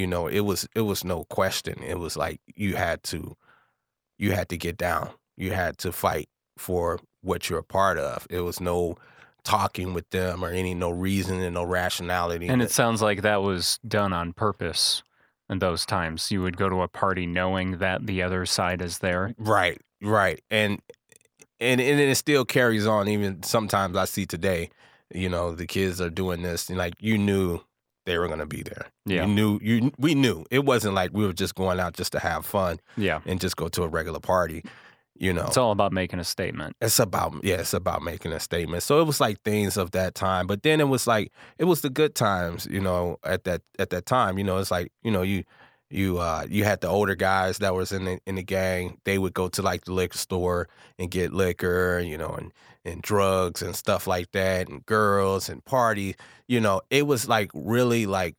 you 0.00 0.06
know, 0.06 0.26
it 0.26 0.40
was 0.40 0.66
it 0.74 0.80
was 0.80 1.04
no 1.04 1.24
question. 1.24 1.82
It 1.82 1.98
was 1.98 2.16
like 2.16 2.40
you 2.54 2.76
had 2.76 3.02
to 3.04 3.36
you 4.18 4.32
had 4.32 4.48
to 4.48 4.56
get 4.56 4.78
down. 4.78 5.10
You 5.36 5.50
had 5.52 5.76
to 5.78 5.92
fight 5.92 6.28
for 6.56 6.98
what 7.20 7.48
you're 7.50 7.58
a 7.58 7.64
part 7.64 7.98
of. 7.98 8.26
It 8.30 8.40
was 8.40 8.60
no 8.60 8.96
talking 9.44 9.92
with 9.92 10.08
them 10.10 10.42
or 10.42 10.50
any 10.50 10.72
no 10.74 10.90
reason 10.90 11.40
and 11.40 11.54
no 11.54 11.64
rationality. 11.64 12.48
And 12.48 12.62
it 12.62 12.70
sounds 12.70 13.02
like 13.02 13.20
that 13.22 13.42
was 13.42 13.78
done 13.86 14.12
on 14.14 14.32
purpose. 14.32 15.02
In 15.50 15.58
those 15.58 15.84
times, 15.84 16.30
you 16.30 16.42
would 16.42 16.56
go 16.56 16.68
to 16.68 16.82
a 16.82 16.88
party 16.88 17.26
knowing 17.26 17.78
that 17.78 18.06
the 18.06 18.22
other 18.22 18.46
side 18.46 18.80
is 18.80 18.98
there. 18.98 19.34
right, 19.36 19.80
right, 20.00 20.40
and 20.48 20.80
and 21.58 21.80
and 21.80 22.00
it 22.00 22.14
still 22.16 22.44
carries 22.44 22.86
on. 22.86 23.08
Even 23.08 23.42
sometimes 23.42 23.96
I 23.96 24.04
see 24.04 24.26
today, 24.26 24.70
you 25.12 25.28
know, 25.28 25.52
the 25.52 25.66
kids 25.66 26.00
are 26.00 26.08
doing 26.08 26.42
this, 26.42 26.68
and 26.68 26.78
like 26.78 26.94
you 27.00 27.18
knew 27.18 27.60
they 28.06 28.18
were 28.18 28.28
gonna 28.28 28.46
be 28.46 28.62
there. 28.62 28.86
Yeah, 29.06 29.26
You 29.26 29.34
knew 29.34 29.58
you 29.62 29.92
we 29.98 30.14
knew 30.14 30.44
it 30.50 30.64
wasn't 30.64 30.94
like 30.94 31.10
we 31.12 31.26
were 31.26 31.32
just 31.32 31.54
going 31.54 31.80
out 31.80 31.94
just 31.94 32.12
to 32.12 32.18
have 32.18 32.46
fun 32.46 32.80
yeah. 32.96 33.20
and 33.26 33.40
just 33.40 33.56
go 33.56 33.68
to 33.68 33.82
a 33.82 33.88
regular 33.88 34.20
party. 34.20 34.64
You 35.18 35.34
know, 35.34 35.44
It's 35.46 35.58
all 35.58 35.70
about 35.70 35.92
making 35.92 36.18
a 36.18 36.24
statement. 36.24 36.76
It's 36.80 36.98
about 36.98 37.44
yeah, 37.44 37.56
it's 37.56 37.74
about 37.74 38.02
making 38.02 38.32
a 38.32 38.40
statement. 38.40 38.82
So 38.82 39.02
it 39.02 39.04
was 39.04 39.20
like 39.20 39.42
things 39.42 39.76
of 39.76 39.90
that 39.90 40.14
time, 40.14 40.46
but 40.46 40.62
then 40.62 40.80
it 40.80 40.88
was 40.88 41.06
like 41.06 41.30
it 41.58 41.64
was 41.64 41.82
the 41.82 41.90
good 41.90 42.14
times, 42.14 42.66
you 42.70 42.80
know, 42.80 43.18
at 43.22 43.44
that 43.44 43.60
at 43.78 43.90
that 43.90 44.06
time. 44.06 44.38
You 44.38 44.44
know, 44.44 44.58
it's 44.58 44.70
like 44.70 44.92
you 45.02 45.10
know 45.10 45.20
you 45.20 45.44
you 45.90 46.18
uh 46.18 46.46
you 46.48 46.64
had 46.64 46.80
the 46.80 46.88
older 46.88 47.14
guys 47.14 47.58
that 47.58 47.74
was 47.74 47.92
in 47.92 48.06
the 48.06 48.18
in 48.26 48.36
the 48.36 48.42
gang. 48.42 48.98
They 49.04 49.18
would 49.18 49.34
go 49.34 49.48
to 49.48 49.60
like 49.60 49.84
the 49.84 49.92
liquor 49.92 50.16
store 50.16 50.68
and 50.98 51.10
get 51.10 51.34
liquor, 51.34 51.98
you 51.98 52.16
know, 52.16 52.30
and 52.30 52.52
and 52.90 53.02
drugs 53.02 53.62
and 53.62 53.74
stuff 53.74 54.06
like 54.06 54.32
that, 54.32 54.68
and 54.68 54.84
girls 54.86 55.48
and 55.48 55.64
party. 55.64 56.16
You 56.48 56.60
know, 56.60 56.82
it 56.90 57.06
was 57.06 57.28
like 57.28 57.50
really 57.54 58.06
like 58.06 58.36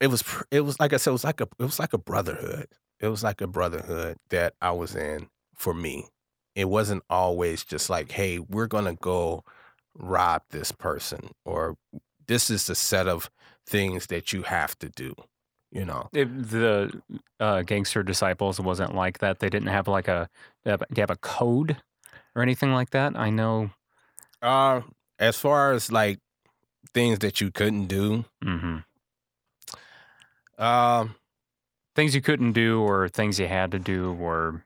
it 0.00 0.08
was 0.08 0.24
it 0.50 0.60
was 0.60 0.78
like 0.80 0.92
I 0.92 0.96
said, 0.98 1.10
it 1.10 1.12
was 1.12 1.24
like 1.24 1.40
a 1.40 1.48
it 1.58 1.64
was 1.64 1.78
like 1.78 1.92
a 1.92 1.98
brotherhood. 1.98 2.66
It 3.00 3.08
was 3.08 3.24
like 3.24 3.40
a 3.40 3.46
brotherhood 3.46 4.18
that 4.30 4.54
I 4.60 4.72
was 4.72 4.94
in 4.94 5.28
for 5.56 5.74
me 5.74 6.06
it 6.54 6.68
wasn't 6.68 7.02
always 7.08 7.64
just 7.64 7.88
like, 7.88 8.12
hey, 8.12 8.38
we're 8.38 8.66
gonna 8.66 8.94
go 8.94 9.44
rob 9.94 10.42
this 10.50 10.72
person 10.72 11.30
or 11.44 11.76
this 12.26 12.50
is 12.50 12.66
the 12.66 12.74
set 12.74 13.08
of 13.08 13.30
things 13.66 14.06
that 14.06 14.32
you 14.32 14.42
have 14.42 14.78
to 14.78 14.88
do. 14.88 15.14
You 15.70 15.86
know. 15.86 16.10
It, 16.12 16.50
the 16.50 17.02
uh, 17.40 17.62
gangster 17.62 18.02
disciples 18.02 18.60
wasn't 18.60 18.94
like 18.94 19.18
that. 19.18 19.38
They 19.38 19.48
didn't 19.48 19.68
have 19.68 19.88
like 19.88 20.08
a 20.08 20.28
they 20.64 20.70
have 20.70 21.10
a 21.10 21.16
code 21.16 21.78
or 22.34 22.42
anything 22.42 22.72
like 22.72 22.90
that. 22.90 23.16
I 23.16 23.30
know. 23.30 23.70
Uh 24.40 24.82
as 25.18 25.36
far 25.38 25.72
as 25.72 25.92
like 25.92 26.18
things 26.94 27.20
that 27.20 27.40
you 27.40 27.50
couldn't 27.50 27.86
do, 27.86 28.24
hmm 28.42 28.78
um, 30.58 31.14
Things 31.94 32.14
you 32.14 32.22
couldn't 32.22 32.52
do 32.52 32.80
or 32.80 33.08
things 33.08 33.38
you 33.38 33.46
had 33.48 33.70
to 33.72 33.78
do 33.78 34.16
or 34.18 34.64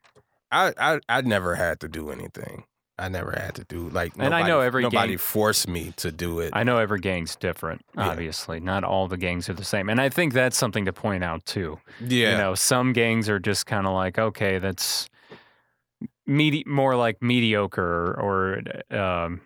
I, 0.52 0.72
I 0.78 1.00
I 1.08 1.20
never 1.22 1.56
had 1.56 1.80
to 1.80 1.88
do 1.88 2.10
anything. 2.10 2.64
I 2.98 3.08
never 3.08 3.32
had 3.32 3.56
to 3.56 3.64
do 3.64 3.88
like 3.90 4.12
And 4.16 4.32
I 4.34 4.42
know 4.42 4.46
nobody- 4.60 4.66
every 4.66 4.82
nobody 4.84 5.08
gang- 5.12 5.18
forced 5.18 5.68
me 5.68 5.92
to 5.96 6.12
do 6.12 6.38
it. 6.40 6.50
I 6.54 6.62
know 6.62 6.78
every 6.78 7.00
gang's 7.00 7.34
different. 7.36 7.84
Yeah. 7.96 8.08
Obviously, 8.10 8.60
not 8.60 8.84
all 8.84 9.08
the 9.08 9.16
gangs 9.16 9.48
are 9.48 9.54
the 9.54 9.64
same, 9.64 9.88
and 9.88 10.00
I 10.00 10.08
think 10.08 10.32
that's 10.32 10.56
something 10.56 10.84
to 10.86 10.92
point 10.92 11.24
out 11.24 11.44
too. 11.44 11.78
yeah. 12.00 12.32
You 12.32 12.38
know, 12.38 12.54
some 12.54 12.92
gangs 12.92 13.28
are 13.28 13.38
just 13.40 13.66
kind 13.66 13.86
of 13.86 13.92
like, 13.92 14.18
okay, 14.18 14.58
that's 14.58 15.08
medi- 16.26 16.64
more 16.66 16.96
like 16.96 17.22
mediocre 17.22 18.14
or, 18.18 18.62
um, 18.96 19.40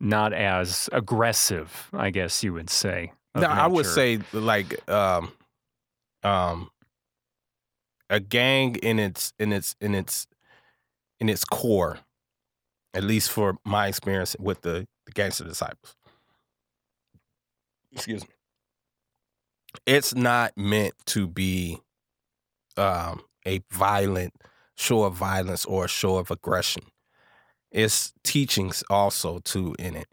not 0.00 0.32
as 0.32 0.88
aggressive, 0.92 1.88
I 1.92 2.10
guess 2.10 2.42
you 2.42 2.52
would 2.54 2.70
say. 2.70 3.12
No, 3.34 3.46
I 3.46 3.66
would 3.66 3.86
say 3.86 4.18
like 4.32 4.88
um 4.90 5.32
um 6.22 6.70
a 8.08 8.18
gang 8.18 8.74
in 8.76 8.98
its 8.98 9.32
in 9.38 9.52
its 9.52 9.76
in 9.80 9.94
its 9.94 10.26
in 11.20 11.28
its 11.28 11.44
core, 11.44 11.98
at 12.94 13.04
least 13.04 13.30
for 13.30 13.58
my 13.64 13.86
experience 13.86 14.34
with 14.40 14.62
the, 14.62 14.88
the 15.06 15.12
gangster 15.12 15.44
disciples. 15.44 15.94
Excuse 17.92 18.22
me. 18.22 18.34
It's 19.86 20.14
not 20.14 20.56
meant 20.56 20.94
to 21.06 21.28
be 21.28 21.78
um 22.76 23.22
a 23.46 23.60
violent 23.70 24.34
show 24.80 25.04
of 25.04 25.14
violence 25.14 25.64
or 25.66 25.84
a 25.84 25.88
show 25.88 26.16
of 26.16 26.30
aggression. 26.30 26.84
It's 27.70 28.12
teachings 28.24 28.82
also 28.90 29.38
too 29.40 29.74
in 29.78 29.94
it 29.94 30.08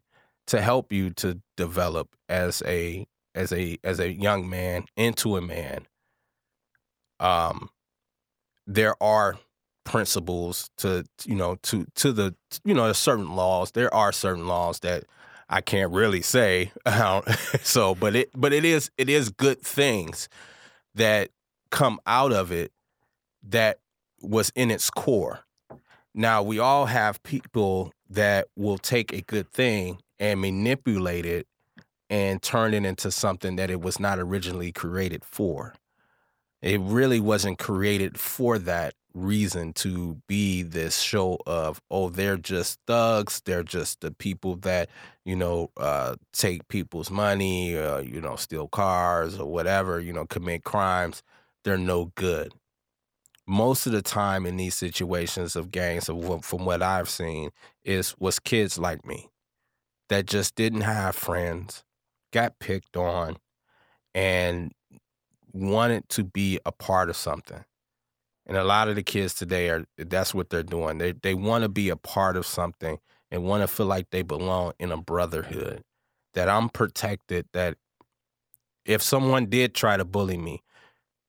to 0.47 0.61
help 0.61 0.91
you 0.91 1.09
to 1.11 1.41
develop 1.55 2.09
as 2.29 2.61
a 2.65 3.07
as 3.33 3.51
a 3.51 3.77
as 3.83 3.99
a 3.99 4.11
young 4.13 4.49
man 4.49 4.85
into 4.95 5.37
a 5.37 5.41
man. 5.41 5.87
Um 7.19 7.69
there 8.65 9.01
are 9.01 9.37
principles 9.85 10.69
to 10.77 11.05
you 11.25 11.35
know 11.35 11.55
to 11.63 11.85
to 11.95 12.11
the 12.11 12.35
you 12.63 12.73
know 12.73 12.91
certain 12.93 13.35
laws. 13.35 13.71
There 13.71 13.93
are 13.93 14.11
certain 14.11 14.47
laws 14.47 14.79
that 14.81 15.05
I 15.49 15.61
can't 15.61 15.91
really 15.91 16.21
say 16.21 16.71
so 17.63 17.95
but 17.95 18.15
it 18.15 18.29
but 18.35 18.53
it 18.53 18.65
is 18.65 18.91
it 18.97 19.09
is 19.09 19.29
good 19.29 19.61
things 19.61 20.27
that 20.95 21.29
come 21.71 21.99
out 22.05 22.33
of 22.33 22.51
it 22.51 22.71
that 23.43 23.79
was 24.21 24.51
in 24.55 24.71
its 24.71 24.89
core. 24.89 25.41
Now 26.13 26.41
we 26.41 26.59
all 26.59 26.87
have 26.87 27.21
people 27.23 27.93
that 28.09 28.47
will 28.55 28.77
take 28.77 29.13
a 29.13 29.21
good 29.21 29.51
thing 29.51 29.99
and 30.19 30.41
manipulate 30.41 31.25
it 31.25 31.47
and 32.09 32.41
turn 32.41 32.73
it 32.73 32.85
into 32.85 33.11
something 33.11 33.57
that 33.57 33.69
it 33.69 33.81
was 33.81 33.99
not 33.99 34.17
originally 34.17 34.71
created 34.71 35.23
for. 35.23 35.75
It 36.61 36.79
really 36.81 37.19
wasn't 37.19 37.59
created 37.59 38.19
for 38.19 38.57
that 38.59 38.93
reason 39.13 39.73
to 39.73 40.21
be 40.27 40.61
this 40.61 40.99
show 40.99 41.39
of 41.47 41.81
oh 41.89 42.07
they're 42.07 42.37
just 42.37 42.79
thugs 42.85 43.41
they're 43.45 43.63
just 43.63 44.01
the 44.01 44.11
people 44.11 44.55
that 44.57 44.89
you 45.25 45.35
know 45.35 45.71
uh, 45.77 46.15
take 46.33 46.67
people's 46.67 47.09
money 47.09 47.75
uh, 47.75 47.97
you 47.97 48.21
know 48.21 48.35
steal 48.35 48.67
cars 48.67 49.39
or 49.39 49.49
whatever 49.51 49.99
you 49.99 50.13
know 50.13 50.25
commit 50.25 50.63
crimes. 50.63 51.23
They're 51.63 51.77
no 51.77 52.11
good 52.15 52.53
most 53.47 53.87
of 53.87 53.93
the 53.93 54.01
time 54.01 54.45
in 54.45 54.57
these 54.57 54.75
situations 54.75 55.55
of 55.55 55.71
gangs 55.71 56.05
from 56.05 56.65
what 56.65 56.81
i've 56.81 57.09
seen 57.09 57.49
is 57.83 58.15
was 58.19 58.39
kids 58.39 58.77
like 58.77 59.05
me 59.05 59.29
that 60.09 60.25
just 60.25 60.55
didn't 60.55 60.81
have 60.81 61.15
friends 61.15 61.83
got 62.33 62.59
picked 62.59 62.97
on 62.97 63.37
and 64.13 64.73
wanted 65.53 66.07
to 66.09 66.23
be 66.23 66.59
a 66.65 66.71
part 66.71 67.09
of 67.09 67.15
something 67.15 67.63
and 68.45 68.57
a 68.57 68.63
lot 68.63 68.87
of 68.87 68.95
the 68.95 69.03
kids 69.03 69.33
today 69.33 69.69
are 69.69 69.83
that's 69.97 70.33
what 70.33 70.49
they're 70.49 70.63
doing. 70.63 70.97
They 70.97 71.11
they 71.11 71.33
want 71.33 71.63
to 71.63 71.69
be 71.69 71.89
a 71.89 71.97
part 71.97 72.37
of 72.37 72.45
something 72.45 72.97
and 73.29 73.43
want 73.43 73.61
to 73.61 73.67
feel 73.67 73.85
like 73.85 74.09
they 74.09 74.21
belong 74.21 74.71
in 74.79 74.91
a 74.91 74.97
brotherhood. 74.97 75.83
That 76.33 76.49
I'm 76.49 76.69
protected, 76.69 77.47
that 77.53 77.77
if 78.85 79.01
someone 79.01 79.47
did 79.47 79.73
try 79.75 79.97
to 79.97 80.05
bully 80.05 80.37
me, 80.37 80.61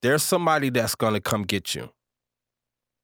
there's 0.02 0.22
somebody 0.22 0.70
that's 0.70 0.94
gonna 0.94 1.20
come 1.20 1.42
get 1.42 1.74
you. 1.74 1.90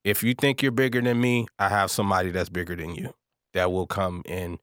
If 0.05 0.23
you 0.23 0.35
think 0.35 0.63
you're 0.63 0.73
bigger 0.73 1.01
than 1.01 1.21
me, 1.21 1.47
I 1.59 1.69
have 1.71 1.91
somebody 1.91 2.31
that's 2.31 2.51
bigger 2.51 2.77
than 2.77 2.95
you 2.95 3.15
that 3.55 3.73
will 3.73 3.87
come 3.87 4.23
in. 4.27 4.59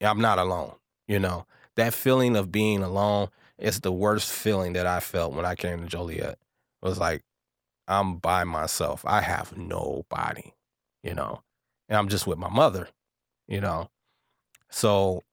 I'm 0.00 0.20
not 0.20 0.38
alone. 0.38 0.74
You 1.08 1.18
know, 1.18 1.46
that 1.76 1.92
feeling 1.92 2.36
of 2.36 2.52
being 2.52 2.82
alone 2.82 3.28
is 3.58 3.80
the 3.80 3.92
worst 3.92 4.32
feeling 4.32 4.74
that 4.74 4.86
I 4.86 5.00
felt 5.00 5.34
when 5.34 5.44
I 5.44 5.54
came 5.56 5.80
to 5.82 5.86
Joliet. 5.86 6.38
It 6.82 6.88
was 6.88 6.98
like, 6.98 7.22
I'm 7.88 8.16
by 8.16 8.44
myself. 8.44 9.04
I 9.04 9.20
have 9.22 9.56
nobody, 9.56 10.54
you 11.02 11.14
know, 11.14 11.42
and 11.88 11.98
I'm 11.98 12.08
just 12.08 12.26
with 12.26 12.38
my 12.38 12.48
mother, 12.48 12.88
you 13.48 13.60
know. 13.60 13.90
So 14.70 15.24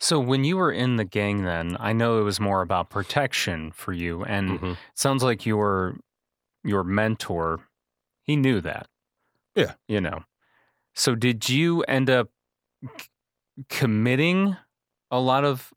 So 0.00 0.18
when 0.20 0.44
you 0.44 0.56
were 0.56 0.72
in 0.72 0.96
the 0.96 1.04
gang 1.04 1.44
then, 1.44 1.76
I 1.80 1.92
know 1.92 2.18
it 2.18 2.24
was 2.24 2.40
more 2.40 2.62
about 2.62 2.90
protection 2.90 3.72
for 3.72 3.92
you 3.92 4.24
and 4.24 4.60
mhm. 4.60 4.76
sounds 4.94 5.22
like 5.22 5.46
your 5.46 5.96
your 6.64 6.84
mentor 6.84 7.60
he 8.22 8.36
knew 8.36 8.60
that. 8.60 8.86
Yeah. 9.54 9.74
You 9.88 10.00
know. 10.00 10.24
So 10.94 11.14
did 11.14 11.48
you 11.48 11.82
end 11.82 12.08
up 12.08 12.28
c- 12.98 13.08
committing 13.68 14.56
a 15.10 15.20
lot 15.20 15.44
of 15.44 15.72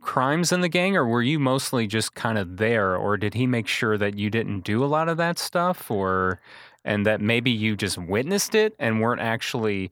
crimes 0.00 0.50
in 0.50 0.60
the 0.60 0.68
gang 0.68 0.96
or 0.96 1.06
were 1.06 1.22
you 1.22 1.38
mostly 1.38 1.86
just 1.86 2.14
kind 2.14 2.38
of 2.38 2.56
there 2.56 2.96
or 2.96 3.16
did 3.16 3.34
he 3.34 3.46
make 3.46 3.66
sure 3.66 3.98
that 3.98 4.18
you 4.18 4.30
didn't 4.30 4.60
do 4.60 4.82
a 4.82 4.86
lot 4.86 5.08
of 5.08 5.18
that 5.18 5.38
stuff 5.38 5.90
or 5.90 6.40
and 6.84 7.04
that 7.04 7.20
maybe 7.20 7.50
you 7.50 7.76
just 7.76 7.98
witnessed 7.98 8.54
it 8.54 8.74
and 8.78 9.00
weren't 9.00 9.20
actually 9.20 9.90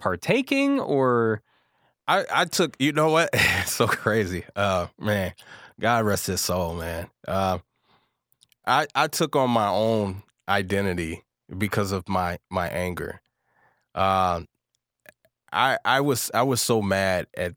partaking 0.00 0.80
or 0.80 1.40
I 2.08 2.24
I 2.32 2.44
took 2.46 2.76
you 2.80 2.90
know 2.92 3.10
what 3.10 3.30
it's 3.32 3.72
so 3.72 3.86
crazy 3.86 4.44
uh 4.56 4.88
man 4.98 5.34
God 5.78 6.04
rest 6.04 6.26
his 6.26 6.40
soul 6.40 6.74
man 6.74 7.08
uh, 7.26 7.58
I 8.68 8.86
I 8.94 9.08
took 9.08 9.36
on 9.36 9.50
my 9.50 9.68
own 9.68 10.22
identity 10.48 11.24
because 11.58 11.92
of 11.92 12.08
my 12.08 12.38
my 12.50 12.68
anger. 12.68 13.22
Uh, 13.94 14.42
I 15.52 15.78
I 15.84 16.00
was 16.00 16.30
I 16.34 16.42
was 16.42 16.60
so 16.60 16.82
mad 16.82 17.26
at 17.36 17.54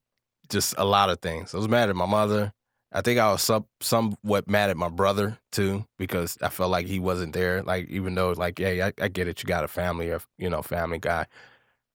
just 0.49 0.75
a 0.77 0.85
lot 0.85 1.09
of 1.09 1.19
things. 1.19 1.53
I 1.53 1.57
was 1.57 1.69
mad 1.69 1.89
at 1.89 1.95
my 1.95 2.05
mother. 2.05 2.53
I 2.93 3.01
think 3.01 3.19
I 3.19 3.31
was 3.31 3.41
some 3.41 3.65
somewhat 3.81 4.49
mad 4.49 4.69
at 4.69 4.77
my 4.77 4.89
brother 4.89 5.37
too 5.51 5.85
because 5.97 6.37
I 6.41 6.49
felt 6.49 6.71
like 6.71 6.87
he 6.87 6.99
wasn't 6.99 7.33
there. 7.33 7.63
Like 7.63 7.89
even 7.89 8.15
though 8.15 8.31
like 8.31 8.59
hey 8.59 8.81
I, 8.81 8.93
I 9.01 9.09
get 9.09 9.27
it. 9.27 9.43
You 9.43 9.47
got 9.47 9.63
a 9.63 9.67
family 9.69 10.09
or 10.11 10.21
you 10.37 10.49
know 10.49 10.61
family 10.61 10.99
guy 10.99 11.27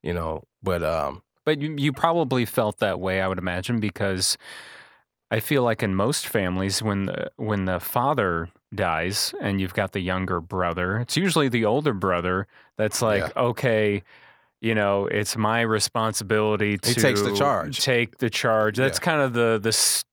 you 0.03 0.15
know 0.15 0.43
but 0.63 0.83
um 0.85 1.23
But 1.45 1.61
you, 1.61 1.75
you 1.79 1.93
probably 1.93 2.45
felt 2.47 2.79
that 2.79 3.01
way, 3.01 3.21
I 3.23 3.29
would 3.29 3.39
imagine, 3.39 3.81
because 3.81 4.37
I 5.31 5.41
feel 5.41 5.63
like 5.63 5.83
in 5.83 5.95
most 5.95 6.29
families, 6.29 6.83
when 6.83 7.07
the 7.07 7.31
when 7.37 7.67
the 7.67 7.81
father 7.81 8.49
dies 8.75 9.35
and 9.41 9.61
you've 9.61 9.75
got 9.75 9.93
the 9.93 10.01
younger 10.01 10.41
brother, 10.41 10.99
it's 10.99 11.17
usually 11.17 11.49
the 11.49 11.65
older 11.65 11.95
brother 11.95 12.47
that's 12.77 13.01
like, 13.03 13.35
okay, 13.37 14.03
you 14.61 14.75
know, 14.75 15.07
it's 15.07 15.37
my 15.37 15.61
responsibility 15.61 16.79
to 16.79 16.89
He 16.89 16.95
takes 16.95 17.23
the 17.23 17.35
charge. 17.37 17.81
Take 17.81 18.19
the 18.19 18.31
charge. 18.31 18.77
That's 18.77 18.99
Yeah. 18.99 19.05
kind 19.05 19.21
of 19.21 19.33
the 19.35 19.61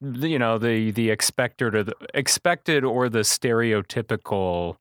the 0.02 0.28
you 0.30 0.38
know 0.38 0.58
the 0.58 0.92
the 0.92 1.10
expected 1.10 1.74
or 1.76 1.84
the 1.84 1.96
expected 2.14 2.84
or 2.84 3.10
the 3.10 3.20
stereotypical 3.20 4.78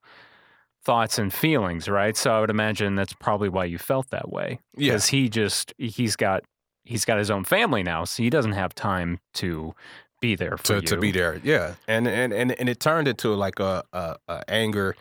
thoughts 0.85 1.19
and 1.19 1.33
feelings, 1.33 1.89
right? 1.89 2.17
So 2.17 2.33
I 2.33 2.41
would 2.41 2.51
imagine 2.51 2.97
that's 2.97 3.13
probably 3.15 3.49
why 3.49 3.65
you 3.67 3.79
felt 3.79 4.11
that 4.11 4.31
way 4.31 4.59
yeah 4.77 4.93
because 4.93 5.07
he 5.09 5.29
just 5.29 5.73
he's 5.79 6.17
got 6.17 6.43
he's 6.85 7.05
got 7.05 7.19
his 7.19 7.31
own 7.31 7.45
family 7.45 7.83
now, 7.83 8.05
so 8.05 8.23
he 8.23 8.31
doesn't 8.31 8.53
have 8.53 8.75
time 8.75 9.21
to 9.35 9.75
be 10.23 10.37
there 10.37 10.57
for 10.57 10.63
to, 10.63 10.75
you. 10.77 10.81
to 10.83 10.97
be 10.97 11.11
there. 11.11 11.39
Yeah, 11.45 11.75
and 11.87 12.09
and 12.09 12.33
and 12.33 12.53
and 12.53 12.69
it 12.71 12.81
turned 12.81 13.09
into 13.09 13.35
like 13.35 13.61
a, 13.61 13.85
a, 13.93 14.17
a 14.29 14.45
anger 14.49 14.97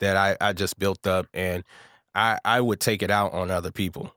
that 0.00 0.18
I 0.18 0.36
I 0.46 0.52
just 0.52 0.78
built 0.78 1.06
up, 1.06 1.26
and 1.32 1.64
I 2.14 2.38
I 2.44 2.60
would 2.60 2.80
take 2.80 3.02
it 3.02 3.10
out 3.10 3.32
on 3.32 3.50
other 3.50 3.72
people. 3.72 4.14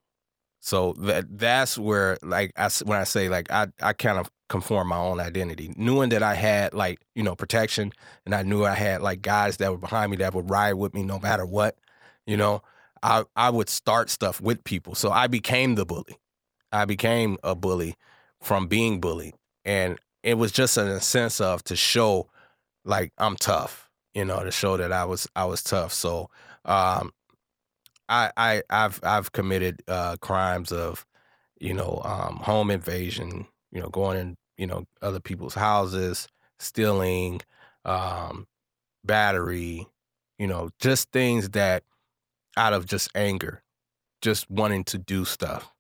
So 0.60 0.94
that 1.00 1.38
that's 1.38 1.78
where 1.78 2.18
like 2.22 2.52
I 2.58 2.70
when 2.84 3.00
I 3.00 3.06
say 3.06 3.30
like 3.30 3.50
I 3.50 3.68
I 3.82 3.94
kind 3.94 4.18
of 4.18 4.30
conform 4.50 4.90
my 4.90 4.98
own 4.98 5.22
identity, 5.22 5.74
knowing 5.78 6.10
that 6.10 6.24
I 6.24 6.34
had 6.34 6.74
like 6.74 7.00
you 7.16 7.24
know 7.24 7.36
protection, 7.36 7.94
and 8.26 8.36
I 8.36 8.44
knew 8.44 8.66
I 8.66 8.74
had 8.74 9.02
like 9.02 9.22
guys 9.22 9.58
that 9.58 9.72
were 9.72 9.78
behind 9.78 10.12
me 10.12 10.18
that 10.18 10.34
would 10.34 10.50
ride 10.50 10.74
with 10.74 10.94
me 10.94 11.04
no 11.04 11.20
matter 11.20 11.46
what, 11.46 11.78
you 12.26 12.36
know. 12.36 12.62
I 13.04 13.26
I 13.36 13.52
would 13.52 13.70
start 13.70 14.10
stuff 14.10 14.42
with 14.42 14.64
people, 14.64 14.96
so 14.96 15.12
I 15.12 15.28
became 15.28 15.76
the 15.76 15.86
bully. 15.86 16.18
I 16.72 16.86
became 16.86 17.38
a 17.44 17.54
bully 17.56 17.96
from 18.42 18.66
being 18.66 19.00
bullied, 19.00 19.36
and 19.64 20.00
it 20.24 20.36
was 20.36 20.52
just 20.52 20.78
in 20.78 20.88
a 20.88 21.02
sense 21.02 21.40
of 21.42 21.64
to 21.66 21.76
show 21.76 22.30
like 22.86 23.14
I'm 23.18 23.36
tough, 23.38 23.90
you 24.14 24.26
know, 24.26 24.44
to 24.44 24.52
show 24.52 24.78
that 24.78 24.92
I 24.94 25.06
was 25.06 25.28
I 25.36 25.46
was 25.46 25.64
tough. 25.64 25.94
So 25.94 26.30
um 26.66 27.12
I 28.10 28.32
I 28.38 28.64
I've 28.70 29.00
I've 29.04 29.32
committed 29.32 29.82
uh 29.88 30.18
crimes 30.22 30.72
of, 30.72 31.06
you 31.60 31.74
know, 31.74 32.02
um 32.06 32.38
home 32.38 32.72
invasion, 32.72 33.48
you 33.72 33.82
know, 33.82 33.90
going 33.90 34.20
in, 34.20 34.38
you 34.58 34.68
know, 34.68 34.86
other 35.02 35.20
people's 35.20 35.56
houses, 35.56 36.28
stealing, 36.60 37.42
um 37.86 38.48
battery, 39.06 39.88
you 40.40 40.48
know, 40.48 40.70
just 40.80 41.12
things 41.12 41.50
that 41.52 41.84
out 42.58 42.74
of 42.74 42.86
just 42.86 43.10
anger, 43.16 43.64
just 44.22 44.50
wanting 44.50 44.84
to 44.86 44.98
do 44.98 45.26
stuff. 45.26 45.74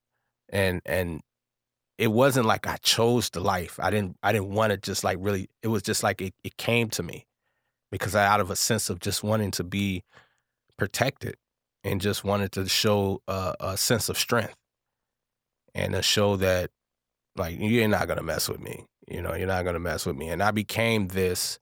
And 0.49 0.81
and 0.85 1.21
it 1.97 2.11
wasn't 2.11 2.45
like 2.45 2.67
I 2.67 2.77
chose 2.77 3.29
the 3.29 3.39
life. 3.39 3.79
I 3.81 3.89
didn't 3.89 4.17
I 4.21 4.31
didn't 4.31 4.49
want 4.49 4.71
to 4.71 4.77
just 4.77 5.03
like 5.03 5.17
really 5.19 5.49
it 5.63 5.67
was 5.67 5.81
just 5.81 6.03
like 6.03 6.21
it, 6.21 6.33
it 6.43 6.57
came 6.57 6.89
to 6.91 7.03
me 7.03 7.25
because 7.91 8.15
I 8.15 8.25
out 8.25 8.39
of 8.39 8.51
a 8.51 8.55
sense 8.55 8.89
of 8.89 8.99
just 8.99 9.23
wanting 9.23 9.51
to 9.51 9.63
be 9.63 10.03
protected 10.77 11.35
and 11.83 12.01
just 12.01 12.23
wanted 12.23 12.51
to 12.53 12.67
show 12.67 13.21
a, 13.27 13.55
a 13.59 13.77
sense 13.77 14.09
of 14.09 14.17
strength 14.17 14.55
and 15.73 15.93
to 15.93 16.01
show 16.01 16.35
that 16.37 16.69
like 17.35 17.57
you're 17.59 17.87
not 17.87 18.07
gonna 18.07 18.23
mess 18.23 18.47
with 18.47 18.59
me. 18.59 18.85
You 19.07 19.21
know, 19.21 19.33
you're 19.33 19.47
not 19.47 19.65
gonna 19.65 19.79
mess 19.79 20.05
with 20.05 20.17
me. 20.17 20.29
And 20.29 20.43
I 20.43 20.51
became 20.51 21.07
this 21.07 21.59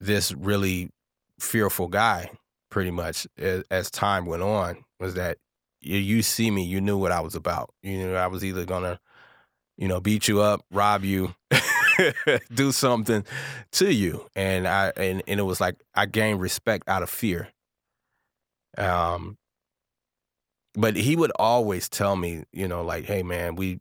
this 0.00 0.32
really 0.32 0.90
fearful 1.38 1.88
guy 1.88 2.30
pretty 2.70 2.90
much 2.90 3.26
as, 3.38 3.64
as 3.70 3.90
time 3.90 4.26
went 4.26 4.42
on 4.42 4.84
was 4.98 5.14
that 5.14 5.38
you, 5.80 5.98
you 5.98 6.22
see 6.22 6.50
me, 6.50 6.64
you 6.64 6.80
knew 6.80 6.98
what 6.98 7.12
I 7.12 7.20
was 7.20 7.34
about. 7.34 7.72
You 7.82 7.98
knew 7.98 8.14
I 8.14 8.26
was 8.26 8.44
either 8.44 8.64
gonna 8.64 8.98
you 9.78 9.88
know, 9.88 10.00
beat 10.00 10.28
you 10.28 10.40
up, 10.40 10.62
rob 10.70 11.04
you, 11.04 11.34
do 12.54 12.72
something 12.72 13.24
to 13.72 13.92
you. 13.92 14.26
And 14.34 14.66
I 14.66 14.92
and, 14.96 15.22
and 15.26 15.40
it 15.40 15.44
was 15.44 15.60
like 15.60 15.76
I 15.94 16.06
gained 16.06 16.40
respect 16.40 16.88
out 16.88 17.02
of 17.02 17.10
fear. 17.10 17.48
Um 18.78 19.36
but 20.74 20.94
he 20.94 21.16
would 21.16 21.32
always 21.36 21.88
tell 21.88 22.16
me, 22.16 22.44
you 22.52 22.68
know, 22.68 22.82
like, 22.82 23.04
hey 23.04 23.22
man, 23.22 23.56
we 23.56 23.80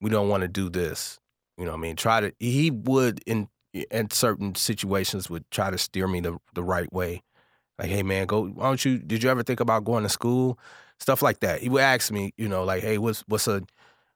we 0.00 0.10
don't 0.10 0.28
want 0.28 0.42
to 0.42 0.48
do 0.48 0.68
this. 0.68 1.18
You 1.56 1.66
know 1.66 1.74
I 1.74 1.76
mean? 1.76 1.96
Try 1.96 2.20
to 2.20 2.32
he 2.38 2.70
would 2.70 3.20
in 3.26 3.48
in 3.72 4.10
certain 4.10 4.54
situations 4.54 5.30
would 5.30 5.48
try 5.50 5.70
to 5.70 5.78
steer 5.78 6.08
me 6.08 6.20
the 6.20 6.38
the 6.54 6.62
right 6.62 6.92
way. 6.92 7.22
Like, 7.78 7.90
hey 7.90 8.02
man, 8.02 8.26
go 8.26 8.46
why 8.48 8.66
don't 8.66 8.84
you 8.84 8.98
did 8.98 9.22
you 9.22 9.30
ever 9.30 9.42
think 9.42 9.60
about 9.60 9.84
going 9.84 10.02
to 10.04 10.08
school? 10.08 10.58
Stuff 11.00 11.22
like 11.22 11.40
that. 11.40 11.60
He 11.60 11.68
would 11.68 11.82
ask 11.82 12.12
me, 12.12 12.32
you 12.36 12.48
know, 12.48 12.64
like, 12.64 12.82
hey, 12.82 12.98
what's 12.98 13.22
what's 13.28 13.48
a 13.48 13.62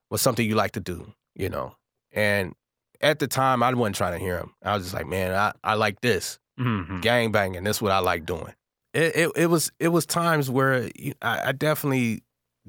what's 0.08 0.22
something 0.22 0.46
you 0.46 0.54
like 0.54 0.72
to 0.72 0.80
do, 0.80 1.12
you 1.34 1.48
know? 1.48 1.74
And 2.12 2.54
at 3.00 3.18
the 3.18 3.26
time, 3.26 3.62
I 3.62 3.72
wasn't 3.74 3.96
trying 3.96 4.12
to 4.12 4.18
hear 4.18 4.38
him. 4.38 4.54
I 4.62 4.74
was 4.74 4.84
just 4.84 4.94
like, 4.94 5.06
man, 5.06 5.34
I, 5.34 5.52
I 5.62 5.74
like 5.74 6.00
this 6.00 6.38
Mhm. 6.58 7.00
gang 7.02 7.32
banging. 7.32 7.64
That's 7.64 7.82
what 7.82 7.92
I 7.92 7.98
like 7.98 8.24
doing. 8.26 8.54
It 8.92 9.16
it, 9.16 9.32
it 9.36 9.46
was 9.46 9.72
it 9.80 9.88
was 9.88 10.06
times 10.06 10.48
where 10.50 10.88
I, 11.20 11.48
I 11.48 11.52
definitely 11.52 12.22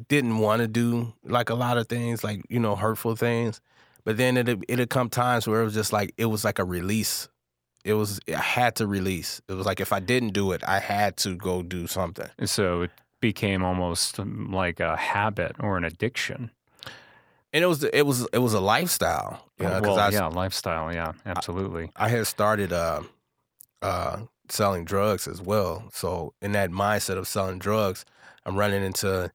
didn't 0.10 0.40
want 0.40 0.62
to 0.62 0.68
do 0.68 1.14
like 1.24 1.50
a 1.50 1.56
lot 1.56 1.78
of 1.78 1.88
things, 1.88 2.24
like 2.24 2.42
you 2.50 2.60
know, 2.60 2.76
hurtful 2.76 3.16
things. 3.16 3.62
But 4.04 4.18
then 4.18 4.36
it 4.38 4.48
it'd 4.68 4.90
come 4.90 5.10
times 5.10 5.48
where 5.48 5.62
it 5.62 5.66
was 5.66 5.74
just 5.76 5.94
like 5.94 6.14
it 6.18 6.26
was 6.26 6.44
like 6.44 6.58
a 6.60 6.66
release. 6.66 7.30
it 7.84 7.94
was 7.94 8.20
I 8.28 8.38
had 8.42 8.76
to 8.78 8.88
release. 8.88 9.40
It 9.48 9.54
was 9.54 9.68
like 9.68 9.80
if 9.80 9.94
I 9.94 10.00
didn't 10.00 10.34
do 10.34 10.52
it, 10.52 10.64
I 10.68 10.80
had 10.80 11.16
to 11.18 11.36
go 11.36 11.62
do 11.62 11.86
something. 11.86 12.30
And 12.40 12.50
so 12.50 12.82
it 12.82 12.92
became 13.22 13.64
almost 13.64 14.20
um, 14.20 14.52
like 14.52 14.80
a 14.80 14.98
habit 14.98 15.56
or 15.60 15.78
an 15.78 15.84
addiction. 15.86 16.50
And 17.56 17.64
it 17.64 17.68
was 17.68 17.84
it 17.86 18.06
was 18.06 18.28
it 18.34 18.39
was 18.39 18.53
a 18.53 18.60
lifestyle. 18.60 19.39
You 19.58 19.66
know, 19.68 19.80
'cause 19.80 19.95
well, 19.95 19.99
I, 19.99 20.10
yeah, 20.10 20.28
lifestyle. 20.28 20.93
Yeah, 20.93 21.14
absolutely. 21.26 21.89
I 21.95 22.10
had 22.10 22.28
started 22.28 22.74
uh, 22.74 23.03
uh, 23.82 24.18
selling 24.49 24.84
drugs 24.86 25.28
as 25.28 25.41
well. 25.41 25.89
So 25.93 26.34
in 26.41 26.51
that 26.51 26.70
mindset 26.70 27.18
of 27.18 27.28
selling 27.28 27.60
drugs, 27.60 28.03
I'm 28.45 28.58
running 28.58 28.84
into 28.84 29.32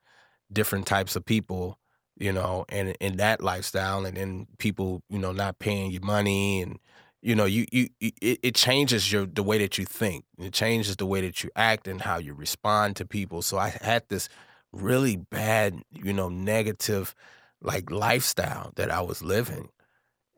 different 0.53 0.87
types 0.87 1.17
of 1.17 1.25
people, 1.25 1.79
you 2.19 2.33
know, 2.33 2.65
and 2.69 2.95
in 3.01 3.17
that 3.17 3.41
lifestyle, 3.41 4.05
and 4.05 4.17
then 4.17 4.47
people, 4.59 5.03
you 5.09 5.19
know, 5.19 5.33
not 5.33 5.59
paying 5.59 5.91
you 5.91 6.01
money, 6.01 6.61
and 6.63 6.79
you 7.23 7.35
know, 7.35 7.47
you 7.47 7.65
you 7.73 7.89
you- 8.01 8.13
it, 8.21 8.39
it 8.43 8.55
changes 8.55 9.11
your 9.13 9.25
the 9.27 9.43
way 9.43 9.59
that 9.59 9.79
you 9.79 9.87
think. 9.87 10.25
It 10.39 10.53
changes 10.53 10.97
the 10.97 11.07
way 11.07 11.23
that 11.23 11.43
you 11.43 11.51
act 11.57 11.89
and 11.89 12.03
how 12.03 12.19
you 12.19 12.35
respond 12.35 12.97
to 12.97 13.07
people. 13.07 13.43
So 13.43 13.57
I 13.59 13.71
had 13.81 14.03
this 14.09 14.29
really 14.73 15.17
bad, 15.17 15.83
you 15.91 16.13
know, 16.13 16.29
negative 16.29 17.15
like 17.63 17.91
lifestyle 17.91 18.73
that 18.77 18.91
I 18.91 19.01
was 19.01 19.23
living, 19.23 19.69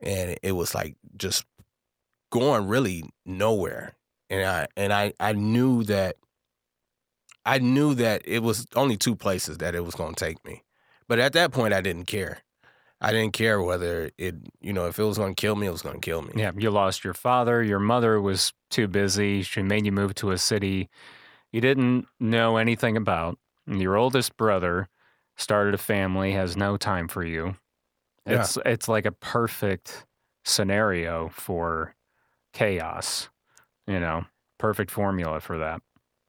and 0.01 0.37
it 0.41 0.53
was 0.53 0.75
like 0.75 0.95
just 1.17 1.45
going 2.31 2.67
really 2.67 3.03
nowhere. 3.25 3.95
And 4.29 4.45
I 4.45 4.67
and 4.75 4.93
I 4.93 5.13
I 5.19 5.33
knew 5.33 5.83
that 5.83 6.17
I 7.45 7.59
knew 7.59 7.93
that 7.95 8.23
it 8.25 8.39
was 8.39 8.67
only 8.75 8.97
two 8.97 9.15
places 9.15 9.57
that 9.59 9.75
it 9.75 9.83
was 9.83 9.95
to 9.95 10.13
take 10.15 10.43
me. 10.45 10.63
But 11.07 11.19
at 11.19 11.33
that 11.33 11.51
point 11.51 11.73
I 11.73 11.81
didn't 11.81 12.05
care. 12.05 12.39
I 13.01 13.11
didn't 13.11 13.33
care 13.33 13.61
whether 13.61 14.11
it, 14.17 14.35
you 14.61 14.71
know, 14.71 14.85
if 14.85 14.97
it 14.97 15.03
was 15.03 15.17
going 15.17 15.35
to 15.35 15.41
kill 15.41 15.57
me, 15.57 15.67
it 15.67 15.71
was 15.71 15.81
going 15.81 15.99
to 15.99 16.05
kill 16.05 16.21
me. 16.21 16.31
Yeah, 16.37 16.51
you 16.57 16.71
lost 16.71 17.03
your 17.03 17.13
father. 17.13 17.61
Your 17.61 17.79
mother 17.79 18.21
was 18.21 18.53
too 18.69 18.87
busy. 18.87 19.41
She 19.41 19.61
made 19.61 19.85
you 19.85 19.91
move 19.91 20.15
to 20.15 20.31
a 20.31 20.37
city 20.37 20.89
you 21.53 21.61
didn't 21.61 22.07
know 22.19 22.57
anything 22.57 22.97
about. 22.97 23.37
And 23.65 23.81
your 23.81 23.95
oldest 23.95 24.35
brother 24.35 24.89
started 25.37 25.73
a 25.73 25.77
family, 25.77 26.31
has 26.33 26.55
no 26.55 26.77
time 26.77 27.07
for 27.07 27.23
you. 27.23 27.55
Yeah. 28.25 28.41
It's 28.41 28.57
it's 28.65 28.87
like 28.87 29.05
a 29.05 29.11
perfect 29.11 30.05
scenario 30.45 31.29
for 31.29 31.95
chaos. 32.53 33.29
You 33.87 33.99
know, 33.99 34.25
perfect 34.57 34.91
formula 34.91 35.39
for 35.41 35.57
that. 35.57 35.81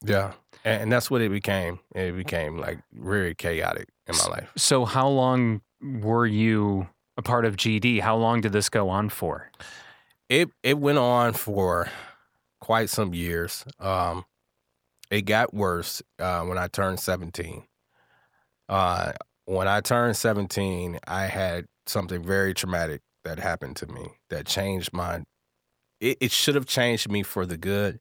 Yeah. 0.04 0.32
And, 0.64 0.84
and 0.84 0.92
that's 0.92 1.10
what 1.10 1.20
it 1.22 1.30
became. 1.30 1.78
It 1.94 2.16
became 2.16 2.58
like 2.58 2.80
very 2.92 3.34
chaotic 3.34 3.88
in 4.06 4.16
my 4.16 4.26
life. 4.26 4.52
So 4.56 4.84
how 4.84 5.08
long 5.08 5.62
were 5.80 6.26
you 6.26 6.88
a 7.16 7.22
part 7.22 7.44
of 7.44 7.56
GD? 7.56 8.00
How 8.00 8.16
long 8.16 8.40
did 8.40 8.52
this 8.52 8.68
go 8.68 8.88
on 8.88 9.08
for? 9.08 9.50
It 10.28 10.50
it 10.62 10.78
went 10.78 10.98
on 10.98 11.32
for 11.34 11.88
quite 12.60 12.88
some 12.88 13.14
years. 13.14 13.64
Um, 13.78 14.24
it 15.10 15.22
got 15.22 15.52
worse 15.54 16.02
uh, 16.18 16.42
when 16.42 16.58
I 16.58 16.66
turned 16.66 16.98
17. 16.98 17.62
Uh, 18.68 19.12
when 19.46 19.68
I 19.68 19.80
turned 19.80 20.16
17, 20.16 20.98
I 21.06 21.26
had 21.26 21.66
something 21.86 22.22
very 22.22 22.54
traumatic 22.54 23.02
that 23.24 23.38
happened 23.38 23.76
to 23.76 23.86
me 23.86 24.06
that 24.30 24.46
changed 24.46 24.92
my. 24.92 25.22
It, 26.00 26.18
it 26.20 26.30
should 26.32 26.54
have 26.54 26.66
changed 26.66 27.10
me 27.10 27.22
for 27.22 27.46
the 27.46 27.56
good, 27.56 28.00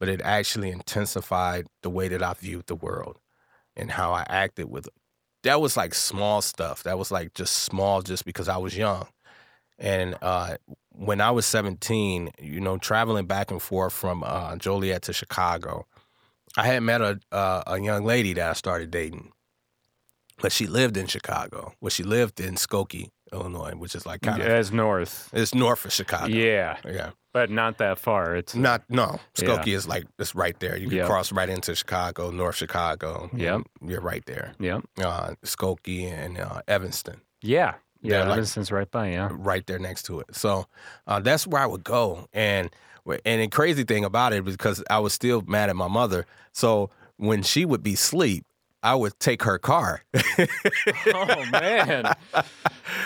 but 0.00 0.08
it 0.08 0.20
actually 0.22 0.70
intensified 0.70 1.66
the 1.82 1.90
way 1.90 2.08
that 2.08 2.22
I 2.22 2.34
viewed 2.34 2.66
the 2.66 2.74
world 2.76 3.18
and 3.76 3.90
how 3.92 4.12
I 4.12 4.24
acted 4.28 4.70
with. 4.70 4.86
it. 4.86 4.92
That 5.44 5.60
was 5.60 5.76
like 5.76 5.94
small 5.94 6.42
stuff. 6.42 6.84
That 6.84 6.98
was 6.98 7.10
like 7.10 7.34
just 7.34 7.60
small, 7.60 8.02
just 8.02 8.24
because 8.24 8.48
I 8.48 8.56
was 8.58 8.76
young. 8.76 9.06
And 9.78 10.16
uh, 10.22 10.56
when 10.90 11.20
I 11.20 11.30
was 11.32 11.46
17, 11.46 12.30
you 12.40 12.60
know, 12.60 12.78
traveling 12.78 13.26
back 13.26 13.50
and 13.50 13.60
forth 13.60 13.92
from 13.92 14.22
uh, 14.24 14.56
Joliet 14.56 15.02
to 15.02 15.12
Chicago, 15.12 15.86
I 16.56 16.66
had 16.66 16.82
met 16.82 17.00
a 17.00 17.18
uh, 17.32 17.62
a 17.66 17.80
young 17.80 18.04
lady 18.04 18.34
that 18.34 18.50
I 18.50 18.52
started 18.52 18.90
dating, 18.90 19.32
but 20.42 20.52
she 20.52 20.66
lived 20.66 20.96
in 20.98 21.06
Chicago. 21.06 21.72
Well, 21.80 21.90
she 21.90 22.02
lived 22.02 22.40
in 22.40 22.56
Skokie, 22.56 23.08
Illinois, 23.32 23.72
which 23.74 23.94
is 23.94 24.04
like 24.04 24.20
kind 24.20 24.42
of 24.42 24.48
As 24.48 24.70
north. 24.72 25.30
it's 25.32 25.54
north 25.54 25.84
of 25.86 25.92
Chicago. 25.92 26.26
Yeah, 26.26 26.76
yeah. 26.84 27.10
but 27.32 27.48
not 27.50 27.78
that 27.78 27.98
far. 27.98 28.36
It's 28.36 28.54
Not 28.54 28.82
no. 28.90 29.18
Yeah. 29.38 29.44
Skokie 29.48 29.74
is 29.74 29.88
like 29.88 30.04
it's 30.18 30.34
right 30.34 30.58
there. 30.60 30.76
You 30.76 30.88
can 30.88 30.98
Yep. 30.98 31.06
cross 31.06 31.32
right 31.32 31.48
into 31.48 31.74
Chicago, 31.74 32.30
North 32.30 32.56
Chicago. 32.56 33.30
Yep. 33.34 33.62
you're 33.86 34.02
right 34.02 34.24
there. 34.26 34.52
yeah, 34.60 34.80
Uh, 35.00 35.34
Skokie 35.44 36.04
and 36.12 36.38
uh, 36.38 36.60
Evanston. 36.68 37.22
yeah, 37.40 37.74
yeah. 38.02 38.18
Yeah, 38.18 38.24
like- 38.24 38.32
Evanston's 38.32 38.70
right 38.72 38.90
by. 38.90 39.12
Yeah, 39.12 39.28
right 39.32 39.64
there 39.66 39.78
next 39.78 40.02
to 40.06 40.20
it. 40.20 40.34
So 40.34 40.66
uh, 41.06 41.20
that's 41.20 41.46
where 41.46 41.62
I 41.62 41.66
would 41.66 41.84
go. 41.84 42.26
And 42.34 42.68
and 43.24 43.40
the 43.42 43.48
crazy 43.48 43.84
thing 43.84 44.04
about 44.04 44.32
it 44.32 44.44
because 44.44 44.82
I 44.90 44.98
was 45.00 45.12
still 45.12 45.42
mad 45.46 45.70
at 45.70 45.76
my 45.76 45.88
mother. 45.88 46.26
So 46.52 46.90
when 47.16 47.42
she 47.42 47.64
would 47.64 47.82
be 47.82 47.94
asleep, 47.94 48.44
I 48.82 48.94
would 48.94 49.18
take 49.20 49.42
her 49.44 49.58
car. 49.58 50.02
oh 51.14 51.44
man, 51.50 52.12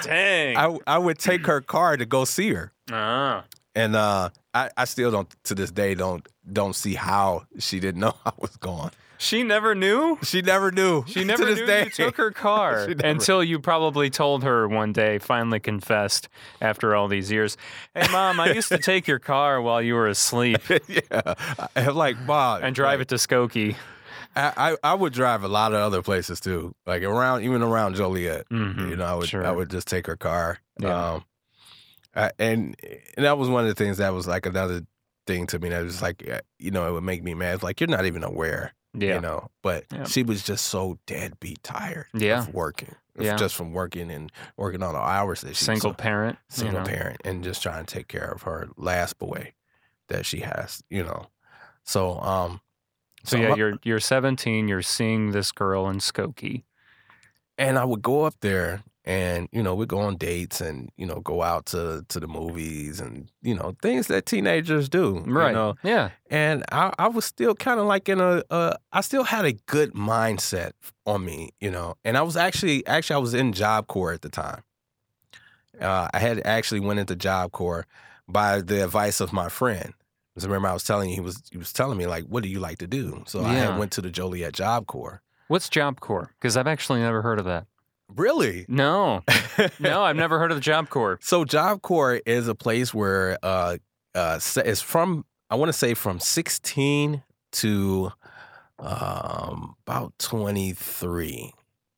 dang. 0.03 0.57
I 0.57 0.79
I 0.87 0.99
would 0.99 1.19
take 1.19 1.47
her 1.47 1.61
car 1.61 1.97
to 1.97 2.07
go 2.07 2.25
see 2.25 2.53
her. 2.53 2.73
ah, 2.91 3.45
And 3.75 3.95
uh, 3.97 4.31
I, 4.55 4.71
I 4.77 4.85
still 4.87 5.11
don't 5.11 5.29
to 5.45 5.55
this 5.55 5.71
day 5.71 5.95
don't 5.95 6.27
don't 6.51 6.75
see 6.75 6.95
how 6.95 7.45
she 7.59 7.81
didn't 7.81 8.01
know 8.01 8.15
I 8.25 8.33
was 8.39 8.57
gone. 8.57 8.91
she 9.19 9.43
never 9.43 9.75
knew. 9.75 10.19
She 10.23 10.41
never 10.43 10.71
knew. 10.71 11.05
She 11.07 11.25
never 11.31 11.43
to 11.45 11.49
this 11.51 11.61
knew 11.61 11.67
day. 11.67 11.85
you 11.85 11.91
took 11.91 12.17
her 12.17 12.31
car 12.31 12.89
until 13.05 13.43
you 13.45 13.59
probably 13.59 14.09
told 14.11 14.45
her 14.45 14.69
one 14.69 14.93
day, 14.93 15.19
finally 15.19 15.61
confessed 15.61 16.29
after 16.61 16.95
all 16.95 17.09
these 17.09 17.31
years. 17.31 17.57
Hey, 17.95 18.07
mom, 18.13 18.41
I 18.41 18.53
used 18.53 18.69
to 18.69 18.79
take 18.79 19.07
your 19.07 19.19
car 19.19 19.61
while 19.61 19.83
you 19.83 19.95
were 19.95 20.07
asleep 20.09 20.61
yeah, 20.89 21.01
I, 21.59 21.69
I'm 21.77 21.95
like 21.95 22.19
mom 22.21 22.63
and 22.65 22.75
drive 22.75 23.01
it 23.01 23.09
to 23.09 23.17
Skokie. 23.17 23.77
I, 24.37 24.77
I 24.83 24.95
would 24.95 25.13
drive 25.13 25.43
a 25.45 25.49
lot 25.49 25.73
of 25.73 25.79
other 25.81 26.03
places 26.03 26.41
too, 26.41 26.75
like 26.87 27.03
around 27.03 27.43
even 27.45 27.63
around 27.63 27.95
Joliet. 27.97 28.49
Mhm, 28.51 28.91
You 28.91 28.97
know, 28.97 29.05
I 29.05 29.15
would 29.15 29.29
sure. 29.29 29.47
I 29.47 29.51
would 29.51 29.71
just 29.71 29.89
take 29.89 30.07
her 30.07 30.17
car. 30.17 30.59
Yeah. 30.79 31.13
Um, 31.15 31.25
I, 32.15 32.31
and 32.39 32.77
and 33.17 33.25
that 33.25 33.39
was 33.39 33.49
one 33.49 33.63
of 33.65 33.69
the 33.69 33.75
things 33.75 33.99
that 33.99 34.13
was 34.13 34.27
like 34.27 34.47
another 34.47 34.83
thing 35.27 35.47
to 35.49 35.59
me 35.59 35.69
that 35.71 35.83
was 35.83 36.01
like 36.03 36.29
uh, 36.31 36.41
you 36.59 36.71
know 36.71 36.87
it 36.89 36.93
would 36.93 37.03
make 37.05 37.23
me 37.23 37.35
mad. 37.35 37.55
It's 37.55 37.63
like 37.63 37.81
you're 37.81 37.89
not 37.89 38.05
even 38.07 38.23
aware, 38.25 38.73
Yeah. 38.95 39.15
you 39.17 39.21
know. 39.21 39.51
But 39.63 39.85
Yeah. 39.93 40.05
she 40.05 40.23
was 40.23 40.43
just 40.43 40.67
so 40.67 40.99
deadbeat 41.07 41.63
tired 41.63 42.07
Yeah. 42.15 42.41
of 42.41 42.55
working, 42.55 42.95
Yeah. 43.19 43.37
just 43.37 43.55
from 43.55 43.73
working 43.73 44.11
and 44.11 44.31
working 44.57 44.83
all 44.83 44.93
the 44.93 44.99
hours 44.99 45.41
that 45.43 45.57
she 45.57 45.65
Single 45.65 45.91
was 45.91 45.97
parent. 45.97 46.39
you 46.51 46.57
single 46.57 46.81
know. 46.81 46.87
parent 46.87 47.21
and 47.25 47.43
just 47.43 47.63
trying 47.63 47.85
to 47.85 47.95
take 47.95 48.09
care 48.09 48.31
of 48.31 48.43
her 48.43 48.69
last 48.77 49.19
boy 49.19 49.53
that 50.09 50.25
she 50.27 50.41
has, 50.41 50.83
you 50.91 51.03
know. 51.03 51.27
So 51.85 52.19
um, 52.21 52.61
So 53.27 53.37
yeah, 53.37 53.51
my- 53.51 53.57
you're 53.57 53.75
you're 53.85 54.01
17. 54.01 54.69
You're 54.69 54.83
seeing 54.83 55.33
this 55.33 55.53
girl 55.53 55.89
in 55.89 55.99
Skokie. 55.99 56.63
and 57.59 57.79
I 57.79 57.85
would 57.85 58.03
go 58.03 58.25
up 58.25 58.35
there 58.41 58.83
and 59.05 59.49
you 59.53 59.63
know 59.63 59.75
we'd 59.75 59.89
go 59.89 59.99
on 60.01 60.17
dates 60.17 60.61
and 60.61 60.91
you 60.97 61.07
know 61.07 61.21
go 61.21 61.41
out 61.43 61.67
to 61.67 62.05
to 62.09 62.19
the 62.21 62.27
movies 62.27 62.99
and 63.01 63.31
you 63.41 63.55
know 63.55 63.75
things 63.81 64.09
that 64.09 64.27
teenagers 64.27 64.89
do 64.89 65.21
Right. 65.27 65.49
you 65.51 65.53
know 65.55 65.75
Yeah. 65.85 66.11
and 66.29 66.65
I, 66.73 66.93
I 66.99 67.07
was 67.09 67.25
still 67.25 67.55
kind 67.55 67.79
of 67.79 67.87
like 67.87 68.09
in 68.09 68.21
a 68.21 68.43
uh, 68.51 68.75
still 69.03 69.23
had 69.25 69.45
a 69.45 69.53
good 69.53 69.93
mindset 69.95 70.73
on 71.07 71.25
me 71.25 71.51
you 71.61 71.71
know 71.71 71.95
and 72.05 72.17
I 72.19 72.23
was 72.23 72.37
actually 72.37 72.85
actually 72.89 73.15
I 73.15 73.21
was 73.21 73.33
in 73.35 73.53
Job 73.53 73.87
Corps 73.87 74.13
at 74.13 74.23
the 74.23 74.29
time 74.29 74.63
uh, 75.81 76.09
I 76.13 76.19
had 76.19 76.43
actually 76.45 76.81
went 76.81 76.99
into 77.01 77.15
Job 77.17 77.53
Corps 77.53 77.87
by 78.29 78.61
the 78.61 78.83
advice 78.83 79.21
of 79.21 79.33
my 79.33 79.49
friend. 79.49 79.93
Remember 80.45 80.69
I 80.69 80.73
was 80.75 80.85
telling 80.85 81.09
you 81.09 81.15
he 81.15 81.21
was 81.21 81.43
he 81.51 81.57
was 81.59 81.73
telling 81.73 81.97
me 81.97 82.07
like 82.07 82.25
what 82.25 82.43
do 82.43 82.49
you 82.49 82.61
like 82.61 82.79
to 82.79 82.87
do? 82.87 83.23
So 83.27 83.43
I 83.43 83.55
Yeah. 83.55 83.71
had 83.71 83.79
went 83.79 83.93
to 83.93 84.03
the 84.03 84.11
Joliet 84.11 84.53
Job 84.53 84.87
Corps. 84.87 85.23
What's 85.49 85.69
Job 85.69 86.01
Corps? 86.01 86.35
Because 86.39 86.57
I've 86.57 86.67
actually 86.67 87.01
never 87.01 87.23
heard 87.23 87.39
of 87.39 87.45
that. 87.45 87.67
Really? 88.15 88.67
No, 88.69 89.23
no, 89.81 90.03
I've 90.03 90.17
never 90.17 90.39
heard 90.39 90.51
of 90.51 90.57
the 90.57 90.61
Job 90.63 90.89
Corps. 90.91 91.19
So 91.23 91.45
Job 91.45 91.83
Corps 91.83 92.21
is 92.27 92.49
a 92.49 92.55
place 92.55 92.93
where 92.93 93.39
uh 93.43 93.79
uh 94.15 94.41
it's 94.57 94.83
from 94.83 95.25
I 95.51 95.55
want 95.55 95.69
to 95.69 95.73
say 95.73 95.95
from 95.95 96.21
16 96.21 97.23
to 97.53 98.13
um 98.79 99.77
about 99.87 100.13
23 100.19 101.53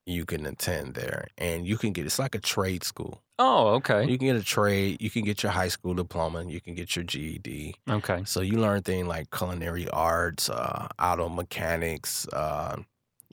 you 0.06 0.24
can 0.24 0.46
attend 0.46 0.94
there 0.94 1.26
and 1.36 1.66
you 1.66 1.76
can 1.76 1.92
get 1.92 2.06
it's 2.06 2.18
like 2.18 2.34
a 2.34 2.38
trade 2.40 2.84
school. 2.84 3.22
Oh, 3.40 3.68
okay, 3.76 4.02
You 4.10 4.18
can 4.18 4.26
get 4.26 4.36
a 4.36 4.42
trade, 4.42 5.00
you 5.00 5.10
can 5.10 5.22
get 5.24 5.42
your 5.44 5.52
high 5.52 5.68
school 5.68 5.94
diploma, 5.94 6.44
you 6.44 6.60
can 6.60 6.74
get 6.74 6.96
your 6.96 7.04
GED. 7.04 7.76
okay. 7.88 8.22
So 8.24 8.40
you 8.40 8.58
learn 8.58 8.82
things 8.82 9.06
like 9.06 9.30
culinary 9.30 9.88
arts, 9.90 10.50
uh 10.50 10.88
auto 10.98 11.28
mechanics, 11.28 12.26
uh 12.32 12.76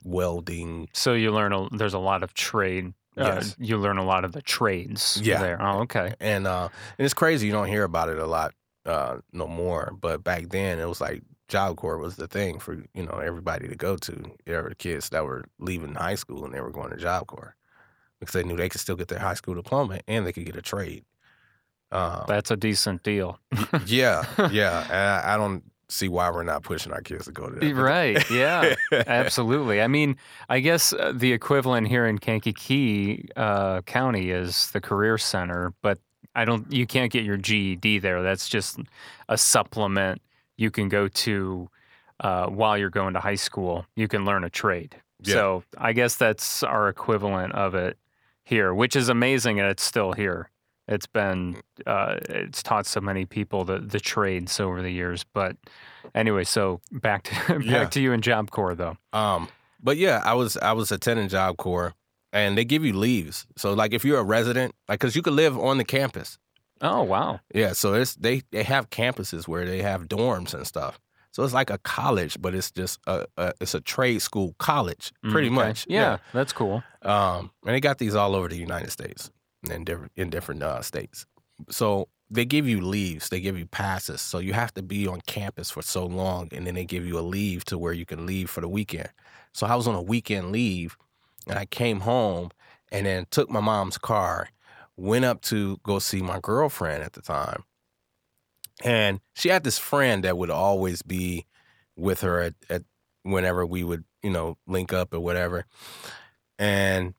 welding. 0.04 0.88
So 0.92 1.14
you 1.14 1.32
learn 1.32 1.52
a, 1.52 1.68
there's 1.76 1.94
a 1.94 1.98
lot 1.98 2.22
of 2.22 2.34
trade. 2.34 2.94
Uh, 3.16 3.36
Yes. 3.36 3.56
you 3.58 3.78
learn 3.78 3.96
a 3.98 4.04
lot 4.04 4.24
of 4.24 4.32
the 4.32 4.42
trades. 4.42 5.18
Yeah. 5.22 5.40
There. 5.40 5.58
Oh, 5.62 5.80
okay. 5.82 6.14
And 6.20 6.46
uh 6.46 6.68
and 6.98 7.04
it's 7.04 7.14
crazy 7.14 7.46
you 7.46 7.52
don't 7.52 7.68
hear 7.68 7.84
about 7.84 8.08
it 8.08 8.18
a 8.18 8.26
lot 8.26 8.54
uh 8.84 9.18
no 9.32 9.46
more, 9.48 9.92
but 10.00 10.22
back 10.22 10.50
then 10.50 10.78
it 10.78 10.86
was 10.88 11.00
like 11.00 11.22
Job 11.48 11.76
Corps 11.76 11.98
was 11.98 12.16
the 12.16 12.26
thing 12.28 12.58
for 12.58 12.74
you 12.94 13.04
know 13.06 13.18
everybody 13.24 13.68
to 13.68 13.74
go 13.76 13.96
to. 13.96 14.30
There 14.44 14.62
were 14.62 14.70
kids 14.74 15.08
that 15.10 15.24
were 15.24 15.44
leaving 15.58 15.94
high 15.94 16.14
school 16.16 16.44
and 16.44 16.52
they 16.54 16.60
were 16.60 16.70
going 16.72 16.90
to 16.90 16.96
Job 16.96 17.26
Corps 17.26 17.56
because 18.20 18.32
they 18.32 18.42
knew 18.42 18.56
they 18.56 18.68
could 18.68 18.80
still 18.80 18.96
get 18.96 19.08
their 19.08 19.18
high 19.18 19.34
school 19.34 19.54
diploma 19.54 20.00
and 20.06 20.26
they 20.26 20.32
could 20.32 20.46
get 20.46 20.56
a 20.56 20.62
trade. 20.62 21.04
Um, 21.92 22.24
That's 22.26 22.50
a 22.50 22.56
decent 22.56 23.02
deal. 23.02 23.38
yeah, 23.86 24.24
yeah. 24.50 25.22
I, 25.24 25.34
I 25.34 25.36
don't 25.36 25.62
see 25.88 26.08
why 26.08 26.30
we're 26.30 26.42
not 26.42 26.62
pushing 26.62 26.92
our 26.92 27.00
kids 27.00 27.26
to 27.26 27.32
go 27.32 27.48
to 27.48 27.60
that. 27.60 27.74
right. 27.74 28.28
Yeah. 28.30 28.74
Absolutely. 28.92 29.80
I 29.80 29.86
mean, 29.86 30.16
I 30.48 30.58
guess 30.60 30.92
uh, 30.92 31.12
the 31.14 31.32
equivalent 31.32 31.86
here 31.86 32.06
in 32.06 32.18
Kankakee 32.18 33.28
uh, 33.36 33.82
County 33.82 34.30
is 34.30 34.70
the 34.72 34.80
Career 34.80 35.16
Center, 35.16 35.72
but 35.82 35.98
I 36.34 36.44
don't. 36.44 36.70
You 36.72 36.86
can't 36.86 37.12
get 37.12 37.24
your 37.24 37.36
GED 37.36 38.00
there. 38.00 38.22
That's 38.22 38.48
just 38.48 38.78
a 39.28 39.38
supplement 39.38 40.20
you 40.56 40.70
can 40.70 40.88
go 40.88 41.08
to 41.08 41.68
uh, 42.20 42.46
while 42.46 42.76
you're 42.76 42.90
going 42.90 43.14
to 43.14 43.20
high 43.20 43.36
school. 43.36 43.86
You 43.94 44.08
can 44.08 44.24
learn 44.24 44.44
a 44.44 44.50
trade. 44.50 44.96
Yeah. 45.22 45.34
So 45.34 45.64
I 45.78 45.92
guess 45.92 46.16
that's 46.16 46.62
our 46.62 46.88
equivalent 46.88 47.54
of 47.54 47.74
it 47.74 47.96
here, 48.46 48.72
which 48.72 48.96
is 48.96 49.10
amazing, 49.10 49.60
and 49.60 49.68
it's 49.68 49.82
still 49.82 50.12
here. 50.14 50.48
It's 50.88 51.06
been 51.06 51.60
uh, 51.84 52.16
it's 52.28 52.62
taught 52.62 52.86
so 52.86 53.00
many 53.00 53.26
people 53.26 53.64
the 53.64 53.80
the 53.80 54.00
trades 54.00 54.58
over 54.60 54.80
the 54.80 54.90
years. 54.90 55.24
But 55.34 55.56
anyway, 56.14 56.44
so 56.44 56.80
back 56.92 57.24
to 57.24 57.34
back 57.58 57.64
Yeah. 57.66 57.84
to 57.88 58.00
you 58.00 58.12
in 58.12 58.22
Job 58.22 58.50
Corps 58.50 58.74
though. 58.76 58.96
Um, 59.12 59.48
but 59.82 59.96
yeah, 59.98 60.22
I 60.24 60.34
was 60.34 60.56
I 60.56 60.72
was 60.72 60.90
attending 60.92 61.28
Job 61.28 61.56
Corps, 61.58 61.92
and 62.32 62.56
they 62.56 62.64
give 62.64 62.84
you 62.84 62.92
leaves. 62.92 63.46
So 63.56 63.74
like 63.74 63.92
if 63.92 64.04
you're 64.04 64.20
a 64.20 64.24
resident, 64.24 64.74
like 64.88 65.00
because 65.00 65.16
you 65.16 65.22
could 65.22 65.34
live 65.34 65.58
on 65.58 65.76
the 65.78 65.84
campus. 65.84 66.38
Oh 66.80 67.02
wow. 67.02 67.40
Yeah, 67.52 67.72
so 67.72 67.94
it's 67.94 68.14
they 68.14 68.42
they 68.52 68.62
have 68.62 68.88
campuses 68.90 69.48
where 69.48 69.66
they 69.66 69.82
have 69.82 70.06
dorms 70.08 70.54
and 70.54 70.64
stuff. 70.66 71.00
So 71.36 71.44
it's 71.44 71.52
like 71.52 71.68
a 71.68 71.76
college, 71.76 72.40
but 72.40 72.54
it's 72.54 72.70
just 72.70 72.98
a, 73.06 73.26
a 73.36 73.52
it's 73.60 73.74
a 73.74 73.80
trade 73.82 74.22
school 74.22 74.54
college, 74.58 75.12
pretty 75.28 75.50
Mm, 75.50 75.58
okay. 75.58 75.66
much. 75.68 75.86
Yeah, 75.86 76.16
that's 76.32 76.54
cool. 76.54 76.82
Um, 77.02 77.50
and 77.66 77.74
they 77.74 77.80
got 77.80 77.98
these 77.98 78.14
all 78.14 78.34
over 78.34 78.48
the 78.48 78.56
United 78.56 78.90
States 78.90 79.30
and 79.62 79.70
in 79.70 79.84
different 79.84 80.12
in 80.16 80.30
different 80.30 80.62
uh, 80.62 80.80
states. 80.80 81.26
So 81.68 82.08
they 82.30 82.46
give 82.46 82.66
you 82.66 82.80
leaves, 82.80 83.28
they 83.28 83.40
give 83.40 83.58
you 83.58 83.66
passes. 83.66 84.22
So 84.22 84.38
you 84.38 84.54
have 84.54 84.72
to 84.76 84.82
be 84.82 85.06
on 85.06 85.20
campus 85.26 85.70
for 85.70 85.82
so 85.82 86.06
long, 86.06 86.48
and 86.52 86.66
then 86.66 86.74
they 86.74 86.86
give 86.86 87.04
you 87.04 87.18
a 87.18 87.20
leave 87.20 87.66
to 87.66 87.76
where 87.76 87.92
you 87.92 88.06
can 88.06 88.24
leave 88.24 88.48
for 88.48 88.62
the 88.62 88.68
weekend. 88.68 89.10
So 89.52 89.66
I 89.66 89.74
was 89.74 89.86
on 89.86 89.94
a 89.94 90.00
weekend 90.00 90.52
leave, 90.52 90.96
and 91.46 91.58
I 91.58 91.66
came 91.66 92.00
home, 92.00 92.48
and 92.90 93.04
then 93.04 93.26
took 93.30 93.50
my 93.50 93.60
mom's 93.60 93.98
car, 93.98 94.48
went 94.96 95.26
up 95.26 95.42
to 95.42 95.76
go 95.82 95.98
see 95.98 96.22
my 96.22 96.40
girlfriend 96.40 97.02
at 97.02 97.12
the 97.12 97.20
time, 97.20 97.64
and 98.84 99.20
she 99.34 99.48
had 99.48 99.64
this 99.64 99.78
friend 99.78 100.24
that 100.24 100.36
would 100.36 100.50
always 100.50 101.02
be 101.02 101.46
with 101.96 102.20
her 102.20 102.40
at, 102.40 102.54
at 102.68 102.82
whenever 103.22 103.64
we 103.64 103.82
would 103.82 104.04
you 104.22 104.30
know 104.30 104.56
link 104.66 104.92
up 104.92 105.12
or 105.14 105.20
whatever. 105.20 105.64
And 106.58 107.14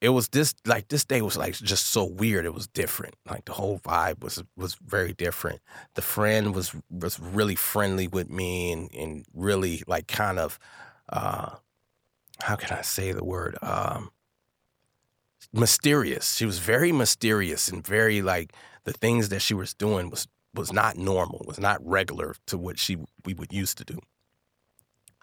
it 0.00 0.10
was 0.10 0.28
this 0.28 0.54
like 0.66 0.88
this 0.88 1.04
day 1.04 1.22
was 1.22 1.36
like 1.36 1.54
just 1.54 1.86
so 1.86 2.04
weird. 2.04 2.44
It 2.44 2.52
was 2.52 2.66
different. 2.66 3.14
Like 3.28 3.46
the 3.46 3.54
whole 3.54 3.78
vibe 3.78 4.22
was 4.22 4.42
was 4.56 4.74
very 4.74 5.14
different. 5.14 5.60
The 5.94 6.02
friend 6.02 6.54
was 6.54 6.74
was 6.90 7.18
really 7.18 7.54
friendly 7.54 8.08
with 8.08 8.28
me 8.28 8.72
and 8.72 8.94
and 8.94 9.24
really 9.32 9.82
like 9.86 10.06
kind 10.06 10.38
of 10.38 10.58
uh 11.08 11.56
how 12.40 12.56
can 12.56 12.76
i 12.76 12.82
say 12.82 13.12
the 13.12 13.24
word? 13.24 13.56
Um 13.62 14.10
mysterious. 15.52 16.34
She 16.36 16.46
was 16.46 16.58
very 16.58 16.92
mysterious 16.92 17.68
and 17.68 17.86
very 17.86 18.22
like 18.22 18.52
the 18.84 18.92
things 18.92 19.28
that 19.30 19.40
she 19.40 19.54
was 19.54 19.72
doing 19.74 20.10
was 20.10 20.26
was 20.54 20.72
not 20.72 20.96
normal 20.96 21.44
was 21.46 21.58
not 21.58 21.84
regular 21.86 22.34
to 22.46 22.56
what 22.56 22.78
she 22.78 22.96
we 23.24 23.34
would 23.34 23.52
used 23.52 23.78
to 23.78 23.84
do 23.84 23.98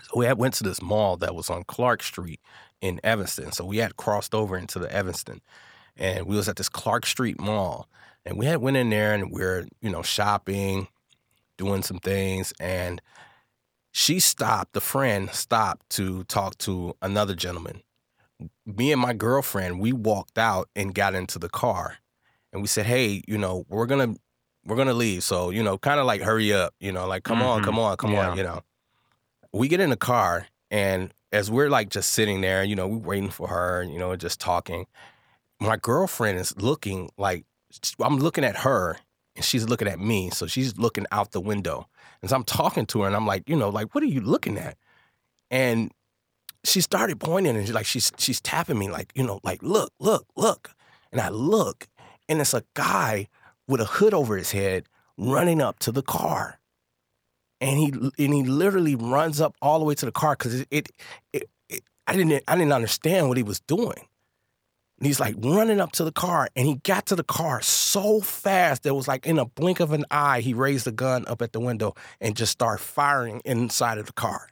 so 0.03 0.19
we 0.19 0.25
had 0.25 0.37
went 0.37 0.53
to 0.55 0.63
this 0.63 0.81
mall 0.81 1.17
that 1.17 1.35
was 1.35 1.49
on 1.49 1.63
Clark 1.63 2.03
Street 2.03 2.39
in 2.81 2.99
Evanston. 3.03 3.51
So 3.51 3.65
we 3.65 3.77
had 3.77 3.97
crossed 3.97 4.33
over 4.33 4.57
into 4.57 4.79
the 4.79 4.91
Evanston, 4.93 5.41
and 5.95 6.25
we 6.25 6.35
was 6.35 6.49
at 6.49 6.55
this 6.55 6.69
Clark 6.69 7.05
Street 7.05 7.39
Mall, 7.39 7.87
and 8.25 8.37
we 8.37 8.45
had 8.45 8.61
went 8.61 8.77
in 8.77 8.89
there 8.89 9.13
and 9.13 9.31
we 9.31 9.43
are 9.43 9.65
you 9.81 9.89
know 9.89 10.01
shopping, 10.01 10.87
doing 11.57 11.83
some 11.83 11.99
things, 11.99 12.53
and 12.59 13.01
she 13.91 14.19
stopped. 14.19 14.73
The 14.73 14.81
friend 14.81 15.29
stopped 15.31 15.89
to 15.91 16.23
talk 16.25 16.57
to 16.59 16.95
another 17.01 17.35
gentleman. 17.35 17.81
Me 18.65 18.91
and 18.91 19.01
my 19.01 19.13
girlfriend, 19.13 19.79
we 19.79 19.93
walked 19.93 20.37
out 20.37 20.69
and 20.75 20.95
got 20.95 21.13
into 21.13 21.37
the 21.37 21.49
car, 21.49 21.97
and 22.51 22.61
we 22.61 22.67
said, 22.67 22.85
"Hey, 22.87 23.21
you 23.27 23.37
know, 23.37 23.65
we're 23.69 23.85
gonna." 23.85 24.15
We're 24.65 24.75
gonna 24.75 24.93
leave, 24.93 25.23
so 25.23 25.49
you 25.49 25.63
know, 25.63 25.77
kind 25.77 25.99
of 25.99 26.05
like 26.05 26.21
hurry 26.21 26.53
up, 26.53 26.73
you 26.79 26.91
know, 26.91 27.07
like 27.07 27.23
come 27.23 27.41
on, 27.41 27.61
Mhm. 27.61 27.65
come 27.65 27.79
on, 27.79 27.97
come 27.97 28.11
Yeah. 28.13 28.29
on, 28.29 28.37
you 28.37 28.43
know 28.43 28.61
we 29.53 29.67
get 29.67 29.81
in 29.81 29.89
the 29.89 29.97
car 29.97 30.47
and 30.69 31.13
as 31.33 31.51
we're 31.51 31.69
like 31.69 31.89
just 31.89 32.11
sitting 32.11 32.39
there, 32.39 32.63
you 32.63 32.73
know, 32.73 32.87
we're 32.87 32.97
waiting 33.09 33.29
for 33.29 33.49
her, 33.49 33.83
you 33.83 33.99
know, 33.99 34.15
just 34.15 34.39
talking. 34.39 34.85
My 35.59 35.75
girlfriend 35.75 36.39
is 36.39 36.55
looking 36.57 37.09
like 37.17 37.43
I'm 37.99 38.17
looking 38.17 38.45
at 38.45 38.55
her 38.59 38.97
and 39.35 39.43
she's 39.43 39.67
looking 39.67 39.89
at 39.89 39.99
me. 39.99 40.29
So 40.29 40.47
she's 40.47 40.77
looking 40.77 41.05
out 41.11 41.31
the 41.31 41.41
window. 41.41 41.89
And 42.21 42.29
so 42.29 42.37
I'm 42.37 42.45
talking 42.45 42.85
to 42.87 43.01
her 43.01 43.07
and 43.07 43.15
I'm 43.15 43.27
like, 43.27 43.49
you 43.49 43.57
know, 43.57 43.67
like, 43.67 43.93
what 43.93 44.03
are 44.05 44.07
you 44.07 44.21
looking 44.21 44.57
at? 44.57 44.77
And 45.49 45.91
she 46.63 46.79
started 46.79 47.19
pointing 47.19 47.57
and 47.57 47.65
she's 47.65 47.75
like 47.75 47.85
she's 47.85 48.11
she's 48.17 48.39
tapping 48.39 48.79
me 48.79 48.89
like, 48.89 49.11
you 49.15 49.23
know, 49.25 49.41
like, 49.43 49.61
look, 49.61 49.91
look, 49.99 50.27
look. 50.37 50.71
And 51.11 51.19
I 51.19 51.27
look, 51.27 51.89
and 52.29 52.39
it's 52.39 52.53
a 52.53 52.63
guy 52.73 53.27
with 53.71 53.81
a 53.81 53.85
hood 53.85 54.13
over 54.13 54.37
his 54.37 54.51
head 54.51 54.85
running 55.17 55.61
up 55.61 55.79
to 55.79 55.91
the 55.91 56.03
car 56.03 56.59
and 57.61 57.77
he 57.77 58.25
and 58.25 58.33
he 58.33 58.43
literally 58.43 58.95
runs 58.95 59.39
up 59.39 59.55
all 59.61 59.79
the 59.79 59.85
way 59.85 59.93
to 59.95 60.05
the 60.05 60.11
car 60.11 60.35
because 60.35 60.61
it, 60.61 60.67
it, 60.71 60.89
it, 61.31 61.49
it 61.69 61.83
I 62.07 62.15
didn't 62.15 62.43
I 62.47 62.55
didn't 62.55 62.73
understand 62.73 63.29
what 63.29 63.37
he 63.37 63.43
was 63.43 63.61
doing. 63.61 64.07
And 64.97 65.07
he's 65.07 65.19
like 65.19 65.35
running 65.39 65.79
up 65.79 65.93
to 65.93 66.03
the 66.03 66.11
car, 66.11 66.49
and 66.55 66.67
he 66.67 66.75
got 66.75 67.07
to 67.07 67.15
the 67.15 67.23
car 67.23 67.61
so 67.61 68.19
fast 68.19 68.83
that 68.83 68.89
it 68.89 68.95
was 68.95 69.07
like 69.07 69.25
in 69.25 69.39
a 69.39 69.45
blink 69.45 69.79
of 69.79 69.93
an 69.93 70.05
eye, 70.11 70.41
he 70.41 70.53
raised 70.53 70.85
the 70.85 70.91
gun 70.91 71.25
up 71.27 71.41
at 71.41 71.53
the 71.53 71.59
window 71.59 71.95
and 72.19 72.35
just 72.35 72.51
started 72.51 72.83
firing 72.83 73.41
inside 73.45 73.97
of 73.97 74.05
the 74.05 74.13
car. 74.13 74.47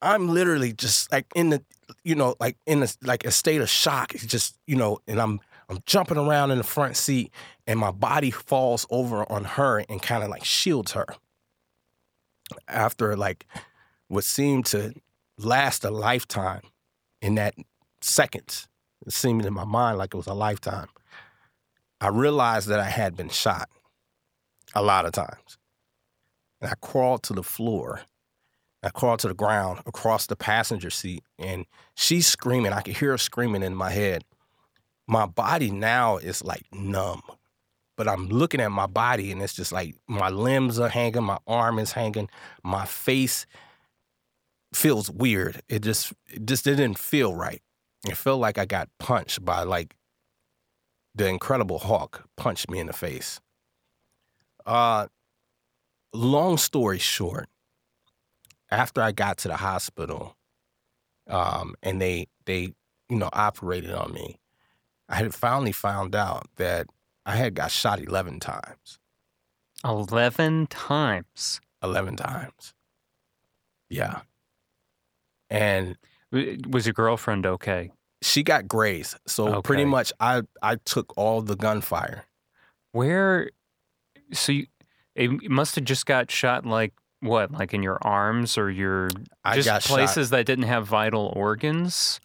I'm 0.00 0.28
literally 0.28 0.72
just 0.72 1.12
like 1.12 1.26
in 1.34 1.50
the, 1.50 1.62
you 2.04 2.14
know, 2.14 2.36
like 2.40 2.56
in 2.66 2.82
a, 2.82 2.88
like 3.02 3.26
a 3.26 3.30
state 3.30 3.60
of 3.60 3.68
shock. 3.68 4.14
It's 4.14 4.24
just, 4.24 4.56
you 4.66 4.76
know, 4.76 4.98
and 5.06 5.20
I'm 5.20 5.40
I'm 5.68 5.78
jumping 5.84 6.16
around 6.16 6.52
in 6.52 6.58
the 6.58 6.64
front 6.64 6.96
seat, 6.96 7.32
and 7.66 7.78
my 7.78 7.90
body 7.90 8.30
falls 8.30 8.86
over 8.90 9.30
on 9.30 9.44
her 9.44 9.84
and 9.88 10.00
kind 10.00 10.22
of 10.22 10.30
like 10.30 10.44
shields 10.44 10.92
her 10.92 11.06
after 12.68 13.16
like 13.16 13.46
what 14.08 14.24
seemed 14.24 14.66
to 14.66 14.94
last 15.38 15.84
a 15.84 15.90
lifetime 15.90 16.62
in 17.20 17.34
that 17.34 17.54
seconds. 18.00 18.68
It 19.04 19.12
seemed 19.12 19.44
in 19.44 19.52
my 19.52 19.64
mind 19.64 19.98
like 19.98 20.14
it 20.14 20.16
was 20.16 20.26
a 20.26 20.34
lifetime. 20.34 20.88
I 22.00 22.08
realized 22.08 22.68
that 22.68 22.80
I 22.80 22.88
had 22.88 23.16
been 23.16 23.28
shot 23.28 23.68
a 24.74 24.82
lot 24.82 25.06
of 25.06 25.12
times. 25.12 25.58
And 26.60 26.70
I 26.70 26.74
crawled 26.80 27.22
to 27.24 27.32
the 27.32 27.42
floor. 27.42 28.02
I 28.82 28.90
crawled 28.90 29.20
to 29.20 29.28
the 29.28 29.34
ground 29.34 29.80
across 29.86 30.26
the 30.26 30.36
passenger 30.36 30.90
seat, 30.90 31.24
and 31.38 31.66
she's 31.94 32.26
screaming. 32.26 32.72
I 32.72 32.82
could 32.82 32.96
hear 32.96 33.10
her 33.10 33.18
screaming 33.18 33.62
in 33.62 33.74
my 33.74 33.90
head. 33.90 34.24
My 35.06 35.26
body 35.26 35.70
now 35.70 36.16
is 36.16 36.42
like 36.42 36.64
numb 36.72 37.22
but 37.96 38.06
I'm 38.08 38.28
looking 38.28 38.60
at 38.60 38.70
my 38.70 38.86
body 38.86 39.32
and 39.32 39.42
it's 39.42 39.54
just 39.54 39.72
like 39.72 39.94
my 40.06 40.28
limbs 40.28 40.78
are 40.78 40.88
hanging, 40.88 41.24
my 41.24 41.38
arm 41.46 41.78
is 41.78 41.92
hanging, 41.92 42.28
my 42.62 42.84
face 42.84 43.46
feels 44.74 45.10
weird. 45.10 45.62
It 45.68 45.82
just 45.82 46.12
it 46.26 46.44
just 46.44 46.64
didn't 46.64 46.98
feel 46.98 47.34
right. 47.34 47.62
It 48.06 48.16
felt 48.16 48.40
like 48.40 48.58
I 48.58 48.66
got 48.66 48.88
punched 48.98 49.44
by 49.44 49.62
like 49.62 49.96
the 51.14 51.26
Incredible 51.26 51.78
Hulk 51.78 52.24
punched 52.36 52.70
me 52.70 52.78
in 52.78 52.86
the 52.86 52.92
face. 52.92 53.40
Uh 54.66 55.06
long 56.12 56.58
story 56.58 56.98
short, 56.98 57.48
after 58.70 59.00
I 59.00 59.12
got 59.12 59.38
to 59.38 59.48
the 59.48 59.56
hospital, 59.56 60.36
um, 61.28 61.74
and 61.82 62.00
they 62.00 62.26
they 62.44 62.74
you 63.08 63.16
know 63.16 63.30
operated 63.32 63.92
on 63.92 64.12
me, 64.12 64.38
I 65.08 65.16
had 65.16 65.34
finally 65.34 65.72
found 65.72 66.14
out 66.14 66.48
that 66.56 66.88
I 67.24 67.36
had 67.36 67.54
got 67.54 67.70
shot 67.70 68.00
11 68.00 68.40
times. 68.40 68.98
11 69.84 70.66
times. 70.68 71.60
11 71.82 72.16
times. 72.16 72.74
Yeah. 73.88 74.20
And 75.48 75.96
Was 76.32 76.86
your 76.86 76.92
girlfriend 76.92 77.46
okay? 77.46 77.90
she 78.22 78.42
got 78.42 78.66
grazed. 78.66 79.16
So 79.26 79.62
pretty 79.62 79.84
much 79.84 80.12
I 80.20 80.42
I 80.62 80.76
took 80.76 81.12
all 81.16 81.42
the 81.42 81.56
gunfire. 81.56 82.24
Where? 82.92 83.50
So 84.32 84.52
you, 84.52 84.66
it 85.14 85.50
must 85.50 85.74
have 85.76 85.84
just 85.84 86.06
got 86.06 86.30
shot 86.30 86.66
like 86.66 86.92
what? 87.20 87.52
Like 87.52 87.74
in 87.74 87.82
your 87.82 87.98
arms 88.02 88.58
or 88.58 88.70
your 88.70 89.10
I 89.44 89.56
just 89.56 89.66
got 89.66 89.82
shot. 89.82 89.94
places 89.94 90.30
that 90.30 90.46
didn't 90.46 90.64
have 90.64 90.86
vital 90.86 91.32
organs? 91.36 92.20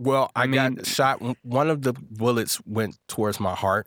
Well, 0.00 0.30
I, 0.34 0.44
I 0.44 0.46
mean- 0.46 0.74
got 0.76 0.86
shot. 0.86 1.22
One 1.42 1.68
of 1.68 1.82
the 1.82 1.92
bullets 1.92 2.58
went 2.64 2.96
towards 3.06 3.38
my 3.38 3.54
heart. 3.54 3.86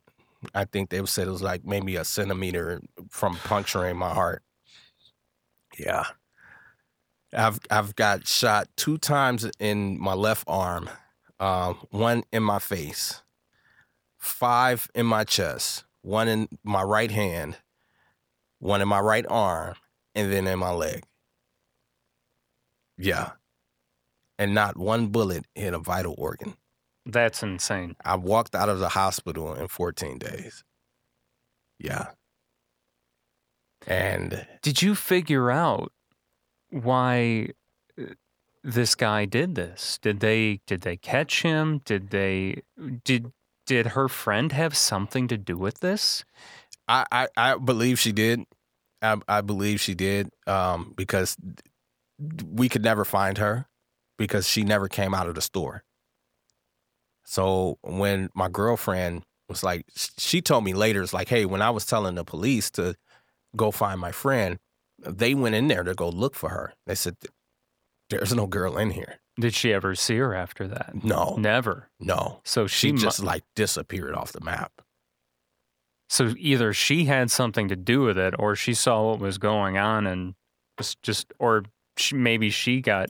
I 0.53 0.65
think 0.65 0.89
they 0.89 1.03
said 1.05 1.27
it 1.27 1.31
was 1.31 1.41
like 1.41 1.65
maybe 1.65 1.95
a 1.95 2.03
centimeter 2.05 2.81
from 3.09 3.35
puncturing 3.37 3.97
my 3.97 4.13
heart. 4.13 4.43
Yeah. 5.79 6.03
I've 7.35 7.59
I've 7.71 7.95
got 7.95 8.27
shot 8.27 8.67
two 8.77 8.99
times 8.99 9.49
in 9.59 9.99
my 9.99 10.13
left 10.13 10.43
arm, 10.47 10.87
um, 11.39 11.79
one 11.89 12.23
in 12.31 12.43
my 12.43 12.59
face, 12.59 13.23
five 14.19 14.87
in 14.93 15.07
my 15.07 15.23
chest, 15.23 15.83
one 16.03 16.27
in 16.27 16.47
my 16.63 16.83
right 16.83 17.09
hand, 17.09 17.57
one 18.59 18.81
in 18.81 18.87
my 18.87 18.99
right 18.99 19.25
arm, 19.27 19.73
and 20.13 20.31
then 20.31 20.45
in 20.45 20.59
my 20.59 20.71
leg. 20.71 21.05
Yeah. 22.99 23.31
And 24.43 24.53
not 24.53 24.75
one 24.75 25.07
bullet 25.07 25.45
hit 25.55 25.73
a 25.73 25.79
vital 25.79 26.15
organ. 26.17 26.55
That's 27.05 27.43
insane. 27.43 27.95
I 28.03 28.17
walked 28.17 28.55
out 28.55 28.67
of 28.67 28.79
the 28.79 28.89
hospital 28.89 29.53
in 29.53 29.69
14 29.69 30.17
days. 30.17 30.65
Yeah. 31.79 32.07
And 33.87 34.45
Did 34.61 34.81
you 34.81 34.95
figure 34.95 35.49
out 35.49 35.93
why 36.71 37.51
uh, 37.97 38.15
this 38.65 38.95
guy 38.95 39.23
did 39.23 39.55
this? 39.55 39.97
Did 40.01 40.19
they 40.19 40.59
did 40.67 40.81
they 40.81 40.97
catch 40.97 41.41
him? 41.43 41.79
Did 41.85 42.09
they 42.09 42.63
did 43.05 43.31
did 43.65 43.87
her 43.87 44.09
friend 44.09 44.51
have 44.51 44.75
something 44.75 45.29
to 45.29 45.37
do 45.37 45.55
with 45.55 45.79
this? 45.79 46.25
I, 46.89 47.05
I, 47.09 47.27
I 47.37 47.55
believe 47.55 47.97
she 47.97 48.11
did. 48.11 48.43
I, 49.01 49.15
I 49.25 49.39
believe 49.39 49.79
she 49.79 49.95
did 49.95 50.31
um, 50.47 50.93
because 50.97 51.37
we 52.45 52.67
could 52.67 52.83
never 52.83 53.05
find 53.05 53.37
her 53.37 53.67
because 54.17 54.47
she 54.47 54.63
never 54.63 54.87
came 54.87 55.13
out 55.13 55.27
of 55.27 55.35
the 55.35 55.41
store. 55.41 55.83
So 57.25 57.77
when 57.81 58.29
my 58.33 58.49
girlfriend 58.49 59.23
was 59.49 59.63
like, 59.63 59.85
she 60.17 60.41
told 60.41 60.63
me 60.63 60.73
later, 60.73 61.01
it's 61.01 61.13
like, 61.13 61.29
hey, 61.29 61.45
when 61.45 61.61
I 61.61 61.69
was 61.69 61.85
telling 61.85 62.15
the 62.15 62.23
police 62.23 62.69
to 62.71 62.95
go 63.55 63.71
find 63.71 63.99
my 63.99 64.11
friend, 64.11 64.59
they 64.99 65.33
went 65.33 65.55
in 65.55 65.67
there 65.67 65.83
to 65.83 65.93
go 65.93 66.09
look 66.09 66.35
for 66.35 66.49
her. 66.49 66.73
They 66.85 66.95
said, 66.95 67.15
there's 68.09 68.33
no 68.33 68.47
girl 68.47 68.77
in 68.77 68.91
here. 68.91 69.19
Did 69.39 69.53
she 69.55 69.73
ever 69.73 69.95
see 69.95 70.17
her 70.17 70.35
after 70.35 70.67
that? 70.67 71.03
No, 71.03 71.35
Never. 71.39 71.89
no. 71.99 72.41
So 72.43 72.67
she, 72.67 72.87
She 72.87 72.91
mu- 72.93 72.99
just 72.99 73.23
like 73.23 73.43
disappeared 73.55 74.13
off 74.13 74.31
the 74.31 74.41
map. 74.41 74.71
so 76.09 76.33
either 76.37 76.71
she 76.73 77.05
had 77.05 77.31
something 77.31 77.67
to 77.69 77.75
do 77.75 78.01
with 78.01 78.17
it, 78.17 78.35
or 78.37 78.55
she 78.55 78.75
saw 78.75 79.09
what 79.09 79.19
was 79.19 79.39
going 79.39 79.77
on 79.77 80.05
and 80.05 80.35
just 80.77 81.01
just 81.01 81.33
or 81.39 81.63
she, 81.97 82.13
maybe 82.15 82.51
she 82.51 82.81
got 82.81 83.09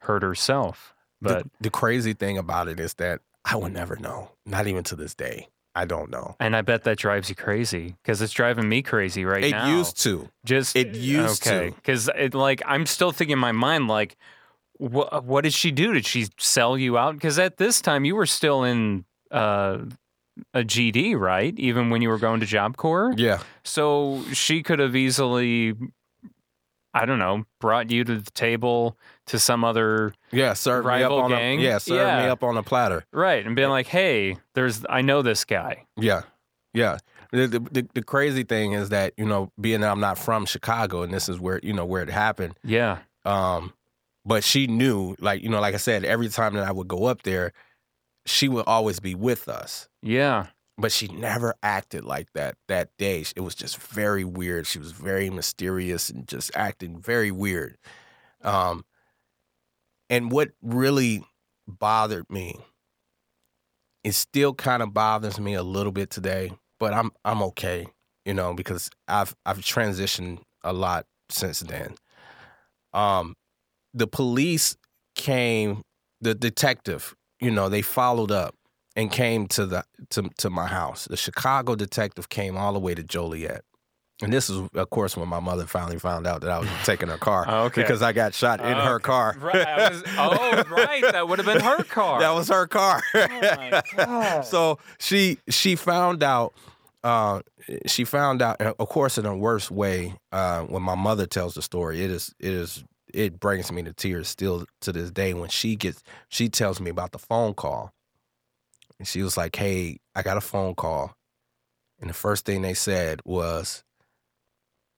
hurt 0.00 0.22
herself. 0.22 0.94
But 1.22 1.44
the, 1.44 1.50
the 1.62 1.70
crazy 1.70 2.12
thing 2.14 2.38
about 2.38 2.68
it 2.68 2.80
is 2.80 2.94
that 2.94 3.20
I 3.44 3.56
will 3.56 3.68
never 3.70 3.96
know. 3.96 4.30
Not 4.46 4.66
even 4.66 4.84
to 4.84 4.96
this 4.96 5.14
day. 5.14 5.48
I 5.74 5.84
don't 5.84 6.10
know. 6.10 6.34
and 6.40 6.56
I 6.56 6.62
bet 6.62 6.82
that 6.84 6.98
drives 6.98 7.28
you 7.28 7.36
crazy 7.36 7.94
because 8.02 8.20
it's 8.20 8.32
driving 8.32 8.68
me 8.68 8.82
crazy 8.82 9.24
right 9.24 9.44
it 9.44 9.50
now. 9.52 9.68
It 9.68 9.76
used 9.78 10.02
to. 10.02 10.28
Just 10.44 10.74
It 10.74 10.94
used 10.96 11.46
okay. 11.46 11.70
to. 11.70 11.76
because 11.76 12.08
it 12.16 12.34
like 12.34 12.60
I'm 12.66 12.86
still 12.86 13.12
thinking 13.12 13.34
in 13.34 13.38
my 13.38 13.52
mind 13.52 13.86
like, 13.86 14.16
what 14.78 15.24
what 15.24 15.44
did 15.44 15.52
she 15.54 15.70
do? 15.70 15.92
Did 15.92 16.06
she 16.06 16.26
sell 16.38 16.76
you 16.76 16.98
out? 16.98 17.14
Because 17.14 17.38
at 17.38 17.56
this 17.58 17.80
time 17.80 18.04
you 18.04 18.16
were 18.16 18.26
still 18.26 18.64
in 18.64 19.04
uh, 19.30 19.78
a 20.54 20.62
GD, 20.62 21.16
right? 21.18 21.56
Even 21.58 21.90
when 21.90 22.02
you 22.02 22.08
were 22.08 22.18
going 22.18 22.40
to 22.40 22.46
Job 22.46 22.76
Corps, 22.76 23.14
Yeah. 23.16 23.38
so 23.62 24.24
she 24.32 24.62
could 24.64 24.78
have 24.80 24.96
easily, 24.96 25.74
I 26.92 27.06
don't 27.06 27.18
know, 27.18 27.44
brought 27.60 27.90
you 27.90 28.02
to 28.04 28.16
the 28.16 28.30
table 28.32 28.98
to 29.26 29.38
some 29.38 29.64
other 29.64 30.12
Yeah. 30.32 30.54
Serve 30.54 30.84
me 30.84 30.90
up 30.90 31.10
Rival 31.10 31.18
on 31.20 31.30
gang? 31.30 31.60
a 31.60 31.62
yeah. 31.62 31.78
Serve 31.78 32.22
me 32.22 32.28
up 32.28 32.42
on 32.42 32.56
a 32.56 32.62
platter. 32.62 33.04
right 33.12 33.44
and 33.46 33.54
being 33.56 33.68
like, 33.70 33.86
hey, 33.86 34.36
there's 34.54 34.84
I 34.88 35.02
know 35.02 35.22
this 35.22 35.44
guy. 35.44 35.84
Yeah. 35.96 36.22
Yeah. 36.74 36.98
The, 37.32 37.46
the, 37.46 37.60
the, 37.60 37.88
the 37.94 38.02
crazy 38.02 38.42
thing 38.42 38.72
is 38.72 38.88
that 38.88 39.12
you 39.16 39.24
know, 39.24 39.52
being 39.60 39.82
that 39.82 39.90
I'm 39.90 40.00
not 40.00 40.18
from 40.18 40.46
Chicago, 40.46 41.02
and 41.02 41.12
this 41.14 41.28
is 41.28 41.38
where 41.38 41.60
you 41.62 41.72
know 41.72 41.84
where 41.86 42.02
it 42.02 42.10
happened. 42.10 42.54
Yeah, 42.64 42.98
Um, 43.24 43.72
but 44.24 44.42
she 44.42 44.66
knew, 44.66 45.14
like 45.20 45.40
you 45.40 45.48
know, 45.48 45.60
like 45.60 45.74
I 45.74 45.78
said, 45.78 46.04
every 46.04 46.28
time 46.28 46.54
that 46.54 46.66
I 46.66 46.72
would 46.72 46.88
go 46.88 47.04
up 47.04 47.22
there, 47.22 47.52
she 48.26 48.48
would 48.48 48.64
always 48.66 48.98
be 48.98 49.14
with 49.14 49.48
us. 49.48 49.88
yeah. 50.02 50.46
But 50.80 50.92
she 50.92 51.08
never 51.08 51.54
acted 51.62 52.04
like 52.04 52.32
that 52.34 52.56
that 52.68 52.90
day. 52.98 53.24
It 53.36 53.40
was 53.40 53.54
just 53.54 53.78
very 53.78 54.24
weird. 54.24 54.66
She 54.66 54.78
was 54.78 54.92
very 54.92 55.30
mysterious 55.30 56.08
and 56.08 56.26
just 56.26 56.50
acting 56.54 57.00
very 57.00 57.30
weird. 57.30 57.76
Um, 58.42 58.84
and 60.08 60.30
what 60.32 60.50
really 60.62 61.22
bothered 61.66 62.28
me, 62.30 62.56
it 64.02 64.12
still 64.12 64.54
kind 64.54 64.82
of 64.82 64.94
bothers 64.94 65.38
me 65.38 65.54
a 65.54 65.62
little 65.62 65.92
bit 65.92 66.10
today, 66.10 66.52
but 66.78 66.92
I'm 66.92 67.10
I'm 67.24 67.42
okay, 67.42 67.86
you 68.24 68.34
know, 68.34 68.54
because 68.54 68.90
I've 69.06 69.34
I've 69.44 69.58
transitioned 69.58 70.40
a 70.62 70.72
lot 70.72 71.06
since 71.28 71.60
then. 71.60 71.94
Um, 72.92 73.34
the 73.94 74.06
police 74.06 74.76
came, 75.14 75.82
the 76.20 76.34
detective, 76.34 77.14
you 77.40 77.50
know, 77.50 77.68
they 77.68 77.82
followed 77.82 78.30
up 78.30 78.54
and 79.00 79.10
came 79.10 79.46
to 79.48 79.66
the 79.66 79.84
to 80.10 80.28
to 80.38 80.50
my 80.50 80.66
house. 80.66 81.06
The 81.06 81.16
Chicago 81.16 81.74
detective 81.74 82.28
came 82.28 82.56
all 82.56 82.72
the 82.72 82.78
way 82.78 82.94
to 82.94 83.02
Joliet. 83.02 83.64
And 84.22 84.30
this 84.30 84.50
is, 84.50 84.68
of 84.74 84.90
course, 84.90 85.16
when 85.16 85.30
my 85.30 85.40
mother 85.40 85.64
finally 85.64 85.98
found 85.98 86.26
out 86.26 86.42
that 86.42 86.50
I 86.50 86.58
was 86.58 86.68
taking 86.84 87.08
her 87.08 87.16
car 87.16 87.46
Oh, 87.48 87.64
okay. 87.64 87.80
because 87.80 88.02
I 88.02 88.12
got 88.12 88.34
shot 88.34 88.60
in 88.60 88.76
her 88.76 88.98
car. 88.98 89.34
Right. 89.40 89.66
Was, 89.92 90.02
oh, 90.18 90.62
right. 90.70 91.00
That 91.00 91.26
would 91.26 91.38
have 91.38 91.46
been 91.46 91.60
her 91.62 91.82
car. 91.84 92.20
that 92.20 92.34
was 92.34 92.48
her 92.48 92.66
car. 92.66 93.00
Oh 93.14 93.26
my 93.40 93.82
God. 93.96 94.42
so 94.44 94.78
she 94.98 95.38
she 95.48 95.74
found 95.74 96.22
out. 96.22 96.52
Uh, 97.02 97.40
she 97.86 98.04
found 98.04 98.42
out, 98.42 98.60
of 98.60 98.88
course, 98.90 99.16
in 99.16 99.24
a 99.24 99.34
worse 99.34 99.70
way. 99.70 100.14
Uh, 100.32 100.64
when 100.64 100.82
my 100.82 100.94
mother 100.94 101.24
tells 101.24 101.54
the 101.54 101.62
story, 101.62 102.02
it 102.04 102.10
is 102.10 102.34
it 102.38 102.52
is 102.52 102.84
it 103.14 103.40
brings 103.40 103.72
me 103.72 103.82
to 103.84 103.92
tears 103.94 104.28
still 104.28 104.66
to 104.82 104.92
this 104.92 105.10
day. 105.10 105.32
When 105.32 105.48
she 105.48 105.76
gets, 105.76 106.02
she 106.28 106.50
tells 106.50 106.78
me 106.78 106.90
about 106.90 107.12
the 107.12 107.18
phone 107.18 107.54
call, 107.54 107.90
and 109.00 109.08
she 109.08 109.22
was 109.22 109.36
like, 109.36 109.56
"Hey, 109.56 109.98
I 110.14 110.22
got 110.22 110.36
a 110.36 110.42
phone 110.42 110.76
call," 110.76 111.16
and 111.98 112.08
the 112.08 112.14
first 112.14 112.44
thing 112.44 112.62
they 112.62 112.74
said 112.74 113.20
was, 113.24 113.82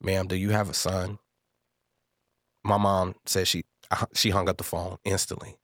"Ma'am, 0.03 0.27
do 0.27 0.37
you 0.37 0.51
have 0.51 0.69
a 0.69 0.75
son?" 0.75 1.19
My 2.65 2.77
mom 2.77 3.15
said 3.25 3.49
she 3.49 3.63
she 4.15 4.31
hung 4.31 4.49
up 4.49 4.59
the 4.59 4.65
phone 4.65 4.99
instantly 5.05 5.57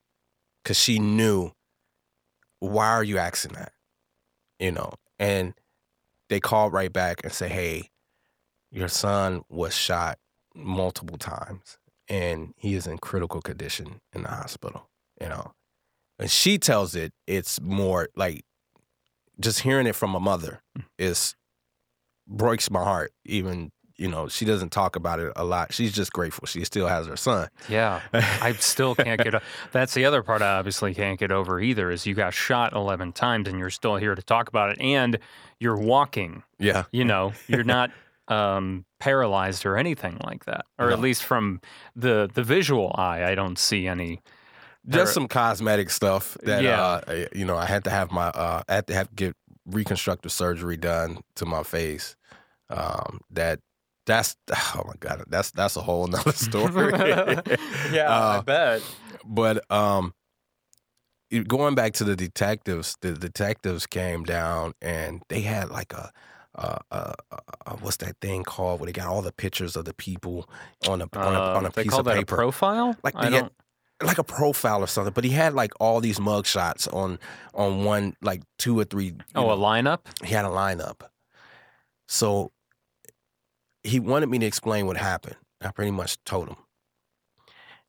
because 0.63 0.79
she 0.79 0.99
knew 0.99 1.53
why 2.61 2.89
are 2.89 3.05
you 3.05 3.19
asking 3.19 3.53
that? 3.55 3.73
You 4.59 4.73
know, 4.73 4.93
and 5.19 5.55
they 6.29 6.41
called 6.41 6.73
right 6.73 6.93
back 6.93 7.21
and 7.25 7.33
say, 7.33 7.49
hey, 7.49 7.91
your 8.71 8.89
son 8.89 9.43
was 9.49 9.75
shot 9.75 10.19
multiple 10.55 11.19
times 11.19 11.79
and 12.09 12.55
he 12.57 12.75
is 12.75 12.87
in 12.87 12.99
critical 12.99 13.41
condition 13.41 14.01
in 14.13 14.23
the 14.23 14.29
hospital, 14.29 14.89
you 15.21 15.29
know. 15.29 15.53
And 16.19 16.31
she 16.31 16.59
tells 16.59 16.95
it, 16.95 17.13
it's 17.27 17.61
more 17.61 18.09
like 18.17 18.45
just 19.41 19.61
hearing 19.61 19.87
it 19.87 19.95
from 19.95 20.15
a 20.15 20.21
mother 20.21 20.63
is 20.99 21.37
breaks 22.27 22.71
my 22.71 22.83
heart. 22.83 23.13
Even, 23.25 23.71
you 23.97 24.09
know, 24.09 24.29
she 24.29 24.45
doesn't 24.45 24.71
talk 24.71 24.97
about 24.97 25.21
it 25.21 25.33
a 25.37 25.45
lot. 25.45 25.73
She's 25.73 25.93
just 25.93 26.13
grateful. 26.13 26.47
She 26.47 26.65
still 26.65 26.89
has 26.89 27.07
her 27.07 27.17
son. 27.17 27.49
Yeah. 27.69 28.01
I 28.13 28.53
still 28.55 28.95
can't 28.95 29.23
get. 29.23 29.41
That's 29.73 29.95
the 29.95 30.05
other 30.05 30.23
part 30.23 30.43
I 30.43 30.59
obviously 30.59 30.95
can't 30.95 31.19
get 31.19 31.31
over 31.31 31.61
either. 31.61 31.91
Is 31.91 32.07
you 32.07 32.15
got 32.15 32.35
shot 32.35 32.73
eleven 32.75 33.13
times 33.13 33.49
and 33.49 33.59
you're 33.59 33.71
still 33.71 33.97
here 33.97 34.15
to 34.15 34.23
talk 34.23 34.49
about 34.49 34.71
it, 34.71 34.81
and 34.81 35.19
you're 35.61 35.79
walking. 35.79 36.43
yeah. 36.59 36.85
You 36.93 37.05
know, 37.05 37.33
you're 37.47 37.65
not 37.65 37.91
um, 38.29 38.85
paralyzed 39.01 39.65
or 39.67 39.77
anything 39.77 40.19
like 40.25 40.45
that, 40.47 40.67
or 40.79 40.91
at 40.91 41.01
least 41.01 41.23
from 41.25 41.61
the 41.97 42.29
the 42.33 42.43
visual 42.43 42.93
eye, 42.97 43.25
I 43.25 43.35
don't 43.35 43.59
see 43.59 43.87
any. 43.87 44.21
Just 44.89 45.11
Or- 45.11 45.15
some 45.15 45.29
cosmetic 45.29 45.91
stuff 45.91 46.37
that 46.45 46.63
Yeah. 46.63 46.81
uh 46.83 47.27
you 47.35 47.45
know 47.45 47.57
I 47.57 47.67
had 47.67 47.85
to 47.85 47.91
have 47.91 48.11
my 48.11 48.29
uh 48.29 48.63
I 48.69 48.75
had 48.75 48.87
to 48.89 48.95
have 48.95 49.09
to 49.09 49.15
get 49.15 49.37
reconstructive 49.67 50.33
surgery 50.33 50.77
done 50.77 51.21
to 51.37 51.45
my 51.47 51.63
face. 51.63 52.17
Um 52.71 53.21
that 53.31 53.61
that's 54.07 54.37
oh 54.75 54.83
my 54.87 54.95
god 55.01 55.25
that's 55.29 55.51
that's 55.53 55.77
a 55.77 55.83
whole 55.83 56.07
nother 56.07 56.33
story. 56.49 56.93
yeah, 57.93 58.07
I 58.09 58.37
Uh, 58.39 58.43
bet. 58.43 58.83
but 59.27 59.71
um 59.71 60.15
going 61.47 61.75
back 61.75 61.93
to 61.95 62.05
the 62.05 62.17
detectives, 62.17 62.97
the 63.03 63.13
detectives 63.13 63.87
came 63.87 64.25
down 64.25 64.73
and 64.81 65.23
they 65.29 65.41
had 65.43 65.71
like 65.71 65.93
a 65.93 66.11
uh, 66.55 66.79
uh, 66.91 67.13
uh, 67.31 67.77
what's 67.83 67.99
that 67.99 68.17
thing 68.21 68.43
called? 68.43 68.81
Where 68.81 68.87
they 68.87 68.93
got 68.93 69.07
all 69.07 69.23
the 69.23 69.31
pictures 69.33 69.77
of 69.77 69.85
the 69.85 69.95
people 69.95 70.49
on 70.89 71.01
a 71.03 71.09
on 71.15 71.35
a, 71.37 71.39
on 71.41 71.65
a 71.67 71.69
Uh, 71.69 71.71
they 71.73 71.83
piece 71.85 71.91
call 71.91 72.01
of 72.01 72.07
that 72.07 72.17
paper 72.17 72.35
a 72.35 72.39
profile. 72.39 72.97
Like 73.05 73.15
I 73.17 73.29
they 73.29 73.37
had-. 73.37 73.51
Like 74.03 74.19
a 74.19 74.25
profile 74.25 74.83
or 74.83 74.87
something, 74.87 75.13
but 75.13 75.25
he 75.25 75.31
had 75.31 75.55
like 75.55 75.73
all 75.81 76.01
these 76.01 76.21
mug 76.21 76.47
shots 76.47 76.87
on 76.89 77.19
on 77.55 77.85
one 77.85 78.15
like 78.23 78.43
two 78.59 78.79
or 78.79 78.85
three. 78.85 79.15
Oh, 79.35 79.51
a 79.51 79.57
lineup. 79.57 80.01
he 80.25 80.35
had 80.35 80.45
a 80.45 80.49
lineup. 80.49 81.03
So 82.07 82.53
he 83.83 84.01
wanted 84.01 84.29
me 84.29 84.39
to 84.39 84.47
explain 84.47 84.87
what 84.87 84.97
happened. 84.97 85.37
I 85.61 85.71
pretty 85.73 85.91
much 85.91 86.23
told 86.25 86.49
him. 86.49 86.57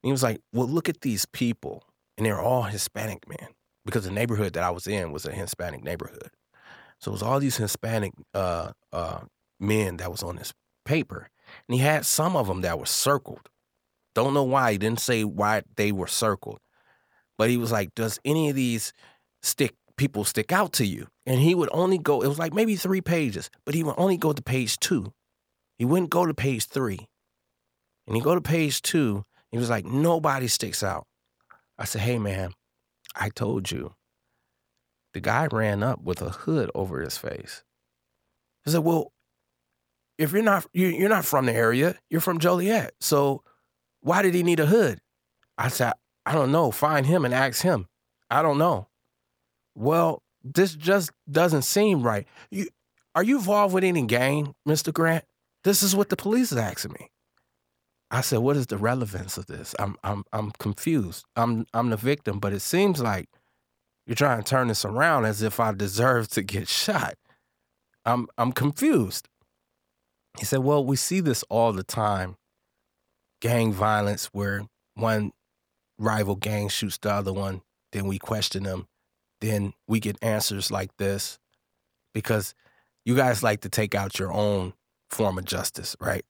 he 0.01 0.11
was 0.11 0.23
like, 0.23 0.41
"Well, 0.53 0.67
look 0.67 0.89
at 0.89 1.01
these 1.01 1.25
people, 1.25 1.83
and 2.17 2.25
they're 2.25 2.41
all 2.41 2.63
Hispanic 2.63 3.27
men 3.29 3.49
because 3.85 4.05
the 4.05 4.11
neighborhood 4.11 4.53
that 4.53 4.63
I 4.63 4.71
was 4.71 4.87
in 4.87 5.11
was 5.11 5.25
a 5.25 5.31
Hispanic 5.31 5.83
neighborhood. 5.83 6.31
So 6.99 7.11
it 7.11 7.13
was 7.13 7.23
all 7.23 7.39
these 7.39 7.57
Hispanic 7.57 8.13
uh, 8.33 8.71
uh, 8.91 9.21
men 9.59 9.97
that 9.97 10.11
was 10.11 10.21
on 10.23 10.35
this 10.35 10.53
paper, 10.85 11.29
and 11.67 11.75
he 11.75 11.81
had 11.81 12.05
some 12.05 12.35
of 12.35 12.47
them 12.47 12.61
that 12.61 12.77
were 12.79 12.85
circled. 12.85 13.49
Don't 14.15 14.33
know 14.33 14.43
why. 14.43 14.73
He 14.73 14.77
didn't 14.77 14.99
say 14.99 15.23
why 15.23 15.63
they 15.75 15.91
were 15.91 16.07
circled. 16.07 16.59
But 17.37 17.49
he 17.49 17.57
was 17.57 17.71
like, 17.71 17.93
Does 17.95 18.19
any 18.25 18.49
of 18.49 18.55
these 18.55 18.93
stick 19.41 19.75
people 19.99 20.23
stick 20.23 20.51
out 20.51 20.71
to 20.73 20.85
you. 20.85 21.07
And 21.25 21.39
he 21.39 21.53
would 21.53 21.69
only 21.73 21.99
go, 21.99 22.21
it 22.21 22.27
was 22.27 22.39
like 22.39 22.53
maybe 22.53 22.75
three 22.75 23.01
pages, 23.01 23.51
but 23.65 23.75
he 23.75 23.83
would 23.83 23.95
only 23.97 24.17
go 24.17 24.33
to 24.33 24.41
page 24.41 24.79
two. 24.79 25.11
He 25.77 25.85
wouldn't 25.85 26.09
go 26.09 26.25
to 26.25 26.33
page 26.33 26.65
three. 26.65 27.05
And 28.07 28.15
he 28.15 28.21
go 28.21 28.33
to 28.33 28.41
page 28.41 28.81
two, 28.81 29.23
he 29.51 29.57
was 29.57 29.69
like, 29.69 29.85
nobody 29.85 30.47
sticks 30.47 30.81
out. 30.81 31.05
I 31.77 31.83
said, 31.85 32.01
hey 32.01 32.17
man, 32.17 32.53
I 33.15 33.29
told 33.29 33.69
you. 33.69 33.93
The 35.13 35.19
guy 35.19 35.47
ran 35.51 35.83
up 35.83 36.01
with 36.01 36.21
a 36.21 36.29
hood 36.29 36.71
over 36.73 37.01
his 37.01 37.17
face. 37.17 37.63
I 38.65 38.71
said, 38.71 38.83
well, 38.83 39.11
if 40.17 40.31
you're 40.31 40.43
not 40.43 40.65
you, 40.71 40.87
you're 40.87 41.09
not 41.09 41.25
from 41.25 41.45
the 41.45 41.53
area, 41.53 41.95
you're 42.09 42.21
from 42.21 42.39
Joliet. 42.39 42.93
So 43.01 43.43
why 44.01 44.21
did 44.21 44.33
he 44.33 44.43
need 44.43 44.59
a 44.59 44.65
hood? 44.65 44.99
I 45.57 45.67
said, 45.67 45.93
I 46.25 46.33
don't 46.33 46.51
know. 46.51 46.71
Find 46.71 47.05
him 47.05 47.25
and 47.25 47.33
ask 47.33 47.61
him. 47.61 47.87
I 48.29 48.41
don't 48.41 48.57
know. 48.57 48.87
Well, 49.75 50.21
this 50.43 50.75
just 50.75 51.11
doesn't 51.29 51.63
seem 51.63 52.03
right. 52.03 52.27
You 52.51 52.67
are 53.15 53.23
you 53.23 53.37
involved 53.37 53.73
with 53.73 53.83
any 53.83 54.05
gang, 54.05 54.53
Mr. 54.67 54.93
Grant? 54.93 55.25
This 55.63 55.83
is 55.83 55.95
what 55.95 56.09
the 56.09 56.15
police 56.15 56.51
is 56.51 56.57
asking 56.57 56.93
me. 56.93 57.09
I 58.11 58.21
said, 58.21 58.39
what 58.39 58.57
is 58.57 58.67
the 58.67 58.77
relevance 58.77 59.37
of 59.37 59.47
this? 59.47 59.75
I'm 59.79 59.95
I'm 60.03 60.23
I'm 60.31 60.51
confused. 60.51 61.25
I'm 61.35 61.65
I'm 61.73 61.89
the 61.89 61.97
victim, 61.97 62.39
but 62.39 62.53
it 62.53 62.61
seems 62.61 63.01
like 63.01 63.29
you're 64.05 64.15
trying 64.15 64.41
to 64.41 64.43
turn 64.43 64.67
this 64.69 64.85
around 64.85 65.25
as 65.25 65.41
if 65.41 65.59
I 65.59 65.73
deserve 65.73 66.29
to 66.29 66.41
get 66.41 66.67
shot. 66.69 67.15
I'm 68.05 68.27
I'm 68.37 68.51
confused. 68.51 69.27
He 70.37 70.45
said, 70.45 70.59
Well, 70.59 70.83
we 70.83 70.95
see 70.95 71.19
this 71.19 71.43
all 71.49 71.73
the 71.73 71.83
time. 71.83 72.37
Gang 73.41 73.71
violence 73.71 74.25
where 74.27 74.65
one 74.95 75.31
rival 75.97 76.35
gang 76.35 76.69
shoots 76.69 76.97
the 76.97 77.11
other 77.11 77.33
one, 77.33 77.61
then 77.91 78.05
we 78.07 78.19
question 78.19 78.63
them, 78.63 78.87
then 79.41 79.73
we 79.87 79.99
get 79.99 80.17
answers 80.21 80.71
like 80.71 80.95
this. 80.97 81.39
Because 82.13 82.53
you 83.05 83.15
guys 83.15 83.43
like 83.43 83.61
to 83.61 83.69
take 83.69 83.95
out 83.95 84.19
your 84.19 84.31
own 84.33 84.73
form 85.09 85.37
of 85.37 85.45
justice, 85.45 85.95
right? 85.99 86.25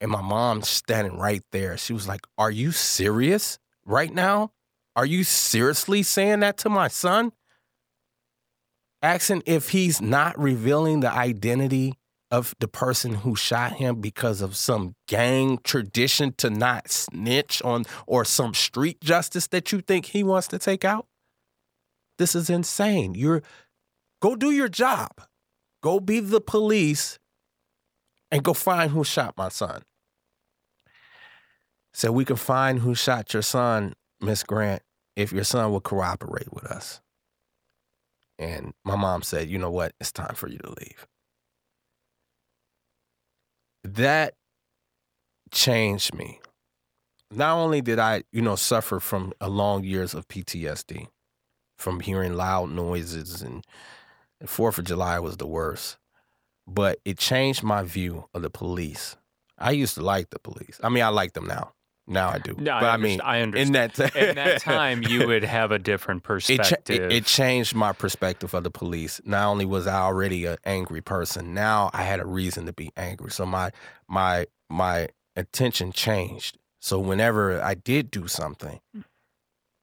And 0.00 0.10
my 0.10 0.20
mom 0.20 0.62
standing 0.62 1.18
right 1.18 1.42
there, 1.52 1.76
she 1.76 1.92
was 1.92 2.08
like, 2.08 2.22
Are 2.36 2.50
you 2.50 2.72
serious 2.72 3.58
right 3.84 4.12
now? 4.12 4.52
Are 4.96 5.06
you 5.06 5.24
seriously 5.24 6.02
saying 6.02 6.40
that 6.40 6.58
to 6.58 6.68
my 6.68 6.88
son? 6.88 7.32
Asking 9.00 9.42
if 9.46 9.70
he's 9.70 10.00
not 10.00 10.38
revealing 10.38 11.00
the 11.00 11.10
identity 11.10 11.94
of 12.32 12.54
the 12.60 12.66
person 12.66 13.16
who 13.16 13.36
shot 13.36 13.74
him 13.74 14.00
because 14.00 14.40
of 14.40 14.56
some 14.56 14.94
gang 15.06 15.58
tradition 15.62 16.32
to 16.38 16.48
not 16.48 16.90
snitch 16.90 17.60
on 17.62 17.84
or 18.06 18.24
some 18.24 18.54
street 18.54 18.98
justice 19.02 19.46
that 19.48 19.70
you 19.70 19.82
think 19.82 20.06
he 20.06 20.24
wants 20.24 20.48
to 20.48 20.58
take 20.58 20.82
out? 20.82 21.06
This 22.18 22.34
is 22.34 22.48
insane. 22.48 23.14
You're 23.14 23.42
go 24.20 24.34
do 24.34 24.50
your 24.50 24.68
job. 24.68 25.10
Go 25.82 26.00
be 26.00 26.20
the 26.20 26.40
police 26.40 27.18
and 28.30 28.42
go 28.42 28.54
find 28.54 28.92
who 28.92 29.04
shot 29.04 29.34
my 29.36 29.50
son. 29.50 29.82
So 31.92 32.10
we 32.10 32.24
can 32.24 32.36
find 32.36 32.78
who 32.78 32.94
shot 32.94 33.34
your 33.34 33.42
son, 33.42 33.92
Miss 34.22 34.42
Grant, 34.42 34.82
if 35.16 35.32
your 35.32 35.44
son 35.44 35.70
will 35.70 35.82
cooperate 35.82 36.50
with 36.50 36.64
us. 36.64 37.02
And 38.38 38.72
my 38.84 38.96
mom 38.96 39.20
said, 39.22 39.50
you 39.50 39.58
know 39.58 39.70
what? 39.70 39.92
It's 40.00 40.12
time 40.12 40.34
for 40.34 40.48
you 40.48 40.58
to 40.58 40.70
leave 40.70 41.06
that 43.96 44.34
changed 45.50 46.14
me. 46.14 46.40
Not 47.30 47.56
only 47.56 47.80
did 47.80 47.98
I, 47.98 48.24
you 48.32 48.42
know, 48.42 48.56
suffer 48.56 49.00
from 49.00 49.32
a 49.40 49.48
long 49.48 49.84
years 49.84 50.14
of 50.14 50.28
PTSD, 50.28 51.08
from 51.78 52.00
hearing 52.00 52.34
loud 52.34 52.70
noises 52.70 53.42
and, 53.42 53.64
and 54.40 54.48
Fourth 54.48 54.78
of 54.78 54.84
July 54.84 55.18
was 55.18 55.36
the 55.36 55.46
worst, 55.46 55.96
but 56.66 56.98
it 57.04 57.18
changed 57.18 57.62
my 57.62 57.82
view 57.82 58.28
of 58.34 58.42
the 58.42 58.50
police. 58.50 59.16
I 59.58 59.72
used 59.72 59.94
to 59.94 60.02
like 60.02 60.30
the 60.30 60.38
police. 60.38 60.78
I 60.82 60.88
mean, 60.88 61.02
I 61.02 61.08
like 61.08 61.32
them 61.32 61.46
now. 61.46 61.72
Now 62.06 62.30
I 62.30 62.38
do. 62.38 62.54
No, 62.58 62.78
but 62.80 62.84
I, 62.84 62.94
I 62.94 62.96
mean, 62.96 63.20
I 63.20 63.40
understand. 63.40 63.68
in 63.68 63.72
that 63.96 64.16
in 64.16 64.34
that 64.34 64.60
time, 64.60 65.02
you 65.02 65.26
would 65.26 65.44
have 65.44 65.70
a 65.70 65.78
different 65.78 66.22
it, 66.22 66.24
cha- 66.24 66.34
perspective. 66.34 67.02
it, 67.04 67.12
it 67.12 67.26
changed 67.26 67.74
my 67.74 67.92
perspective 67.92 68.54
of 68.54 68.64
the 68.64 68.70
police. 68.70 69.20
Not 69.24 69.46
only 69.46 69.64
was 69.64 69.86
I 69.86 70.00
already 70.00 70.46
an 70.46 70.56
angry 70.64 71.00
person, 71.00 71.54
now 71.54 71.90
I 71.92 72.02
had 72.02 72.20
a 72.20 72.26
reason 72.26 72.66
to 72.66 72.72
be 72.72 72.90
angry. 72.96 73.30
So 73.30 73.46
my 73.46 73.70
my 74.08 74.46
my 74.68 75.08
attention 75.36 75.92
changed. 75.92 76.58
So 76.80 76.98
whenever 76.98 77.62
I 77.62 77.74
did 77.74 78.10
do 78.10 78.26
something, 78.26 78.80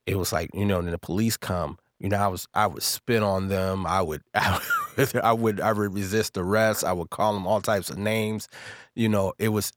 it 0.05 0.17
was 0.17 0.33
like 0.33 0.49
you 0.53 0.65
know, 0.65 0.79
when 0.79 0.91
the 0.91 0.97
police 0.97 1.37
come, 1.37 1.77
you 1.99 2.09
know, 2.09 2.17
I 2.17 2.27
was 2.27 2.47
I 2.53 2.67
would 2.67 2.83
spit 2.83 3.23
on 3.23 3.47
them. 3.47 3.85
I 3.85 4.01
would 4.01 4.23
I 4.33 4.59
would 4.97 5.15
I 5.15 5.33
would, 5.33 5.61
I 5.61 5.71
would 5.71 5.93
resist 5.93 6.37
arrest. 6.37 6.83
I 6.83 6.91
would 6.93 7.09
call 7.09 7.33
them 7.33 7.47
all 7.47 7.61
types 7.61 7.89
of 7.89 7.97
names. 7.97 8.49
You 8.95 9.07
know, 9.07 9.33
it 9.39 9.49
was, 9.49 9.71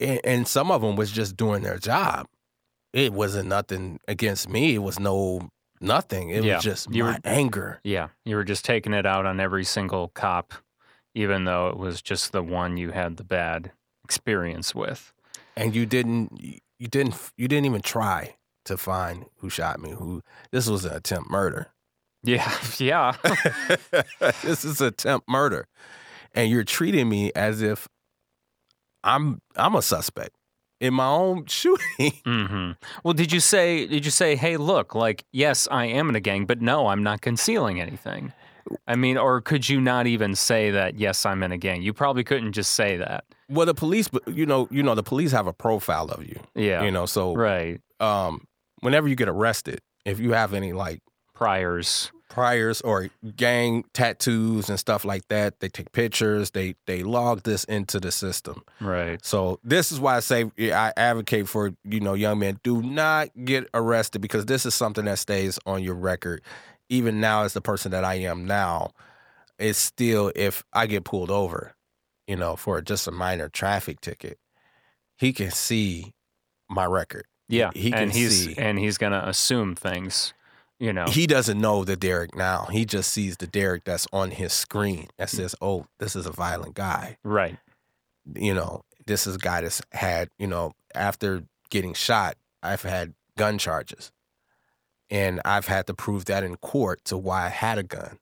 and, 0.00 0.20
and 0.24 0.48
some 0.48 0.70
of 0.70 0.82
them 0.82 0.96
was 0.96 1.10
just 1.10 1.36
doing 1.36 1.62
their 1.62 1.78
job. 1.78 2.26
It 2.92 3.12
wasn't 3.12 3.48
nothing 3.48 4.00
against 4.08 4.48
me. 4.48 4.74
It 4.74 4.78
was 4.82 4.98
no 4.98 5.48
nothing. 5.80 6.30
It 6.30 6.44
Yeah, 6.44 6.56
was 6.56 6.64
just 6.64 6.94
you 6.94 7.04
my 7.04 7.12
were- 7.12 7.18
anger. 7.24 7.80
yeah, 7.84 8.08
you 8.24 8.36
were 8.36 8.44
just 8.44 8.64
taking 8.64 8.94
it 8.94 9.04
out 9.06 9.26
on 9.26 9.38
every 9.40 9.64
single 9.64 10.08
cop, 10.08 10.54
even 11.14 11.44
though 11.44 11.68
it 11.68 11.76
was 11.76 12.00
just 12.02 12.32
the 12.32 12.42
one 12.42 12.76
you 12.76 12.90
had 12.92 13.16
the 13.18 13.24
bad 13.24 13.72
experience 14.04 14.74
with. 14.74 15.12
and 15.56 15.74
you 15.74 15.84
didn't 15.86 16.32
you 16.78 16.86
didn't 16.88 17.14
you 17.36 17.48
didn't 17.48 17.64
even 17.66 17.80
try 17.82 18.36
to 18.64 18.76
find 18.76 19.26
who 19.38 19.48
shot 19.50 19.80
me 19.80 19.90
who 19.92 20.22
this 20.52 20.68
was 20.68 20.84
an 20.84 20.92
attempt 20.94 21.30
murder 21.30 21.68
Yeah, 22.22 22.52
yeah. 22.78 23.14
this 24.42 24.64
is 24.64 24.80
attempt 24.80 25.28
murder 25.28 25.66
and 26.34 26.50
you're 26.50 26.64
treating 26.64 27.08
me 27.08 27.32
as 27.34 27.62
if 27.62 27.88
i'm 29.06 29.40
i'm 29.56 29.74
a 29.74 29.82
suspect 29.82 30.34
in 30.80 30.92
my 30.92 31.06
own 31.08 31.46
shooting 31.58 32.12
hmm 32.24 32.70
Well, 33.04 33.14
did 33.14 33.32
you 33.32 33.40
say? 33.40 33.86
Did 33.86 34.04
you 34.04 34.10
say, 34.10 34.36
"Hey, 34.36 34.56
look, 34.58 34.94
like, 34.94 35.24
yes, 35.32 35.66
I 35.70 35.86
am 35.86 36.10
in 36.10 36.16
a 36.16 36.20
gang, 36.20 36.44
but 36.44 36.60
no, 36.60 36.88
I'm 36.88 37.02
not 37.02 37.22
concealing 37.22 37.80
anything." 37.80 38.32
I 38.86 38.94
mean, 38.96 39.16
or 39.16 39.40
could 39.40 39.68
you 39.70 39.80
not 39.80 40.06
even 40.06 40.34
say 40.34 40.70
that? 40.72 40.98
Yes, 40.98 41.24
I'm 41.24 41.42
in 41.44 41.52
a 41.52 41.56
gang. 41.56 41.80
You 41.82 41.92
probably 41.94 42.24
couldn't 42.24 42.52
just 42.52 42.72
say 42.72 42.96
that. 42.98 43.24
well 43.48 43.64
the 43.64 43.74
police 43.74 44.08
you 44.26 44.44
know 44.44 44.68
you 44.70 44.82
know 44.82 44.94
the 44.94 45.02
police 45.12 45.32
have 45.32 45.46
a 45.46 45.52
profile 45.66 46.08
of 46.16 46.20
you 46.26 46.38
Yeah. 46.54 46.82
you 46.84 46.90
know 46.90 47.06
so 47.06 47.32
Right. 47.34 47.80
um 48.00 48.32
whenever 48.80 49.06
you 49.08 49.14
get 49.16 49.28
arrested 49.28 49.78
if 50.04 50.18
you 50.20 50.32
have 50.32 50.52
any 50.52 50.72
like 50.74 51.00
Priors. 51.32 52.10
Priors 52.28 52.80
or 52.80 53.08
gang 53.36 53.84
tattoos 53.92 54.68
and 54.68 54.78
stuff 54.80 55.04
like 55.04 55.26
that 55.28 55.60
they 55.60 55.68
take 55.68 55.92
pictures 55.92 56.50
they 56.50 56.74
they 56.86 57.02
log 57.02 57.42
this 57.44 57.64
into 57.64 58.00
the 58.00 58.10
system 58.10 58.62
Right. 58.80 59.24
So 59.24 59.58
this 59.64 59.90
is 59.90 60.00
why 60.00 60.16
I 60.16 60.20
say 60.20 60.50
I 60.58 60.92
advocate 60.96 61.48
for 61.48 61.72
you 61.84 62.00
know 62.00 62.14
young 62.14 62.38
men 62.38 62.60
do 62.62 62.82
not 62.82 63.30
get 63.44 63.68
arrested 63.74 64.20
because 64.20 64.46
this 64.46 64.66
is 64.66 64.74
something 64.74 65.04
that 65.06 65.18
stays 65.18 65.58
on 65.66 65.82
your 65.82 65.94
record. 65.94 66.42
Even 66.88 67.20
now, 67.20 67.42
as 67.42 67.52
the 67.52 67.60
person 67.60 67.90
that 67.90 68.04
I 68.04 68.14
am 68.14 68.46
now, 68.46 68.90
it's 69.58 69.78
still 69.78 70.30
if 70.36 70.62
I 70.72 70.86
get 70.86 71.04
pulled 71.04 71.30
over, 71.30 71.74
you 72.26 72.36
know, 72.36 72.54
for 72.56 72.80
just 72.80 73.08
a 73.08 73.10
minor 73.10 73.48
traffic 73.48 74.00
ticket, 74.00 74.38
he 75.16 75.32
can 75.32 75.50
see 75.50 76.12
my 76.68 76.84
record. 76.84 77.24
Yeah. 77.48 77.70
He 77.74 77.90
can 77.90 78.04
and 78.04 78.12
he's 78.12 78.44
see. 78.44 78.54
and 78.58 78.78
he's 78.78 78.98
gonna 78.98 79.22
assume 79.26 79.74
things. 79.74 80.32
You 80.78 80.92
know. 80.92 81.06
He 81.06 81.26
doesn't 81.26 81.60
know 81.60 81.84
the 81.84 81.96
Derek 81.96 82.34
now. 82.34 82.66
He 82.70 82.84
just 82.84 83.10
sees 83.12 83.38
the 83.38 83.46
Derek 83.46 83.84
that's 83.84 84.06
on 84.12 84.30
his 84.30 84.52
screen 84.52 85.08
that 85.16 85.30
says, 85.30 85.54
"Oh, 85.60 85.86
this 85.98 86.14
is 86.14 86.26
a 86.26 86.32
violent 86.32 86.74
guy." 86.74 87.18
right. 87.24 87.56
you 88.34 88.54
know, 88.54 88.82
this 89.06 89.26
is 89.26 89.36
a 89.36 89.38
guy 89.38 89.60
that's 89.62 89.80
had, 89.92 90.28
you 90.38 90.46
know, 90.46 90.72
after 90.94 91.44
getting 91.70 91.94
shot, 91.94 92.36
I've 92.62 92.82
had 92.82 93.14
gun 93.36 93.58
charges. 93.58 94.12
And 95.08 95.40
I've 95.44 95.68
had 95.68 95.86
to 95.86 95.94
prove 95.94 96.24
that 96.24 96.42
in 96.42 96.56
court 96.56 97.04
to 97.04 97.16
why 97.16 97.46
I 97.46 97.50
had 97.50 97.78
a 97.78 97.84
gun. 97.84 98.18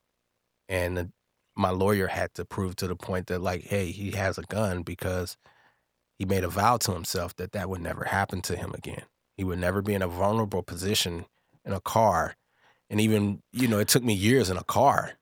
And 0.68 0.96
the, 0.96 1.10
my 1.56 1.70
lawyer 1.70 2.08
had 2.08 2.34
to 2.34 2.44
prove 2.44 2.76
to 2.76 2.86
the 2.86 2.96
point 2.96 3.28
that, 3.28 3.40
like, 3.40 3.62
hey, 3.62 3.90
he 3.90 4.10
has 4.12 4.36
a 4.36 4.42
gun 4.42 4.82
because 4.82 5.38
he 6.18 6.26
made 6.26 6.44
a 6.44 6.48
vow 6.48 6.76
to 6.78 6.92
himself 6.92 7.34
that 7.36 7.52
that 7.52 7.70
would 7.70 7.80
never 7.80 8.04
happen 8.04 8.42
to 8.42 8.56
him 8.56 8.72
again. 8.74 9.04
He 9.36 9.44
would 9.44 9.58
never 9.58 9.80
be 9.80 9.94
in 9.94 10.02
a 10.02 10.08
vulnerable 10.08 10.62
position 10.62 11.24
in 11.64 11.72
a 11.72 11.80
car. 11.80 12.36
And 12.90 13.00
even, 13.00 13.42
you 13.52 13.66
know, 13.66 13.78
it 13.78 13.88
took 13.88 14.04
me 14.04 14.14
years 14.14 14.50
in 14.50 14.56
a 14.56 14.64
car, 14.64 15.12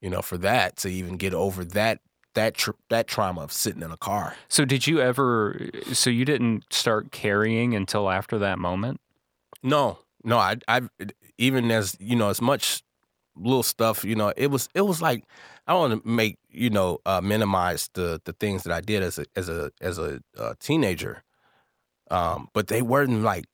you 0.00 0.10
know, 0.10 0.22
for 0.22 0.36
that 0.38 0.76
to 0.78 0.88
even 0.88 1.16
get 1.16 1.34
over 1.34 1.64
that 1.64 2.00
that 2.34 2.54
tr- 2.54 2.70
that 2.90 3.06
trauma 3.06 3.40
of 3.40 3.52
sitting 3.52 3.82
in 3.82 3.90
a 3.90 3.96
car. 3.96 4.36
So 4.48 4.64
did 4.64 4.86
you 4.86 5.00
ever? 5.00 5.68
So 5.92 6.10
you 6.10 6.24
didn't 6.24 6.64
start 6.72 7.10
carrying 7.10 7.74
until 7.74 8.10
after 8.10 8.38
that 8.38 8.58
moment? 8.58 9.00
No, 9.62 9.98
no, 10.24 10.38
I, 10.38 10.56
I, 10.68 10.82
even 11.38 11.70
as 11.70 11.96
you 11.98 12.16
know, 12.16 12.28
as 12.28 12.40
much 12.40 12.82
little 13.36 13.62
stuff, 13.62 14.04
you 14.04 14.14
know, 14.14 14.32
it 14.36 14.48
was, 14.48 14.68
it 14.74 14.82
was 14.82 15.02
like 15.02 15.24
I 15.66 15.74
want 15.74 16.02
to 16.02 16.08
make 16.08 16.38
you 16.48 16.70
know 16.70 16.98
uh, 17.06 17.20
minimize 17.20 17.90
the 17.94 18.20
the 18.24 18.32
things 18.32 18.64
that 18.64 18.72
I 18.72 18.80
did 18.80 19.02
as 19.02 19.18
a 19.18 19.26
as 19.36 19.48
a 19.48 19.70
as 19.80 19.98
a 19.98 20.20
uh, 20.36 20.54
teenager, 20.58 21.22
um, 22.10 22.48
but 22.52 22.68
they 22.68 22.82
weren't 22.82 23.22
like 23.22 23.44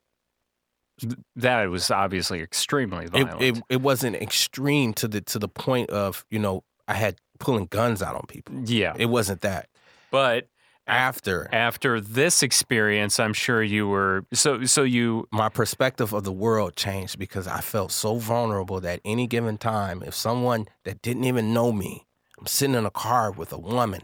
That 1.37 1.65
was 1.71 1.91
obviously 1.91 2.41
extremely 2.41 3.05
It, 3.07 3.11
violent. 3.11 3.43
it 3.43 3.63
it 3.69 3.81
wasn't 3.83 4.17
extreme 4.17 4.95
to 4.95 5.09
the 5.09 5.21
to 5.23 5.39
the 5.39 5.49
point 5.49 5.91
of 5.91 6.25
you 6.31 6.39
know 6.39 6.65
I 6.89 6.95
had 6.95 7.17
pulling 7.39 7.67
guns 7.67 8.03
out 8.03 8.15
on 8.15 8.23
people. 8.29 8.55
yeah, 8.65 8.95
It 8.97 9.07
wasn't 9.07 9.41
that. 9.43 9.69
but 10.11 10.49
After 10.89 11.49
after 11.53 12.01
this 12.01 12.43
experience, 12.43 13.19
I'm 13.19 13.33
sure 13.35 13.61
you 13.63 13.89
were 13.89 14.25
so 14.33 14.65
so 14.65 14.85
you 14.85 15.27
my 15.33 15.49
perspective 15.49 16.13
of 16.15 16.23
the 16.25 16.33
world 16.33 16.77
changed 16.77 17.19
because 17.19 17.47
I 17.49 17.61
felt 17.61 17.91
so 17.93 18.17
vulnerable 18.17 18.81
that 18.81 19.01
any 19.05 19.27
given 19.27 19.59
time, 19.59 20.03
if 20.07 20.15
someone 20.15 20.67
that 20.85 21.03
didn't 21.03 21.25
even 21.25 21.53
know 21.53 21.73
me, 21.73 22.07
I'm 22.39 22.47
sitting 22.47 22.77
in 22.77 22.87
a 22.87 22.91
car 22.91 23.33
with 23.33 23.53
a 23.53 23.59
woman, 23.59 24.03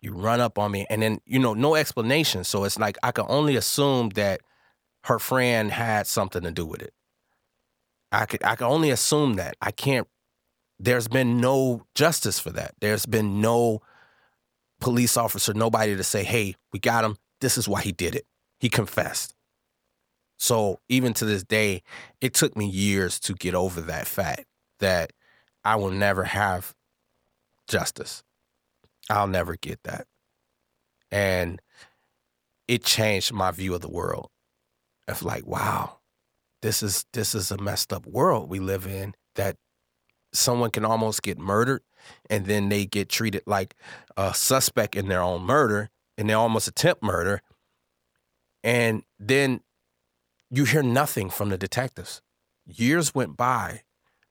you 0.00 0.12
run 0.14 0.40
up 0.40 0.58
on 0.58 0.72
me, 0.72 0.86
and 0.88 1.02
then 1.02 1.20
you 1.26 1.38
know 1.38 1.52
no 1.54 1.74
explanation. 1.74 2.42
So 2.44 2.64
it's 2.64 2.78
like 2.78 2.96
I 3.02 3.12
can 3.12 3.26
only 3.28 3.54
assume 3.56 4.08
that 4.10 4.40
her 5.04 5.18
friend 5.18 5.70
had 5.70 6.06
something 6.06 6.42
to 6.42 6.50
do 6.50 6.66
with 6.66 6.82
it. 6.82 6.94
I 8.12 8.26
could 8.26 8.42
I 8.44 8.56
can 8.56 8.66
only 8.66 8.90
assume 8.90 9.34
that. 9.34 9.56
I 9.60 9.70
can't. 9.70 10.08
There's 10.78 11.08
been 11.08 11.40
no 11.40 11.84
justice 11.94 12.40
for 12.40 12.50
that. 12.50 12.74
There's 12.80 13.06
been 13.06 13.40
no 13.40 13.80
police 14.80 15.16
officer, 15.16 15.54
nobody 15.54 15.96
to 15.96 16.04
say, 16.04 16.24
"Hey, 16.24 16.56
we 16.72 16.78
got 16.78 17.04
him. 17.04 17.16
This 17.40 17.58
is 17.58 17.68
why 17.68 17.82
he 17.82 17.92
did 17.92 18.14
it. 18.14 18.26
He 18.60 18.68
confessed." 18.68 19.34
So 20.38 20.80
even 20.88 21.12
to 21.14 21.24
this 21.24 21.44
day, 21.44 21.82
it 22.20 22.34
took 22.34 22.56
me 22.56 22.66
years 22.66 23.20
to 23.20 23.34
get 23.34 23.54
over 23.54 23.80
that 23.82 24.06
fact 24.06 24.46
that 24.78 25.12
I 25.64 25.76
will 25.76 25.90
never 25.90 26.24
have 26.24 26.74
justice. 27.68 28.22
I'll 29.10 29.26
never 29.28 29.56
get 29.56 29.82
that. 29.84 30.06
And 31.10 31.60
it 32.68 32.84
changed 32.84 33.32
my 33.32 33.50
view 33.50 33.74
of 33.74 33.80
the 33.82 33.88
world. 33.90 34.29
Of 35.10 35.22
like, 35.22 35.46
wow, 35.46 35.98
this 36.62 36.82
is 36.82 37.04
this 37.12 37.34
is 37.34 37.50
a 37.50 37.58
messed 37.58 37.92
up 37.92 38.06
world 38.06 38.48
we 38.48 38.58
live 38.58 38.86
in 38.86 39.14
that 39.34 39.56
someone 40.32 40.70
can 40.70 40.84
almost 40.84 41.22
get 41.22 41.38
murdered 41.38 41.82
and 42.28 42.46
then 42.46 42.68
they 42.68 42.86
get 42.86 43.08
treated 43.08 43.42
like 43.46 43.74
a 44.16 44.32
suspect 44.32 44.94
in 44.94 45.08
their 45.08 45.22
own 45.22 45.42
murder 45.42 45.90
and 46.16 46.28
they 46.28 46.34
almost 46.34 46.68
attempt 46.68 47.02
murder. 47.02 47.42
And 48.62 49.02
then 49.18 49.62
you 50.50 50.64
hear 50.64 50.82
nothing 50.82 51.30
from 51.30 51.48
the 51.48 51.58
detectives. 51.58 52.20
Years 52.66 53.14
went 53.14 53.36
by, 53.36 53.82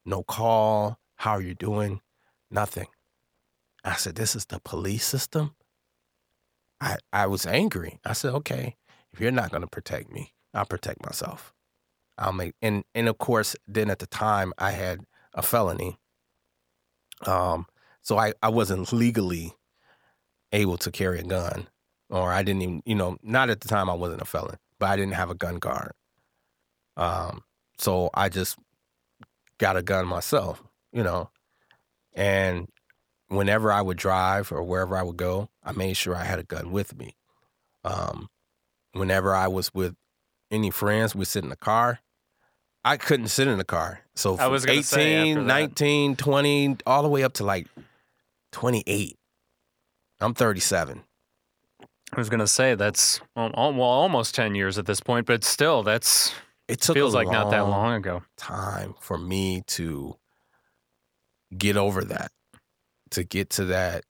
no 0.05 0.23
call, 0.23 0.99
how 1.15 1.31
are 1.31 1.41
you 1.41 1.55
doing? 1.55 2.01
Nothing. 2.51 2.87
I 3.83 3.95
said, 3.95 4.15
This 4.15 4.35
is 4.35 4.45
the 4.45 4.59
police 4.59 5.05
system? 5.05 5.55
I, 6.81 6.97
I 7.11 7.27
was 7.27 7.45
angry. 7.45 7.99
I 8.05 8.13
said, 8.13 8.33
Okay, 8.33 8.75
if 9.11 9.19
you're 9.19 9.31
not 9.31 9.51
gonna 9.51 9.67
protect 9.67 10.11
me, 10.11 10.33
I'll 10.53 10.65
protect 10.65 11.03
myself. 11.03 11.53
I'll 12.17 12.33
make 12.33 12.53
and 12.61 12.83
and 12.93 13.07
of 13.07 13.17
course, 13.17 13.55
then 13.67 13.89
at 13.89 13.99
the 13.99 14.07
time 14.07 14.53
I 14.57 14.71
had 14.71 15.01
a 15.33 15.41
felony. 15.41 15.97
Um, 17.25 17.65
so 18.01 18.17
I, 18.17 18.33
I 18.41 18.49
wasn't 18.49 18.91
legally 18.91 19.53
able 20.51 20.77
to 20.77 20.91
carry 20.91 21.19
a 21.19 21.23
gun. 21.23 21.67
Or 22.09 22.31
I 22.31 22.41
didn't 22.41 22.63
even, 22.63 22.81
you 22.85 22.95
know, 22.95 23.17
not 23.21 23.49
at 23.49 23.61
the 23.61 23.67
time 23.67 23.89
I 23.89 23.93
wasn't 23.93 24.21
a 24.21 24.25
felon, 24.25 24.57
but 24.79 24.89
I 24.89 24.95
didn't 24.95 25.13
have 25.13 25.29
a 25.29 25.35
gun 25.35 25.59
card. 25.59 25.91
Um, 26.97 27.43
so 27.77 28.09
I 28.13 28.29
just 28.29 28.57
got 29.59 29.77
a 29.77 29.83
gun 29.83 30.07
myself, 30.07 30.63
you 30.91 31.03
know. 31.03 31.29
And 32.13 32.67
whenever 33.27 33.71
I 33.71 33.81
would 33.81 33.97
drive 33.97 34.51
or 34.51 34.63
wherever 34.63 34.97
I 34.97 35.03
would 35.03 35.17
go, 35.17 35.49
I 35.63 35.71
made 35.71 35.95
sure 35.97 36.15
I 36.15 36.23
had 36.23 36.39
a 36.39 36.43
gun 36.43 36.71
with 36.71 36.97
me. 36.97 37.15
Um, 37.83 38.29
whenever 38.93 39.35
I 39.35 39.47
was 39.47 39.71
with 39.73 39.95
any 40.51 40.69
friends, 40.71 41.15
we 41.15 41.25
sit 41.25 41.43
in 41.43 41.49
the 41.49 41.55
car. 41.55 41.99
I 42.85 42.97
couldn't 42.97 43.27
sit 43.27 43.47
in 43.47 43.57
the 43.57 43.63
car. 43.63 44.01
So 44.15 44.33
I 44.33 44.37
from 44.37 44.51
was 44.51 44.65
18, 44.65 44.83
say 44.83 45.31
after 45.31 45.41
that. 45.41 45.47
19, 45.47 46.15
20, 46.15 46.77
all 46.85 47.03
the 47.03 47.09
way 47.09 47.23
up 47.23 47.33
to 47.33 47.43
like 47.43 47.67
28. 48.51 49.17
I'm 50.21 50.33
37. 50.33 51.03
I 52.11 52.17
was 52.17 52.29
gonna 52.29 52.47
say 52.47 52.73
that's 52.73 53.21
well, 53.35 53.51
almost 53.53 54.33
ten 54.33 54.55
years 54.55 54.79
at 54.79 54.87
this 54.87 54.99
point, 54.99 55.27
but 55.27 55.43
still 55.43 55.83
that's 55.83 56.33
It 56.67 56.81
took 56.81 56.95
feels 56.95 57.13
like 57.13 57.27
not 57.27 57.51
that 57.51 57.67
long 57.67 57.93
ago. 57.93 58.23
time 58.35 58.95
for 58.99 59.17
me 59.17 59.61
to 59.67 60.15
get 61.55 61.77
over 61.77 62.03
that, 62.03 62.31
to 63.11 63.23
get 63.23 63.51
to 63.51 63.65
that 63.65 64.05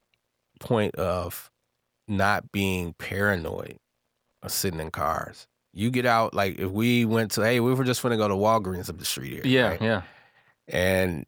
point 0.62 0.96
of 0.96 1.52
not 2.08 2.54
being 2.54 2.94
paranoid 2.94 3.78
of 4.42 4.54
sitting 4.54 4.80
in 4.80 4.92
cars. 4.92 5.49
You 5.74 5.92
get 5.92 6.06
out, 6.06 6.34
like 6.34 6.60
if 6.60 6.72
we 6.72 7.06
went 7.06 7.32
to, 7.32 7.42
hey, 7.42 7.60
we 7.60 7.74
were 7.74 7.84
just 7.84 8.02
to 8.14 8.18
go 8.18 8.28
to 8.28 8.34
Walgreens 8.34 8.90
up 8.90 8.98
the 8.98 9.06
street 9.06 9.32
here. 9.34 9.42
Yeah, 9.46 9.68
right? 9.70 9.82
yeah. 9.82 10.02
And 10.68 11.26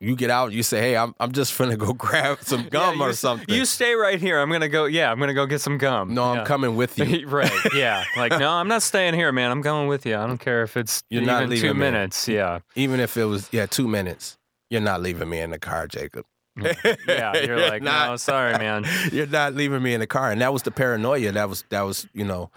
you 0.00 0.16
get 0.16 0.30
out, 0.30 0.52
you 0.52 0.62
say, 0.62 0.80
hey, 0.80 0.96
I'm, 0.96 1.14
I'm 1.20 1.32
just 1.32 1.52
to 1.70 1.76
go 1.76 1.92
grab 1.92 2.38
some 2.40 2.68
gum 2.68 2.98
Yeah, 2.98 3.04
or 3.06 3.12
something. 3.12 3.54
You 3.54 3.66
stay 3.66 3.94
right 3.94 4.18
here. 4.18 4.40
I'm 4.40 4.50
gonna 4.50 4.68
go. 4.68 4.86
Yeah, 4.86 5.12
I'm 5.12 5.18
gonna 5.20 5.34
go 5.34 5.44
get 5.44 5.60
some 5.60 5.76
gum. 5.76 6.14
no, 6.14 6.24
I'm 6.24 6.46
coming 6.46 6.74
with 6.74 6.98
you. 6.98 7.26
right. 7.28 7.52
Yeah. 7.74 8.02
Like 8.16 8.38
no, 8.38 8.48
I'm 8.50 8.68
not 8.68 8.82
staying 8.82 9.12
here, 9.14 9.30
man. 9.30 9.50
I'm 9.50 9.60
going 9.60 9.88
with 9.88 10.06
you. 10.06 10.16
I 10.16 10.26
don't 10.26 10.38
care 10.38 10.62
if 10.62 10.76
it's 10.78 11.04
You're 11.10 11.22
even 11.22 11.34
not 11.34 11.40
two 11.42 11.46
leaving 11.48 11.72
me. 11.74 11.78
minutes. 11.80 12.26
Yeah. 12.28 12.60
Even 12.76 12.98
if 12.98 13.16
it 13.18 13.26
was, 13.26 13.48
yeah, 13.52 13.66
two 13.66 13.88
minutes. 13.88 14.38
You're 14.70 14.80
not 14.80 15.02
leaving 15.02 15.28
me 15.28 15.40
in 15.40 15.50
the 15.50 15.58
car, 15.58 15.86
Jacob. 15.86 16.24
Mm. 16.58 16.96
Yeah. 17.06 17.36
You're 17.44 17.60
like, 17.68 17.82
no, 17.82 17.90
not- 17.90 18.20
sorry, 18.20 18.56
man. 18.56 18.86
You're 19.12 19.26
not 19.26 19.54
leaving 19.54 19.82
me 19.82 19.92
in 19.92 20.00
the 20.00 20.06
car, 20.06 20.30
and 20.30 20.40
that 20.40 20.52
was 20.52 20.62
the 20.62 20.70
paranoia. 20.70 21.32
That 21.32 21.48
was 21.50 21.64
that 21.68 21.82
was 21.82 22.06
you 22.14 22.24
know. 22.24 22.50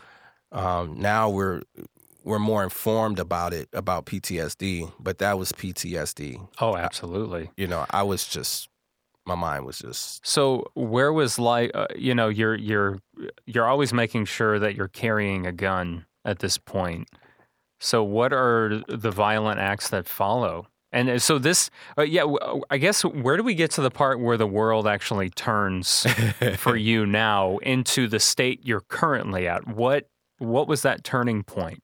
Um, 0.53 0.99
now 0.99 1.29
we're 1.29 1.63
we're 2.23 2.39
more 2.39 2.63
informed 2.63 3.19
about 3.19 3.53
it 3.53 3.67
about 3.73 4.05
PTSD, 4.05 4.93
but 4.99 5.17
that 5.17 5.37
was 5.37 5.51
PTSD. 5.51 6.47
Oh, 6.61 6.77
absolutely. 6.77 7.51
You 7.57 7.67
know, 7.67 7.85
I 7.89 8.03
was 8.03 8.27
just 8.27 8.69
my 9.25 9.35
mind 9.35 9.65
was 9.65 9.79
just 9.79 10.25
So 10.25 10.65
where 10.73 11.11
was 11.11 11.39
like, 11.39 11.71
uh, 11.73 11.87
you 11.95 12.13
know, 12.15 12.29
you're 12.29 12.55
you're 12.55 12.99
you're 13.45 13.67
always 13.67 13.93
making 13.93 14.25
sure 14.25 14.59
that 14.59 14.75
you're 14.75 14.87
carrying 14.87 15.45
a 15.45 15.51
gun 15.51 16.05
at 16.25 16.39
this 16.39 16.57
point. 16.57 17.09
So 17.79 18.03
what 18.03 18.31
are 18.31 18.81
the 18.87 19.11
violent 19.11 19.59
acts 19.59 19.89
that 19.89 20.07
follow? 20.07 20.67
And 20.93 21.09
uh, 21.09 21.19
so 21.19 21.39
this, 21.39 21.69
uh, 21.97 22.03
yeah, 22.03 22.23
I 22.69 22.77
guess 22.77 23.03
where 23.03 23.35
do 23.35 23.43
we 23.43 23.55
get 23.55 23.71
to 23.71 23.81
the 23.81 23.89
part 23.89 24.19
where 24.19 24.37
the 24.37 24.47
world 24.47 24.87
actually 24.87 25.29
turns 25.31 26.05
for 26.57 26.77
you 26.77 27.05
now 27.05 27.57
into 27.57 28.07
the 28.07 28.19
state 28.19 28.61
you're 28.63 28.81
currently 28.87 29.47
at? 29.47 29.67
What 29.67 30.07
what 30.39 30.67
was 30.67 30.81
that 30.81 31.03
turning 31.03 31.43
point? 31.43 31.83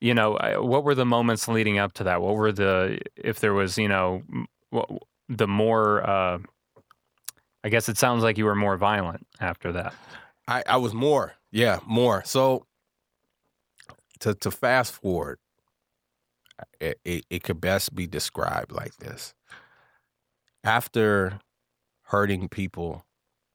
You 0.00 0.14
know, 0.14 0.38
what 0.60 0.84
were 0.84 0.94
the 0.94 1.06
moments 1.06 1.48
leading 1.48 1.78
up 1.78 1.92
to 1.94 2.04
that? 2.04 2.20
What 2.20 2.36
were 2.36 2.52
the 2.52 3.00
if 3.16 3.40
there 3.40 3.54
was, 3.54 3.78
you 3.78 3.88
know, 3.88 4.22
the 5.28 5.48
more 5.48 6.08
uh 6.08 6.38
I 7.64 7.68
guess 7.68 7.88
it 7.88 7.98
sounds 7.98 8.22
like 8.22 8.38
you 8.38 8.44
were 8.44 8.54
more 8.54 8.76
violent 8.76 9.26
after 9.40 9.72
that. 9.72 9.94
I, 10.46 10.62
I 10.68 10.76
was 10.76 10.94
more, 10.94 11.34
yeah, 11.50 11.80
more. 11.84 12.22
So 12.24 12.66
to 14.20 14.34
to 14.34 14.50
fast 14.50 14.92
forward, 14.92 15.38
it, 16.80 17.00
it, 17.04 17.24
it 17.28 17.42
could 17.42 17.60
best 17.60 17.94
be 17.94 18.06
described 18.06 18.70
like 18.70 18.96
this. 18.98 19.34
After 20.62 21.40
hurting 22.04 22.48
people, 22.48 23.04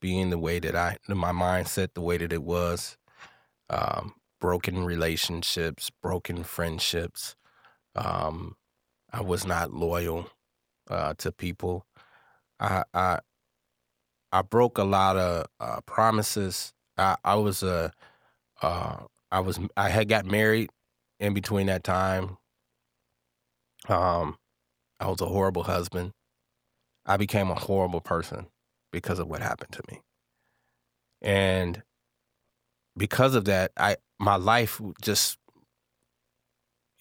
being 0.01 0.29
the 0.29 0.37
way 0.37 0.59
that 0.59 0.75
I, 0.75 0.97
my 1.07 1.31
mindset, 1.31 1.93
the 1.93 2.01
way 2.01 2.17
that 2.17 2.33
it 2.33 2.43
was, 2.43 2.97
um, 3.71 4.13
broken 4.39 4.85
relationships, 4.85 5.89
broken 6.03 6.43
friendships. 6.43 7.35
Um, 7.95 8.55
I 9.11 9.21
was 9.21 9.45
not 9.47 9.73
loyal 9.73 10.29
uh, 10.89 11.15
to 11.19 11.31
people. 11.31 11.85
I, 12.59 12.83
I 12.93 13.19
I 14.31 14.41
broke 14.41 14.77
a 14.77 14.83
lot 14.83 15.17
of 15.17 15.47
uh, 15.59 15.81
promises. 15.85 16.73
I, 16.97 17.17
I 17.23 17.35
was 17.35 17.63
a, 17.63 17.91
uh, 18.61 18.97
I 19.31 19.39
was 19.41 19.59
I 19.75 19.89
had 19.89 20.07
got 20.09 20.25
married 20.25 20.69
in 21.19 21.33
between 21.33 21.67
that 21.67 21.83
time. 21.83 22.37
Um, 23.89 24.37
I 24.99 25.07
was 25.07 25.21
a 25.21 25.25
horrible 25.25 25.63
husband. 25.63 26.11
I 27.05 27.17
became 27.17 27.49
a 27.49 27.55
horrible 27.55 28.01
person 28.01 28.47
because 28.91 29.19
of 29.19 29.27
what 29.27 29.41
happened 29.41 29.73
to 29.73 29.83
me, 29.91 30.01
and 31.21 31.83
because 32.97 33.35
of 33.35 33.45
that, 33.45 33.71
I 33.77 33.97
my 34.19 34.35
life 34.35 34.81
just 35.01 35.37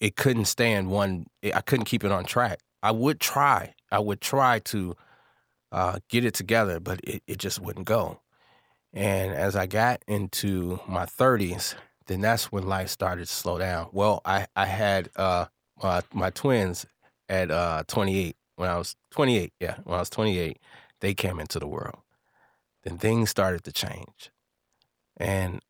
it 0.01 0.17
couldn't 0.17 0.47
stand 0.47 0.91
one. 0.91 1.27
I 1.43 1.61
couldn't 1.61 1.85
keep 1.85 2.05
it 2.05 2.13
on 2.13 2.25
track. 2.25 2.61
I 2.83 2.91
would 2.91 3.21
try. 3.21 3.75
I 3.93 3.99
would 3.99 4.21
try 4.21 4.61
to 4.61 4.97
uh, 5.73 5.99
get 6.09 6.25
it 6.25 6.35
together, 6.35 6.81
but 6.81 7.01
it, 7.05 7.23
it 7.27 7.39
just 7.39 7.61
wouldn't 7.61 7.87
go. 7.87 8.21
And 8.93 9.33
as 9.33 9.55
I 9.55 9.67
got 9.67 10.03
into 10.09 10.81
my 10.89 11.05
30s, 11.07 11.75
then 12.07 12.21
that's 12.23 12.51
when 12.51 12.67
life 12.67 12.89
started 12.89 13.27
to 13.29 13.33
slow 13.33 13.59
down. 13.59 13.89
Well, 13.93 14.21
I, 14.25 14.47
I 14.57 14.67
had 14.67 15.11
uh, 15.17 15.47
uh, 15.81 16.03
my 16.13 16.31
twins 16.31 16.87
at 17.29 17.51
uh, 17.51 17.85
28. 17.87 18.37
When 18.57 18.69
I 18.69 18.77
was 18.77 18.97
28, 19.13 19.53
yeah, 19.61 19.77
when 19.85 19.97
I 19.97 20.01
was 20.01 20.11
28, 20.11 20.59
they 21.01 21.15
came 21.15 21.39
into 21.39 21.59
the 21.59 21.69
world. 21.69 22.01
Then 22.83 22.99
things 22.99 23.31
started 23.31 23.63
to 23.65 23.73
change. 23.73 24.31
And 25.17 25.61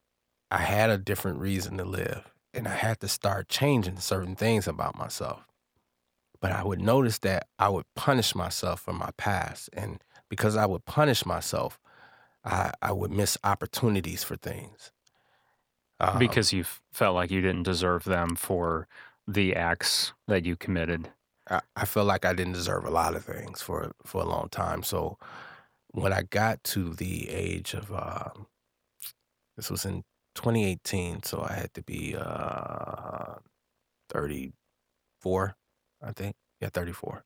I 0.50 0.58
had 0.58 0.90
a 0.90 0.98
different 0.98 1.38
reason 1.40 1.76
to 1.78 1.84
live. 1.84 2.30
and 2.52 2.66
I 2.66 2.74
had 2.74 3.00
to 3.00 3.08
start 3.08 3.48
changing 3.48 3.98
certain 3.98 4.34
things 4.34 4.66
about 4.66 4.98
myself. 4.98 5.44
But 6.40 6.52
I 6.52 6.64
would 6.64 6.80
notice 6.80 7.18
that 7.18 7.46
I 7.58 7.68
would 7.68 7.84
punish 7.94 8.34
myself 8.34 8.80
for 8.80 8.92
my 8.92 9.10
past. 9.16 9.70
And 9.72 10.02
because 10.28 10.56
I 10.56 10.66
would 10.66 10.84
punish 10.84 11.24
myself, 11.26 11.78
I, 12.44 12.72
I 12.82 12.92
would 12.92 13.12
miss 13.12 13.38
opportunities 13.44 14.24
for 14.24 14.36
things. 14.36 14.90
Um, 16.00 16.18
because 16.18 16.52
you 16.52 16.64
felt 16.92 17.14
like 17.14 17.30
you 17.30 17.40
didn't 17.42 17.64
deserve 17.64 18.04
them 18.04 18.34
for 18.36 18.88
the 19.28 19.54
acts 19.54 20.12
that 20.28 20.46
you 20.46 20.56
committed. 20.56 21.10
I, 21.48 21.60
I 21.76 21.84
felt 21.84 22.06
like 22.06 22.24
I 22.24 22.32
didn't 22.32 22.54
deserve 22.54 22.84
a 22.84 22.90
lot 22.90 23.14
of 23.14 23.24
things 23.24 23.62
for 23.62 23.92
for 24.04 24.22
a 24.22 24.26
long 24.26 24.48
time. 24.50 24.82
So 24.82 25.18
when 25.92 26.12
I 26.12 26.22
got 26.22 26.64
to 26.64 26.94
the 26.94 27.28
age 27.30 27.74
of 27.74 27.92
uh, 27.92 28.30
this 29.56 29.70
was 29.70 29.84
in 29.84 30.04
2018, 30.34 31.22
so 31.22 31.42
I 31.48 31.54
had 31.54 31.74
to 31.74 31.82
be 31.82 32.16
uh, 32.16 33.34
34, 34.10 35.56
I 36.02 36.12
think. 36.12 36.36
Yeah, 36.60 36.68
34. 36.72 37.24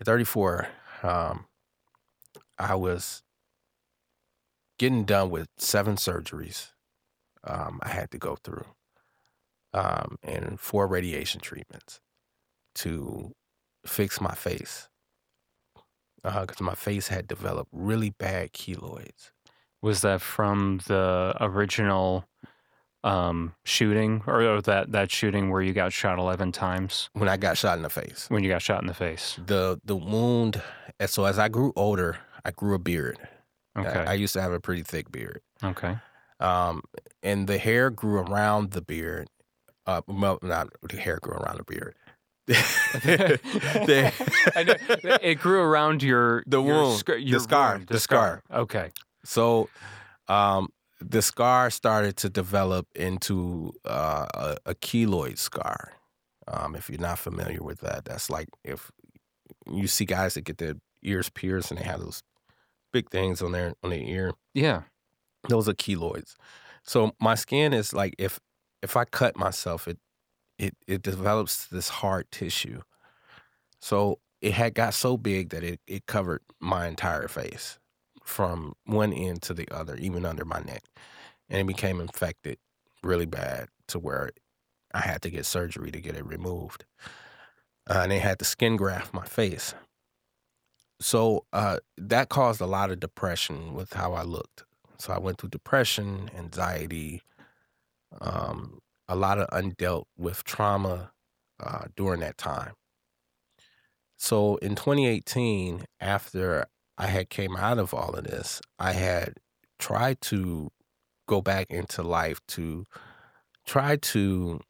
At 0.00 0.06
34, 0.06 0.68
um, 1.02 1.46
I 2.58 2.74
was 2.74 3.22
getting 4.78 5.04
done 5.04 5.30
with 5.30 5.48
seven 5.58 5.96
surgeries 5.96 6.70
um, 7.44 7.80
I 7.82 7.88
had 7.88 8.10
to 8.12 8.18
go 8.18 8.36
through 8.36 8.66
um, 9.74 10.16
and 10.22 10.58
four 10.60 10.86
radiation 10.86 11.40
treatments 11.40 12.00
to 12.76 13.32
fix 13.86 14.20
my 14.20 14.34
face 14.34 14.88
because 16.22 16.60
my 16.60 16.74
face 16.74 17.08
had 17.08 17.26
developed 17.26 17.70
really 17.72 18.10
bad 18.10 18.52
keloids. 18.52 19.32
Was 19.82 20.00
that 20.02 20.20
from 20.20 20.80
the 20.86 21.34
original 21.40 22.24
um, 23.04 23.54
shooting 23.64 24.22
or, 24.28 24.42
or 24.42 24.62
that, 24.62 24.92
that 24.92 25.10
shooting 25.10 25.50
where 25.50 25.60
you 25.60 25.72
got 25.72 25.92
shot 25.92 26.18
11 26.18 26.52
times? 26.52 27.10
When 27.14 27.28
I 27.28 27.36
got 27.36 27.58
shot 27.58 27.76
in 27.76 27.82
the 27.82 27.90
face, 27.90 28.26
When 28.28 28.44
you 28.44 28.48
got 28.48 28.62
shot 28.62 28.80
in 28.80 28.86
the 28.86 28.94
face. 28.94 29.38
the 29.44 29.80
the 29.84 29.96
wound. 29.96 30.62
and 31.00 31.10
So 31.10 31.24
as 31.24 31.38
I 31.38 31.48
grew 31.48 31.72
older, 31.76 32.18
I 32.44 32.52
grew 32.52 32.74
a 32.74 32.78
beard. 32.78 33.18
Okay. 33.76 33.88
I, 34.06 34.12
used 34.14 34.34
to 34.34 34.40
have 34.42 34.52
a 34.52 34.60
pretty 34.60 34.82
thick 34.82 35.10
beard, 35.10 35.40
okay. 35.64 35.96
um, 36.40 36.82
and 37.22 37.46
the 37.46 37.56
hair 37.56 37.88
grew 37.88 38.18
around 38.18 38.72
the 38.72 38.82
beard. 38.82 39.28
Uh, 39.86 40.02
well, 40.06 40.38
not 40.42 40.68
the 40.82 40.98
hair 40.98 41.18
grew 41.22 41.32
around 41.32 41.56
the 41.58 41.64
beard. 41.64 41.94
The- 42.46 44.12
I 44.54 44.62
know. 44.64 44.74
It 45.22 45.36
grew 45.36 45.62
around 45.62 46.02
your 46.02 46.42
The 46.46 46.62
your 46.62 46.82
wound, 46.82 47.02
the 47.06 47.20
your 47.20 47.40
scar, 47.40 47.76
wound, 47.76 47.86
the 47.88 47.98
scar. 47.98 48.42
Okay. 48.52 48.90
So, 49.24 49.68
um, 50.28 50.68
the 51.00 51.22
scar 51.22 51.70
started 51.70 52.16
to 52.18 52.28
develop 52.28 52.86
into 52.94 53.72
uh, 53.84 54.26
a, 54.34 54.56
a 54.66 54.74
keloid 54.74 55.38
scar. 55.38 55.94
Um, 56.48 56.74
if 56.74 56.88
you're 56.88 57.00
not 57.00 57.18
familiar 57.18 57.62
with 57.62 57.80
that, 57.80 58.04
that's 58.04 58.30
like 58.30 58.48
if 58.64 58.90
you 59.70 59.86
see 59.86 60.04
guys 60.04 60.34
that 60.34 60.42
get 60.42 60.58
their 60.58 60.74
ears 61.02 61.28
pierced 61.28 61.70
and 61.70 61.78
they 61.80 61.84
have 61.84 62.00
those 62.00 62.22
big 62.92 63.10
things 63.10 63.42
on 63.42 63.52
their 63.52 63.74
on 63.82 63.90
their 63.90 64.00
ear. 64.00 64.32
Yeah. 64.54 64.82
Those 65.48 65.68
are 65.68 65.74
keloids. 65.74 66.34
So 66.84 67.12
my 67.20 67.34
skin 67.34 67.72
is 67.72 67.92
like 67.92 68.14
if 68.18 68.38
if 68.82 68.96
I 68.96 69.04
cut 69.04 69.36
myself, 69.36 69.88
it 69.88 69.98
it 70.58 70.76
it 70.86 71.02
develops 71.02 71.66
this 71.66 71.88
hard 71.88 72.30
tissue. 72.30 72.82
So 73.80 74.18
it 74.40 74.52
had 74.52 74.74
got 74.74 74.94
so 74.94 75.16
big 75.16 75.50
that 75.50 75.62
it, 75.64 75.80
it 75.86 76.06
covered 76.06 76.42
my 76.60 76.86
entire 76.86 77.28
face 77.28 77.78
from 78.24 78.74
one 78.84 79.12
end 79.12 79.42
to 79.42 79.54
the 79.54 79.68
other, 79.70 79.96
even 79.96 80.24
under 80.24 80.44
my 80.44 80.60
neck. 80.60 80.84
And 81.48 81.60
it 81.60 81.66
became 81.66 82.00
infected 82.00 82.58
really 83.02 83.26
bad 83.26 83.68
to 83.88 83.98
where 83.98 84.30
I 84.94 85.00
had 85.00 85.22
to 85.22 85.30
get 85.30 85.46
surgery 85.46 85.90
to 85.90 86.00
get 86.00 86.16
it 86.16 86.24
removed. 86.26 86.84
Uh, 87.88 88.00
and 88.02 88.12
they 88.12 88.20
had 88.20 88.38
to 88.38 88.44
skin 88.44 88.76
graft 88.76 89.12
my 89.12 89.24
face. 89.24 89.74
So 91.00 91.44
uh, 91.52 91.78
that 91.98 92.28
caused 92.28 92.60
a 92.60 92.66
lot 92.66 92.90
of 92.90 93.00
depression 93.00 93.74
with 93.74 93.92
how 93.92 94.12
I 94.12 94.22
looked. 94.22 94.64
So 94.98 95.12
I 95.12 95.18
went 95.18 95.38
through 95.38 95.48
depression, 95.50 96.30
anxiety, 96.36 97.22
um, 98.20 98.78
a 99.08 99.16
lot 99.16 99.38
of 99.38 99.48
undealt 99.48 100.04
with 100.16 100.44
trauma 100.44 101.10
uh, 101.58 101.86
during 101.96 102.20
that 102.20 102.38
time. 102.38 102.74
So 104.16 104.56
in 104.56 104.76
2018, 104.76 105.84
after 106.00 106.66
I 106.98 107.06
had 107.06 107.30
came 107.30 107.56
out 107.56 107.78
of 107.78 107.94
all 107.94 108.14
of 108.14 108.24
this, 108.24 108.60
I 108.78 108.92
had 108.92 109.34
tried 109.78 110.20
to 110.22 110.70
go 111.26 111.40
back 111.40 111.70
into 111.70 112.02
life 112.02 112.40
to 112.46 112.86
try 113.64 113.96
to 113.96 114.60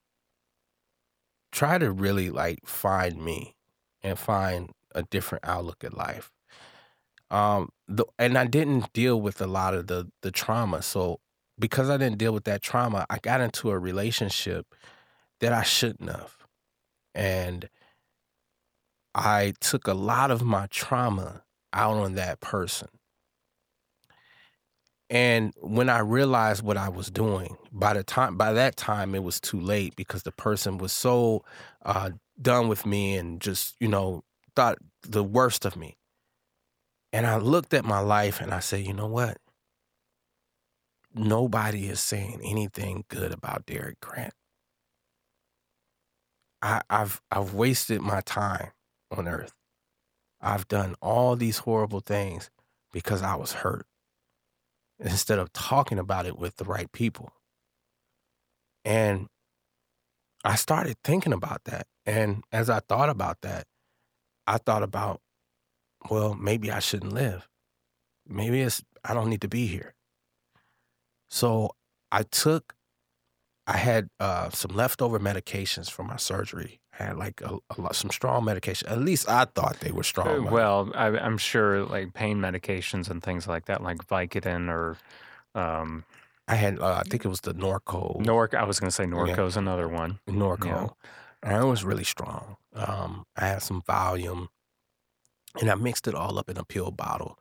try 1.51 1.79
to 1.79 1.93
really 1.93 2.31
like 2.31 2.61
find 2.65 3.23
me 3.23 3.55
and 4.03 4.19
find 4.19 4.71
a 4.95 5.03
different 5.03 5.45
outlook 5.47 5.85
at 5.85 5.97
life. 5.97 6.31
Um, 7.31 7.71
the, 7.89 8.05
and 8.19 8.37
I 8.37 8.47
didn't 8.47 8.93
deal 8.93 9.21
with 9.21 9.41
a 9.41 9.47
lot 9.47 9.75
of 9.75 9.87
the 9.87 10.11
the 10.23 10.31
trauma. 10.31 10.83
So 10.83 11.21
because 11.59 11.91
I 11.91 11.97
didn't 11.97 12.19
deal 12.19 12.33
with 12.33 12.45
that 12.45 12.63
trauma, 12.63 13.07
I 13.11 13.19
got 13.19 13.41
into 13.41 13.71
a 13.71 13.79
relationship 13.79 14.75
that 15.41 15.53
I 15.53 15.63
shouldn't 15.63 16.11
have, 16.11 16.37
and 17.15 17.69
I 19.15 19.55
took 19.61 19.87
a 19.87 19.95
lot 19.95 20.31
of 20.31 20.43
my 20.43 20.67
trauma 20.71 21.43
out 21.73 21.97
on 21.97 22.15
that 22.15 22.41
person. 22.41 22.89
And 25.11 25.53
when 25.61 25.91
I 25.91 25.99
realized 25.99 26.63
what 26.63 26.79
I 26.79 26.89
was 26.89 27.11
doing, 27.11 27.57
by 27.71 27.93
the 27.93 28.03
time 28.03 28.37
by 28.39 28.53
that 28.55 28.77
time 28.77 29.15
it 29.15 29.23
was 29.23 29.41
too 29.41 29.61
late 29.61 29.95
because 29.95 30.23
the 30.23 30.33
person 30.33 30.79
was 30.79 30.93
so 30.93 31.45
uh, 31.85 32.11
done 32.41 32.69
with 32.69 32.87
me 32.87 33.17
and 33.17 33.41
just 33.41 33.77
you 33.79 33.89
know 33.89 34.25
thought 34.57 34.79
the 35.03 35.23
worst 35.23 35.67
of 35.67 35.77
me. 35.77 35.97
And 37.13 37.27
I 37.27 37.37
looked 37.37 37.75
at 37.75 37.85
my 37.85 38.01
life 38.01 38.41
and 38.41 38.55
I 38.55 38.61
said, 38.61 38.87
you 38.87 38.95
know 38.95 39.07
what? 39.07 39.37
Nobody 41.15 41.89
is 41.89 42.01
saying 42.01 42.41
anything 42.43 43.05
good 43.09 43.33
about 43.33 43.67
Derek 43.67 44.01
Grant. 44.01 44.33
I, 46.63 46.81
I've 46.89 47.21
I've 47.31 47.53
wasted 47.55 48.01
my 48.01 48.23
time 48.23 48.71
on 49.11 49.29
earth. 49.29 49.53
I've 50.43 50.67
done 50.67 50.97
all 51.01 51.37
these 51.37 51.59
horrible 51.59 52.01
things 52.01 52.51
because 52.93 53.23
I 53.23 53.37
was 53.37 53.53
hurt 53.53 53.87
instead 54.99 55.39
of 55.39 55.53
talking 55.53 55.99
about 55.99 56.27
it 56.27 56.39
with 56.39 56.57
the 56.57 56.65
right 56.65 56.91
people. 56.93 57.33
And 58.85 59.29
I 60.45 60.57
started 60.57 60.97
thinking 61.05 61.33
about 61.33 61.65
that. 61.65 61.87
And 62.05 62.43
as 62.51 62.69
I 62.69 62.81
thought 62.81 63.09
about 63.09 63.43
that, 63.43 63.67
I 64.47 64.59
thought 64.59 64.83
about, 64.83 65.21
well, 66.11 66.35
maybe 66.35 66.71
I 66.71 66.81
shouldn't 66.81 67.13
live. 67.13 67.49
Maybe 68.27 68.61
it's, 68.61 68.83
I 69.05 69.15
don't 69.15 69.31
need 69.31 69.41
to 69.43 69.49
be 69.49 69.67
here. 69.67 69.95
So 71.31 71.71
I 72.11 72.25
took, 72.25 72.75
I 73.67 73.77
had 73.77 74.09
uh, 74.19 74.51
some 74.51 74.75
leftover 74.75 75.21
medications 75.21 75.91
from 75.91 76.09
my 76.09 76.17
surgery. 76.17 76.82
Had 76.93 77.17
like 77.17 77.41
a, 77.41 77.57
a 77.77 77.81
lot, 77.81 77.97
some 77.97 78.11
strong 78.11 78.45
medication. 78.45 78.89
At 78.89 78.99
least 79.01 79.29
I 79.29 79.47
thought 79.47 79.81
they 79.81 79.93
were 79.93 80.01
Uh, 80.01 80.03
strong. 80.03 80.51
well, 80.51 80.91
I, 80.95 81.07
I'm 81.09 81.39
sure 81.39 81.85
like 81.85 82.13
pain 82.13 82.39
medications 82.39 83.09
and 83.09 83.23
things 83.23 83.47
like 83.47 83.65
that, 83.67 83.83
like 83.83 84.07
Vicodin 84.07 84.69
or 84.69 84.99
um, 85.55 86.05
I 86.49 86.55
had, 86.57 86.79
uh, 86.79 86.97
I 87.01 87.03
think 87.09 87.25
it 87.25 87.29
was 87.29 87.41
the 87.41 87.55
Norco. 87.55 88.21
Norco. 88.23 88.55
I 88.55 88.65
was 88.65 88.79
going 88.79 88.89
to 88.89 88.95
say 88.95 89.05
Norco's 89.07 89.57
another 89.57 89.89
one. 89.89 90.19
Norco. 90.29 90.93
And 91.43 91.63
it 91.63 91.67
was 91.67 91.83
really 91.85 92.05
strong. 92.05 92.57
Um, 92.75 93.25
I 93.37 93.47
had 93.49 93.63
some 93.63 93.83
Valium 93.83 94.49
and 95.61 95.71
I 95.71 95.75
mixed 95.75 96.07
it 96.07 96.15
all 96.15 96.39
up 96.39 96.49
in 96.51 96.57
a 96.59 96.65
pill 96.65 96.91
bottle. 96.91 97.39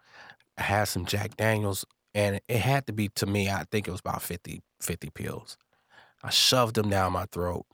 I 0.57 0.63
had 0.63 0.85
some 0.85 1.05
Jack 1.05 1.35
Daniels 1.37 1.85
and 2.13 2.39
it 2.47 2.59
had 2.59 2.85
to 2.87 2.93
be, 2.93 3.09
to 3.15 3.25
me, 3.25 3.49
I 3.49 3.65
think 3.69 3.87
it 3.87 3.91
was 3.91 3.99
about 4.01 4.21
50, 4.21 4.61
50 4.81 5.09
pills. 5.11 5.57
I 6.23 6.29
shoved 6.29 6.75
them 6.75 6.89
down 6.89 7.13
my 7.13 7.25
throat, 7.31 7.65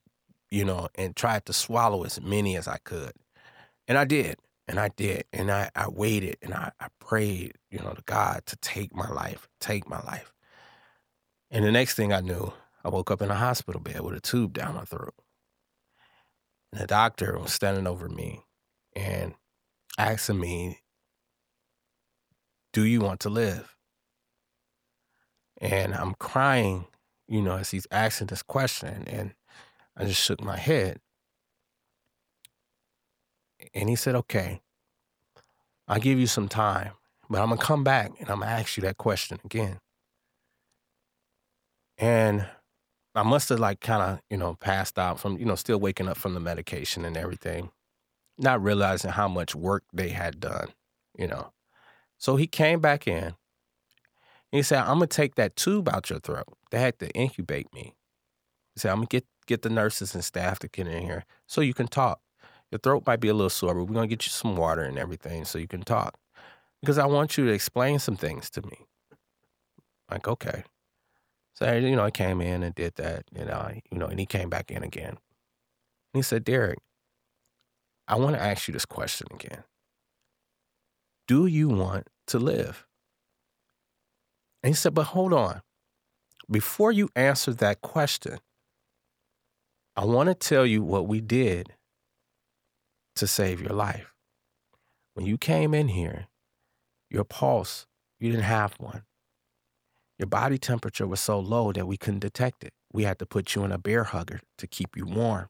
you 0.52 0.66
know, 0.66 0.88
and 0.96 1.16
tried 1.16 1.46
to 1.46 1.54
swallow 1.54 2.04
as 2.04 2.22
many 2.22 2.56
as 2.56 2.68
I 2.68 2.78
could. 2.78 3.12
And 3.88 3.98
I 3.98 4.06
did. 4.06 4.38
And 4.68 4.80
I 4.80 4.90
did. 4.90 5.26
And 5.32 5.52
I, 5.52 5.70
I 5.76 5.88
waited 5.90 6.38
and 6.42 6.54
I, 6.54 6.72
I 6.80 6.88
prayed, 7.00 7.54
you 7.72 7.80
know, 7.80 7.92
to 7.92 8.04
God 8.06 8.46
to 8.48 8.56
take 8.58 8.96
my 8.96 9.10
life, 9.10 9.48
take 9.60 9.90
my 9.90 10.02
life. 10.02 10.34
And 11.50 11.64
the 11.64 11.72
next 11.72 11.96
thing 11.96 12.12
I 12.12 12.20
knew, 12.20 12.52
I 12.84 12.90
woke 12.90 13.12
up 13.12 13.22
in 13.22 13.32
a 13.32 13.36
hospital 13.36 13.82
bed 13.82 14.02
with 14.02 14.16
a 14.16 14.20
tube 14.20 14.54
down 14.54 14.76
my 14.76 14.84
throat. 14.84 15.14
And 16.72 16.82
the 16.82 16.88
doctor 16.88 17.38
was 17.40 17.54
standing 17.54 17.88
over 17.88 18.10
me 18.10 18.44
and 18.96 19.34
asking 19.98 20.40
me, 20.40 20.80
Do 22.74 22.84
you 22.84 23.00
want 23.00 23.22
to 23.22 23.30
live? 23.30 23.76
And 25.60 25.96
I'm 25.96 26.14
crying, 26.16 26.86
you 27.28 27.42
know, 27.42 27.58
as 27.58 27.72
he's 27.72 27.88
asking 27.92 28.28
this 28.28 28.44
question. 28.44 29.06
And 29.08 29.34
I 29.98 30.06
just 30.06 30.22
shook 30.22 30.42
my 30.42 30.58
head. 30.58 31.00
And 33.74 33.90
he 33.90 33.96
said, 33.96 34.16
Okay, 34.16 34.62
I'll 35.88 36.00
give 36.00 36.20
you 36.20 36.28
some 36.28 36.48
time, 36.48 36.92
but 37.30 37.42
I'm 37.42 37.48
going 37.48 37.60
to 37.60 37.66
come 37.66 37.84
back 37.84 38.12
and 38.20 38.30
I'm 38.30 38.40
going 38.40 38.50
to 38.50 38.56
ask 38.56 38.78
you 38.78 38.82
that 38.82 38.98
question 38.98 39.40
again. 39.44 39.80
And 41.98 42.46
I 43.16 43.24
must 43.24 43.50
have 43.50 43.60
like 43.60 43.80
kind 43.80 44.04
of, 44.04 44.20
you 44.30 44.38
know, 44.38 44.54
passed 44.54 45.00
out 45.00 45.20
from, 45.20 45.38
you 45.40 45.46
know, 45.46 45.56
still 45.56 45.80
waking 45.80 46.08
up 46.08 46.18
from 46.18 46.36
the 46.36 46.40
medication 46.40 47.04
and 47.04 47.18
everything, 47.18 47.72
not 48.38 48.62
realizing 48.62 49.12
how 49.12 49.28
much 49.28 49.56
work 49.56 49.84
they 49.92 50.10
had 50.10 50.40
done, 50.40 50.68
you 51.18 51.28
know. 51.28 51.52
So 52.20 52.36
he 52.36 52.46
came 52.46 52.80
back 52.80 53.08
in. 53.08 53.34
He 54.52 54.62
said, 54.62 54.80
I'm 54.80 54.98
gonna 54.98 55.08
take 55.08 55.36
that 55.36 55.56
tube 55.56 55.90
out 55.90 56.10
your 56.10 56.20
throat. 56.20 56.48
They 56.70 56.80
had 56.80 57.00
to 57.00 57.10
incubate 57.12 57.74
me. 57.74 57.96
He 58.76 58.80
said, 58.80 58.92
I'm 58.92 58.98
gonna 58.98 59.08
get 59.08 59.26
get 59.48 59.64
the 59.64 59.70
nurses 59.70 60.14
and 60.14 60.24
staff 60.24 60.60
to 60.60 60.68
get 60.68 60.88
in 60.88 61.04
here 61.04 61.26
so 61.48 61.62
you 61.62 61.74
can 61.74 61.88
talk. 61.88 62.20
Your 62.72 62.80
throat 62.80 63.04
might 63.08 63.20
be 63.20 63.30
a 63.30 63.34
little 63.34 63.50
sore, 63.50 63.74
but 63.74 63.86
we're 63.86 63.96
gonna 63.96 64.08
get 64.08 64.26
you 64.26 64.32
some 64.32 64.56
water 64.56 64.84
and 64.84 65.00
everything 65.00 65.46
so 65.46 65.58
you 65.58 65.68
can 65.68 65.82
talk. 65.82 66.16
Because 66.82 66.98
I 66.98 67.06
want 67.06 67.38
you 67.38 67.46
to 67.46 67.52
explain 67.52 68.00
some 68.00 68.18
things 68.18 68.50
to 68.52 68.62
me. 68.62 68.86
Like, 70.12 70.28
okay. 70.28 70.64
So 71.56 71.74
you 71.74 71.96
know, 71.96 72.04
I 72.04 72.12
came 72.12 72.40
in 72.40 72.62
and 72.62 72.76
did 72.76 72.96
that, 72.96 73.24
and 73.36 73.50
I, 73.50 73.82
you 73.92 73.98
know, 73.98 74.06
and 74.06 74.20
he 74.20 74.26
came 74.26 74.50
back 74.50 74.70
in 74.70 74.84
again. 74.84 75.10
And 75.10 75.18
he 76.14 76.22
said, 76.22 76.44
Derek, 76.44 76.80
I 78.08 78.16
want 78.16 78.36
to 78.36 78.42
ask 78.42 78.68
you 78.68 78.74
this 78.74 78.86
question 78.86 79.28
again. 79.34 79.64
Do 81.28 81.46
you 81.46 81.68
want 81.68 82.08
to 82.28 82.40
live? 82.40 82.86
And 84.62 84.70
he 84.70 84.76
said, 84.76 84.94
But 84.94 85.06
hold 85.08 85.34
on. 85.34 85.62
Before 86.50 86.92
you 86.92 87.10
answer 87.16 87.54
that 87.54 87.82
question, 87.82 88.40
I 89.98 90.06
want 90.06 90.28
to 90.30 90.36
tell 90.36 90.64
you 90.64 90.84
what 90.84 91.08
we 91.08 91.22
did 91.22 91.74
to 93.16 93.26
save 93.26 93.60
your 93.60 93.74
life. 93.74 94.14
When 95.16 95.26
you 95.26 95.40
came 95.40 95.74
in 95.74 95.88
here, 95.88 96.28
your 97.10 97.24
pulse, 97.24 97.88
you 98.20 98.30
didn't 98.30 98.44
have 98.44 98.76
one. 98.78 99.06
Your 100.20 100.28
body 100.28 100.60
temperature 100.60 101.08
was 101.08 101.20
so 101.20 101.40
low 101.40 101.72
that 101.72 101.88
we 101.88 101.98
couldn't 101.98 102.20
detect 102.20 102.64
it. 102.64 102.74
We 102.94 103.06
had 103.06 103.18
to 103.18 103.26
put 103.26 103.56
you 103.56 103.64
in 103.64 103.72
a 103.72 103.80
Bair 103.80 104.04
Hugger 104.04 104.42
to 104.60 104.68
keep 104.68 104.96
you 104.96 105.06
warm. 105.06 105.48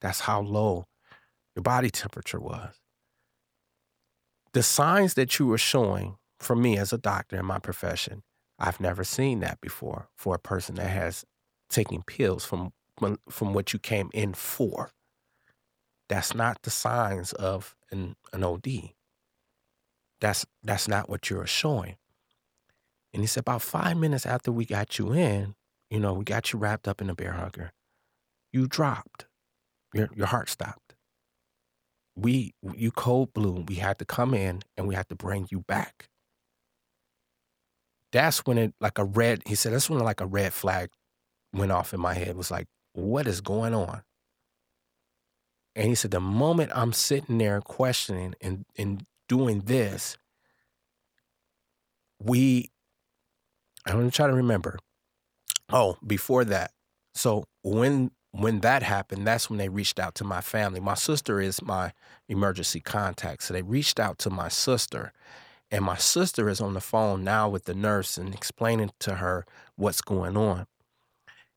That's 0.00 0.20
how 0.20 0.40
low 0.40 0.86
your 1.54 1.62
body 1.62 1.90
temperature 1.90 2.40
was. 2.40 2.74
The 4.52 4.64
signs 4.64 5.14
that 5.14 5.38
you 5.38 5.46
were 5.46 5.58
showing 5.58 6.16
for 6.40 6.56
me 6.56 6.76
as 6.76 6.92
a 6.92 6.98
doctor 6.98 7.36
in 7.36 7.46
my 7.46 7.60
profession, 7.60 8.24
I've 8.58 8.80
never 8.80 9.04
seen 9.04 9.38
that 9.40 9.60
before 9.60 10.08
for 10.16 10.34
a 10.34 10.40
person 10.40 10.74
that 10.74 10.90
has 10.90 11.24
taken 11.68 12.02
pills 12.02 12.44
from 12.44 12.72
from 13.28 13.54
what 13.54 13.72
you 13.72 13.78
came 13.78 14.10
in 14.12 14.34
for. 14.34 14.90
That's 16.08 16.34
not 16.34 16.62
the 16.62 16.70
signs 16.70 17.32
of 17.32 17.76
an, 17.90 18.16
an 18.32 18.44
OD. 18.44 18.90
That's 20.20 20.44
that's 20.62 20.88
not 20.88 21.08
what 21.08 21.30
you're 21.30 21.46
showing. 21.46 21.96
And 23.12 23.22
he 23.22 23.26
said 23.26 23.40
about 23.42 23.62
five 23.62 23.96
minutes 23.96 24.26
after 24.26 24.52
we 24.52 24.64
got 24.64 24.98
you 24.98 25.12
in, 25.12 25.54
you 25.90 25.98
know, 25.98 26.12
we 26.12 26.24
got 26.24 26.52
you 26.52 26.58
wrapped 26.58 26.86
up 26.86 27.00
in 27.00 27.10
a 27.10 27.14
Bair 27.14 27.32
Hugger, 27.32 27.72
you 28.52 28.66
dropped. 28.66 29.26
Your 29.94 30.08
your 30.14 30.26
heart 30.26 30.48
stopped. 30.48 30.94
We 32.14 32.54
you 32.74 32.90
code 32.90 33.32
blue. 33.32 33.64
We 33.66 33.76
had 33.76 33.98
to 33.98 34.04
come 34.04 34.34
in 34.34 34.62
and 34.76 34.86
we 34.86 34.94
had 34.94 35.08
to 35.08 35.14
bring 35.16 35.48
you 35.50 35.60
back. 35.60 36.08
That's 38.12 38.40
when 38.40 38.58
it 38.58 38.74
like 38.80 38.98
a 38.98 39.04
red, 39.04 39.42
he 39.46 39.54
said, 39.54 39.72
that's 39.72 39.88
when 39.88 40.00
like 40.00 40.20
a 40.20 40.26
red 40.26 40.52
flag 40.52 40.90
went 41.52 41.72
off 41.72 41.94
in 41.94 42.00
my 42.00 42.14
head. 42.14 42.36
Was 42.36 42.50
like, 42.50 42.66
what 43.00 43.26
is 43.26 43.40
going 43.40 43.74
on? 43.74 44.02
And 45.74 45.88
he 45.88 45.94
said, 45.94 46.10
the 46.10 46.20
moment 46.20 46.72
I'm 46.74 46.92
sitting 46.92 47.38
there 47.38 47.60
questioning 47.60 48.34
and, 48.40 48.64
and 48.76 49.06
doing 49.28 49.60
this, 49.60 50.18
we, 52.22 52.70
I'm 53.86 54.04
to 54.04 54.10
try 54.14 54.26
to 54.26 54.34
remember. 54.34 54.78
Oh, 55.72 55.96
before 56.06 56.44
that. 56.44 56.72
So 57.14 57.44
when 57.62 58.10
when 58.32 58.60
that 58.60 58.82
happened, 58.82 59.26
that's 59.26 59.50
when 59.50 59.58
they 59.58 59.68
reached 59.68 59.98
out 59.98 60.14
to 60.16 60.24
my 60.24 60.40
family. 60.40 60.78
My 60.78 60.94
sister 60.94 61.40
is 61.40 61.60
my 61.62 61.92
emergency 62.28 62.80
contact. 62.80 63.42
So 63.42 63.54
they 63.54 63.62
reached 63.62 63.98
out 63.98 64.18
to 64.20 64.30
my 64.30 64.48
sister. 64.48 65.12
And 65.70 65.84
my 65.84 65.96
sister 65.96 66.48
is 66.48 66.60
on 66.60 66.74
the 66.74 66.80
phone 66.80 67.24
now 67.24 67.48
with 67.48 67.64
the 67.64 67.74
nurse 67.74 68.18
and 68.18 68.34
explaining 68.34 68.92
to 69.00 69.16
her 69.16 69.46
what's 69.76 70.00
going 70.00 70.36
on 70.36 70.66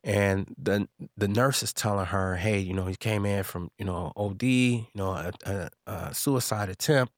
and 0.03 0.53
the 0.57 0.87
the 1.15 1.27
nurse 1.27 1.63
is 1.63 1.73
telling 1.73 2.07
her, 2.07 2.35
"Hey, 2.35 2.59
you 2.59 2.73
know, 2.73 2.85
he 2.85 2.95
came 2.95 3.25
in 3.25 3.43
from 3.43 3.71
you 3.77 3.85
know 3.85 4.11
OD, 4.15 4.43
you 4.43 4.87
know, 4.95 5.11
a, 5.11 5.31
a, 5.45 5.69
a, 5.87 6.13
suicide 6.13 6.69
attempt. 6.69 7.13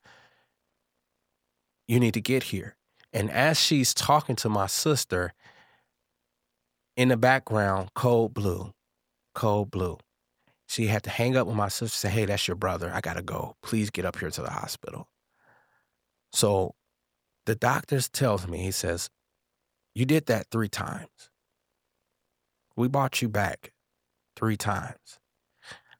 You 1.87 1.99
need 1.99 2.13
to 2.13 2.21
get 2.21 2.43
here." 2.43 2.75
And 3.11 3.31
as 3.31 3.59
she's 3.59 3.93
talking 3.93 4.35
to 4.37 4.49
my 4.49 4.67
sister, 4.67 5.33
in 6.95 7.09
the 7.09 7.17
background, 7.17 7.89
code 7.95 8.33
blue, 8.33 8.73
code 9.33 9.71
blue. 9.71 9.97
She 10.67 10.87
had 10.87 11.03
to 11.03 11.09
hang 11.09 11.37
up 11.37 11.47
with 11.47 11.55
my 11.55 11.69
sister. 11.69 11.97
Say, 11.97 12.09
"Hey, 12.09 12.25
that's 12.25 12.47
your 12.47 12.55
brother. 12.55 12.91
I 12.93 13.01
gotta 13.01 13.23
go. 13.23 13.55
Please 13.63 13.89
get 13.89 14.05
up 14.05 14.19
here 14.19 14.29
to 14.31 14.41
the 14.41 14.51
hospital." 14.51 15.07
So, 16.33 16.75
the 17.45 17.55
doctor 17.55 18.01
tells 18.01 18.47
me, 18.47 18.59
he 18.59 18.71
says, 18.71 19.09
"You 19.95 20.05
did 20.05 20.27
that 20.27 20.47
three 20.51 20.69
times." 20.69 21.29
We 22.75 22.87
bought 22.87 23.21
you 23.21 23.29
back 23.29 23.71
three 24.35 24.57
times. 24.57 25.19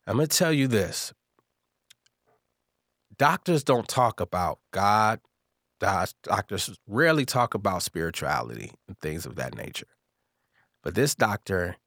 I'm 0.07 0.18
going 0.18 0.27
to 0.27 0.38
tell 0.38 0.53
you 0.53 0.68
this 0.68 1.14
doctors 3.18 3.64
don't 3.64 3.88
talk 3.88 4.19
about 4.19 4.60
God. 4.72 5.19
Doctors 5.80 6.77
rarely 6.88 7.26
talk 7.26 7.53
about 7.53 7.84
spirituality 7.84 8.72
and 8.88 8.97
things 8.99 9.26
of 9.26 9.35
that 9.35 9.56
nature. 9.56 9.88
But 10.84 10.95
this 10.95 11.15
doctor 11.15 11.77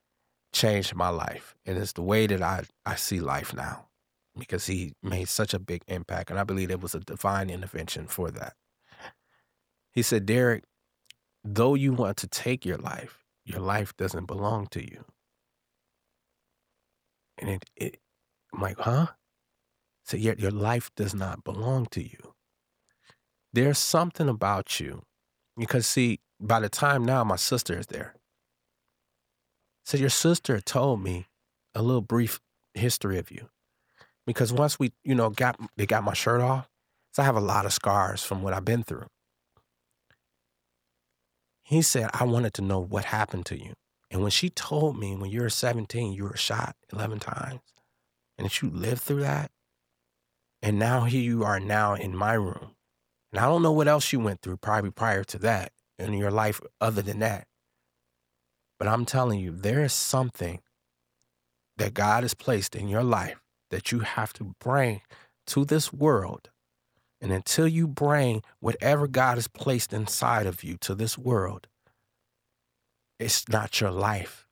changed 0.53 0.95
my 0.95 1.09
life. 1.09 1.55
And 1.67 1.79
it's 1.79 1.93
the 1.93 2.03
way 2.03 2.27
that 2.27 2.43
I, 2.43 2.65
I 2.85 2.97
see 2.97 3.21
life 3.21 3.55
now 3.55 3.87
because 4.39 4.67
he 4.67 4.93
made 5.03 5.29
such 5.29 5.55
a 5.55 5.59
big 5.59 5.83
impact. 5.89 6.31
And 6.31 6.39
I 6.39 6.45
believe 6.45 6.71
it 6.71 6.81
was 6.81 6.95
a 6.95 7.01
divine 7.01 7.51
intervention 7.51 8.07
for 8.07 8.31
that. 8.31 8.55
He 9.91 10.03
said, 10.03 10.27
Derek, 10.27 10.65
though 11.45 11.75
you 11.75 11.93
want 11.93 12.17
to 12.19 12.29
take 12.29 12.65
your 12.65 12.77
life, 12.77 13.25
your 13.49 13.61
life 13.61 13.97
doesn't 13.97 14.27
belong 14.27 14.67
to 14.69 14.83
you. 14.83 15.05
And 17.39 17.51
it, 17.51 17.65
it 17.77 18.01
I'm 18.53 18.61
like, 18.61 18.79
huh? 18.79 19.09
So 20.05 20.17
yet 20.17 20.39
your 20.39 20.51
life 20.51 20.91
does 20.97 21.15
not 21.15 21.45
belong 21.45 21.87
to 21.93 22.03
you. 22.03 22.35
There's 23.53 23.79
something 23.79 24.29
about 24.29 24.81
you. 24.81 25.03
Because 25.57 25.87
see, 25.87 26.21
by 26.41 26.61
the 26.61 26.69
time 26.69 27.05
now 27.05 27.25
my 27.25 27.37
sister 27.37 27.79
is 27.79 27.87
there. 27.87 28.15
So 29.85 29.97
your 29.97 30.11
sister 30.11 30.61
told 30.61 31.03
me 31.03 31.27
a 31.75 31.83
little 31.83 32.03
brief 32.03 32.41
history 32.75 33.19
of 33.19 33.31
you. 33.31 33.49
Because 34.27 34.53
once 34.53 34.79
we, 34.79 34.93
you 35.05 35.15
know, 35.15 35.31
got 35.31 35.59
they 35.77 35.87
got 35.87 36.05
my 36.05 36.13
shirt 36.13 36.43
off, 36.43 36.69
so 37.13 37.23
I 37.23 37.27
have 37.27 37.37
a 37.37 37.41
lot 37.41 37.65
of 37.65 37.73
scars 37.73 38.23
from 38.23 38.43
what 38.43 38.53
I've 38.53 38.65
been 38.65 38.83
through. 38.83 39.07
He 41.69 41.83
said, 41.83 42.09
I 42.15 42.25
wanted 42.25 42.55
to 42.55 42.63
know 42.63 42.81
what 42.81 43.05
happened 43.05 43.45
to 43.47 43.63
you. 43.63 43.75
And 44.11 44.23
when 44.23 44.31
she 44.31 44.49
told 44.49 44.99
me 44.99 45.15
when 45.15 45.29
you 45.29 45.43
were 45.43 45.51
17, 45.51 46.15
you 46.15 46.25
were 46.25 46.35
shot 46.35 46.77
11 46.95 47.19
times 47.19 47.61
and 48.39 48.47
that 48.47 48.63
you 48.63 48.71
lived 48.71 49.03
through 49.03 49.21
that, 49.21 49.51
and 50.63 50.79
now 50.79 51.05
here 51.05 51.21
you 51.21 51.45
are 51.45 51.61
now 51.61 51.93
in 51.93 52.17
my 52.17 52.33
room. 52.33 52.71
And 53.31 53.39
I 53.39 53.45
don't 53.45 53.61
know 53.61 53.73
what 53.73 53.87
else 53.87 54.15
you 54.15 54.19
went 54.19 54.41
through 54.41 54.57
probably 54.57 54.93
prior 54.93 55.25
to 55.25 55.39
that 55.41 55.73
in 55.99 56.15
your 56.15 56.31
life 56.31 56.59
other 56.81 57.03
than 57.03 57.19
that. 57.19 57.47
But 58.79 58.89
I'm 58.89 59.05
telling 59.05 59.39
you, 59.39 59.51
there 59.51 59.85
is 59.85 59.93
something 59.93 60.61
that 61.77 61.93
God 61.93 62.23
has 62.23 62.33
placed 62.33 62.75
in 62.77 62.89
your 62.89 63.05
life 63.05 63.43
that 63.71 63.93
you 63.93 63.99
have 63.99 64.33
to 64.35 64.55
bring 64.59 65.03
to 65.49 65.67
this 65.67 65.93
world 65.93 66.49
and 67.21 67.33
until 67.33 67.67
you 67.67 67.87
bring 67.89 68.43
whatever 68.61 69.09
God 69.09 69.37
has 69.37 69.49
placed 69.49 69.93
inside 69.93 70.47
of 70.47 70.63
you 70.63 70.77
to 70.79 70.95
this 70.95 71.19
world, 71.19 71.67
it's 73.19 73.49
not 73.49 73.81
your 73.81 73.91
life. 73.91 74.47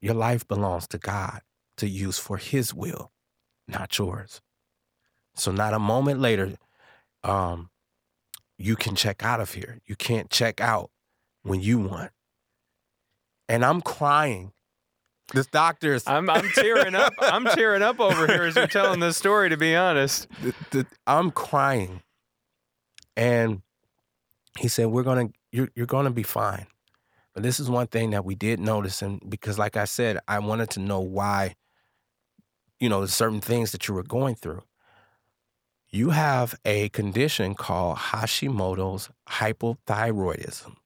Your 0.00 0.14
life 0.14 0.46
belongs 0.46 0.86
to 0.88 0.98
God 0.98 1.40
to 1.78 1.88
use 1.88 2.18
for 2.18 2.36
His 2.36 2.74
will, 2.74 3.12
not 3.66 3.98
yours. 3.98 4.40
So, 5.34 5.52
not 5.52 5.74
a 5.74 5.78
moment 5.78 6.20
later, 6.20 6.56
um, 7.24 7.70
you 8.58 8.76
can 8.76 8.94
check 8.94 9.24
out 9.24 9.40
of 9.40 9.54
here. 9.54 9.80
You 9.86 9.96
can't 9.96 10.30
check 10.30 10.60
out 10.60 10.90
when 11.42 11.60
you 11.60 11.78
want. 11.78 12.10
And 13.48 13.64
I'm 13.64 13.80
crying. 13.80 14.52
This 15.32 15.46
doctor 15.46 15.94
is. 15.94 16.06
I'm, 16.06 16.30
I'm 16.30 16.48
tearing 16.50 16.94
up. 16.94 17.12
I'm 17.18 17.44
tearing 17.56 17.82
up 17.82 17.98
over 17.98 18.26
here 18.26 18.44
as 18.44 18.56
you're 18.56 18.66
telling 18.66 19.00
this 19.00 19.16
story, 19.16 19.48
to 19.48 19.56
be 19.56 19.74
honest. 19.74 20.28
The, 20.42 20.54
the, 20.70 20.86
I'm 21.06 21.30
crying. 21.30 22.02
And 23.16 23.62
he 24.58 24.68
said, 24.68 24.86
We're 24.86 25.02
to, 25.02 25.30
you're, 25.50 25.68
you're 25.74 25.86
going 25.86 26.04
to 26.04 26.10
be 26.10 26.22
fine. 26.22 26.66
But 27.34 27.42
this 27.42 27.60
is 27.60 27.68
one 27.68 27.86
thing 27.88 28.10
that 28.10 28.24
we 28.24 28.34
did 28.34 28.60
notice. 28.60 29.02
And 29.02 29.20
because, 29.28 29.58
like 29.58 29.76
I 29.76 29.84
said, 29.84 30.18
I 30.28 30.38
wanted 30.38 30.70
to 30.70 30.80
know 30.80 31.00
why, 31.00 31.56
you 32.80 32.88
know, 32.88 33.04
certain 33.06 33.40
things 33.40 33.72
that 33.72 33.88
you 33.88 33.94
were 33.94 34.02
going 34.02 34.36
through. 34.36 34.62
You 35.90 36.10
have 36.10 36.54
a 36.64 36.88
condition 36.90 37.54
called 37.54 37.98
Hashimoto's 37.98 39.10
hypothyroidism. 39.28 40.76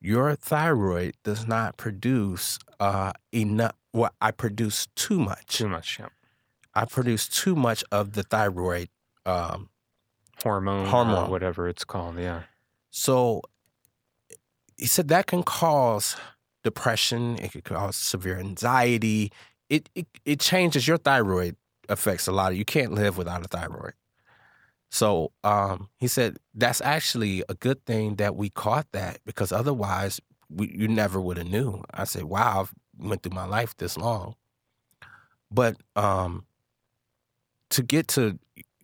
Your 0.00 0.34
thyroid 0.34 1.14
does 1.24 1.46
not 1.46 1.76
produce 1.76 2.58
uh, 2.78 3.12
enough. 3.32 3.74
Well, 3.92 4.12
I 4.20 4.30
produce 4.30 4.86
too 4.94 5.18
much. 5.18 5.58
Too 5.58 5.68
much, 5.68 5.98
yeah. 5.98 6.08
I 6.74 6.84
produce 6.84 7.28
too 7.28 7.54
much 7.56 7.84
of 7.90 8.12
the 8.12 8.22
thyroid. 8.22 8.88
Um, 9.26 9.68
Hormone, 10.42 10.86
Hormone. 10.86 11.26
or 11.28 11.30
whatever 11.30 11.68
it's 11.68 11.84
called. 11.84 12.18
Yeah. 12.18 12.42
so 12.90 13.42
he 14.78 14.86
said 14.86 15.08
that 15.08 15.26
can 15.26 15.42
cause 15.42 16.16
depression. 16.64 17.36
It 17.38 17.52
could 17.52 17.64
cause 17.64 17.96
severe 17.96 18.38
anxiety. 18.38 19.30
It, 19.68 19.90
it 19.94 20.06
it 20.24 20.40
changes 20.40 20.88
your 20.88 20.96
thyroid 20.96 21.56
affects 21.90 22.26
a 22.26 22.32
lot 22.32 22.52
of 22.52 22.58
you 22.58 22.64
can't 22.64 22.92
live 22.92 23.18
without 23.18 23.44
a 23.44 23.48
thyroid. 23.48 23.92
So 24.90 25.32
um, 25.44 25.88
he 25.96 26.08
said 26.08 26.38
that's 26.54 26.80
actually 26.80 27.44
a 27.48 27.54
good 27.54 27.84
thing 27.86 28.16
that 28.16 28.34
we 28.36 28.50
caught 28.50 28.88
that 28.92 29.20
because 29.24 29.52
otherwise 29.52 30.20
we, 30.48 30.74
you 30.76 30.88
never 30.88 31.20
would 31.20 31.36
have 31.36 31.46
knew. 31.46 31.84
I 31.94 32.04
said, 32.04 32.24
wow, 32.24 32.60
I've 32.62 32.74
went 32.98 33.22
through 33.22 33.34
my 33.34 33.46
life 33.46 33.76
this 33.76 33.96
long. 33.96 34.34
But 35.50 35.76
um, 35.96 36.44
to 37.70 37.82
get 37.82 38.08
to 38.08 38.38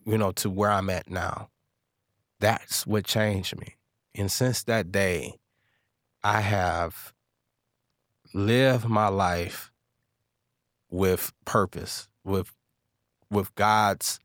you 0.05 0.17
know 0.17 0.31
to 0.33 0.49
where 0.49 0.71
I'm 0.71 0.89
at 0.89 1.09
now, 1.09 1.49
that's 2.39 2.87
what 2.87 3.05
changed 3.05 3.57
me. 3.59 3.75
And 4.15 4.31
since 4.31 4.63
that 4.63 4.91
day, 4.91 5.35
I 6.23 6.41
have 6.41 7.13
lived 8.33 8.87
my 8.87 9.07
life 9.07 9.71
with 10.89 11.33
purpose, 11.45 12.07
with 12.23 12.53
with 13.29 13.53
God's 13.55 14.19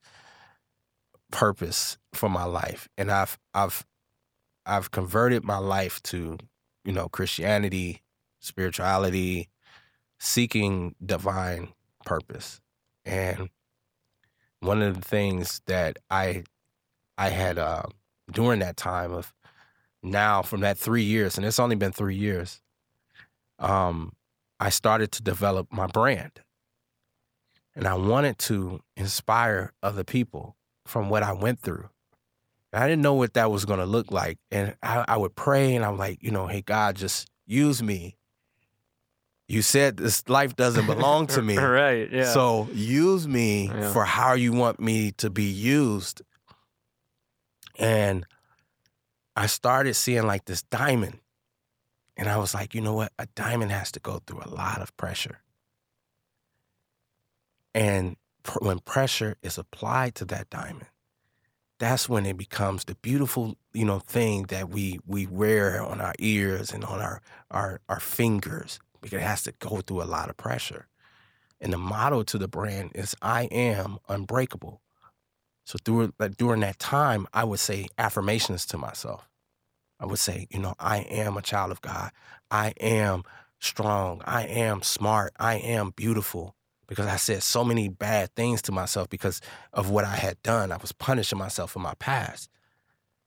purpose 1.32 1.98
for 2.12 2.28
my 2.28 2.44
life. 2.44 2.88
And 2.96 3.10
I've 3.10 3.36
I've 3.52 3.84
I've 4.64 4.92
converted 4.92 5.42
my 5.42 5.58
life 5.58 6.00
to, 6.04 6.38
you 6.84 6.92
know, 6.92 7.08
Christianity, 7.08 8.02
spirituality, 8.38 9.48
seeking 10.20 10.94
divine 11.04 11.70
purpose. 12.06 12.60
And 13.04 13.48
one 14.60 14.80
of 14.80 14.94
the 14.94 15.08
things 15.08 15.60
that 15.66 15.98
I 16.08 16.44
I 17.18 17.30
had 17.30 17.58
uh, 17.58 17.84
during 18.30 18.60
that 18.60 18.76
time 18.76 19.12
of 19.12 19.32
now 20.02 20.42
from 20.42 20.60
that 20.60 20.78
three 20.78 21.02
years, 21.02 21.36
and 21.36 21.46
it's 21.46 21.58
only 21.58 21.76
been 21.76 21.92
three 21.92 22.16
years, 22.16 22.60
um, 23.58 24.12
I 24.60 24.68
started 24.70 25.10
to 25.12 25.22
develop 25.22 25.72
my 25.72 25.86
brand. 25.86 26.40
And 27.74 27.86
I 27.86 27.94
wanted 27.94 28.38
to 28.40 28.80
inspire 28.96 29.72
other 29.82 30.04
people 30.04 30.56
from 30.86 31.08
what 31.08 31.22
I 31.22 31.32
went 31.32 31.60
through. 31.60 31.88
And 32.72 32.82
I 32.82 32.88
didn't 32.88 33.02
know 33.02 33.14
what 33.14 33.34
that 33.34 33.50
was 33.50 33.64
going 33.64 33.80
to 33.80 33.86
look 33.86 34.10
like. 34.10 34.38
And 34.50 34.74
I, 34.82 35.04
I 35.06 35.16
would 35.16 35.34
pray 35.36 35.74
and 35.74 35.84
I'm 35.84 35.98
like, 35.98 36.22
you 36.22 36.30
know, 36.30 36.46
hey, 36.46 36.62
God, 36.62 36.96
just 36.96 37.28
use 37.46 37.82
me. 37.82 38.16
You 39.48 39.60
said 39.60 39.98
this 39.98 40.26
life 40.28 40.56
doesn't 40.56 40.86
belong 40.86 41.26
to 41.28 41.42
me. 41.42 41.58
right. 41.58 42.10
Yeah. 42.10 42.32
So 42.32 42.68
use 42.72 43.28
me 43.28 43.66
Yeah. 43.68 43.92
for 43.92 44.04
how 44.04 44.32
you 44.32 44.52
want 44.52 44.80
me 44.80 45.12
to 45.12 45.28
be 45.28 45.44
used. 45.44 46.22
And 47.78 48.24
I 49.36 49.46
started 49.46 49.94
seeing 49.94 50.26
like 50.26 50.46
this 50.46 50.62
diamond. 50.62 51.18
And 52.16 52.28
I 52.28 52.36
was 52.38 52.54
like, 52.54 52.74
you 52.74 52.80
know 52.80 52.94
what? 52.94 53.12
A 53.18 53.26
diamond 53.34 53.72
has 53.72 53.90
to 53.92 54.00
go 54.00 54.20
through 54.26 54.42
a 54.44 54.48
lot 54.48 54.80
of 54.80 54.96
pressure. 54.96 55.40
And 57.74 58.16
when 58.60 58.78
pressure 58.80 59.36
is 59.42 59.58
applied 59.58 60.14
to 60.16 60.24
that 60.26 60.50
diamond, 60.50 60.86
that's 61.78 62.08
when 62.08 62.26
it 62.26 62.36
becomes 62.36 62.84
the 62.84 62.94
beautiful, 62.96 63.56
you 63.72 63.84
know, 63.84 63.98
thing 63.98 64.44
that 64.44 64.68
we 64.68 65.00
we 65.06 65.26
wear 65.26 65.82
on 65.82 66.00
our 66.00 66.14
ears 66.18 66.72
and 66.72 66.84
on 66.84 67.00
our 67.00 67.20
our 67.50 67.80
our 67.88 68.00
fingers 68.00 68.78
because 69.00 69.18
it 69.20 69.24
has 69.24 69.42
to 69.44 69.52
go 69.58 69.80
through 69.80 70.02
a 70.02 70.04
lot 70.04 70.30
of 70.30 70.36
pressure. 70.36 70.86
And 71.60 71.72
the 71.72 71.78
motto 71.78 72.22
to 72.24 72.38
the 72.38 72.48
brand 72.48 72.92
is 72.94 73.14
I 73.22 73.44
am 73.44 73.98
unbreakable. 74.08 74.80
So 75.64 75.78
through 75.84 76.12
during 76.36 76.60
that 76.60 76.78
time, 76.78 77.26
I 77.32 77.44
would 77.44 77.60
say 77.60 77.86
affirmations 77.98 78.66
to 78.66 78.78
myself. 78.78 79.28
I 80.00 80.06
would 80.06 80.18
say, 80.18 80.48
you 80.50 80.58
know, 80.58 80.74
I 80.80 80.98
am 80.98 81.36
a 81.36 81.42
child 81.42 81.70
of 81.70 81.80
God. 81.80 82.10
I 82.50 82.74
am 82.80 83.22
strong. 83.60 84.20
I 84.24 84.44
am 84.46 84.82
smart. 84.82 85.32
I 85.38 85.54
am 85.56 85.90
beautiful. 85.94 86.56
Because 86.92 87.06
I 87.06 87.16
said 87.16 87.42
so 87.42 87.64
many 87.64 87.88
bad 87.88 88.34
things 88.36 88.60
to 88.62 88.72
myself 88.72 89.08
because 89.08 89.40
of 89.72 89.88
what 89.88 90.04
I 90.04 90.14
had 90.14 90.42
done. 90.42 90.70
I 90.70 90.76
was 90.76 90.92
punishing 90.92 91.38
myself 91.38 91.74
in 91.74 91.80
my 91.80 91.94
past. 91.94 92.50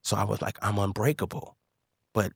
So 0.03 0.15
I 0.15 0.23
was 0.23 0.39
like, 0.39 0.59
I'm 0.61 0.77
unbreakable. 0.77 1.57
But 2.13 2.33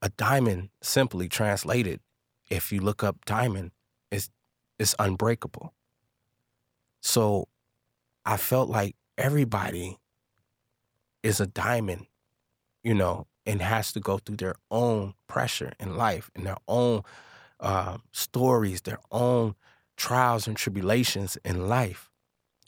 a 0.00 0.08
diamond, 0.08 0.70
simply 0.80 1.28
translated, 1.28 2.00
if 2.48 2.72
you 2.72 2.80
look 2.80 3.04
up 3.04 3.26
diamond, 3.26 3.72
is 4.10 4.30
is 4.78 4.96
unbreakable. 4.98 5.74
So 7.02 7.48
I 8.24 8.38
felt 8.38 8.70
like 8.70 8.96
everybody 9.18 9.98
is 11.22 11.40
a 11.40 11.46
diamond, 11.46 12.06
you 12.82 12.94
know, 12.94 13.26
and 13.44 13.60
has 13.60 13.92
to 13.92 14.00
go 14.00 14.16
through 14.16 14.36
their 14.36 14.54
own 14.70 15.12
pressure 15.26 15.74
in 15.78 15.98
life 15.98 16.30
and 16.34 16.46
their 16.46 16.56
own 16.66 17.02
uh, 17.60 17.98
stories, 18.12 18.80
their 18.80 19.00
own 19.12 19.56
trials 19.96 20.46
and 20.46 20.56
tribulations 20.56 21.36
in 21.44 21.68
life. 21.68 22.10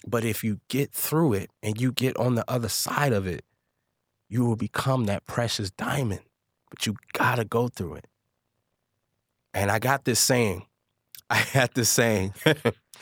But 0.07 0.25
if 0.25 0.45
you 0.45 0.61
get 0.69 0.93
through 0.93 1.35
it 1.35 1.51
and 1.63 1.81
you 1.81 1.93
get 1.93 2.17
on 2.17 2.35
the 2.35 2.45
other 2.49 2.69
side 2.69 3.13
of 3.13 3.27
it, 3.27 3.45
you 4.29 4.45
will 4.45 4.57
become 4.57 5.05
that 5.07 5.27
precious 5.27 5.71
diamond. 5.71 6.23
But 6.71 6.87
you 6.87 6.97
gotta 7.13 7.45
go 7.45 7.69
through 7.69 7.95
it. 7.95 8.07
And 9.55 9.71
I 9.71 9.79
got 9.79 10.05
this 10.05 10.21
saying, 10.21 10.67
I 11.31 11.37
had 11.37 11.73
this 11.75 11.89
saying 11.89 12.35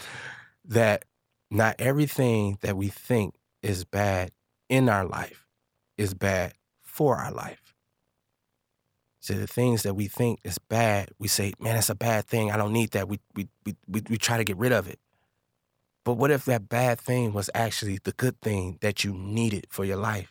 that 0.65 1.05
not 1.51 1.77
everything 1.79 2.59
that 2.63 2.77
we 2.77 2.89
think 2.89 3.35
is 3.63 3.85
bad 3.85 4.31
in 4.69 4.89
our 4.89 5.05
life 5.05 5.47
is 5.97 6.15
bad 6.15 6.55
for 6.83 7.17
our 7.17 7.33
life. 7.33 7.64
So 9.25 9.33
the 9.33 9.47
things 9.47 9.85
that 9.85 9.95
we 9.95 10.07
think 10.07 10.41
is 10.45 10.59
bad, 10.59 11.09
we 11.19 11.29
say, 11.29 11.55
man, 11.59 11.77
that's 11.77 11.89
a 11.89 11.95
bad 11.95 12.27
thing. 12.27 12.51
I 12.51 12.59
don't 12.59 12.75
need 12.75 12.91
that. 12.91 13.09
We, 13.09 13.21
we, 13.35 13.49
we, 13.65 13.75
we, 13.89 14.03
we 14.11 14.19
try 14.19 14.37
to 14.37 14.45
get 14.45 14.59
rid 14.59 14.71
of 14.71 14.87
it. 14.87 14.99
But 16.05 16.19
what 16.19 16.31
if 16.31 16.45
that 16.45 16.69
bad 16.69 17.01
thing 17.01 17.33
was 17.33 17.49
actually 17.55 17.99
the 18.05 18.13
good 18.13 18.39
thing 18.43 18.77
that 18.83 19.03
you 19.03 19.15
needed 19.15 19.69
for 19.71 19.83
your 19.83 19.97
life? 19.97 20.31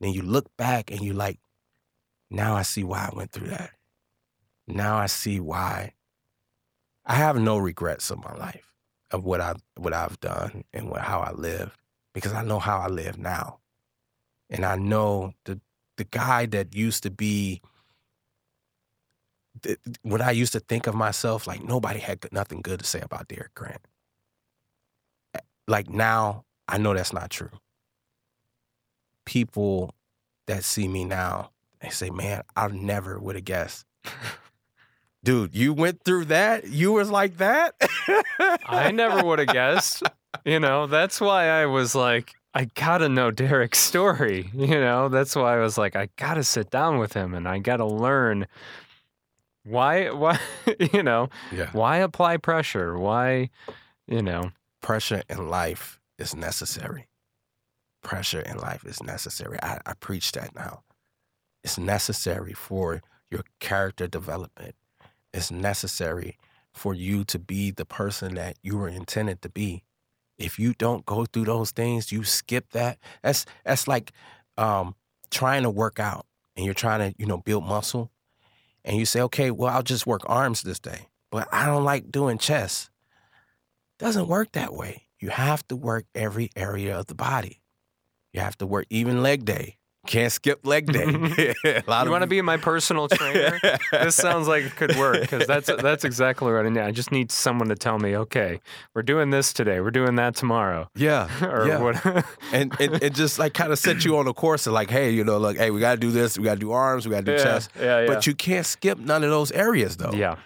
Then 0.00 0.12
you 0.12 0.20
look 0.20 0.54
back 0.58 0.90
and 0.90 1.00
you 1.00 1.14
like, 1.14 1.38
now 2.30 2.54
I 2.54 2.60
see 2.60 2.84
why 2.84 3.08
I 3.10 3.16
went 3.16 3.32
through 3.32 3.48
that. 3.48 3.70
Now 4.66 4.98
I 4.98 5.06
see 5.06 5.40
why. 5.40 5.94
I 7.06 7.14
have 7.14 7.40
no 7.40 7.56
regrets 7.56 8.10
of 8.10 8.22
my 8.22 8.34
life 8.34 8.70
of 9.12 9.24
what 9.24 9.40
I 9.40 9.54
what 9.76 9.94
I've 9.94 10.20
done 10.20 10.64
and 10.74 10.90
what, 10.90 11.00
how 11.00 11.20
I 11.20 11.32
lived 11.32 11.72
because 12.12 12.34
I 12.34 12.42
know 12.42 12.58
how 12.58 12.80
I 12.80 12.88
live 12.88 13.16
now, 13.16 13.60
and 14.50 14.66
I 14.66 14.76
know 14.76 15.32
the 15.44 15.58
the 15.96 16.04
guy 16.04 16.44
that 16.44 16.74
used 16.74 17.02
to 17.04 17.10
be. 17.10 17.62
When 20.02 20.22
I 20.22 20.30
used 20.30 20.52
to 20.52 20.60
think 20.60 20.86
of 20.86 20.94
myself, 20.94 21.46
like 21.46 21.62
nobody 21.62 22.00
had 22.00 22.26
nothing 22.32 22.60
good 22.62 22.80
to 22.80 22.86
say 22.86 23.00
about 23.00 23.28
Derek 23.28 23.54
Grant. 23.54 23.80
Like 25.68 25.88
now, 25.90 26.44
I 26.68 26.78
know 26.78 26.94
that's 26.94 27.12
not 27.12 27.30
true. 27.30 27.50
People 29.24 29.94
that 30.46 30.62
see 30.64 30.86
me 30.86 31.04
now, 31.04 31.50
they 31.80 31.90
say, 31.90 32.10
"Man, 32.10 32.42
I 32.56 32.68
never 32.68 33.18
would 33.18 33.34
have 33.34 33.44
guessed." 33.44 33.84
Dude, 35.24 35.56
you 35.56 35.72
went 35.72 36.04
through 36.04 36.26
that? 36.26 36.68
You 36.68 36.92
was 36.92 37.10
like 37.10 37.38
that? 37.38 37.74
I 38.64 38.92
never 38.92 39.24
would 39.24 39.40
have 39.40 39.48
guessed. 39.48 40.04
You 40.44 40.60
know, 40.60 40.86
that's 40.86 41.20
why 41.20 41.48
I 41.48 41.66
was 41.66 41.96
like, 41.96 42.34
I 42.54 42.66
gotta 42.74 43.08
know 43.08 43.32
Derek's 43.32 43.80
story. 43.80 44.50
You 44.54 44.68
know, 44.68 45.08
that's 45.08 45.34
why 45.34 45.56
I 45.56 45.58
was 45.58 45.76
like, 45.76 45.96
I 45.96 46.08
gotta 46.16 46.44
sit 46.44 46.70
down 46.70 46.98
with 46.98 47.12
him 47.12 47.34
and 47.34 47.48
I 47.48 47.58
gotta 47.58 47.84
learn 47.84 48.46
why, 49.66 50.10
why, 50.10 50.38
you 50.92 51.02
know, 51.02 51.28
Yeah. 51.52 51.70
why 51.72 51.98
apply 51.98 52.36
pressure? 52.38 52.98
Why, 52.98 53.50
you 54.06 54.22
know, 54.22 54.52
Pressure 54.82 55.22
in 55.28 55.48
life 55.48 55.98
is 56.18 56.34
necessary. 56.36 57.08
Pressure 58.02 58.40
in 58.40 58.56
life 58.58 58.84
is 58.84 59.02
necessary. 59.02 59.58
I, 59.62 59.80
I 59.84 59.94
preach 59.94 60.30
that 60.32 60.54
now. 60.54 60.82
It's 61.64 61.76
necessary 61.78 62.52
for 62.52 63.02
your 63.30 63.42
character 63.58 64.06
development. 64.06 64.76
It's 65.34 65.50
necessary 65.50 66.38
for 66.72 66.94
you 66.94 67.24
to 67.24 67.38
be 67.38 67.72
the 67.72 67.84
person 67.84 68.34
that 68.36 68.56
you 68.62 68.76
were 68.76 68.88
intended 68.88 69.42
to 69.42 69.48
be. 69.48 69.82
If 70.38 70.58
you 70.58 70.74
don't 70.74 71.04
go 71.04 71.24
through 71.24 71.46
those 71.46 71.72
things, 71.72 72.12
you 72.12 72.22
skip 72.22 72.70
that. 72.70 72.98
That's 73.22 73.44
that's 73.64 73.88
like 73.88 74.12
um, 74.56 74.94
trying 75.30 75.64
to 75.64 75.70
work 75.70 75.98
out 75.98 76.26
and 76.54 76.64
you're 76.64 76.74
trying 76.74 77.00
to, 77.12 77.18
you 77.18 77.26
know, 77.26 77.38
build 77.38 77.64
muscle. 77.64 78.12
And 78.86 78.96
you 78.96 79.04
say, 79.04 79.20
okay, 79.22 79.50
well, 79.50 79.74
I'll 79.74 79.82
just 79.82 80.06
work 80.06 80.22
arms 80.26 80.62
this 80.62 80.78
day. 80.78 81.08
But 81.30 81.48
I 81.52 81.66
don't 81.66 81.84
like 81.84 82.10
doing 82.10 82.38
chest. 82.38 82.88
Doesn't 83.98 84.28
work 84.28 84.52
that 84.52 84.72
way. 84.72 85.08
You 85.18 85.30
have 85.30 85.66
to 85.68 85.76
work 85.76 86.06
every 86.14 86.50
area 86.54 86.98
of 86.98 87.06
the 87.06 87.14
body. 87.14 87.62
You 88.32 88.40
have 88.40 88.56
to 88.58 88.66
work 88.66 88.86
even 88.88 89.22
leg 89.22 89.44
day. 89.44 89.76
Can't 90.06 90.32
skip 90.32 90.66
leg 90.66 90.92
day. 90.92 91.04
a 91.64 91.82
lot 91.86 92.06
You 92.06 92.10
want 92.10 92.22
to 92.22 92.26
be 92.26 92.40
my 92.42 92.56
personal 92.56 93.08
trainer? 93.08 93.58
this 93.92 94.14
sounds 94.14 94.48
like 94.48 94.64
it 94.64 94.76
could 94.76 94.96
work 94.96 95.20
because 95.20 95.46
that's 95.46 95.66
that's 95.66 96.04
exactly 96.04 96.52
what 96.52 96.64
I 96.64 96.68
need. 96.68 96.80
I 96.80 96.90
just 96.90 97.12
need 97.12 97.30
someone 97.30 97.68
to 97.68 97.74
tell 97.74 97.98
me, 97.98 98.16
okay, 98.16 98.60
we're 98.94 99.02
doing 99.02 99.30
this 99.30 99.52
today, 99.52 99.80
we're 99.80 99.90
doing 99.90 100.16
that 100.16 100.34
tomorrow, 100.34 100.88
yeah, 100.94 101.28
or 101.44 101.66
yeah. 101.66 101.78
what? 101.80 102.24
and 102.52 102.74
it, 102.80 103.02
it 103.02 103.14
just 103.14 103.38
like 103.38 103.54
kind 103.54 103.72
of 103.72 103.78
set 103.78 104.04
you 104.04 104.16
on 104.16 104.26
a 104.26 104.34
course 104.34 104.66
of 104.66 104.72
like, 104.72 104.90
hey, 104.90 105.10
you 105.10 105.24
know, 105.24 105.38
like, 105.38 105.56
hey, 105.56 105.70
we 105.70 105.80
got 105.80 105.92
to 105.92 106.00
do 106.00 106.10
this, 106.10 106.38
we 106.38 106.44
got 106.44 106.54
to 106.54 106.60
do 106.60 106.72
arms, 106.72 107.06
we 107.06 107.10
got 107.10 107.24
to 107.24 107.32
do 107.32 107.32
yeah, 107.32 107.42
chest, 107.42 107.70
yeah, 107.78 108.00
yeah. 108.00 108.06
but 108.06 108.26
you 108.26 108.34
can't 108.34 108.66
skip 108.66 108.98
none 108.98 109.24
of 109.24 109.30
those 109.30 109.52
areas 109.52 109.96
though. 109.96 110.12
yeah, 110.12 110.36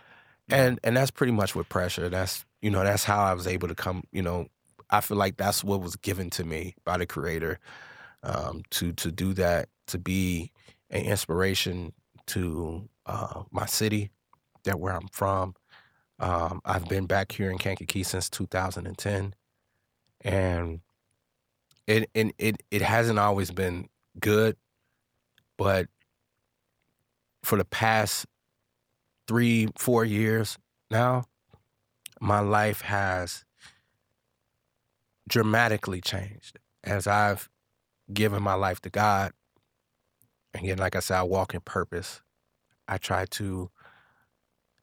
and 0.48 0.80
and 0.82 0.96
that's 0.96 1.10
pretty 1.10 1.32
much 1.32 1.54
with 1.54 1.68
pressure. 1.68 2.08
That's 2.08 2.44
you 2.62 2.70
know 2.70 2.82
that's 2.82 3.04
how 3.04 3.22
I 3.22 3.34
was 3.34 3.46
able 3.46 3.68
to 3.68 3.74
come. 3.74 4.04
You 4.12 4.22
know, 4.22 4.46
I 4.90 5.00
feel 5.00 5.16
like 5.16 5.36
that's 5.36 5.62
what 5.62 5.80
was 5.80 5.96
given 5.96 6.30
to 6.30 6.44
me 6.44 6.74
by 6.84 6.98
the 6.98 7.06
Creator 7.06 7.58
um, 8.22 8.62
to 8.70 8.92
to 8.92 9.10
do 9.10 9.34
that, 9.34 9.68
to 9.88 9.98
be 9.98 10.52
an 10.90 11.04
inspiration 11.04 11.92
to 12.26 12.88
uh, 13.06 13.42
my 13.50 13.66
city, 13.66 14.10
that 14.64 14.78
where 14.80 14.94
I'm 14.94 15.08
from. 15.12 15.54
Um, 16.18 16.60
I've 16.64 16.88
been 16.88 17.06
back 17.06 17.32
here 17.32 17.50
in 17.50 17.58
Kankakee 17.58 18.02
since 18.02 18.28
2010, 18.30 19.34
and 20.22 20.80
it 21.86 22.10
and 22.14 22.32
it 22.38 22.62
it 22.70 22.82
hasn't 22.82 23.18
always 23.18 23.50
been 23.50 23.88
good, 24.20 24.56
but 25.56 25.88
for 27.42 27.56
the 27.56 27.64
past 27.64 28.26
three, 29.26 29.68
four 29.76 30.04
years 30.04 30.58
now, 30.90 31.24
my 32.20 32.40
life 32.40 32.82
has 32.82 33.44
dramatically 35.28 36.00
changed 36.00 36.58
as 36.84 37.06
I've 37.06 37.49
given 38.12 38.42
my 38.42 38.54
life 38.54 38.80
to 38.80 38.90
God. 38.90 39.32
And 40.54 40.64
again, 40.64 40.78
like 40.78 40.96
I 40.96 41.00
said, 41.00 41.18
I 41.18 41.22
walk 41.22 41.54
in 41.54 41.60
purpose. 41.60 42.22
I 42.88 42.98
try 42.98 43.24
to 43.26 43.70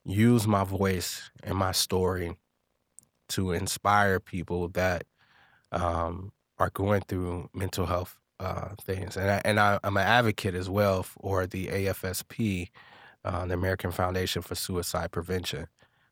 use 0.06 0.48
my 0.48 0.64
voice 0.64 1.30
and 1.44 1.58
my 1.58 1.74
story 1.74 2.38
to 3.30 3.52
inspire 3.52 4.20
people 4.20 4.70
that 4.70 5.04
um, 5.72 6.32
are 6.58 6.70
going 6.70 7.02
through 7.02 7.50
mental 7.54 7.86
health 7.86 8.18
uh, 8.40 8.70
things. 8.82 9.18
And, 9.18 9.30
I, 9.30 9.42
and 9.44 9.60
I, 9.60 9.80
I'm 9.84 9.98
an 9.98 10.04
advocate 10.04 10.56
as 10.56 10.70
well 10.70 11.04
for 11.04 11.46
the 11.46 11.68
AFSP, 11.68 12.70
uh, 13.26 13.46
the 13.46 13.54
American 13.54 13.92
Foundation 13.92 14.42
for 14.42 14.56
Suicide 14.56 15.12
Prevention. 15.12 15.68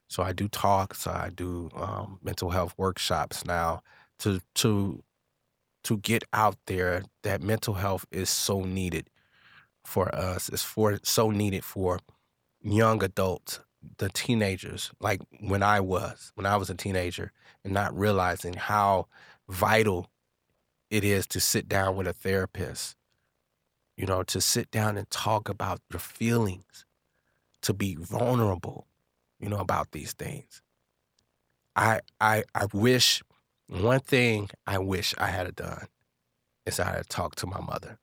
So 0.07 0.23
I 0.23 0.33
do 0.33 0.47
talks, 0.47 1.07
I 1.07 1.29
do 1.33 1.69
um, 1.75 2.19
mental 2.21 2.49
health 2.49 2.73
workshops 2.77 3.45
now 3.45 3.81
to 4.19 4.39
to 4.55 5.03
to 5.85 5.97
get 5.97 6.23
out 6.33 6.57
there 6.65 7.03
that 7.23 7.41
mental 7.41 7.75
health 7.75 8.05
is 8.11 8.29
so 8.29 8.61
needed 8.61 9.09
for 9.85 10.13
us. 10.13 10.49
It's 10.49 10.63
for 10.63 10.99
so 11.03 11.29
needed 11.29 11.63
for 11.63 11.99
young 12.61 13.03
adults, 13.03 13.59
the 13.97 14.09
teenagers, 14.09 14.91
like 14.99 15.21
when 15.39 15.61
I 15.61 15.79
was, 15.79 16.31
when 16.33 16.47
I 16.47 16.57
was 16.57 16.71
a 16.71 16.75
teenager, 16.75 17.31
and 17.63 17.71
not 17.71 17.95
realizing 17.97 18.53
how 18.53 19.07
vital 19.47 20.09
it 20.89 21.03
is 21.03 21.27
to 21.27 21.39
sit 21.39 21.69
down 21.69 21.95
with 21.95 22.07
a 22.07 22.13
therapist, 22.13 22.95
you 23.95 24.07
know, 24.07 24.23
to 24.23 24.41
sit 24.41 24.71
down 24.71 24.97
and 24.97 25.09
talk 25.11 25.49
about 25.49 25.81
your 25.91 25.99
feelings, 25.99 26.85
to 27.61 27.73
be 27.73 27.95
vulnerable, 27.95 28.87
you 29.39 29.49
know, 29.49 29.59
about 29.59 29.91
these 29.91 30.13
things. 30.13 30.63
I 31.75 32.01
I 32.19 32.43
I 32.55 32.65
wish 32.73 33.21
one 33.67 33.99
thing 33.99 34.49
I 34.67 34.77
wish 34.77 35.13
I 35.17 35.27
had 35.27 35.55
done 35.55 35.87
is 36.65 36.79
I 36.79 36.95
had 36.95 37.09
talked 37.09 37.37
to 37.39 37.47
my 37.47 37.59
mother. 37.61 37.99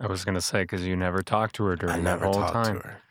I 0.00 0.06
was 0.06 0.24
gonna 0.24 0.40
say 0.40 0.62
because 0.62 0.84
you 0.86 0.96
never 0.96 1.22
talked 1.22 1.54
to 1.56 1.64
her 1.64 1.76
during 1.76 1.94
I 1.94 1.98
that 1.98 2.02
never 2.02 2.24
whole 2.26 2.34
talked 2.34 2.52
time. 2.52 2.80
to 2.80 2.86
her. 2.86 3.02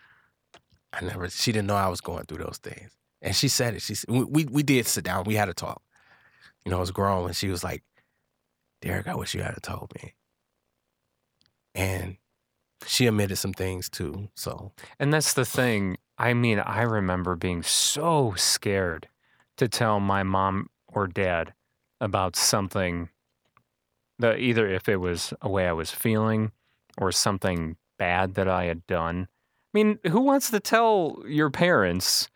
I 0.92 1.02
never. 1.02 1.30
She 1.30 1.52
didn't 1.52 1.68
know 1.68 1.76
I 1.76 1.88
was 1.88 2.02
going 2.02 2.26
through 2.26 2.44
those 2.44 2.60
things, 2.62 2.92
and 3.22 3.36
she 3.36 3.48
said 3.48 3.74
it. 3.74 3.82
She 3.82 3.96
said, 3.96 4.10
we, 4.10 4.24
we 4.24 4.46
we 4.46 4.64
did 4.64 4.86
sit 4.86 5.04
down. 5.04 5.24
We 5.24 5.36
had 5.36 5.50
a 5.50 5.54
talk. 5.54 5.82
You 6.66 6.72
know, 6.72 6.78
I 6.78 6.82
was 6.82 6.92
grown, 6.92 7.28
and 7.28 7.36
she 7.36 7.48
was 7.50 7.64
like, 7.64 7.84
"Derek, 8.82 9.08
I 9.08 9.16
wish 9.16 9.34
you 9.34 9.42
had 9.42 9.56
told 9.64 9.92
me." 10.02 10.14
And 11.74 12.18
she 12.86 13.08
admitted 13.08 13.38
some 13.38 13.54
things 13.54 13.90
too. 13.90 14.30
So 14.36 14.74
And 15.00 15.14
that's 15.14 15.34
the 15.34 15.46
thing. 15.46 15.98
I 16.18 16.34
mean, 16.34 16.60
I 16.60 16.82
remember 16.84 17.36
being 17.36 17.64
so 17.64 18.34
scared 18.36 19.08
to 19.58 19.68
tell 19.68 20.00
my 20.00 20.24
mom 20.24 20.70
or 20.94 21.08
dad 21.08 21.54
about 22.00 22.36
something 22.36 23.10
that 24.20 24.40
either 24.40 24.68
if 24.68 24.88
it 24.88 24.98
was 24.98 25.34
a 25.42 25.50
way 25.50 25.68
I 25.68 25.74
was 25.74 25.92
feeling 25.92 26.52
or 26.98 27.12
something 27.12 27.78
bad 27.98 28.36
that 28.36 28.48
I 28.48 28.66
had 28.66 28.86
done. 28.88 29.28
I 29.32 29.72
mean, 29.74 30.00
who 30.08 30.22
wants 30.22 30.52
to 30.52 30.60
tell 30.60 31.24
your 31.26 31.50
parents? 31.50 32.30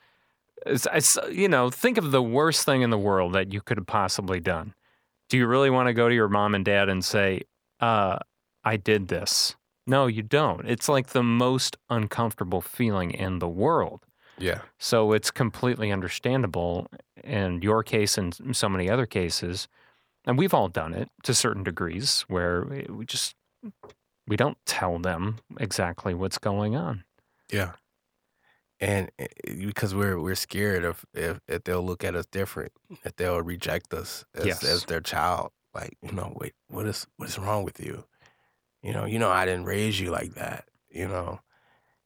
It's, 0.66 0.88
it's, 0.92 1.18
you 1.32 1.48
know, 1.48 1.70
think 1.70 1.98
of 1.98 2.12
the 2.12 2.22
worst 2.22 2.66
thing 2.66 2.82
in 2.82 2.90
the 2.90 2.98
world 2.98 3.34
that 3.34 3.54
you 3.54 3.62
could 3.62 3.78
have 3.78 3.88
possibly 3.88 4.40
done. 4.40 4.74
Do 5.30 5.38
you 5.38 5.46
really 5.46 5.70
want 5.70 5.88
to 5.88 5.94
go 5.94 6.10
to 6.10 6.16
your 6.16 6.30
mom 6.30 6.56
and 6.56 6.66
dad 6.66 6.90
and 6.90 7.04
say, 7.04 7.42
uh, 7.80 8.18
I 8.64 8.78
did 8.78 9.08
this? 9.08 9.56
No, 9.86 10.08
you 10.08 10.24
don't. 10.24 10.68
It's 10.68 10.90
like 10.90 11.08
the 11.08 11.24
most 11.24 11.78
uncomfortable 11.90 12.62
feeling 12.62 13.12
in 13.12 13.40
the 13.40 13.48
world. 13.48 14.06
Yeah, 14.40 14.62
So 14.80 15.14
it's 15.14 15.32
completely 15.32 15.92
understandable 15.92 16.88
in 17.24 17.62
your 17.62 17.84
case 17.84 18.18
and 18.18 18.56
so 18.56 18.70
many 18.70 18.90
other 18.90 19.06
cases. 19.06 19.68
And 20.26 20.38
we've 20.38 20.54
all 20.54 20.68
done 20.68 20.94
it 20.94 21.10
to 21.24 21.34
certain 21.34 21.64
degrees 21.64 22.22
where 22.28 22.64
we 22.90 23.06
just 23.06 23.36
we 24.28 24.36
don't 24.36 24.58
tell 24.66 25.00
them 25.00 25.38
exactly 25.60 26.14
what's 26.14 26.38
going 26.38 26.76
on. 26.76 27.04
yeah. 27.52 27.74
And 28.80 29.10
eh, 29.18 29.28
because 29.66 29.96
we're 29.96 30.20
we're 30.20 30.36
scared 30.36 30.86
of 30.86 31.04
if, 31.14 31.40
if 31.48 31.64
they'll 31.64 31.84
look 31.84 32.04
at 32.04 32.16
us 32.16 32.26
different, 32.28 32.72
if 33.04 33.16
they'll 33.16 33.42
reject 33.42 33.94
us 33.94 34.24
as, 34.36 34.46
Yes. 34.46 34.64
as 34.64 34.86
their 34.86 35.02
child. 35.02 35.52
Like, 35.74 35.98
you 36.02 36.12
know, 36.12 36.34
wait, 36.40 36.54
what 36.70 36.86
is 36.86 37.08
what 37.18 37.30
is 37.30 37.40
wrong 37.40 37.64
with 37.64 37.80
you? 37.80 38.06
You 38.84 38.94
know, 38.94 39.06
you 39.06 39.20
know, 39.20 39.30
I 39.32 39.46
didn't 39.46 39.66
raise 39.66 40.00
you 40.00 40.12
like 40.12 40.36
that. 40.36 40.70
You 40.90 41.08
know, 41.08 41.40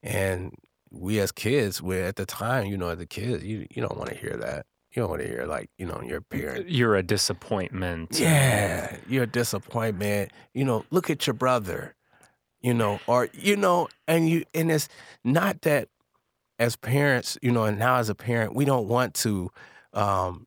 and 0.04 0.56
we 0.92 1.20
as 1.20 1.32
kids, 1.32 1.82
we 1.82 1.98
at 2.00 2.16
the 2.18 2.26
time, 2.26 2.66
you 2.68 2.78
know, 2.78 2.90
as 2.90 3.00
a 3.00 3.06
kid, 3.06 3.42
you 3.44 3.66
you 3.72 3.82
don't 3.82 3.98
want 3.98 4.10
to 4.10 4.16
hear 4.16 4.36
that. 4.38 4.66
You 4.94 5.02
don't 5.04 5.10
want 5.10 5.22
to 5.22 5.28
hear 5.28 5.46
like, 5.46 5.70
you 5.78 5.86
know, 5.86 6.02
your 6.06 6.20
parent. 6.22 6.70
You're 6.70 6.96
a 6.98 7.04
disappointment. 7.04 8.20
Yeah, 8.20 8.98
you're 9.08 9.24
a 9.24 9.28
disappointment. 9.28 10.32
You 10.54 10.66
know, 10.66 10.84
look 10.92 11.10
at 11.10 11.26
your 11.26 11.34
brother. 11.34 11.96
You 12.62 12.74
know, 12.76 13.00
or 13.08 13.30
you 13.34 13.56
know, 13.56 13.88
and 14.08 14.30
you 14.30 14.44
and 14.54 14.70
it's 14.72 14.88
not 15.24 15.62
that 15.62 15.88
as 16.60 16.76
parents, 16.76 17.38
you 17.42 17.52
know, 17.52 17.64
and 17.64 17.80
now 17.80 17.96
as 17.96 18.10
a 18.10 18.14
parent, 18.16 18.54
we 18.54 18.66
don't 18.66 18.88
want 18.88 19.16
to, 19.16 19.50
um, 19.94 20.46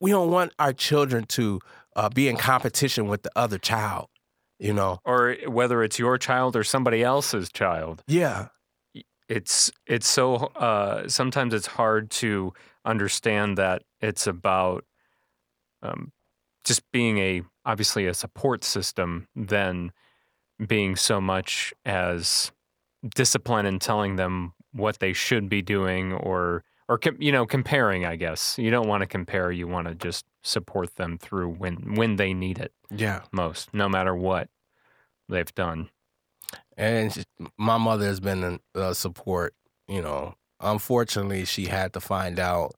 we 0.00 0.10
don't 0.10 0.30
want 0.30 0.52
our 0.58 0.72
children 0.72 1.24
to 1.24 1.60
uh, 1.96 2.08
be 2.08 2.28
in 2.28 2.36
competition 2.38 3.08
with 3.08 3.24
the 3.24 3.30
other 3.36 3.58
child. 3.58 4.06
You 4.58 4.72
know, 4.72 5.00
Or 5.04 5.36
whether 5.46 5.82
it's 5.84 5.98
your 5.98 6.16
child 6.18 6.56
or 6.56 6.64
somebody 6.64 7.02
else's 7.04 7.52
child. 7.52 8.02
yeah, 8.08 8.48
it's 9.28 9.70
it's 9.86 10.08
so 10.08 10.36
uh, 10.56 11.06
sometimes 11.08 11.54
it's 11.54 11.66
hard 11.66 12.10
to 12.10 12.52
understand 12.84 13.58
that 13.58 13.82
it's 14.00 14.26
about 14.26 14.84
um, 15.82 16.12
just 16.64 16.82
being 16.92 17.18
a 17.18 17.42
obviously 17.64 18.06
a 18.06 18.14
support 18.14 18.64
system 18.64 19.28
than 19.36 19.92
being 20.66 20.96
so 20.96 21.20
much 21.20 21.72
as 21.84 22.50
discipline 23.14 23.66
and 23.66 23.80
telling 23.80 24.16
them 24.16 24.54
what 24.72 24.98
they 24.98 25.12
should 25.12 25.48
be 25.48 25.62
doing 25.62 26.12
or 26.12 26.64
or 26.88 26.98
com- 26.98 27.20
you 27.20 27.30
know 27.30 27.46
comparing 27.46 28.06
I 28.06 28.16
guess 28.16 28.58
you 28.58 28.70
don't 28.70 28.88
want 28.88 29.02
to 29.02 29.06
compare 29.06 29.52
you 29.52 29.68
want 29.68 29.88
to 29.88 29.94
just 29.94 30.24
support 30.42 30.96
them 30.96 31.18
through 31.18 31.50
when 31.50 31.94
when 31.94 32.16
they 32.16 32.32
need 32.32 32.58
it 32.58 32.72
yeah. 32.90 33.22
most 33.30 33.74
no 33.74 33.88
matter 33.88 34.14
what 34.14 34.48
they've 35.28 35.54
done 35.54 35.90
And 36.76 37.12
she- 37.12 37.24
my 37.56 37.76
mother 37.78 38.06
has 38.06 38.20
been 38.20 38.60
a, 38.74 38.80
a 38.80 38.94
support. 38.94 39.54
You 39.88 40.02
know, 40.02 40.34
unfortunately, 40.60 41.44
she 41.44 41.66
had 41.66 41.92
to 41.94 42.00
find 42.00 42.38
out 42.38 42.74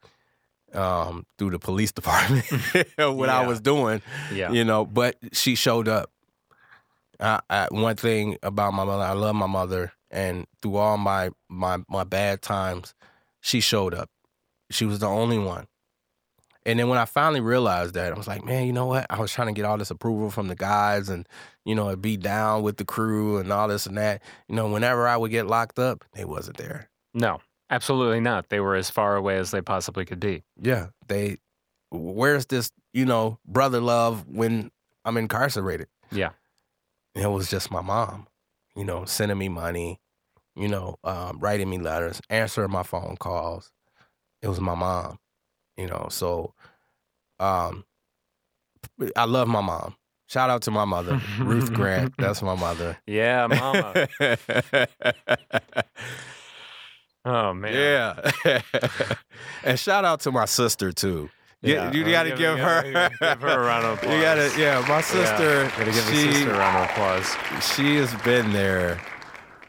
um, 0.73 1.27
through 1.39 1.51
the 1.51 1.59
police 1.59 1.93
department 2.01 2.45
what 2.97 3.29
I 3.29 3.47
was 3.47 3.61
doing. 3.61 4.01
yeah 4.33 4.51
You 4.53 4.65
know, 4.65 4.85
but 4.85 5.17
she 5.33 5.55
showed 5.55 5.89
up. 5.89 6.11
I, 7.19 7.41
I, 7.51 7.69
one 7.71 7.97
thing 7.97 8.39
about 8.43 8.73
my 8.73 8.85
mother, 8.85 9.03
I 9.03 9.13
love 9.13 9.35
my 9.35 9.47
mother, 9.47 9.93
and 10.11 10.47
through 10.63 10.77
all 10.77 10.97
my 10.97 11.31
my 11.51 11.79
my 11.89 12.05
bad 12.05 12.41
times, 12.41 12.95
she 13.41 13.61
showed 13.61 13.93
up. 13.93 14.09
She 14.71 14.87
was 14.87 15.01
the 15.01 15.07
only 15.09 15.39
one. 15.39 15.67
And 16.66 16.78
then 16.78 16.89
when 16.89 16.99
I 16.99 17.07
finally 17.07 17.41
realized 17.41 17.95
that, 17.95 18.12
I 18.12 18.16
was 18.16 18.28
like, 18.28 18.45
man, 18.45 18.66
you 18.66 18.73
know 18.73 18.87
what? 18.87 19.07
I 19.09 19.19
was 19.19 19.32
trying 19.32 19.49
to 19.49 19.55
get 19.55 19.65
all 19.65 19.78
this 19.78 19.91
approval 19.91 20.31
from 20.31 20.49
the 20.49 20.55
guys 20.55 21.09
and, 21.09 21.27
you 21.65 21.74
know, 21.74 21.95
be 21.97 22.16
down 22.16 22.62
with 22.62 22.77
the 22.77 22.85
crew 22.85 23.39
and 23.39 23.51
all 23.51 23.69
this 23.69 23.87
and 23.87 23.97
that. 23.97 24.23
You 24.49 24.57
know, 24.57 24.69
whenever 24.69 25.09
I 25.09 25.16
would 25.16 25.31
get 25.31 25.47
locked 25.47 25.78
up, 25.78 26.05
they 26.12 26.24
wasn't 26.24 26.59
there. 26.59 26.91
No, 27.15 27.41
absolutely 27.70 28.20
not. 28.20 28.51
They 28.51 28.61
were 28.61 28.77
as 28.77 28.91
far 28.91 29.16
away 29.16 29.39
as 29.39 29.51
they 29.51 29.62
possibly 29.62 30.05
could 30.05 30.20
be. 30.20 30.43
Yeah. 30.61 30.89
They 31.09 31.39
where's 31.91 32.47
this, 32.47 32.70
you 32.93 33.05
know, 33.05 33.39
brother 33.47 33.81
love 33.81 34.27
when 34.28 34.70
I'm 35.05 35.16
incarcerated? 35.16 35.89
Yeah. 36.11 36.31
it 37.15 37.27
was 37.27 37.49
just 37.51 37.70
my 37.70 37.81
mom, 37.81 38.27
you 38.77 38.85
know, 38.85 39.05
sending 39.05 39.39
me 39.39 39.49
money, 39.49 40.01
you 40.57 40.69
know, 40.69 40.97
um, 41.05 41.39
writing 41.39 41.70
me 41.70 41.78
letters, 41.78 42.20
answering 42.28 42.70
my 42.70 42.82
phone 42.82 43.16
calls. 43.19 43.73
It 44.43 44.49
was 44.49 44.61
my 44.61 44.74
mom, 44.74 45.19
you 45.81 45.86
know. 45.86 46.09
So, 46.11 46.55
um, 47.39 47.85
I 49.16 49.24
love 49.24 49.48
my 49.48 49.61
mom. 49.61 49.94
Shout 50.28 50.51
out 50.51 50.62
to 50.62 50.70
my 50.70 50.85
mother, 50.85 51.20
Ruth 51.40 51.73
Grant. 51.74 52.15
That's 52.19 52.40
my 52.43 52.55
mother. 52.55 52.97
Yeah, 53.07 53.48
mama. 53.48 54.07
oh 57.24 57.52
man. 57.52 57.74
Yeah. 57.74 58.31
and 59.65 59.78
shout 59.78 60.05
out 60.05 60.20
to 60.20 60.31
my 60.31 60.44
sister 60.44 60.93
too. 60.93 61.31
Yeah, 61.62 61.93
you 61.93 62.05
uh, 62.05 62.11
got 62.11 62.23
to 62.23 62.36
give, 62.36 62.59
her. 62.59 63.11
give 63.20 63.40
her 63.43 63.48
a 63.48 63.59
round 63.59 63.85
of 63.85 63.98
applause. 63.98 64.15
You 64.15 64.23
got 64.23 64.35
to, 64.36 64.52
yeah. 64.59 64.85
My 64.89 65.02
sister. 65.02 65.65
Yeah, 65.65 65.70
gotta 65.70 65.85
give 65.86 66.05
she, 66.05 66.27
the 66.28 66.32
sister 66.32 66.55
a 66.55 66.59
round 66.59 66.85
of 66.85 66.90
applause. 66.90 67.36
she 67.74 67.97
has 67.97 68.15
been 68.23 68.52
there, 68.52 68.98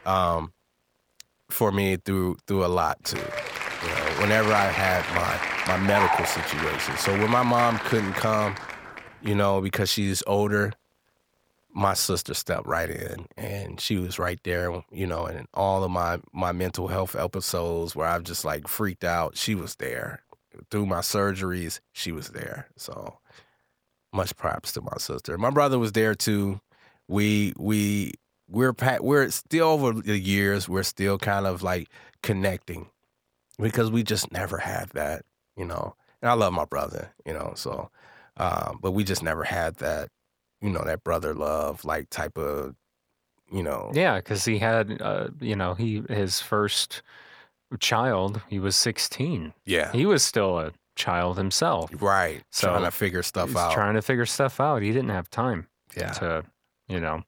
um, 0.06 0.52
for 1.50 1.70
me 1.70 1.96
through 1.96 2.38
through 2.46 2.64
a 2.64 2.68
lot 2.68 3.02
too. 3.04 3.20
You 3.82 3.88
know, 3.88 4.20
whenever 4.20 4.52
I 4.52 4.66
had 4.66 5.02
my 5.14 5.76
my 5.76 5.76
medical 5.84 6.24
situation. 6.24 6.96
So 6.96 7.12
when 7.12 7.30
my 7.30 7.42
mom 7.42 7.78
couldn't 7.78 8.14
come, 8.14 8.54
you 9.22 9.34
know, 9.34 9.60
because 9.60 9.90
she's 9.90 10.22
older, 10.26 10.72
my 11.72 11.94
sister 11.94 12.34
stepped 12.34 12.66
right 12.66 12.90
in 12.90 13.26
and 13.36 13.80
she 13.80 13.96
was 13.96 14.18
right 14.18 14.38
there, 14.44 14.82
you 14.90 15.06
know, 15.06 15.26
and 15.26 15.38
in 15.40 15.46
all 15.54 15.84
of 15.84 15.90
my 15.90 16.20
my 16.32 16.52
mental 16.52 16.88
health 16.88 17.16
episodes 17.16 17.96
where 17.96 18.06
I've 18.06 18.24
just 18.24 18.44
like 18.44 18.68
freaked 18.68 19.04
out, 19.04 19.36
she 19.36 19.54
was 19.54 19.76
there. 19.76 20.22
Through 20.70 20.86
my 20.86 21.00
surgeries, 21.00 21.80
she 21.92 22.12
was 22.12 22.28
there. 22.28 22.68
So 22.76 23.18
much 24.12 24.36
props 24.36 24.72
to 24.72 24.82
my 24.82 24.98
sister. 24.98 25.38
My 25.38 25.50
brother 25.50 25.78
was 25.78 25.92
there 25.92 26.14
too. 26.14 26.60
We 27.08 27.54
we 27.56 28.12
we're 28.48 28.74
we're 29.00 29.30
still 29.30 29.68
over 29.68 29.92
the 29.92 30.18
years, 30.18 30.68
we're 30.68 30.82
still 30.82 31.18
kind 31.18 31.46
of 31.46 31.62
like 31.62 31.88
connecting 32.22 32.90
because 33.58 33.90
we 33.90 34.02
just 34.02 34.32
never 34.32 34.58
had 34.58 34.90
that, 34.90 35.24
you 35.56 35.64
know. 35.64 35.94
And 36.20 36.30
I 36.30 36.34
love 36.34 36.52
my 36.52 36.64
brother, 36.64 37.12
you 37.26 37.32
know, 37.32 37.52
so 37.56 37.90
um, 38.36 38.78
but 38.80 38.92
we 38.92 39.04
just 39.04 39.22
never 39.22 39.44
had 39.44 39.76
that, 39.76 40.08
you 40.60 40.70
know, 40.70 40.82
that 40.84 41.04
brother 41.04 41.34
love 41.34 41.84
like 41.84 42.10
type 42.10 42.38
of, 42.38 42.74
you 43.50 43.62
know. 43.62 43.90
Yeah, 43.94 44.16
because 44.16 44.44
he 44.44 44.58
had, 44.58 45.00
uh, 45.00 45.28
you 45.40 45.56
know, 45.56 45.74
he 45.74 46.02
his 46.08 46.40
first 46.40 47.02
child. 47.78 48.40
He 48.48 48.58
was 48.58 48.76
16. 48.76 49.52
Yeah. 49.66 49.92
He 49.92 50.06
was 50.06 50.22
still 50.22 50.58
a 50.58 50.72
child 50.96 51.36
himself. 51.36 51.90
Right. 52.00 52.42
So, 52.50 52.68
trying 52.68 52.84
to 52.84 52.90
figure 52.90 53.22
stuff 53.22 53.48
He's 53.48 53.56
out. 53.56 53.72
trying 53.72 53.94
to 53.94 54.02
figure 54.02 54.26
stuff 54.26 54.60
out. 54.60 54.82
He 54.82 54.92
didn't 54.92 55.10
have 55.10 55.28
time 55.30 55.68
yeah. 55.96 56.12
to, 56.12 56.44
you 56.88 57.00
know, 57.00 57.22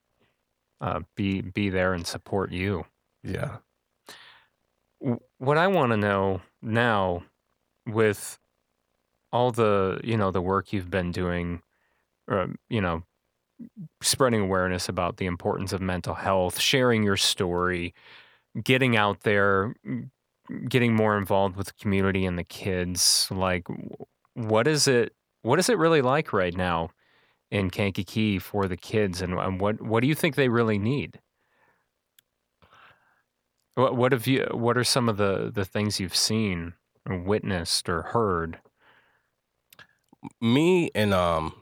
uh, 0.81 1.01
be 1.17 1.43
be 1.43 1.71
there 1.71 1.93
and 1.93 2.07
support 2.07 2.51
you. 2.51 2.87
Yeah. 3.23 3.59
What 5.45 5.59
I 5.59 5.66
want 5.66 5.93
to 5.93 5.99
know 5.99 6.41
now, 6.62 7.23
with 7.87 8.39
all 9.31 9.53
the 9.53 10.01
you 10.03 10.16
know 10.16 10.31
the 10.31 10.41
work 10.41 10.73
you've 10.73 10.91
been 10.91 11.12
doing, 11.12 11.61
uh, 12.31 12.47
you 12.71 12.81
know, 12.81 13.03
spreading 14.03 14.41
awareness 14.41 14.89
about 14.89 15.19
the 15.19 15.27
importance 15.27 15.75
of 15.75 15.83
mental 15.83 16.15
health, 16.15 16.59
sharing 16.59 17.03
your 17.03 17.19
story, 17.19 17.93
getting 18.62 18.97
out 18.97 19.21
there, 19.21 19.75
getting 20.69 20.95
more 20.95 21.19
involved 21.19 21.57
with 21.57 21.66
the 21.69 21.75
community 21.75 22.25
and 22.25 22.39
the 22.39 22.45
kids. 22.45 23.29
Like, 23.31 23.66
what 24.35 24.66
is 24.66 24.89
it? 24.89 25.15
What 25.43 25.59
is 25.59 25.69
it 25.69 25.77
really 25.79 26.01
like 26.03 26.33
right 26.33 26.57
now 26.57 26.91
in 27.51 27.71
Kankakee 27.71 28.39
for 28.39 28.66
the 28.69 28.79
kids, 28.79 29.21
and, 29.23 29.35
and 29.35 29.61
what 29.61 29.83
what 29.83 30.01
do 30.01 30.07
you 30.07 30.15
think 30.15 30.37
they 30.37 30.49
really 30.49 30.79
need? 30.79 31.21
What 33.75 33.97
what 33.97 34.13
have 34.13 34.27
you? 34.27 34.47
What 34.53 34.79
are 34.79 34.85
some 34.85 35.09
of 35.09 35.17
the 35.17 35.51
the 35.53 35.65
things 35.65 36.01
you've 36.01 36.17
seen, 36.17 36.75
or 37.09 37.19
witnessed, 37.19 37.89
or 37.89 38.03
heard? 38.03 38.61
me 40.41 40.91
and 40.95 41.13
um 41.13 41.55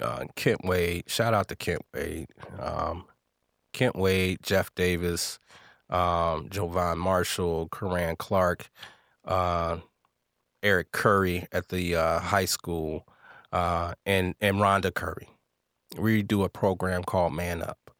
uh, 0.00 0.24
Kent 0.36 0.60
Wade, 0.64 1.04
shout 1.08 1.34
out 1.34 1.48
to 1.48 1.56
Kent 1.56 1.82
Wade, 1.92 2.28
um, 2.60 3.06
Kent 3.72 3.96
Wade, 3.96 4.38
Jeff 4.40 4.72
Davis, 4.76 5.40
um, 5.88 6.48
Jovan 6.48 6.96
Marshall, 6.96 7.68
Coran 7.70 8.14
Clark, 8.14 8.70
uh, 9.24 9.78
Eric 10.62 10.92
Curry 10.92 11.48
at 11.50 11.68
the 11.70 11.96
uh, 11.96 12.20
high 12.20 12.44
school, 12.44 13.04
uh, 13.52 13.94
and 14.06 14.36
and 14.40 14.58
Rhonda 14.58 14.94
Curry. 14.94 15.28
We 15.98 16.22
do 16.22 16.44
a 16.44 16.48
program 16.48 17.02
called 17.02 17.32
Man 17.32 17.60
Up. 17.60 17.90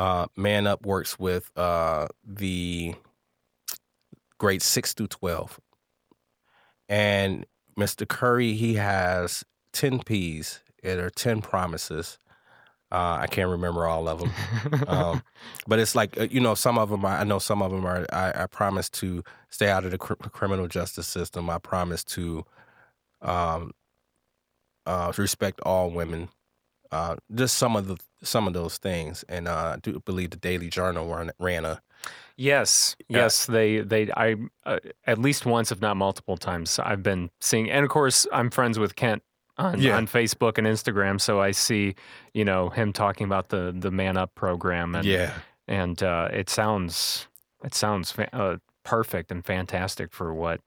Uh, 0.00 0.26
Man 0.36 0.66
Up 0.66 0.86
works 0.86 1.18
with 1.18 1.50
uh, 1.56 2.08
the 2.24 2.94
grades 4.38 4.64
six 4.64 4.94
through 4.94 5.08
twelve, 5.08 5.60
and 6.88 7.44
Mr. 7.78 8.06
Curry, 8.06 8.52
he 8.54 8.74
has 8.74 9.44
10 9.72 10.00
P's. 10.00 10.60
It 10.82 10.98
are 10.98 11.10
10 11.10 11.40
promises. 11.40 12.18
Uh, 12.92 13.18
I 13.20 13.26
can't 13.28 13.48
remember 13.48 13.86
all 13.86 14.08
of 14.08 14.18
them. 14.18 14.32
Um, 14.88 15.22
but 15.66 15.78
it's 15.78 15.94
like, 15.94 16.18
uh, 16.20 16.26
you 16.30 16.40
know, 16.40 16.54
some 16.54 16.76
of 16.76 16.90
them, 16.90 17.06
I 17.06 17.24
know 17.24 17.38
some 17.38 17.62
of 17.62 17.70
them 17.70 17.86
are, 17.86 18.04
I, 18.12 18.42
I 18.42 18.46
promise 18.46 18.90
to 18.90 19.22
stay 19.48 19.68
out 19.70 19.84
of 19.84 19.92
the 19.92 19.98
cr- 19.98 20.14
criminal 20.14 20.66
justice 20.66 21.06
system. 21.06 21.48
I 21.48 21.58
promise 21.58 22.02
to 22.04 22.44
um, 23.22 23.72
uh, 24.86 25.12
respect 25.16 25.60
all 25.60 25.90
women. 25.90 26.28
Uh, 26.92 27.16
just 27.34 27.56
some 27.56 27.76
of 27.76 27.86
the 27.86 27.96
some 28.22 28.46
of 28.46 28.52
those 28.52 28.78
things, 28.78 29.24
and 29.28 29.46
uh, 29.48 29.74
I 29.76 29.78
do 29.80 30.00
believe 30.04 30.30
the 30.30 30.36
Daily 30.36 30.68
Journal 30.68 31.06
ran, 31.14 31.30
ran 31.38 31.64
a 31.64 31.80
Yes, 32.36 32.96
Yeah. 33.08 33.18
yes, 33.18 33.46
they 33.46 33.80
they 33.80 34.10
I 34.16 34.36
uh, 34.64 34.78
at 35.06 35.18
least 35.18 35.44
once, 35.46 35.70
if 35.70 35.80
not 35.80 35.96
multiple 35.96 36.36
times, 36.36 36.78
I've 36.78 37.02
been 37.02 37.30
seeing, 37.40 37.70
and 37.70 37.84
of 37.84 37.90
course, 37.90 38.26
I'm 38.32 38.50
friends 38.50 38.78
with 38.78 38.96
Kent 38.96 39.22
on, 39.58 39.80
Yeah. 39.80 39.96
on 39.96 40.06
Facebook 40.06 40.56
and 40.58 40.66
Instagram, 40.66 41.20
so 41.20 41.40
I 41.40 41.50
see 41.52 41.94
you 42.34 42.44
know 42.44 42.70
him 42.70 42.92
talking 42.92 43.24
about 43.26 43.50
the 43.50 43.74
the 43.78 43.90
Man 43.90 44.16
Up 44.16 44.34
program, 44.34 44.94
and 44.94 45.04
yeah 45.06 45.34
and 45.68 46.02
uh, 46.02 46.28
it 46.32 46.48
sounds 46.50 47.28
it 47.62 47.74
sounds 47.74 48.10
fa- 48.10 48.34
uh, 48.34 48.56
perfect 48.84 49.30
and 49.30 49.44
fantastic 49.44 50.10
for 50.12 50.32
what 50.34 50.60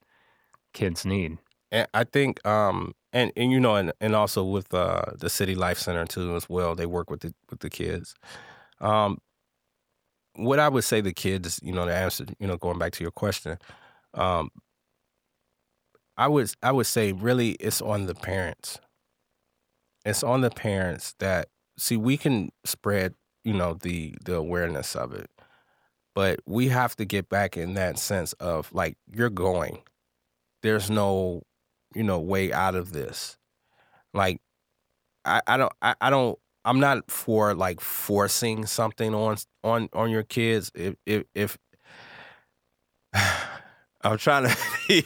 kids 0.73 1.05
need. 1.05 1.39
And 1.71 1.87
I 1.93 2.03
think, 2.03 2.45
um, 2.45 2.93
and 3.13 3.31
and 3.37 3.51
you 3.51 3.59
know, 3.59 3.75
and, 3.75 3.93
and 4.01 4.15
also 4.15 4.43
with 4.43 4.73
uh, 4.73 5.03
the 5.19 5.29
City 5.29 5.55
Life 5.55 5.79
Center 5.79 6.05
too 6.05 6.35
as 6.35 6.49
well. 6.49 6.75
They 6.75 6.87
work 6.87 7.09
with 7.09 7.21
the 7.21 7.33
with 7.49 7.61
the 7.61 7.69
kids. 7.69 8.15
Um, 8.81 9.19
what 10.35 10.59
I 10.59 10.69
would 10.69 10.83
say 10.83 11.01
the 11.01 11.13
kids, 11.13 11.59
you 11.63 11.71
know, 11.73 11.85
to 11.85 11.93
answer, 11.93 12.25
you 12.39 12.47
know, 12.47 12.57
going 12.57 12.79
back 12.79 12.91
to 12.93 13.03
your 13.03 13.11
question, 13.11 13.57
um, 14.15 14.49
I 16.17 16.27
would 16.27 16.51
I 16.63 16.71
would 16.71 16.85
say 16.87 17.11
really 17.11 17.51
it's 17.53 17.81
on 17.81 18.05
the 18.07 18.15
parents. 18.15 18.79
It's 20.05 20.23
on 20.23 20.41
the 20.41 20.49
parents 20.49 21.15
that 21.19 21.49
see 21.77 21.97
we 21.97 22.17
can 22.17 22.51
spread, 22.65 23.15
you 23.43 23.53
know, 23.53 23.73
the 23.75 24.15
the 24.25 24.35
awareness 24.35 24.95
of 24.95 25.13
it, 25.13 25.29
but 26.15 26.39
we 26.45 26.69
have 26.69 26.95
to 26.97 27.05
get 27.05 27.29
back 27.29 27.57
in 27.57 27.75
that 27.75 27.99
sense 27.99 28.33
of 28.33 28.73
like 28.73 28.97
you're 29.11 29.29
going. 29.29 29.83
There's 30.63 30.89
no 30.89 31.43
you 31.95 32.03
know 32.03 32.19
way 32.19 32.51
out 32.51 32.75
of 32.75 32.93
this. 32.93 33.37
Like 34.13 34.39
i, 35.25 35.41
I 35.47 35.57
don't 35.57 35.71
I, 35.81 35.95
I 36.01 36.09
don't 36.09 36.37
i'm 36.65 36.79
not 36.79 37.09
for 37.09 37.53
like 37.53 37.81
forcing 37.81 38.65
something 38.65 39.13
on 39.13 39.37
on 39.63 39.89
on 39.93 40.09
your 40.09 40.23
kids 40.23 40.71
if 40.75 40.95
if, 41.05 41.23
if 41.33 41.57
i'm 44.01 44.17
trying 44.17 44.49
to 44.49 45.03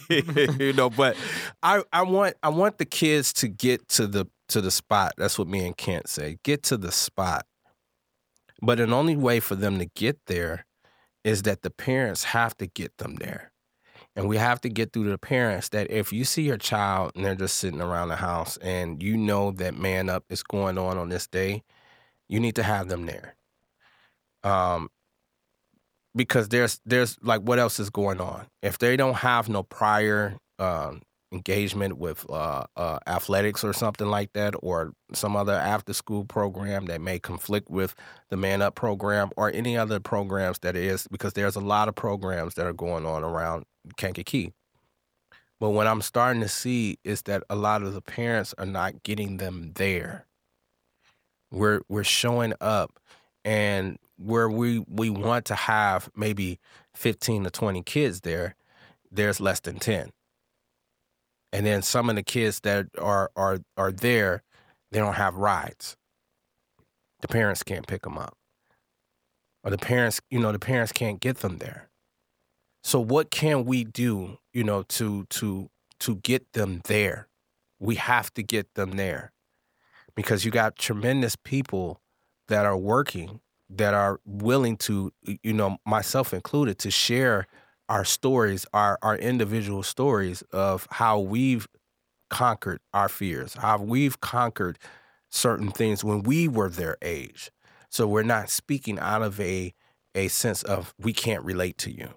you 0.59 0.73
know 0.73 0.89
but 0.89 1.15
i 1.63 1.83
i 1.93 2.01
want 2.03 2.35
i 2.43 2.49
want 2.49 2.77
the 2.77 2.85
kids 2.85 3.33
to 3.33 3.47
get 3.47 3.87
to 3.89 4.07
the 4.07 4.27
to 4.49 4.61
the 4.61 4.71
spot. 4.71 5.11
That's 5.17 5.37
what 5.37 5.49
me 5.49 5.65
and 5.65 5.75
kent 5.75 6.07
say 6.07 6.37
get 6.43 6.63
to 6.63 6.77
the 6.77 6.91
spot. 6.91 7.45
But 8.61 8.79
an 8.79 8.93
only 8.93 9.17
way 9.17 9.41
for 9.41 9.55
them 9.55 9.77
to 9.79 9.85
get 9.85 10.17
there 10.27 10.65
is 11.25 11.43
that 11.43 11.63
the 11.63 11.69
parents 11.69 12.23
have 12.23 12.55
to 12.57 12.65
get 12.65 12.97
them 12.97 13.15
there 13.15 13.46
and 14.17 14.27
we 14.27 14.37
have 14.37 14.59
to 14.61 14.69
get 14.69 14.91
through 14.91 15.03
to 15.03 15.11
the 15.11 15.17
parents 15.19 15.69
that 15.69 15.91
if 15.91 16.11
you 16.11 16.25
see 16.25 16.41
your 16.41 16.57
child 16.57 17.11
and 17.15 17.23
they're 17.23 17.35
just 17.35 17.57
sitting 17.57 17.81
around 17.81 18.09
the 18.09 18.15
house 18.15 18.57
and 18.57 19.01
you 19.01 19.15
know 19.15 19.51
that 19.51 19.77
man 19.77 20.09
up 20.09 20.25
is 20.31 20.41
going 20.41 20.79
on 20.79 20.97
on 20.97 21.09
this 21.09 21.27
day, 21.27 21.61
you 22.27 22.39
need 22.39 22.55
to 22.55 22.63
have 22.63 22.87
them 22.87 23.05
there. 23.05 23.35
Um, 24.43 24.89
because 26.15 26.49
there's 26.49 26.81
there's 26.83 27.15
like 27.21 27.41
what 27.41 27.59
else 27.59 27.79
is 27.79 27.91
going 27.91 28.19
on? 28.19 28.47
If 28.63 28.79
they 28.79 28.97
don't 28.97 29.17
have 29.17 29.49
no 29.49 29.61
prior 29.61 30.37
um, 30.57 31.03
engagement 31.31 31.97
with 31.97 32.25
uh, 32.29 32.65
uh, 32.75 32.99
athletics 33.07 33.63
or 33.63 33.73
something 33.73 34.07
like 34.07 34.33
that, 34.33 34.55
or 34.61 34.93
some 35.13 35.35
other 35.35 35.53
after 35.53 35.93
school 35.93 36.25
program 36.25 36.85
that 36.85 37.01
may 37.01 37.19
conflict 37.19 37.69
with 37.69 37.95
the 38.29 38.37
Man 38.37 38.61
Up 38.61 38.75
program 38.75 39.29
or 39.35 39.51
any 39.51 39.77
other 39.77 39.99
programs 39.99 40.59
that 40.59 40.75
is, 40.75 41.07
because 41.09 41.33
there's 41.33 41.55
a 41.55 41.61
lot 41.61 41.87
of 41.87 41.95
programs 41.95 42.55
that 42.55 42.65
are 42.65 42.73
going 42.73 43.05
on 43.05 43.23
around 43.23 43.65
Kankakee. 43.97 44.53
But 45.59 45.71
what 45.71 45.87
I'm 45.87 46.01
starting 46.01 46.41
to 46.41 46.47
see 46.49 46.99
is 47.03 47.23
that 47.23 47.43
a 47.49 47.55
lot 47.55 47.81
of 47.81 47.93
the 47.93 48.01
parents 48.01 48.53
are 48.57 48.65
not 48.65 49.03
getting 49.03 49.37
them 49.37 49.71
there. 49.75 50.25
We're 51.51 51.81
we're 51.89 52.03
showing 52.03 52.53
up 52.61 52.99
and 53.47 53.97
where 54.17 54.49
we 54.49 54.83
we 54.89 55.09
want 55.09 55.45
to 55.45 55.55
have 55.55 56.09
maybe 56.15 56.59
15 56.95 57.45
to 57.45 57.49
20 57.49 57.83
kids 57.83 58.21
there 58.21 58.55
there's 59.11 59.39
less 59.39 59.59
than 59.61 59.79
10 59.79 60.11
and 61.57 61.65
then 61.65 61.81
some 61.81 62.07
of 62.07 62.15
the 62.15 62.21
kids 62.21 62.59
that 62.59 62.85
are 62.99 63.31
are 63.35 63.57
are 63.77 63.91
there 63.91 64.43
they 64.91 64.99
don't 64.99 65.15
have 65.15 65.33
rides. 65.33 65.97
The 67.21 67.27
parents 67.27 67.63
can't 67.63 67.87
pick 67.87 68.03
them 68.03 68.17
up. 68.17 68.37
Or 69.63 69.71
the 69.71 69.77
parents 69.79 70.21
you 70.29 70.39
know 70.39 70.51
the 70.51 70.59
parents 70.59 70.91
can't 70.91 71.19
get 71.19 71.37
them 71.37 71.57
there. 71.57 71.89
So 72.83 72.99
what 72.99 73.31
can 73.31 73.65
we 73.65 73.83
do 73.83 74.37
you 74.53 74.63
know 74.63 74.83
to 74.83 75.25
to 75.31 75.71
to 76.01 76.17
get 76.17 76.53
them 76.53 76.81
there? 76.85 77.27
We 77.79 77.95
have 77.95 78.31
to 78.35 78.43
get 78.43 78.75
them 78.75 78.91
there. 78.91 79.31
Because 80.15 80.45
you 80.45 80.51
got 80.51 80.77
tremendous 80.77 81.35
people 81.35 82.01
that 82.49 82.67
are 82.67 82.77
working 82.77 83.39
that 83.71 83.95
are 83.95 84.19
willing 84.25 84.77
to 84.77 85.11
you 85.23 85.53
know 85.53 85.79
myself 85.87 86.35
included 86.35 86.77
to 86.77 86.91
share 86.91 87.47
our 87.89 88.05
stories 88.05 88.65
our 88.73 88.97
our 89.01 89.17
individual 89.17 89.83
stories 89.83 90.41
of 90.51 90.87
how 90.91 91.19
we've 91.19 91.67
conquered 92.29 92.79
our 92.93 93.07
fears 93.07 93.53
how 93.53 93.77
we've 93.77 94.19
conquered 94.19 94.77
certain 95.29 95.71
things 95.71 96.03
when 96.03 96.23
we 96.23 96.47
were 96.47 96.69
their 96.69 96.97
age. 97.01 97.51
So 97.89 98.07
we're 98.07 98.23
not 98.23 98.49
speaking 98.49 98.99
out 98.99 99.21
of 99.21 99.39
a 99.39 99.73
a 100.15 100.27
sense 100.29 100.63
of 100.63 100.93
we 100.99 101.13
can't 101.13 101.43
relate 101.43 101.77
to 101.79 101.91
you. 101.91 102.09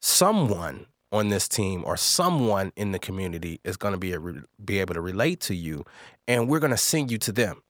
Someone 0.00 0.86
on 1.12 1.28
this 1.28 1.48
team 1.48 1.82
or 1.84 1.96
someone 1.96 2.72
in 2.76 2.92
the 2.92 2.98
community 2.98 3.60
is 3.64 3.76
going 3.76 3.92
to 3.92 3.98
be, 3.98 4.12
a, 4.12 4.20
be 4.62 4.78
able 4.78 4.94
to 4.94 5.00
relate 5.00 5.40
to 5.40 5.54
you 5.54 5.84
and 6.26 6.48
we're 6.48 6.60
going 6.60 6.70
to 6.70 6.76
send 6.76 7.10
you 7.10 7.18
to 7.18 7.32
them. 7.32 7.62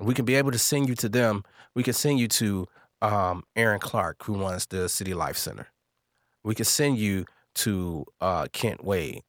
We 0.00 0.14
can 0.14 0.24
be 0.24 0.34
able 0.34 0.50
to 0.50 0.58
send 0.58 0.88
you 0.88 0.94
to 0.96 1.08
them. 1.08 1.44
We 1.74 1.82
can 1.82 1.94
send 1.94 2.18
you 2.18 2.28
to 2.28 2.66
um, 3.00 3.44
aaron 3.54 3.80
clark 3.80 4.24
who 4.24 4.36
runs 4.36 4.66
the 4.66 4.88
city 4.88 5.14
life 5.14 5.36
center 5.36 5.68
we 6.44 6.54
can 6.54 6.64
send 6.64 6.98
you 6.98 7.24
to 7.54 8.04
uh, 8.20 8.46
kent 8.52 8.84
wade 8.84 9.22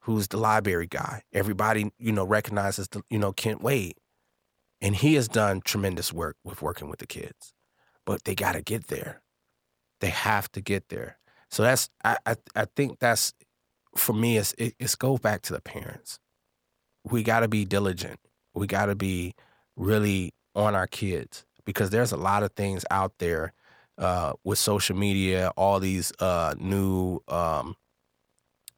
who's 0.00 0.28
the 0.28 0.36
library 0.36 0.86
guy 0.86 1.22
everybody 1.32 1.90
you 1.98 2.12
know 2.12 2.24
recognizes 2.24 2.88
the, 2.88 3.02
you 3.10 3.18
know 3.18 3.32
kent 3.32 3.62
wade 3.62 3.94
and 4.80 4.96
he 4.96 5.14
has 5.14 5.28
done 5.28 5.60
tremendous 5.64 6.12
work 6.12 6.36
with 6.44 6.62
working 6.62 6.88
with 6.88 6.98
the 6.98 7.06
kids 7.06 7.52
but 8.06 8.24
they 8.24 8.34
got 8.34 8.52
to 8.52 8.62
get 8.62 8.88
there 8.88 9.22
they 10.00 10.10
have 10.10 10.50
to 10.52 10.60
get 10.60 10.88
there 10.88 11.18
so 11.50 11.62
that's 11.62 11.88
I, 12.04 12.16
I 12.26 12.36
I 12.54 12.66
think 12.76 12.98
that's 12.98 13.32
for 13.96 14.12
me 14.12 14.36
it's 14.36 14.54
it, 14.58 14.74
it's 14.78 14.94
go 14.94 15.18
back 15.18 15.42
to 15.42 15.52
the 15.52 15.60
parents. 15.60 16.18
We 17.04 17.22
got 17.22 17.40
to 17.40 17.48
be 17.48 17.64
diligent. 17.64 18.20
We 18.54 18.66
got 18.66 18.86
to 18.86 18.94
be 18.94 19.34
really 19.76 20.32
on 20.54 20.74
our 20.74 20.86
kids 20.86 21.44
because 21.64 21.90
there's 21.90 22.12
a 22.12 22.16
lot 22.16 22.42
of 22.42 22.52
things 22.52 22.84
out 22.90 23.12
there 23.18 23.52
uh, 23.98 24.32
with 24.44 24.58
social 24.58 24.96
media, 24.96 25.52
all 25.56 25.80
these 25.80 26.12
uh, 26.20 26.54
new 26.58 27.20
um, 27.28 27.74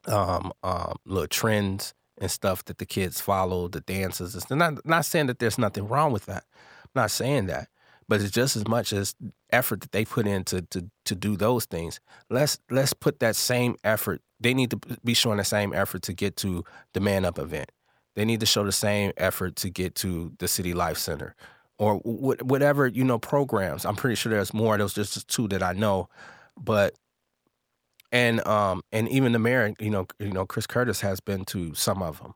um, 0.07 0.51
um, 0.63 0.95
little 1.05 1.27
trends 1.27 1.93
and 2.19 2.29
stuff 2.29 2.65
that 2.65 2.77
the 2.77 2.85
kids 2.85 3.21
follow, 3.21 3.67
the 3.67 3.81
dances. 3.81 4.35
It's 4.35 4.49
not 4.49 4.85
not 4.85 5.05
saying 5.05 5.27
that 5.27 5.39
there's 5.39 5.57
nothing 5.57 5.87
wrong 5.87 6.11
with 6.11 6.25
that. 6.25 6.43
I'm 6.55 7.01
not 7.01 7.11
saying 7.11 7.45
that, 7.47 7.69
but 8.07 8.21
it's 8.21 8.31
just 8.31 8.55
as 8.55 8.67
much 8.67 8.93
as 8.93 9.15
effort 9.51 9.81
that 9.81 9.91
they 9.91 10.05
put 10.05 10.27
in 10.27 10.43
to 10.45 10.63
to 10.63 10.89
to 11.05 11.15
do 11.15 11.37
those 11.37 11.65
things. 11.65 11.99
Let's 12.29 12.59
let's 12.69 12.93
put 12.93 13.19
that 13.19 13.35
same 13.35 13.75
effort. 13.83 14.21
They 14.39 14.53
need 14.53 14.71
to 14.71 14.79
be 15.03 15.13
showing 15.13 15.37
the 15.37 15.43
same 15.43 15.73
effort 15.73 16.01
to 16.03 16.13
get 16.13 16.35
to 16.37 16.63
the 16.93 16.99
Man 16.99 17.25
Up 17.25 17.37
event. 17.37 17.71
They 18.15 18.25
need 18.25 18.41
to 18.41 18.45
show 18.45 18.63
the 18.65 18.71
same 18.71 19.13
effort 19.17 19.55
to 19.57 19.69
get 19.69 19.95
to 19.95 20.33
the 20.39 20.47
City 20.47 20.73
Life 20.73 20.97
Center 20.97 21.35
or 21.81 21.95
whatever 22.03 22.85
you 22.85 23.03
know 23.03 23.17
programs. 23.17 23.85
I'm 23.85 23.95
pretty 23.95 24.15
sure 24.15 24.31
there's 24.31 24.53
more. 24.53 24.77
Those 24.77 24.93
just 24.93 25.27
two 25.27 25.47
that 25.47 25.63
I 25.63 25.73
know, 25.73 26.09
but 26.55 26.93
and 28.11 28.45
um 28.45 28.83
and 28.91 29.09
even 29.09 29.31
the 29.31 29.39
mayor, 29.39 29.73
you 29.79 29.89
know, 29.89 30.05
you 30.19 30.31
know, 30.31 30.45
Chris 30.45 30.67
Curtis 30.67 31.01
has 31.01 31.19
been 31.19 31.43
to 31.45 31.73
some 31.73 32.03
of 32.03 32.21
them. 32.21 32.35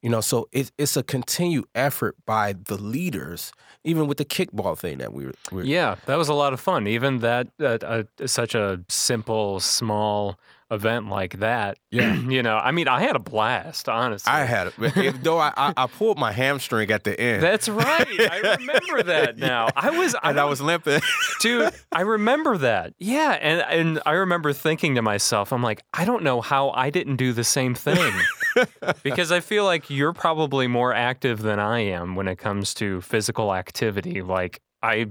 You 0.00 0.10
know, 0.10 0.20
so 0.20 0.48
it's 0.52 0.70
it's 0.78 0.96
a 0.96 1.02
continued 1.02 1.64
effort 1.74 2.14
by 2.24 2.52
the 2.52 2.76
leaders, 2.76 3.50
even 3.82 4.06
with 4.06 4.18
the 4.18 4.24
kickball 4.24 4.78
thing 4.78 4.98
that 4.98 5.12
we 5.12 5.26
were. 5.50 5.64
yeah, 5.64 5.96
that 6.06 6.14
was 6.14 6.28
a 6.28 6.34
lot 6.34 6.52
of 6.52 6.60
fun. 6.60 6.86
Even 6.86 7.18
that, 7.18 7.48
that 7.58 7.82
uh, 7.82 8.04
such 8.26 8.54
a 8.54 8.80
simple, 8.88 9.58
small 9.58 10.38
event 10.70 11.08
like 11.08 11.38
that. 11.38 11.78
Yeah. 11.90 12.14
you 12.28 12.42
know, 12.42 12.56
I 12.56 12.70
mean, 12.72 12.88
I 12.88 13.00
had 13.00 13.16
a 13.16 13.20
blast, 13.20 13.88
honestly. 13.88 14.30
I 14.30 14.44
had 14.44 14.72
it. 14.78 15.22
Though 15.22 15.38
I, 15.38 15.52
I, 15.56 15.72
I, 15.76 15.86
pulled 15.86 16.18
my 16.18 16.32
hamstring 16.32 16.90
at 16.90 17.04
the 17.04 17.18
end. 17.18 17.42
That's 17.42 17.68
right. 17.68 18.06
I 18.08 18.56
remember 18.58 19.02
that 19.04 19.38
now. 19.38 19.68
I 19.76 19.90
was 19.90 20.14
and 20.22 20.38
I, 20.38 20.42
I 20.42 20.46
was 20.46 20.60
limping. 20.60 21.00
dude, 21.40 21.72
I 21.92 22.02
remember 22.02 22.58
that. 22.58 22.94
Yeah. 22.98 23.32
And 23.40 23.60
and 23.62 24.02
I 24.06 24.12
remember 24.12 24.52
thinking 24.52 24.94
to 24.96 25.02
myself, 25.02 25.52
I'm 25.52 25.62
like, 25.62 25.82
I 25.94 26.04
don't 26.04 26.22
know 26.22 26.40
how 26.40 26.70
I 26.70 26.90
didn't 26.90 27.16
do 27.16 27.32
the 27.32 27.44
same 27.44 27.74
thing. 27.74 28.12
because 29.02 29.30
I 29.32 29.40
feel 29.40 29.64
like 29.64 29.90
you're 29.90 30.12
probably 30.12 30.66
more 30.66 30.92
active 30.92 31.42
than 31.42 31.58
I 31.58 31.80
am 31.80 32.14
when 32.14 32.28
it 32.28 32.36
comes 32.36 32.74
to 32.74 33.00
physical 33.00 33.54
activity. 33.54 34.22
Like 34.22 34.60
I 34.82 35.10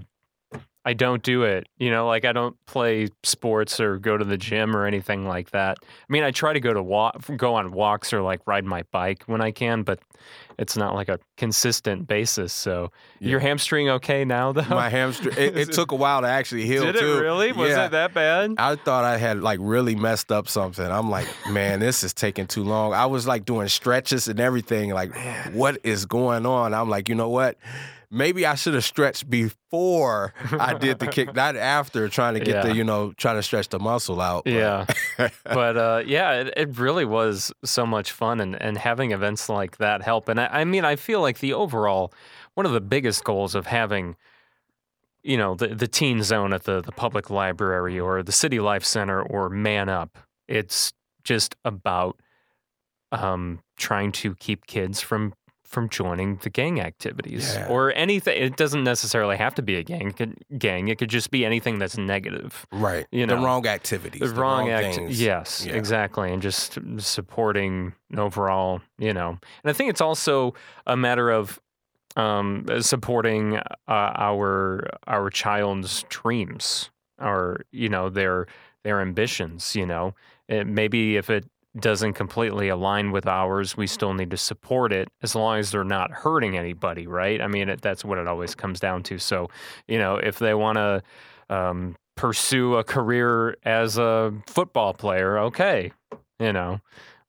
I 0.88 0.94
don't 0.94 1.24
do 1.24 1.44
it. 1.44 1.68
You 1.80 1.90
know, 1.90 2.06
like 2.06 2.26
I 2.26 2.32
don't 2.32 2.56
play 2.68 3.10
sports 3.24 3.80
or 3.80 3.98
go 3.98 4.18
to 4.18 4.24
the 4.24 4.38
gym 4.38 4.76
or 4.76 4.86
anything 4.86 5.28
like 5.28 5.49
that. 5.49 5.80
I 5.82 5.86
mean, 6.10 6.24
I 6.24 6.30
try 6.30 6.53
to 6.53 6.60
go 6.60 6.74
to 6.74 6.84
walk, 6.84 7.26
go 7.36 7.56
on 7.56 7.72
walks 7.72 8.14
or 8.14 8.22
like 8.22 8.41
ride 8.45 8.66
my 8.66 8.84
bike 8.91 9.24
when 9.26 9.41
I 9.41 9.49
can, 9.49 9.82
but 9.82 9.99
it's 10.60 10.78
not 10.78 10.94
like 10.94 11.10
a 11.10 11.20
consistent 11.38 12.07
basis. 12.07 12.53
So, 12.53 12.91
yeah. 13.20 13.32
your 13.32 13.40
hamstring 13.40 13.90
okay 13.90 14.26
now 14.26 14.52
though? 14.52 14.62
My 14.70 14.90
hamstring. 14.90 15.36
It, 15.38 15.57
it, 15.57 15.72
took 15.74 15.91
a 15.91 15.95
while 15.95 16.22
to 16.22 16.28
actually 16.28 16.68
heal. 16.68 16.84
Did 16.84 16.98
too. 16.98 17.18
it 17.18 17.22
really? 17.22 17.52
Was 17.52 17.72
yeah. 17.72 17.88
it 17.88 17.91
that 17.91 18.14
bad? 18.14 18.53
I 18.60 18.76
thought 18.76 19.06
I 19.06 19.18
had 19.18 19.41
like 19.41 19.60
really 19.64 19.95
messed 19.95 20.32
up 20.32 20.48
something. 20.48 20.86
I'm 20.86 21.10
like, 21.10 21.28
man, 21.49 21.80
this 21.80 22.03
is 22.03 22.14
taking 22.14 22.45
too 22.45 22.64
long. 22.64 22.94
I 22.94 23.07
was 23.07 23.26
like 23.26 23.44
doing 23.44 23.68
stretches 23.70 24.28
and 24.28 24.40
everything. 24.40 24.91
Like, 24.91 25.16
what 25.52 25.80
is 25.84 26.06
going 26.06 26.45
on? 26.45 26.76
I'm 26.76 26.90
like, 26.91 27.10
you 27.10 27.16
know 27.16 27.30
what? 27.30 27.57
Maybe 28.16 28.46
I 28.46 28.56
should 28.56 28.74
have 28.74 28.84
stretched 28.86 29.30
before 29.30 30.34
I 30.52 30.74
did 30.74 31.00
the 31.00 31.08
kick, 31.08 31.36
not 31.36 31.56
after 31.56 32.08
trying 32.08 32.36
to 32.36 32.40
get 32.40 32.56
yeah. 32.56 32.62
the, 32.64 32.76
you 32.76 32.84
know, 32.84 33.14
trying 33.14 33.36
to 33.36 33.44
stretch 33.44 33.70
the 33.70 33.80
muscle 33.80 34.22
out. 34.22 34.46
But. 34.46 34.54
Yeah. 34.54 34.86
but 35.44 35.78
uh, 35.78 36.04
yeah, 36.06 36.42
it, 36.42 36.54
it, 36.56 36.78
really 36.78 37.06
was 37.06 37.52
so 37.64 37.86
much 37.86 38.12
fun 38.12 38.40
and, 38.40 38.60
and 38.62 38.78
having 38.78 39.12
events 39.12 39.50
like 39.50 39.78
that 39.78 40.02
help. 40.02 40.30
And 40.30 40.40
I, 40.40 40.48
I 40.48 40.64
mean, 40.64 40.86
I 40.86 40.96
feel 40.96 41.22
like 41.22 41.40
the 41.40 41.54
overall, 41.54 42.14
one 42.54 42.66
of 42.66 42.72
the 42.72 42.82
biggest 42.82 43.24
goals 43.24 43.54
of 43.54 43.68
having, 43.68 44.16
you 45.22 45.38
know, 45.38 45.56
the, 45.56 45.68
the 45.68 45.88
teen 45.88 46.24
zone 46.24 46.54
at 46.54 46.64
the, 46.64 46.82
the 46.82 46.92
public 46.94 47.30
library 47.30 48.00
or 48.00 48.24
the 48.24 48.32
city 48.32 48.60
life 48.60 48.86
center 48.86 49.22
or 49.22 49.50
man 49.50 49.90
up, 49.90 50.18
it's 50.48 50.94
just 51.24 51.56
about 51.66 52.20
um, 53.12 53.60
trying 53.78 54.12
to 54.12 54.36
keep 54.36 54.66
kids 54.68 55.02
from 55.02 55.34
from 55.76 55.89
joining 55.89 56.38
the 56.38 56.49
gang 56.49 56.80
activities 56.80 57.53
yeah. 57.53 57.68
or 57.68 57.93
anything. 57.95 58.41
It 58.41 58.56
doesn't 58.56 58.85
necessarily 58.85 59.35
have 59.35 59.53
to 59.56 59.61
be 59.61 59.76
a 59.76 59.84
gang. 59.84 60.07
It 60.07 60.15
could, 60.15 60.38
gang. 60.57 60.88
It 60.88 60.97
could 60.97 61.10
just 61.10 61.31
be 61.31 61.45
anything 61.45 61.80
that's 61.80 61.97
negative. 61.97 62.65
Right. 62.72 63.06
You 63.11 63.27
know, 63.27 63.35
the 63.35 63.45
wrong 63.45 63.68
activities. 63.68 64.22
The, 64.22 64.27
the 64.27 64.34
wrong, 64.35 64.69
wrong 64.69 64.72
activities. 64.72 65.22
Yes, 65.22 65.65
yeah. 65.68 65.73
exactly. 65.73 66.31
And 66.31 66.41
just 66.41 66.80
supporting 66.97 67.93
overall, 68.15 68.81
you 68.97 69.14
know. 69.14 69.31
And 69.31 69.69
I 69.69 69.73
think 69.73 69.89
it's 69.89 69.99
also 69.99 70.53
a 70.88 70.95
matter 70.95 71.30
of 71.30 71.60
um, 72.15 72.65
supporting 72.80 73.57
uh, 73.57 73.61
our 73.88 74.88
our 75.07 75.30
child's 75.30 76.06
dreams, 76.07 76.89
or 77.19 77.65
you 77.73 77.89
know 77.89 78.10
their 78.10 78.47
their 78.84 79.02
ambitions. 79.02 79.76
You 79.76 79.85
know, 79.85 80.15
it, 80.47 80.68
maybe 80.68 81.18
if 81.18 81.30
it 81.30 81.45
doesn't 81.80 82.14
completely 82.14 82.69
align 82.69 83.11
with 83.11 83.27
ours, 83.27 83.76
we 83.76 83.88
still 83.88 84.14
need 84.14 84.31
to 84.31 84.38
support 84.38 84.93
it 84.93 85.07
as 85.22 85.35
long 85.35 85.60
as 85.60 85.72
they're 85.72 85.84
not 85.84 86.11
hurting 86.11 86.57
anybody, 86.57 87.07
right? 87.07 87.41
I 87.41 87.47
mean, 87.47 87.69
it, 87.69 87.81
that's 87.81 88.06
what 88.06 88.18
it 88.18 88.27
always 88.27 88.56
comes 88.56 88.80
down 88.80 89.03
to. 89.03 89.18
So, 89.19 89.49
you 89.88 89.97
know, 89.97 90.15
if 90.15 90.39
they 90.39 90.53
want 90.53 90.77
to 90.77 91.03
um, 91.49 91.95
pursue 92.15 92.76
a 92.76 92.84
career 92.84 93.57
as 93.64 93.97
a 93.97 94.34
football 94.47 94.93
player, 94.93 95.38
okay, 95.39 95.91
you 96.39 96.53
know, 96.53 96.80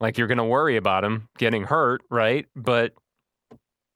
like 0.01 0.19
you're 0.19 0.29
going 0.29 0.39
to 0.39 0.45
worry 0.45 0.77
about 0.77 1.03
them 1.03 1.29
getting 1.39 1.65
hurt, 1.65 2.03
right? 2.11 2.47
But 2.55 2.93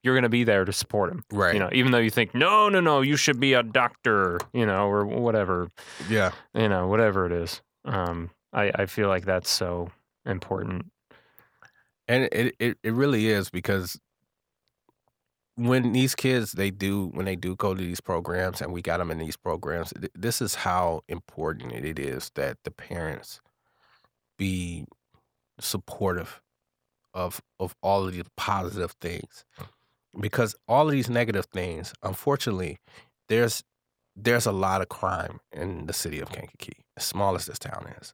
you're 0.03 0.15
going 0.15 0.23
to 0.23 0.29
be 0.29 0.43
there 0.43 0.65
to 0.65 0.73
support 0.73 1.11
him, 1.11 1.23
right? 1.31 1.53
You 1.53 1.59
know, 1.59 1.69
even 1.71 1.91
though 1.91 1.99
you 1.99 2.09
think, 2.09 2.33
no, 2.33 2.69
no, 2.69 2.79
no, 2.79 3.01
you 3.01 3.15
should 3.15 3.39
be 3.39 3.53
a 3.53 3.63
doctor, 3.63 4.39
you 4.51 4.65
know, 4.65 4.87
or 4.87 5.05
whatever. 5.05 5.69
Yeah. 6.09 6.31
You 6.53 6.69
know, 6.69 6.87
whatever 6.87 7.25
it 7.25 7.31
is. 7.31 7.61
Um, 7.85 8.31
I, 8.51 8.71
I 8.75 8.85
feel 8.87 9.07
like 9.07 9.25
that's 9.25 9.49
so 9.49 9.91
important. 10.25 10.91
And 12.07 12.29
it, 12.31 12.55
it, 12.59 12.77
it 12.83 12.93
really 12.93 13.27
is 13.27 13.49
because 13.49 13.99
when 15.55 15.91
these 15.91 16.15
kids 16.15 16.53
they 16.53 16.71
do 16.71 17.07
when 17.07 17.25
they 17.25 17.35
do 17.35 17.55
go 17.55 17.75
to 17.75 17.81
these 17.81 18.01
programs 18.01 18.61
and 18.61 18.71
we 18.71 18.81
got 18.81 18.97
them 18.97 19.11
in 19.11 19.17
these 19.17 19.35
programs 19.35 19.93
this 20.15 20.41
is 20.41 20.55
how 20.55 21.01
important 21.09 21.73
it 21.73 21.99
is 21.99 22.31
that 22.35 22.57
the 22.63 22.71
parents 22.71 23.41
be 24.37 24.85
supportive 25.59 26.41
of 27.13 27.41
of 27.59 27.75
all 27.83 28.07
of 28.07 28.15
the 28.15 28.23
positive 28.37 28.91
things 29.01 29.43
because 30.19 30.55
all 30.69 30.87
of 30.87 30.93
these 30.93 31.09
negative 31.09 31.45
things 31.53 31.93
unfortunately 32.01 32.79
there's 33.27 33.61
there's 34.15 34.45
a 34.45 34.51
lot 34.51 34.81
of 34.81 34.89
crime 34.89 35.39
in 35.51 35.85
the 35.85 35.93
city 35.93 36.19
of 36.19 36.29
Kankakee, 36.29 36.85
as 36.97 37.05
small 37.05 37.35
as 37.35 37.45
this 37.45 37.59
town 37.59 37.93
is. 38.01 38.13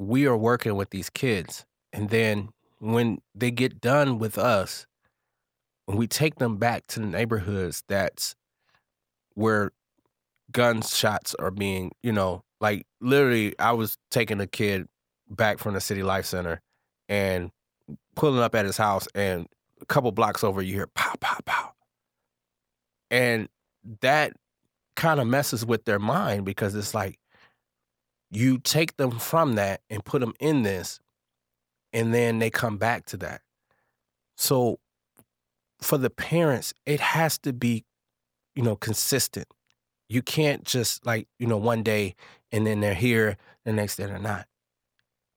We 0.00 0.26
are 0.26 0.36
working 0.36 0.76
with 0.76 0.88
these 0.88 1.10
kids, 1.10 1.66
and 1.92 2.08
then 2.08 2.48
when 2.78 3.18
they 3.34 3.50
get 3.50 3.82
done 3.82 4.18
with 4.18 4.38
us, 4.38 4.86
we 5.86 6.06
take 6.06 6.36
them 6.36 6.56
back 6.56 6.86
to 6.86 7.00
the 7.00 7.06
neighborhoods 7.06 7.84
that's 7.86 8.34
where 9.34 9.72
gunshots 10.52 11.34
are 11.34 11.50
being, 11.50 11.92
you 12.02 12.12
know, 12.12 12.42
like 12.62 12.86
literally, 13.02 13.54
I 13.58 13.72
was 13.72 13.98
taking 14.10 14.40
a 14.40 14.46
kid 14.46 14.88
back 15.28 15.58
from 15.58 15.74
the 15.74 15.82
City 15.82 16.02
Life 16.02 16.24
Center 16.24 16.62
and 17.10 17.50
pulling 18.16 18.40
up 18.40 18.54
at 18.54 18.64
his 18.64 18.78
house, 18.78 19.06
and 19.14 19.46
a 19.82 19.84
couple 19.84 20.10
blocks 20.12 20.42
over, 20.42 20.62
you 20.62 20.72
hear 20.72 20.86
pow, 20.86 21.12
pow, 21.20 21.40
pow. 21.44 21.72
And 23.10 23.50
that 24.00 24.32
kind 24.96 25.20
of 25.20 25.26
messes 25.26 25.66
with 25.66 25.84
their 25.84 25.98
mind 25.98 26.46
because 26.46 26.74
it's 26.74 26.94
like 26.94 27.19
you 28.30 28.58
take 28.58 28.96
them 28.96 29.18
from 29.18 29.54
that 29.56 29.80
and 29.90 30.04
put 30.04 30.20
them 30.20 30.34
in 30.40 30.62
this, 30.62 31.00
and 31.92 32.14
then 32.14 32.38
they 32.38 32.50
come 32.50 32.78
back 32.78 33.04
to 33.06 33.16
that. 33.18 33.40
So 34.36 34.78
for 35.80 35.98
the 35.98 36.10
parents, 36.10 36.72
it 36.86 37.00
has 37.00 37.38
to 37.38 37.52
be, 37.52 37.84
you 38.54 38.62
know, 38.62 38.76
consistent. 38.76 39.48
You 40.08 40.22
can't 40.22 40.64
just 40.64 41.04
like, 41.04 41.28
you 41.38 41.46
know, 41.46 41.56
one 41.56 41.82
day 41.82 42.14
and 42.52 42.66
then 42.66 42.80
they're 42.80 42.94
here, 42.94 43.36
the 43.64 43.72
next 43.72 43.96
day 43.96 44.06
they're 44.06 44.18
not. 44.18 44.46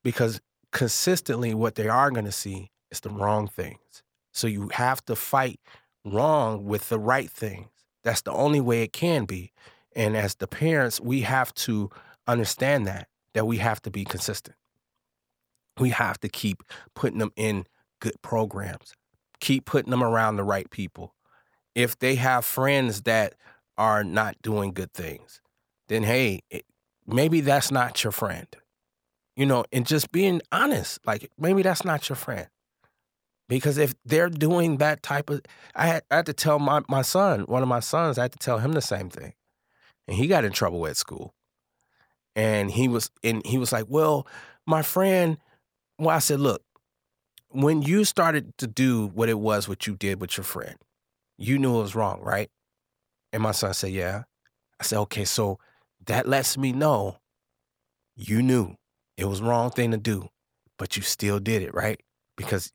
Because 0.04 0.42
consistently, 0.72 1.54
what 1.54 1.76
they 1.76 1.88
are 1.88 2.12
going 2.12 2.26
to 2.26 2.32
see 2.32 2.72
is 2.92 3.00
the 3.00 3.10
wrong 3.10 3.48
things. 3.48 4.04
So 4.32 4.48
you 4.48 4.70
have 4.74 5.04
to 5.06 5.16
fight 5.16 5.60
wrong 6.04 6.66
with 6.66 6.90
the 6.90 7.00
right 7.00 7.30
things. 7.30 7.70
That's 8.04 8.22
the 8.22 8.32
only 8.32 8.60
way 8.60 8.84
it 8.84 8.94
can 8.94 9.26
be. 9.26 9.52
And 9.96 10.18
as 10.18 10.36
the 10.36 10.48
parents, 10.48 11.00
we 11.00 11.22
have 11.22 11.54
to 11.56 11.90
understand 12.28 12.88
that, 12.88 13.08
that 13.34 13.46
we 13.46 13.58
have 13.58 13.82
to 13.84 13.92
be 13.92 14.04
consistent. 14.04 14.56
We 15.80 15.90
have 15.90 16.20
to 16.20 16.30
keep 16.30 16.64
putting 16.94 17.20
them 17.20 17.32
in 17.36 17.66
good 18.00 18.22
programs, 18.22 18.94
keep 19.40 19.66
putting 19.66 19.92
them 19.92 20.04
around 20.04 20.36
the 20.36 20.44
right 20.44 20.70
people. 20.70 21.16
If 21.74 21.98
they 21.98 22.16
have 22.16 22.46
friends 22.46 23.02
that 23.04 23.34
are 23.78 24.04
not 24.04 24.36
doing 24.42 24.74
good 24.74 24.94
things, 24.94 25.42
then 25.88 26.04
hey, 26.04 26.42
it, 26.50 26.66
maybe 27.08 27.42
that's 27.42 27.72
not 27.72 28.04
your 28.04 28.12
friend. 28.12 28.48
You 29.36 29.48
know, 29.48 29.66
and 29.72 29.88
just 29.88 30.12
being 30.12 30.42
honest, 30.52 31.00
like 31.08 31.32
maybe 31.40 31.64
that's 31.64 31.84
not 31.84 32.08
your 32.08 32.16
friend. 32.16 32.48
Because 33.50 33.78
if 33.78 33.94
they're 34.06 34.30
doing 34.30 34.78
that 34.78 35.04
type 35.04 35.30
of, 35.30 35.42
I 35.76 35.88
had, 35.88 36.04
I 36.10 36.18
had 36.18 36.26
to 36.28 36.34
tell 36.34 36.60
my, 36.60 36.82
my 36.88 37.02
son, 37.02 37.42
one 37.42 37.62
of 37.62 37.68
my 37.68 37.82
sons, 37.82 38.18
I 38.18 38.24
had 38.24 38.32
to 38.32 38.40
tell 38.40 38.60
him 38.60 38.72
the 38.72 38.82
same 38.82 39.10
thing. 39.10 39.34
And 40.08 40.18
he 40.18 40.28
got 40.28 40.46
in 40.46 40.52
trouble 40.52 40.86
at 40.88 40.98
school. 40.98 41.34
And 42.36 42.72
he 42.72 42.88
was, 42.88 43.12
and 43.24 43.46
he 43.46 43.58
was 43.58 43.72
like, 43.72 43.86
well, 43.88 44.28
my 44.66 44.82
friend, 44.82 45.38
well, 46.00 46.16
I 46.16 46.20
said, 46.20 46.40
look, 46.40 46.64
when 47.50 47.82
you 47.82 48.04
started 48.04 48.58
to 48.58 48.68
do 48.68 49.08
what 49.08 49.30
it 49.30 49.40
was, 49.40 49.70
what 49.70 49.86
you 49.86 49.96
did 49.96 50.20
with 50.20 50.38
your 50.38 50.44
friend, 50.44 50.76
you 51.38 51.60
knew 51.60 51.78
it 51.78 51.82
was 51.82 51.96
wrong, 51.96 52.20
right? 52.22 52.50
And 53.32 53.44
my 53.44 53.52
son 53.52 53.74
said, 53.74 53.92
yeah. 53.92 54.24
I 54.80 54.84
said, 54.84 55.00
okay, 55.00 55.26
so 55.26 55.60
that 56.08 56.28
lets 56.28 56.58
me 56.58 56.72
know 56.72 57.18
you 58.16 58.42
knew 58.42 58.76
it 59.18 59.26
was 59.26 59.42
wrong 59.42 59.70
thing 59.72 59.92
to 59.92 59.98
do, 59.98 60.30
but 60.78 60.98
you 60.98 61.04
still 61.04 61.40
did 61.40 61.62
it, 61.62 61.74
right? 61.74 62.02
Because 62.36 62.72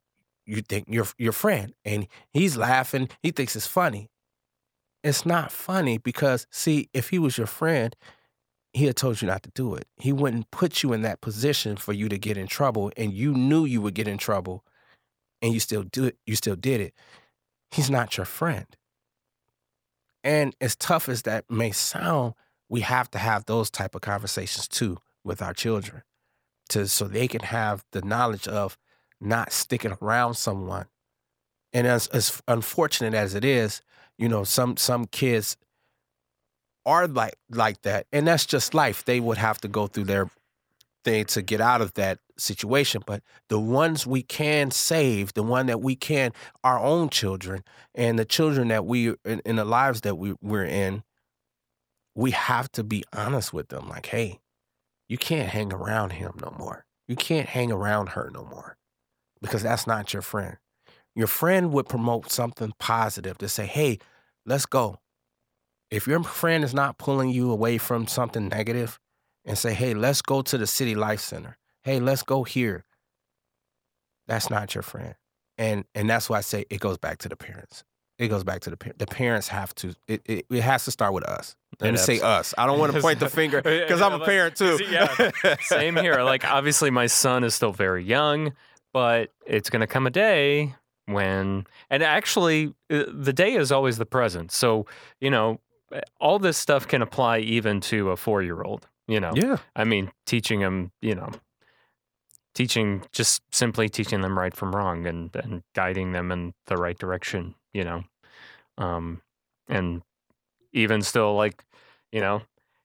you 0.47 0.63
think 0.63 0.87
you're 0.89 1.07
your 1.19 1.33
friend 1.33 1.75
and 1.85 2.07
he's 2.33 2.57
laughing, 2.57 3.09
he 3.23 3.31
thinks 3.31 3.55
it's 3.55 3.67
funny. 3.67 4.11
It's 5.05 5.27
not 5.27 5.53
funny 5.53 5.99
because 5.99 6.47
see, 6.51 6.89
if 6.93 7.11
he 7.11 7.19
was 7.19 7.37
your 7.37 7.47
friend, 7.47 7.95
he 8.73 8.87
had 8.87 8.97
told 8.97 9.21
you 9.21 9.29
not 9.29 9.43
to 9.43 9.51
do 9.51 9.75
it. 9.75 9.87
He 9.97 10.13
wouldn't 10.13 10.51
put 10.51 10.83
you 10.83 10.93
in 10.93 11.03
that 11.03 11.21
position 11.21 11.77
for 11.77 11.93
you 11.93 12.09
to 12.09 12.19
get 12.19 12.37
in 12.37 12.47
trouble 12.47 12.93
and 12.97 13.13
you 13.13 13.33
knew 13.33 13.65
you 13.65 13.81
would 13.81 13.95
get 13.95 14.09
in 14.09 14.19
trouble 14.19 14.65
and 15.41 15.55
you 15.55 15.61
still 15.61 15.83
do 15.83 16.05
it, 16.05 16.19
you 16.27 16.37
still 16.37 16.57
did 16.57 16.81
it. 16.81 16.95
He's 17.71 17.91
not 17.91 18.17
your 18.17 18.27
friend. 18.27 18.67
And 20.25 20.55
as 20.61 20.77
tough 20.77 21.09
as 21.09 21.23
that 21.23 21.51
may 21.51 21.71
sound, 21.71 22.35
we 22.69 22.81
have 22.83 23.11
to 23.13 23.19
have 23.19 23.47
those 23.47 23.71
type 23.71 23.95
of 23.95 24.03
conversations 24.03 24.69
too 24.69 24.99
with 25.25 25.41
our 25.41 25.55
children 25.55 26.03
to 26.69 26.87
so 26.87 27.07
they 27.07 27.29
can 27.29 27.41
have 27.41 27.85
the 27.93 28.03
knowledge 28.03 28.47
of 28.47 28.77
not 29.21 29.53
sticking 29.53 29.97
around 30.01 30.35
someone 30.35 30.87
and 31.73 31.87
as, 31.87 32.07
as 32.09 32.43
unfortunate 32.47 33.15
as 33.15 33.35
it 33.35 33.45
is 33.45 33.83
you 34.17 34.29
know 34.29 34.45
some 34.45 34.77
some 34.77 35.07
kids 35.07 35.57
are 36.87 37.07
like 37.07 37.35
like 37.51 37.83
that 37.83 38.07
and 38.13 38.27
that's 38.27 38.47
just 38.47 38.75
life. 38.75 39.05
They 39.05 39.21
would 39.21 39.39
have 39.39 39.61
to 39.63 39.69
go 39.69 39.87
through 39.87 40.05
their 40.05 40.31
thing 41.05 41.25
to 41.27 41.43
get 41.43 41.61
out 41.61 41.81
of 41.81 41.95
that 41.95 42.19
situation 42.37 43.03
but 43.07 43.23
the 43.49 43.59
ones 43.59 44.07
we 44.07 44.23
can 44.23 44.71
save 44.71 45.35
the 45.35 45.43
one 45.43 45.67
that 45.67 45.81
we 45.81 45.97
can 45.97 46.33
our 46.63 46.79
own 46.79 47.09
children 47.09 47.65
and 47.97 48.17
the 48.17 48.25
children 48.25 48.69
that 48.69 48.85
we 48.85 49.09
in, 49.25 49.41
in 49.45 49.57
the 49.57 49.65
lives 49.65 50.03
that 50.03 50.17
we, 50.17 50.35
we're 50.41 50.65
in 50.65 51.03
we 52.15 52.31
have 52.31 52.71
to 52.71 52.85
be 52.85 53.03
honest 53.13 53.53
with 53.53 53.69
them 53.69 53.89
like 53.89 54.07
hey 54.07 54.39
you 55.09 55.17
can't 55.17 55.49
hang 55.49 55.73
around 55.73 56.11
him 56.11 56.33
no 56.41 56.55
more. 56.59 56.85
You 57.09 57.17
can't 57.17 57.49
hang 57.49 57.73
around 57.73 58.11
her 58.11 58.31
no 58.33 58.45
more 58.45 58.77
because 59.41 59.63
that's 59.63 59.87
not 59.87 60.13
your 60.13 60.23
friend. 60.23 60.59
Your 61.15 61.27
friend 61.27 61.73
would 61.73 61.89
promote 61.89 62.31
something 62.31 62.73
positive 62.79 63.39
to 63.39 63.49
say 63.49 63.67
hey 63.67 63.99
let's 64.45 64.67
go 64.67 64.99
if 65.91 66.07
your 66.07 66.23
friend 66.23 66.65
is 66.65 66.75
not 66.75 66.99
pulling 66.99 67.31
you 67.31 67.51
away 67.51 67.79
from 67.79 68.07
something 68.07 68.49
negative 68.49 68.99
and 69.45 69.57
say 69.57 69.75
hey 69.75 69.95
let's 69.95 70.23
go 70.23 70.43
to 70.43 70.59
the 70.59 70.67
city 70.67 70.95
life 70.95 71.21
center 71.21 71.57
hey 71.85 72.01
let's 72.01 72.23
go 72.23 72.45
here 72.45 72.85
that's 74.27 74.51
not 74.51 74.75
your 74.75 74.83
friend 74.83 75.15
and 75.57 75.85
and 75.95 76.09
that's 76.09 76.29
why 76.29 76.39
i 76.39 76.43
say 76.43 76.65
it 76.71 76.81
goes 76.81 76.99
back 76.99 77.19
to 77.19 77.29
the 77.29 77.37
parents 77.37 77.85
it 78.19 78.29
goes 78.29 78.43
back 78.43 78.61
to 78.63 78.71
the 78.71 78.77
parents. 78.77 78.99
The 78.99 79.07
parents 79.07 79.49
have 79.49 79.75
to. 79.77 79.95
It, 80.09 80.23
it, 80.25 80.47
it 80.51 80.63
has 80.63 80.85
to 80.87 80.91
start 80.91 81.13
with 81.13 81.25
us. 81.25 81.55
Let 81.81 81.93
me 81.93 81.99
say 81.99 82.21
us. 82.21 82.53
I 82.59 82.67
don't 82.67 82.79
want 82.79 82.93
to 82.93 83.01
point 83.03 83.21
the 83.21 83.29
finger 83.29 83.63
because 83.63 84.03
I'm 84.03 84.21
a 84.21 84.25
parent 84.25 84.57
too. 84.57 84.79
yeah, 84.91 85.31
same 85.61 85.97
here. 85.97 86.23
Like 86.23 86.45
obviously, 86.45 86.91
my 86.91 87.07
son 87.07 87.45
is 87.45 87.55
still 87.55 87.73
very 87.73 88.03
young, 88.03 88.55
but 88.93 89.31
it's 89.47 89.71
going 89.71 89.81
to 89.81 89.87
come 89.87 90.07
a 90.07 90.11
day 90.11 90.75
when, 91.07 91.65
and 91.91 92.03
actually, 92.03 92.75
uh, 92.91 93.05
the 93.09 93.33
day 93.33 93.55
is 93.55 93.71
always 93.71 93.99
the 93.99 94.07
present. 94.07 94.51
So 94.51 94.87
you 95.21 95.31
know, 95.31 95.61
all 96.21 96.39
this 96.39 96.57
stuff 96.57 96.87
can 96.87 97.03
apply 97.03 97.39
even 97.39 97.81
to 97.83 98.11
a 98.11 98.17
four 98.17 98.43
year 98.43 98.63
old. 98.63 98.87
You 99.07 99.21
know, 99.21 99.33
yeah. 99.35 99.57
I 99.75 99.85
mean, 99.85 100.11
teaching 100.27 100.61
them, 100.61 100.93
you 101.01 101.15
know, 101.15 101.31
teaching 102.55 103.05
just 103.13 103.43
simply 103.53 103.89
teaching 103.89 104.21
them 104.21 104.39
right 104.39 104.55
from 104.55 104.75
wrong 104.75 105.07
and 105.07 105.35
and 105.35 105.63
guiding 105.75 106.13
them 106.13 106.31
in 106.31 106.53
the 106.67 106.77
right 106.77 106.99
direction. 106.99 107.55
You 107.73 107.85
know, 107.85 108.05
um, 108.77 109.23
and 109.69 110.03
even 110.73 111.03
still, 111.03 111.35
like, 111.35 111.65
you 112.13 112.21
know, 112.21 112.43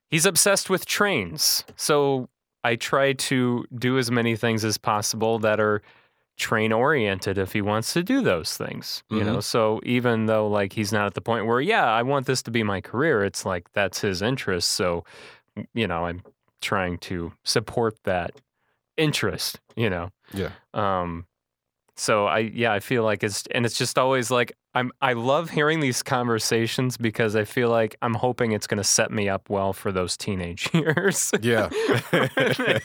he's 0.10 0.26
obsessed 0.26 0.70
with 0.70 0.86
trains. 0.86 1.66
So 1.76 2.30
I 2.64 2.76
try 2.76 3.14
to 3.14 3.66
do 3.78 3.98
as 3.98 4.10
many 4.10 4.36
things 4.38 4.64
as 4.64 4.78
possible 4.78 5.40
that 5.40 5.60
are 5.60 5.82
train 6.38 6.72
oriented 6.72 7.38
if 7.38 7.54
he 7.54 7.62
wants 7.62 7.94
to 7.94 8.02
do 8.04 8.22
those 8.22 8.58
things 8.58 9.04
you 9.10 9.24
know? 9.24 9.40
So 9.40 9.80
even 9.84 10.26
though 10.26 10.48
like 10.48 10.74
he's 10.74 10.92
not 10.92 11.06
at 11.06 11.14
the 11.14 11.22
point 11.22 11.46
where 11.46 11.62
yeah 11.62 11.86
i 11.86 12.02
want 12.02 12.26
this 12.26 12.42
to 12.44 12.52
be 12.52 12.64
my 12.64 12.82
career 12.82 13.24
it's 13.24 13.46
like 13.46 13.72
that's 13.74 14.02
his 14.02 14.22
interest. 14.22 14.70
So 14.72 15.04
you 15.74 15.88
know 15.88 16.06
i'm 16.06 16.24
trying 16.62 16.98
to 16.98 17.34
support 17.44 17.96
that 18.06 18.32
interest 18.98 19.60
you 19.76 19.90
know? 19.90 20.10
Yeah. 20.34 20.52
um 20.74 21.26
so 21.96 22.26
i 22.26 22.40
yeah 22.40 22.74
i 22.74 22.80
feel 22.80 23.04
like 23.04 23.24
it's 23.24 23.44
and 23.52 23.66
it's 23.66 23.78
just 23.78 23.98
always 24.00 24.32
like 24.32 24.52
i'm 24.74 24.92
i 25.02 25.14
love 25.14 25.50
hearing 25.52 25.80
these 25.80 26.02
conversations 26.02 26.98
because 26.98 27.36
i 27.36 27.44
feel 27.44 27.70
like 27.70 27.96
i'm 28.02 28.16
hoping 28.16 28.52
it's 28.52 28.66
going 28.66 28.78
to 28.80 28.84
set 28.84 29.12
me 29.12 29.30
up 29.30 29.50
well 29.50 29.74
for 29.74 29.92
those 29.92 30.18
teenage 30.18 30.70
years 30.74 31.32
Yeah. 31.42 31.70
when, 32.10 32.30
they, 32.58 32.80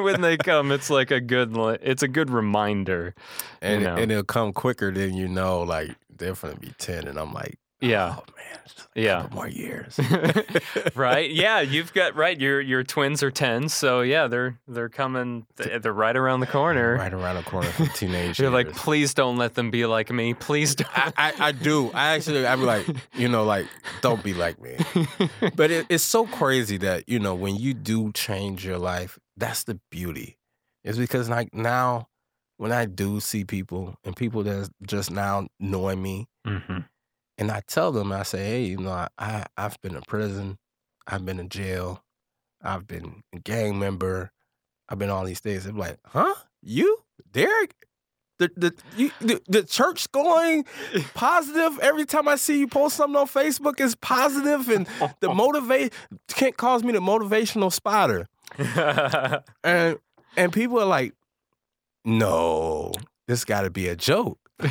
when 0.00 0.20
they 0.20 0.36
come 0.36 0.70
it's 0.70 0.90
like 0.90 1.10
a 1.10 1.20
good 1.20 1.56
it's 1.82 2.02
a 2.02 2.08
good 2.08 2.30
reminder 2.30 3.14
and 3.62 3.84
know. 3.84 3.96
and 3.96 4.10
it'll 4.12 4.24
come 4.24 4.52
quicker 4.52 4.90
than 4.92 5.14
you 5.14 5.28
know. 5.28 5.62
Like 5.62 5.96
they're 6.14 6.34
gonna 6.34 6.56
be 6.56 6.72
ten, 6.78 7.08
and 7.08 7.18
I'm 7.18 7.32
like, 7.32 7.58
yeah 7.82 8.16
oh 8.18 8.24
man, 8.36 8.58
Yeah. 8.94 9.26
more 9.32 9.48
years. 9.48 9.98
right 10.94 11.30
yeah 11.30 11.60
you've 11.60 11.92
got 11.92 12.14
right 12.16 12.38
your 12.40 12.60
your 12.60 12.84
twins 12.84 13.22
are 13.22 13.30
10 13.30 13.68
so 13.68 14.00
yeah 14.02 14.26
they're 14.28 14.58
they're 14.68 14.88
coming 14.88 15.46
they're 15.56 15.92
right 15.92 16.16
around 16.16 16.40
the 16.40 16.46
corner 16.46 16.96
right 16.96 17.12
around 17.12 17.36
the 17.36 17.42
corner 17.42 17.68
from 17.70 17.88
teenage. 17.88 18.38
you're 18.38 18.50
like 18.50 18.72
please 18.72 19.14
don't 19.14 19.36
let 19.36 19.54
them 19.54 19.70
be 19.70 19.84
like 19.86 20.10
me 20.10 20.32
please 20.34 20.74
don't 20.74 20.88
I, 20.94 21.12
I, 21.16 21.32
I 21.48 21.52
do. 21.52 21.90
I 21.92 22.14
actually, 22.14 22.46
I'm 22.46 22.62
like, 22.62 22.86
you 23.14 23.28
know, 23.28 23.44
like, 23.44 23.66
don't 24.00 24.22
be 24.22 24.34
like 24.34 24.60
me. 24.60 24.76
But 25.56 25.70
it, 25.70 25.86
it's 25.88 26.04
so 26.04 26.26
crazy 26.26 26.76
that, 26.78 27.08
you 27.08 27.18
know, 27.18 27.34
when 27.34 27.56
you 27.56 27.74
do 27.74 28.12
change 28.12 28.64
your 28.64 28.78
life, 28.78 29.18
that's 29.36 29.64
the 29.64 29.80
beauty. 29.90 30.38
It's 30.84 30.98
because, 30.98 31.28
like, 31.28 31.52
now 31.54 32.08
when 32.58 32.72
I 32.72 32.84
do 32.86 33.20
see 33.20 33.44
people 33.44 33.96
and 34.04 34.14
people 34.14 34.42
that's 34.44 34.70
just 34.86 35.10
now 35.10 35.46
knowing 35.58 36.00
me 36.02 36.26
hmm 36.46 36.78
and 37.42 37.50
I 37.50 37.60
tell 37.66 37.90
them, 37.90 38.12
I 38.12 38.22
say, 38.22 38.38
hey, 38.38 38.64
you 38.66 38.76
know, 38.76 38.92
I, 38.92 39.08
I 39.18 39.46
I've 39.56 39.76
been 39.80 39.96
in 39.96 40.02
prison, 40.02 40.58
I've 41.08 41.24
been 41.24 41.40
in 41.40 41.48
jail, 41.48 42.04
I've 42.62 42.86
been 42.86 43.24
a 43.34 43.40
gang 43.40 43.80
member, 43.80 44.30
I've 44.88 45.00
been 45.00 45.10
all 45.10 45.24
these 45.24 45.40
things. 45.40 45.64
They're 45.64 45.72
like, 45.72 45.98
huh? 46.06 46.34
You, 46.62 46.98
Derek? 47.32 47.74
The 48.38 48.48
the 48.56 48.74
you, 48.96 49.10
the, 49.20 49.42
the 49.48 49.64
church 49.64 50.10
going 50.12 50.64
positive 51.14 51.80
every 51.80 52.04
time 52.04 52.28
I 52.28 52.36
see 52.36 52.60
you 52.60 52.68
post 52.68 52.94
something 52.96 53.16
on 53.16 53.26
Facebook 53.26 53.80
is 53.80 53.96
positive 53.96 54.68
and 54.68 54.86
the 55.18 55.34
motivate 55.34 55.92
Kent 56.28 56.56
calls 56.56 56.84
me 56.84 56.92
the 56.92 57.00
motivational 57.00 57.72
spotter. 57.72 58.28
And 59.64 59.98
and 60.36 60.52
people 60.52 60.80
are 60.80 60.86
like, 60.86 61.12
no, 62.04 62.92
this 63.26 63.44
got 63.44 63.62
to 63.62 63.70
be 63.70 63.88
a 63.88 63.96
joke. 63.96 64.38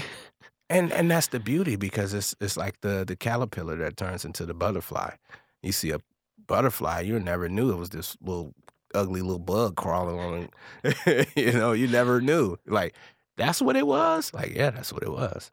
and 0.71 0.91
and 0.93 1.11
that's 1.11 1.27
the 1.27 1.39
beauty 1.39 1.75
because 1.75 2.13
it's 2.13 2.33
it's 2.39 2.57
like 2.57 2.81
the 2.81 3.03
the 3.05 3.15
caterpillar 3.15 3.75
that 3.77 3.97
turns 3.97 4.25
into 4.25 4.45
the 4.45 4.53
butterfly. 4.53 5.11
You 5.61 5.71
see 5.73 5.91
a 5.91 5.99
butterfly, 6.47 7.01
you 7.01 7.19
never 7.19 7.49
knew 7.49 7.71
it 7.71 7.77
was 7.77 7.89
this 7.89 8.17
little 8.21 8.53
ugly 8.95 9.21
little 9.21 9.39
bug 9.39 9.75
crawling 9.75 10.19
on 10.19 10.49
you 11.35 11.53
know, 11.53 11.73
you 11.73 11.87
never 11.87 12.21
knew. 12.21 12.57
Like 12.65 12.95
that's 13.37 13.61
what 13.61 13.75
it 13.75 13.85
was. 13.85 14.33
Like 14.33 14.55
yeah, 14.55 14.71
that's 14.71 14.93
what 14.93 15.03
it 15.03 15.11
was. 15.11 15.51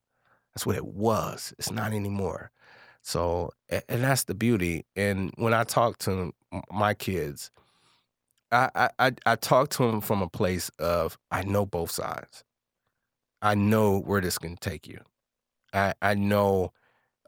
That's 0.54 0.64
what 0.66 0.76
it 0.76 0.86
was. 0.86 1.52
It's 1.58 1.70
not 1.72 1.92
anymore. 1.92 2.50
So 3.02 3.50
and 3.70 4.04
that's 4.04 4.24
the 4.24 4.34
beauty. 4.34 4.86
And 4.96 5.32
when 5.36 5.54
I 5.54 5.64
talk 5.64 5.98
to 5.98 6.32
my 6.72 6.94
kids, 6.94 7.50
I 8.52 8.90
I 8.98 9.12
I 9.26 9.36
talk 9.36 9.70
to 9.70 9.84
them 9.90 10.00
from 10.00 10.22
a 10.22 10.28
place 10.28 10.70
of 10.78 11.18
I 11.30 11.42
know 11.42 11.66
both 11.66 11.90
sides. 11.90 12.44
I 13.42 13.54
know 13.54 13.98
where 14.00 14.20
this 14.20 14.38
can 14.38 14.56
take 14.56 14.86
you. 14.86 15.00
I 15.72 15.94
I 16.02 16.14
know. 16.14 16.72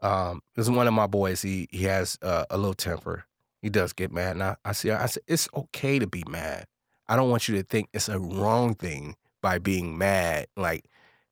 Um, 0.01 0.41
there's 0.55 0.69
one 0.69 0.87
of 0.87 0.93
my 0.93 1.07
boys. 1.07 1.41
He 1.41 1.67
he 1.71 1.83
has 1.85 2.17
uh, 2.21 2.45
a 2.49 2.57
little 2.57 2.73
temper. 2.73 3.25
He 3.61 3.69
does 3.69 3.93
get 3.93 4.11
mad, 4.11 4.33
and 4.33 4.43
I, 4.43 4.55
I 4.65 4.71
see. 4.73 4.91
I 4.91 5.05
said 5.07 5.23
it's 5.27 5.47
okay 5.55 5.99
to 5.99 6.07
be 6.07 6.23
mad. 6.27 6.65
I 7.07 7.15
don't 7.15 7.29
want 7.29 7.47
you 7.47 7.55
to 7.57 7.63
think 7.63 7.89
it's 7.93 8.09
a 8.09 8.19
wrong 8.19 8.75
thing 8.75 9.15
by 9.41 9.59
being 9.59 9.97
mad. 9.97 10.47
Like 10.57 10.85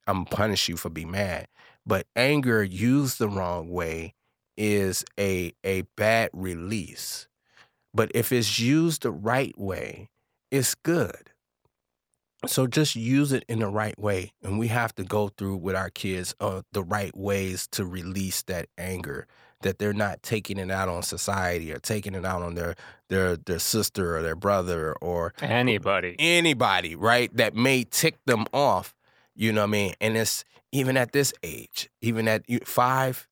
I'm 0.07 0.25
punish 0.25 0.69
you 0.69 0.77
for 0.77 0.89
being 0.89 1.11
mad. 1.11 1.47
But 1.85 2.07
anger 2.15 2.63
used 2.63 3.19
the 3.19 3.29
wrong 3.29 3.69
way 3.69 4.13
is 4.57 5.05
a 5.19 5.53
a 5.63 5.83
bad 5.97 6.29
release. 6.33 7.27
But 7.93 8.11
if 8.13 8.31
it's 8.31 8.59
used 8.59 9.03
the 9.03 9.11
right 9.11 9.57
way, 9.57 10.09
it's 10.51 10.75
good. 10.75 11.31
So 12.47 12.67
just 12.67 12.95
use 12.95 13.31
it 13.31 13.43
in 13.49 13.59
the 13.59 13.67
right 13.67 13.97
way. 13.99 14.31
And 14.43 14.57
we 14.57 14.67
have 14.67 14.95
to 14.95 15.03
go 15.03 15.29
through 15.29 15.57
with 15.57 15.75
our 15.75 15.89
kids 15.89 16.33
uh, 16.39 16.61
the 16.71 16.83
right 16.83 17.15
ways 17.15 17.67
to 17.71 17.85
release 17.85 18.43
that 18.43 18.67
anger, 18.77 19.27
that 19.61 19.77
they're 19.77 19.93
not 19.93 20.23
taking 20.23 20.57
it 20.57 20.71
out 20.71 20.87
on 20.87 21.03
society 21.03 21.73
or 21.73 21.79
taking 21.79 22.15
it 22.15 22.25
out 22.25 22.41
on 22.41 22.55
their 22.55 22.75
their 23.09 23.35
their 23.35 23.59
sister 23.59 24.15
or 24.15 24.21
their 24.21 24.35
brother 24.35 24.93
or 25.01 25.33
Anybody. 25.41 26.15
anybody, 26.17 26.95
right? 26.95 27.35
That 27.35 27.55
may 27.55 27.83
tick 27.83 28.17
them 28.25 28.45
off. 28.53 28.95
You 29.35 29.51
know 29.51 29.61
what 29.61 29.67
I 29.67 29.71
mean? 29.71 29.93
And 29.99 30.15
it's 30.15 30.43
even 30.71 30.97
at 30.97 31.11
this 31.11 31.33
age, 31.43 31.89
even 32.01 32.27
at 32.27 32.43
five, 32.65 33.27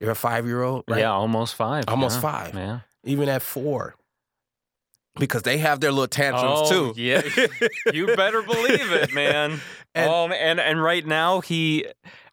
you're 0.00 0.10
a 0.10 0.16
five 0.16 0.46
year 0.46 0.62
old, 0.62 0.84
right? 0.88 1.00
Yeah, 1.00 1.12
almost 1.12 1.54
five. 1.54 1.84
Almost 1.88 2.16
yeah. 2.16 2.20
five. 2.20 2.54
Yeah. 2.54 2.80
Even 3.04 3.28
at 3.28 3.42
four. 3.42 3.94
Because 5.18 5.42
they 5.42 5.58
have 5.58 5.80
their 5.80 5.90
little 5.92 6.06
tantrums 6.08 6.70
Oh, 6.70 6.92
too. 6.92 7.00
yeah. 7.00 7.22
You 7.92 8.14
better 8.16 8.42
believe 8.42 8.90
it, 8.92 9.12
man. 9.12 9.60
And- 9.94 10.10
oh, 10.10 10.28
man. 10.28 10.38
and 10.40 10.60
and 10.60 10.82
right 10.82 11.04
now 11.06 11.40
he 11.40 11.84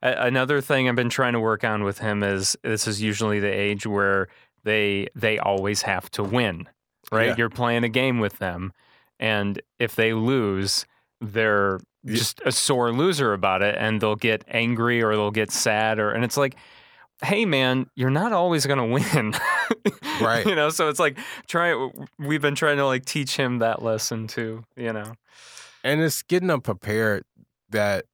a- 0.03 0.25
another 0.25 0.61
thing 0.61 0.87
I've 0.89 0.95
been 0.95 1.09
trying 1.09 1.33
to 1.33 1.39
work 1.39 1.63
on 1.63 1.83
with 1.83 1.99
him 1.99 2.21
is 2.23 2.55
this 2.63 2.87
is 2.87 3.01
usually 3.01 3.39
the 3.39 3.47
age 3.51 3.87
where 3.87 4.27
they 4.63 5.07
they 5.15 5.39
always 5.39 5.81
have 5.83 6.09
to 6.11 6.23
win. 6.23 6.67
Right? 7.11 7.29
Yeah. 7.29 7.35
You're 7.37 7.49
playing 7.49 7.83
a 7.83 7.89
game 7.89 8.19
with 8.19 8.39
them 8.39 8.73
and 9.19 9.61
if 9.79 9.95
they 9.95 10.13
lose, 10.13 10.85
they're 11.21 11.79
just 12.05 12.41
a 12.45 12.51
sore 12.51 12.91
loser 12.91 13.33
about 13.33 13.61
it 13.61 13.75
and 13.79 13.99
they'll 14.01 14.15
get 14.15 14.43
angry 14.47 15.01
or 15.01 15.15
they'll 15.15 15.31
get 15.31 15.51
sad 15.51 15.97
or 15.99 16.11
and 16.11 16.23
it's 16.23 16.37
like 16.37 16.55
hey 17.23 17.45
man, 17.45 17.87
you're 17.95 18.09
not 18.09 18.33
always 18.33 18.65
going 18.65 18.79
to 18.79 18.85
win. 18.85 19.33
Right. 20.21 20.45
you 20.45 20.55
know, 20.55 20.69
so 20.69 20.87
it's 20.87 20.99
like 20.99 21.17
try 21.45 21.89
we've 22.17 22.41
been 22.41 22.55
trying 22.55 22.77
to 22.77 22.85
like 22.85 23.03
teach 23.03 23.35
him 23.35 23.59
that 23.59 23.81
lesson 23.81 24.27
too, 24.27 24.63
you 24.77 24.93
know. 24.93 25.13
and 25.83 25.99
it's 25.99 26.21
getting 26.21 26.47
them 26.47 26.61
prepared 26.61 27.25
that, 27.71 28.05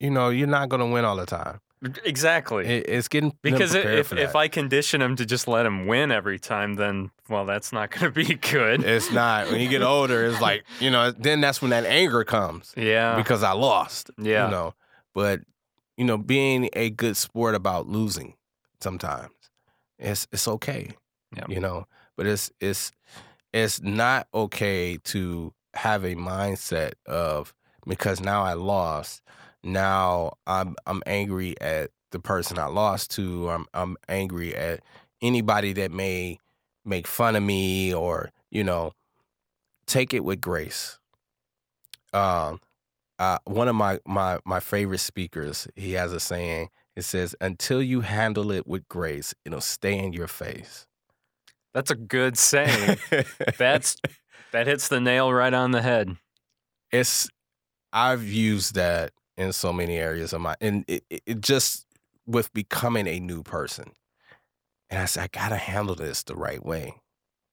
you 0.00 0.10
know, 0.10 0.30
you're 0.30 0.46
not 0.46 0.70
going 0.70 0.80
to 0.80 0.86
win 0.86 1.04
all 1.04 1.16
the 1.16 1.26
time. 1.26 1.60
Exactly. 2.04 2.66
It, 2.66 2.88
it's 2.88 3.08
getting 3.08 3.36
because 3.42 3.72
prepared 3.72 3.98
if 3.98 4.12
if. 4.12 4.36
I 4.36 4.48
condition 4.48 5.02
him 5.02 5.16
to 5.16 5.26
just 5.26 5.48
let 5.48 5.66
him 5.66 5.86
win 5.86 6.12
every 6.12 6.38
time, 6.38 6.74
then 6.76 7.10
well, 7.28 7.44
that's 7.44 7.72
not 7.72 7.90
going 7.90 8.10
to 8.10 8.10
be 8.10 8.34
good. 8.50 8.84
it's 8.84 9.10
not 9.10 9.50
when 9.50 9.60
you 9.60 9.68
get 9.68 9.82
older, 9.82 10.24
it's 10.26 10.40
like 10.40 10.64
you 10.80 10.90
know. 10.90 11.10
Then 11.10 11.40
that's 11.40 11.60
when 11.60 11.70
that 11.70 11.84
anger 11.84 12.24
comes 12.24 12.72
yeah. 12.76 13.16
because 13.16 13.42
I 13.42 13.52
lost. 13.52 14.10
Yeah. 14.16 14.46
you 14.46 14.50
know. 14.50 14.74
But 15.12 15.40
you 16.02 16.06
know, 16.08 16.18
being 16.18 16.68
a 16.72 16.90
good 16.90 17.16
sport 17.16 17.54
about 17.54 17.86
losing 17.86 18.34
sometimes 18.80 19.30
it's 20.00 20.26
it's 20.32 20.48
okay. 20.48 20.90
Yep. 21.36 21.48
You 21.48 21.60
know, 21.60 21.86
but 22.16 22.26
it's 22.26 22.50
it's 22.60 22.90
it's 23.52 23.80
not 23.80 24.26
okay 24.34 24.98
to 25.04 25.54
have 25.74 26.02
a 26.02 26.16
mindset 26.16 26.94
of 27.06 27.54
because 27.86 28.20
now 28.20 28.42
I 28.42 28.54
lost, 28.54 29.22
now 29.62 30.32
I'm 30.44 30.74
I'm 30.88 31.04
angry 31.06 31.54
at 31.60 31.90
the 32.10 32.18
person 32.18 32.58
I 32.58 32.66
lost 32.66 33.12
to. 33.12 33.48
I'm 33.48 33.66
I'm 33.72 33.96
angry 34.08 34.56
at 34.56 34.80
anybody 35.20 35.72
that 35.74 35.92
may 35.92 36.40
make 36.84 37.06
fun 37.06 37.36
of 37.36 37.44
me 37.44 37.94
or 37.94 38.32
you 38.50 38.64
know 38.64 38.90
take 39.86 40.12
it 40.12 40.24
with 40.24 40.40
grace. 40.40 40.98
Um, 42.12 42.60
uh, 43.22 43.38
one 43.44 43.68
of 43.68 43.76
my 43.76 44.00
my 44.04 44.40
my 44.44 44.58
favorite 44.58 44.98
speakers, 44.98 45.68
he 45.76 45.92
has 45.92 46.12
a 46.12 46.18
saying. 46.18 46.70
It 46.96 47.02
says, 47.02 47.36
"Until 47.40 47.80
you 47.80 48.00
handle 48.00 48.50
it 48.50 48.66
with 48.66 48.88
grace, 48.88 49.32
it'll 49.44 49.60
stay 49.60 49.96
in 49.96 50.12
your 50.12 50.26
face." 50.26 50.88
That's 51.72 51.92
a 51.92 51.94
good 51.94 52.36
saying. 52.36 52.98
That's 53.58 53.96
that 54.50 54.66
hits 54.66 54.88
the 54.88 55.00
nail 55.00 55.32
right 55.32 55.54
on 55.54 55.70
the 55.70 55.82
head. 55.82 56.16
it's 56.90 57.28
I've 57.92 58.24
used 58.24 58.74
that 58.74 59.12
in 59.36 59.52
so 59.52 59.72
many 59.72 59.98
areas 59.98 60.32
of 60.32 60.40
my 60.40 60.56
and 60.60 60.84
it, 60.88 61.04
it, 61.08 61.40
just 61.40 61.86
with 62.26 62.52
becoming 62.52 63.06
a 63.06 63.20
new 63.20 63.44
person. 63.44 63.92
And 64.90 65.00
I 65.00 65.04
said, 65.04 65.22
I 65.22 65.28
gotta 65.28 65.56
handle 65.56 65.94
this 65.94 66.24
the 66.24 66.34
right 66.34 66.64
way. 66.64 66.96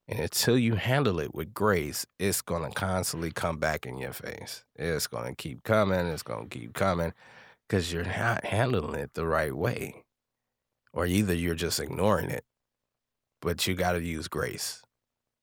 And 0.10 0.20
until 0.20 0.58
you 0.58 0.74
handle 0.74 1.20
it 1.20 1.36
with 1.36 1.54
grace, 1.54 2.08
it's 2.18 2.42
gonna 2.42 2.72
constantly 2.72 3.30
come 3.30 3.60
back 3.60 3.86
in 3.86 4.00
your 4.00 4.12
face. 4.12 4.66
It's 4.76 5.06
gonna 5.06 5.36
keep 5.36 5.62
coming, 5.64 6.08
it's 6.08 6.24
gonna 6.24 6.48
keep 6.48 6.74
coming, 6.74 7.14
because 7.68 7.94
you're 7.94 8.04
not 8.04 8.44
handling 8.44 9.00
it 9.00 9.14
the 9.14 9.28
right 9.28 9.56
way. 9.56 10.04
Or 10.94 11.06
either 11.06 11.36
you're 11.36 11.54
just 11.54 11.80
ignoring 11.80 12.32
it, 12.32 12.44
but 13.40 13.68
you 13.68 13.76
gotta 13.76 14.02
use 14.02 14.28
grace, 14.28 14.82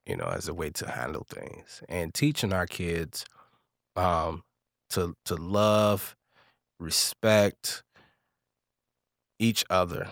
you 0.05 0.17
know, 0.17 0.27
as 0.27 0.49
a 0.49 0.53
way 0.53 0.69
to 0.71 0.91
handle 0.91 1.25
things. 1.29 1.81
And 1.87 2.13
teaching 2.13 2.51
our 2.51 2.67
kids 2.67 3.25
um, 3.95 4.43
to 4.89 5.15
to 5.25 5.35
love, 5.35 6.17
respect 6.77 7.83
each 9.39 9.63
other. 9.69 10.11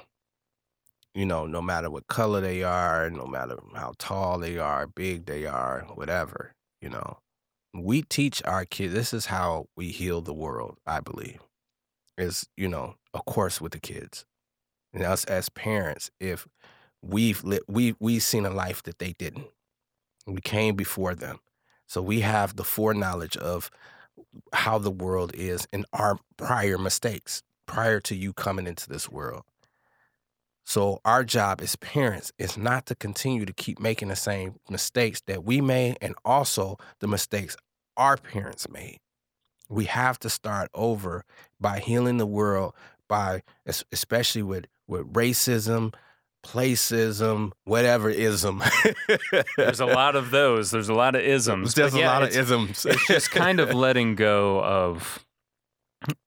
You 1.15 1.25
know, 1.25 1.47
no 1.47 1.61
matter 1.61 1.89
what 1.89 2.07
color 2.07 2.41
they 2.41 2.63
are, 2.63 3.09
no 3.09 3.25
matter 3.25 3.57
how 3.73 3.93
tall 3.97 4.37
they 4.37 4.57
are, 4.59 4.85
big 4.85 5.25
they 5.25 5.45
are, 5.45 5.87
whatever. 5.95 6.53
You 6.81 6.89
know, 6.89 7.19
we 7.73 8.03
teach 8.03 8.43
our 8.43 8.65
kids. 8.65 8.93
This 8.93 9.13
is 9.13 9.27
how 9.27 9.67
we 9.77 9.89
heal 9.89 10.21
the 10.21 10.33
world. 10.33 10.77
I 10.85 10.99
believe 10.99 11.39
is 12.17 12.47
you 12.57 12.67
know, 12.67 12.95
of 13.13 13.25
course, 13.25 13.61
with 13.61 13.71
the 13.71 13.79
kids, 13.79 14.25
and 14.93 15.03
us 15.03 15.25
as 15.25 15.49
parents, 15.49 16.11
if 16.19 16.47
we've 17.01 17.43
lit, 17.43 17.63
we 17.67 17.95
we've 17.99 18.23
seen 18.23 18.45
a 18.45 18.49
life 18.49 18.83
that 18.83 18.99
they 18.99 19.13
didn't, 19.13 19.47
we 20.27 20.41
came 20.41 20.75
before 20.75 21.15
them. 21.15 21.39
So 21.87 22.01
we 22.01 22.21
have 22.21 22.55
the 22.55 22.63
foreknowledge 22.63 23.37
of 23.37 23.71
how 24.53 24.79
the 24.79 24.91
world 24.91 25.33
is 25.35 25.67
and 25.71 25.85
our 25.93 26.19
prior 26.37 26.77
mistakes 26.77 27.43
prior 27.67 27.99
to 28.01 28.15
you 28.15 28.33
coming 28.33 28.67
into 28.67 28.89
this 28.89 29.09
world. 29.09 29.43
So 30.65 30.99
our 31.05 31.23
job 31.23 31.61
as 31.61 31.75
parents 31.75 32.33
is 32.39 32.57
not 32.57 32.87
to 32.87 32.95
continue 32.95 33.45
to 33.45 33.53
keep 33.53 33.79
making 33.79 34.07
the 34.07 34.15
same 34.15 34.55
mistakes 34.69 35.21
that 35.27 35.43
we 35.43 35.61
made 35.61 35.97
and 36.01 36.15
also 36.25 36.77
the 36.99 37.07
mistakes 37.07 37.55
our 37.97 38.17
parents 38.17 38.67
made. 38.69 38.97
We 39.69 39.85
have 39.85 40.19
to 40.19 40.29
start 40.29 40.69
over 40.73 41.23
by 41.59 41.79
healing 41.79 42.17
the 42.17 42.25
world 42.25 42.73
by 43.07 43.43
especially 43.91 44.43
with 44.43 44.65
with 44.87 45.11
racism, 45.13 45.93
placism, 46.43 47.53
whatever 47.63 48.09
ism. 48.09 48.61
There's 49.57 49.79
a 49.79 49.85
lot 49.85 50.15
of 50.15 50.31
those. 50.31 50.71
There's 50.71 50.89
a 50.89 50.93
lot 50.93 51.15
of 51.15 51.21
isms. 51.21 51.73
There's 51.73 51.93
but 51.93 51.97
a 51.97 52.01
yeah, 52.01 52.11
lot 52.11 52.23
of 52.23 52.35
isms. 52.35 52.85
it's 52.85 53.07
just 53.07 53.31
kind 53.31 53.59
of 53.59 53.73
letting 53.73 54.15
go 54.15 54.63
of 54.63 55.25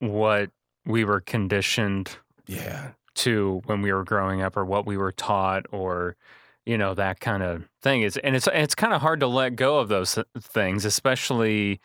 what 0.01 0.51
we 0.85 1.05
were 1.05 1.21
conditioned 1.21 2.17
yeah. 2.47 2.93
To 3.19 3.61
when 3.67 3.83
we 3.83 3.93
were 3.93 4.05
growing 4.05 4.43
up 4.43 4.57
or 4.57 4.65
what 4.65 4.87
we 4.87 4.97
were 4.97 5.13
taught 5.13 5.67
or 5.73 6.17
you 6.65 6.79
know 6.79 6.95
that 6.95 7.21
kind 7.21 7.43
of 7.43 7.69
thing 7.83 8.03
is 8.03 8.17
and 8.19 8.37
it's 8.37 8.49
it's 8.53 8.75
kind 8.75 8.93
of 8.93 9.01
hard 9.01 9.21
to 9.21 9.27
let 9.27 9.57
go 9.57 9.79
of 9.79 9.89
those 9.89 10.19
things 10.41 10.85
especially 10.85 11.81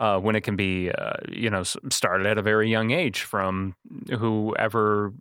uh, 0.00 0.18
when 0.18 0.36
it 0.36 0.42
can 0.42 0.56
be 0.56 0.90
uh, 0.90 1.12
you 1.30 1.50
know 1.50 1.62
started 1.62 2.26
at 2.26 2.38
a 2.38 2.42
very 2.42 2.70
young 2.70 2.90
age 2.90 3.22
from 3.22 3.74
whoever 4.18 5.12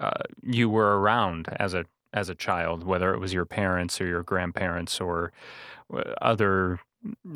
uh, 0.00 0.22
you 0.42 0.68
were 0.68 0.98
around 0.98 1.48
as 1.56 1.74
a 1.74 1.84
as 2.14 2.28
a 2.28 2.34
child 2.34 2.84
whether 2.84 3.12
it 3.14 3.18
was 3.18 3.32
your 3.32 3.44
parents 3.44 4.00
or 4.00 4.06
your 4.06 4.22
grandparents 4.22 5.00
or 5.00 5.32
uh, 5.94 6.02
other 6.22 6.80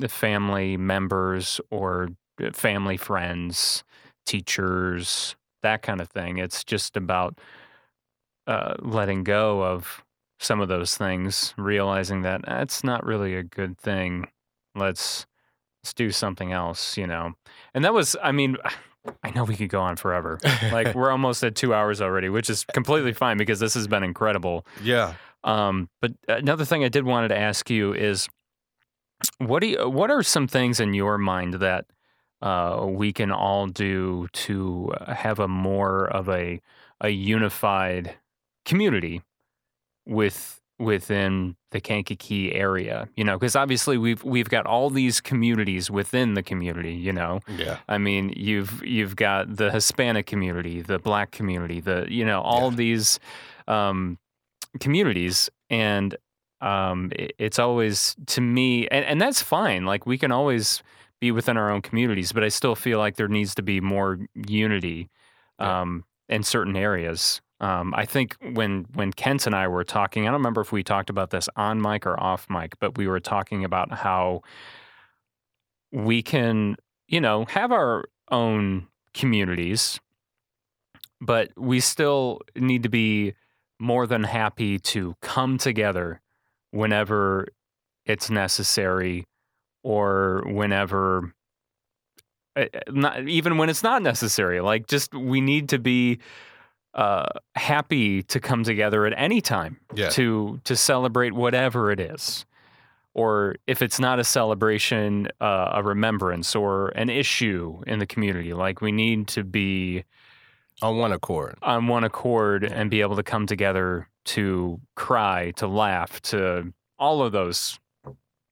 family 0.08 0.76
members 0.76 1.60
or 1.70 2.08
uh, 2.42 2.50
family 2.52 2.96
friends 2.96 3.84
teachers 4.24 5.36
that 5.66 5.82
kind 5.82 6.00
of 6.00 6.08
thing. 6.08 6.38
It's 6.38 6.64
just 6.64 6.96
about 6.96 7.38
uh, 8.46 8.74
letting 8.78 9.24
go 9.24 9.62
of 9.62 10.04
some 10.38 10.60
of 10.60 10.68
those 10.68 10.96
things, 10.96 11.54
realizing 11.56 12.22
that 12.22 12.42
that's 12.46 12.84
not 12.84 13.04
really 13.04 13.34
a 13.34 13.42
good 13.42 13.78
thing. 13.78 14.28
Let's 14.74 15.26
let's 15.82 15.94
do 15.94 16.10
something 16.10 16.52
else, 16.52 16.96
you 16.96 17.06
know. 17.06 17.34
And 17.74 17.84
that 17.84 17.94
was, 17.94 18.16
I 18.22 18.32
mean, 18.32 18.56
I 19.22 19.30
know 19.30 19.44
we 19.44 19.54
could 19.56 19.68
go 19.68 19.80
on 19.80 19.96
forever. 19.96 20.40
Like 20.72 20.94
we're 20.96 21.10
almost 21.10 21.44
at 21.44 21.54
two 21.54 21.72
hours 21.72 22.00
already, 22.00 22.28
which 22.28 22.50
is 22.50 22.64
completely 22.64 23.12
fine 23.12 23.36
because 23.36 23.60
this 23.60 23.74
has 23.74 23.86
been 23.86 24.02
incredible. 24.02 24.66
yeah. 24.82 25.14
Um, 25.44 25.88
but 26.02 26.12
another 26.26 26.64
thing 26.64 26.82
I 26.82 26.88
did 26.88 27.04
wanted 27.04 27.28
to 27.28 27.38
ask 27.38 27.70
you 27.70 27.94
is, 27.94 28.28
what 29.38 29.60
do 29.60 29.68
you, 29.68 29.88
what 29.88 30.10
are 30.10 30.24
some 30.24 30.48
things 30.48 30.80
in 30.80 30.92
your 30.92 31.18
mind 31.18 31.54
that 31.54 31.84
uh, 32.42 32.84
we 32.84 33.12
can 33.12 33.30
all 33.30 33.68
do 33.68 34.26
to 34.32 34.92
have 35.06 35.38
a 35.38 35.46
more 35.46 36.08
of 36.08 36.28
a 36.28 36.60
a 37.00 37.10
unified 37.10 38.16
community 38.66 39.22
with 40.04 40.60
within 40.78 41.56
the 41.70 41.80
Kankakee 41.80 42.52
area? 42.52 43.08
You 43.16 43.24
know, 43.24 43.38
because 43.38 43.56
obviously 43.56 43.96
we've 43.96 44.22
we've 44.24 44.48
got 44.48 44.66
all 44.66 44.90
these 44.90 45.20
communities 45.20 45.90
within 45.90 46.34
the 46.34 46.42
community. 46.42 46.94
You 46.94 47.12
know, 47.12 47.40
Yeah. 47.56 47.78
I 47.88 47.96
mean, 47.98 48.32
you've 48.36 48.84
you've 48.84 49.16
got 49.16 49.56
the 49.56 49.70
Hispanic 49.70 50.26
community, 50.26 50.82
the 50.82 50.98
Black 50.98 51.30
community, 51.30 51.80
the 51.80 52.06
you 52.08 52.24
know 52.24 52.42
all 52.42 52.70
Yeah. 52.70 52.76
these 52.76 53.18
um, 53.68 54.18
communities, 54.80 55.48
and 55.70 56.16
um, 56.60 57.10
it- 57.14 57.34
it's 57.38 57.58
always 57.58 58.16
to 58.26 58.40
me, 58.40 58.86
and, 58.88 59.04
and 59.04 59.20
that's 59.20 59.42
fine. 59.42 59.84
Like 59.84 60.06
we 60.06 60.18
can 60.18 60.32
always 60.32 60.82
be 61.20 61.30
within 61.32 61.56
our 61.56 61.70
own 61.70 61.80
communities, 61.82 62.32
but 62.32 62.44
I 62.44 62.48
still 62.48 62.74
feel 62.74 62.98
like 62.98 63.16
there 63.16 63.28
needs 63.28 63.54
to 63.54 63.62
be 63.62 63.80
more 63.80 64.18
unity 64.46 65.08
Yeah. 65.58 65.80
um, 65.80 66.04
in 66.28 66.42
certain 66.42 66.76
areas. 66.76 67.40
Um, 67.60 67.94
I 67.94 68.04
think 68.04 68.36
when 68.52 68.86
when 68.92 69.12
Kent 69.12 69.46
and 69.46 69.54
I 69.54 69.68
were 69.68 69.84
talking, 69.84 70.24
I 70.24 70.26
don't 70.26 70.34
remember 70.34 70.60
if 70.60 70.72
we 70.72 70.82
talked 70.82 71.08
about 71.08 71.30
this 71.30 71.48
on 71.56 71.80
mic 71.80 72.06
or 72.06 72.18
off 72.20 72.46
mic, 72.50 72.78
but 72.78 72.98
we 72.98 73.06
were 73.06 73.20
talking 73.20 73.64
about 73.64 73.92
how 73.92 74.42
we 75.90 76.22
can, 76.22 76.76
you 77.08 77.20
know, 77.20 77.46
have 77.46 77.72
our 77.72 78.04
own 78.30 78.88
communities, 79.14 79.98
but 81.20 81.50
we 81.56 81.80
still 81.80 82.40
need 82.54 82.82
to 82.82 82.90
be 82.90 83.34
more 83.78 84.06
than 84.06 84.24
happy 84.24 84.78
to 84.78 85.14
come 85.22 85.56
together 85.56 86.20
whenever 86.72 87.46
it's 88.04 88.30
necessary 88.30 89.26
or 89.82 90.42
whenever 90.46 91.32
uh, 92.56 92.64
not 92.90 93.28
even 93.28 93.58
when 93.58 93.68
it's 93.68 93.82
not 93.82 94.02
necessary. 94.02 94.60
Like 94.60 94.86
just 94.86 95.14
we 95.14 95.40
need 95.40 95.68
to 95.70 95.78
be 95.78 96.18
uh, 96.96 97.26
happy 97.54 98.22
to 98.24 98.40
come 98.40 98.64
together 98.64 99.06
at 99.06 99.12
any 99.16 99.40
time 99.40 99.78
Yeah. 99.94 100.08
to 100.10 100.60
to 100.64 100.74
celebrate 100.74 101.32
whatever 101.34 101.90
it 101.92 102.00
is 102.00 102.44
or 103.14 103.56
if 103.66 103.80
it's 103.82 104.00
not 104.00 104.18
a 104.18 104.24
celebration 104.24 105.28
uh, 105.40 105.70
a 105.74 105.82
remembrance 105.82 106.54
or 106.56 106.88
an 106.88 107.08
issue 107.10 107.82
in 107.86 107.98
the 107.98 108.06
community 108.06 108.52
like 108.54 108.80
we 108.80 108.92
need 108.92 109.28
to 109.28 109.44
be 109.44 110.04
On 110.82 110.96
one 110.98 111.12
accord. 111.12 111.56
on 111.62 111.86
one 111.86 112.02
accord 112.04 112.64
and 112.64 112.90
be 112.90 113.00
able 113.02 113.16
to 113.16 113.22
come 113.22 113.46
together 113.46 114.08
to 114.24 114.80
cry, 114.96 115.52
to 115.56 115.66
laugh, 115.68 116.20
to 116.22 116.72
all 116.98 117.22
of 117.22 117.30
those, 117.32 117.78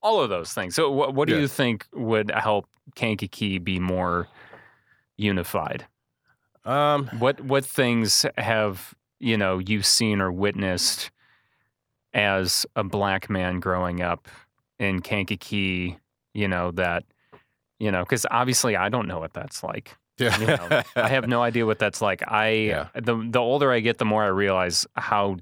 all 0.02 0.20
of 0.20 0.28
those 0.30 0.52
things. 0.52 0.74
So, 0.76 0.88
what, 0.90 1.14
what 1.14 1.26
do 1.28 1.34
Yeah. 1.34 1.40
you 1.40 1.48
think 1.48 1.86
would 1.92 2.30
help 2.30 2.68
Kankakee 2.94 3.58
be 3.58 3.80
more 3.80 4.28
unified? 5.16 5.86
Um, 6.64 7.06
What 7.18 7.40
what 7.40 7.64
things 7.64 8.24
have 8.38 8.94
you 9.20 9.36
know 9.36 9.58
you 9.58 9.82
seen 9.82 10.20
or 10.20 10.32
witnessed 10.32 11.10
as 12.12 12.66
a 12.76 12.84
black 12.84 13.28
man 13.28 13.60
growing 13.60 14.00
up 14.00 14.28
in 14.78 15.00
Kankakee? 15.00 15.98
You 16.32 16.48
know 16.48 16.70
that 16.72 17.04
you 17.78 17.90
know 17.92 18.02
because 18.02 18.26
obviously 18.30 18.76
I 18.76 18.88
don't 18.88 19.06
know 19.08 19.18
what 19.18 19.32
that's 19.34 19.62
like. 19.62 19.96
yeah. 20.18 20.38
You 20.40 20.46
know, 20.46 20.82
I 20.96 21.08
have 21.08 21.26
no 21.28 21.42
idea 21.42 21.66
what 21.66 21.78
that's 21.78 22.00
like. 22.00 22.22
I 22.26 22.48
Yeah. 22.72 22.88
the 22.94 23.16
the 23.30 23.40
older 23.40 23.72
I 23.72 23.80
get, 23.80 23.98
the 23.98 24.04
more 24.04 24.22
I 24.24 24.28
realize 24.28 24.86
how 24.94 25.36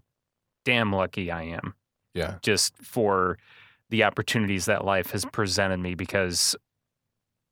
damn 0.64 0.92
lucky 0.92 1.30
I 1.30 1.42
am 1.42 1.74
yeah. 2.14 2.36
just 2.42 2.76
for 2.78 3.38
the 3.90 4.04
opportunities 4.04 4.64
that 4.66 4.84
life 4.84 5.10
has 5.10 5.24
presented 5.26 5.78
me 5.78 5.94
because 5.94 6.56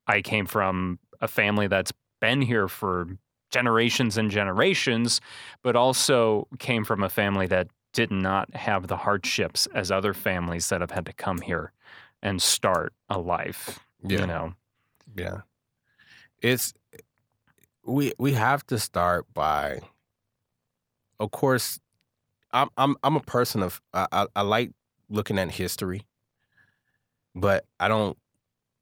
I 0.07 0.23
came 0.23 0.47
from 0.47 0.99
a 1.21 1.29
family 1.29 1.67
that's 1.67 1.93
been 2.21 2.41
here 2.41 2.69
for 2.69 3.07
generations 3.51 4.17
and 4.17 4.31
generations, 4.31 5.21
but 5.63 5.77
also 5.77 6.47
came 6.59 6.85
from 6.85 7.03
a 7.03 7.09
family 7.09 7.47
that 7.47 7.69
did 7.93 8.11
not 8.11 8.55
have 8.55 8.87
the 8.87 8.97
hardships 8.97 9.67
as 9.75 9.91
other 9.91 10.15
families 10.15 10.69
that 10.69 10.81
have 10.81 10.93
had 10.93 11.07
to 11.07 11.13
come 11.13 11.41
here 11.41 11.73
and 12.23 12.41
start 12.41 12.93
a 13.09 13.19
life. 13.19 13.81
Yeah. 14.03 14.21
You 14.21 14.27
know, 14.27 14.55
Yeah. 15.17 15.41
It's 16.41 16.73
we 17.85 18.13
we 18.19 18.33
have 18.33 18.67
to 18.67 18.79
start 18.79 19.27
by 19.35 19.81
of 21.19 21.31
course 21.31 21.81
I'm 22.53 22.69
I'm 22.77 22.97
I'm 23.03 23.17
a 23.17 23.21
person 23.21 23.63
of 23.63 23.81
I, 23.93 24.07
I, 24.13 24.27
I 24.37 24.43
like 24.43 24.73
looking 25.09 25.39
at 25.39 25.51
history, 25.51 26.07
but 27.35 27.65
I 27.79 27.89
don't 27.89 28.17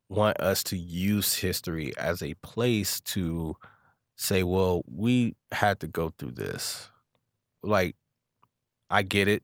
want 0.09 0.41
us 0.41 0.63
to 0.65 0.77
use 0.77 1.35
history 1.35 1.93
as 1.99 2.23
a 2.23 2.35
place 2.35 3.01
to 3.01 3.57
say, 4.19 4.45
well, 4.45 4.83
we 4.93 5.37
had 5.53 5.81
to 5.81 5.89
go 5.89 6.13
through 6.19 6.33
this. 6.33 6.91
Like 7.63 7.97
I 8.91 9.03
get 9.03 9.29
it, 9.29 9.43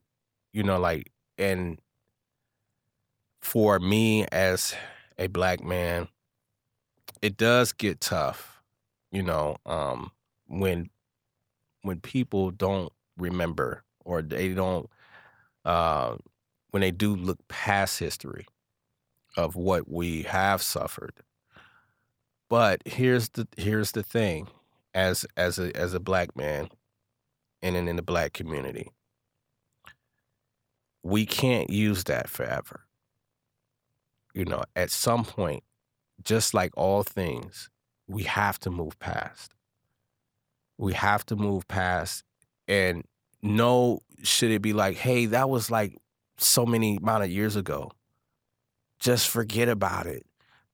you 0.53 0.63
know, 0.63 0.79
like 0.79 1.11
and 1.37 1.79
for 3.41 3.79
me 3.79 4.25
as 4.31 4.75
a 5.17 5.27
black 5.27 5.63
man, 5.63 6.07
it 7.21 7.37
does 7.37 7.71
get 7.73 7.99
tough, 8.01 8.61
you 9.11 9.23
know, 9.23 9.57
um, 9.65 10.11
when 10.47 10.89
when 11.83 11.99
people 12.01 12.51
don't 12.51 12.91
remember 13.17 13.83
or 14.05 14.21
they 14.21 14.53
don't 14.53 14.89
uh, 15.65 16.17
when 16.71 16.81
they 16.81 16.91
do 16.91 17.15
look 17.15 17.39
past 17.49 17.99
history 17.99 18.47
of 19.37 19.55
what 19.55 19.89
we 19.89 20.23
have 20.23 20.61
suffered. 20.61 21.13
But 22.49 22.81
here's 22.85 23.29
the 23.29 23.47
here's 23.57 23.91
the 23.91 24.03
thing, 24.03 24.47
as 24.95 25.27
as 25.37 25.59
a 25.59 25.75
as 25.77 25.93
a 25.93 25.99
black 25.99 26.35
man, 26.35 26.69
and 27.61 27.75
in, 27.75 27.87
in 27.87 27.97
the 27.97 28.01
black 28.01 28.33
community, 28.33 28.89
we 31.03 31.27
can't 31.27 31.69
use 31.69 32.05
that 32.05 32.29
forever. 32.29 32.87
You 34.33 34.45
know, 34.45 34.63
at 34.75 34.89
some 34.89 35.23
point, 35.23 35.63
just 36.23 36.53
like 36.53 36.71
all 36.75 37.03
things, 37.03 37.69
we 38.07 38.23
have 38.23 38.57
to 38.59 38.71
move 38.71 38.97
past. 38.99 39.53
We 40.77 40.93
have 40.93 41.25
to 41.27 41.35
move 41.35 41.67
past 41.67 42.23
and 42.67 43.05
no 43.41 43.99
should 44.23 44.51
it 44.51 44.61
be 44.61 44.73
like, 44.73 44.97
hey, 44.97 45.27
that 45.27 45.49
was 45.49 45.69
like 45.69 45.97
so 46.37 46.65
many 46.65 46.97
amount 46.97 47.23
of 47.23 47.29
years 47.29 47.55
ago. 47.55 47.91
Just 48.99 49.29
forget 49.29 49.69
about 49.69 50.07
it. 50.07 50.25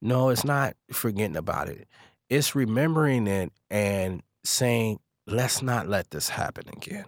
No, 0.01 0.29
it's 0.29 0.45
not 0.45 0.75
forgetting 0.91 1.35
about 1.35 1.69
it. 1.69 1.87
It's 2.31 2.55
remembering 2.55 3.27
it 3.27 3.51
and 3.69 4.23
saying, 4.45 5.01
let's 5.27 5.61
not 5.61 5.89
let 5.89 6.11
this 6.11 6.29
happen 6.29 6.69
again. 6.69 7.03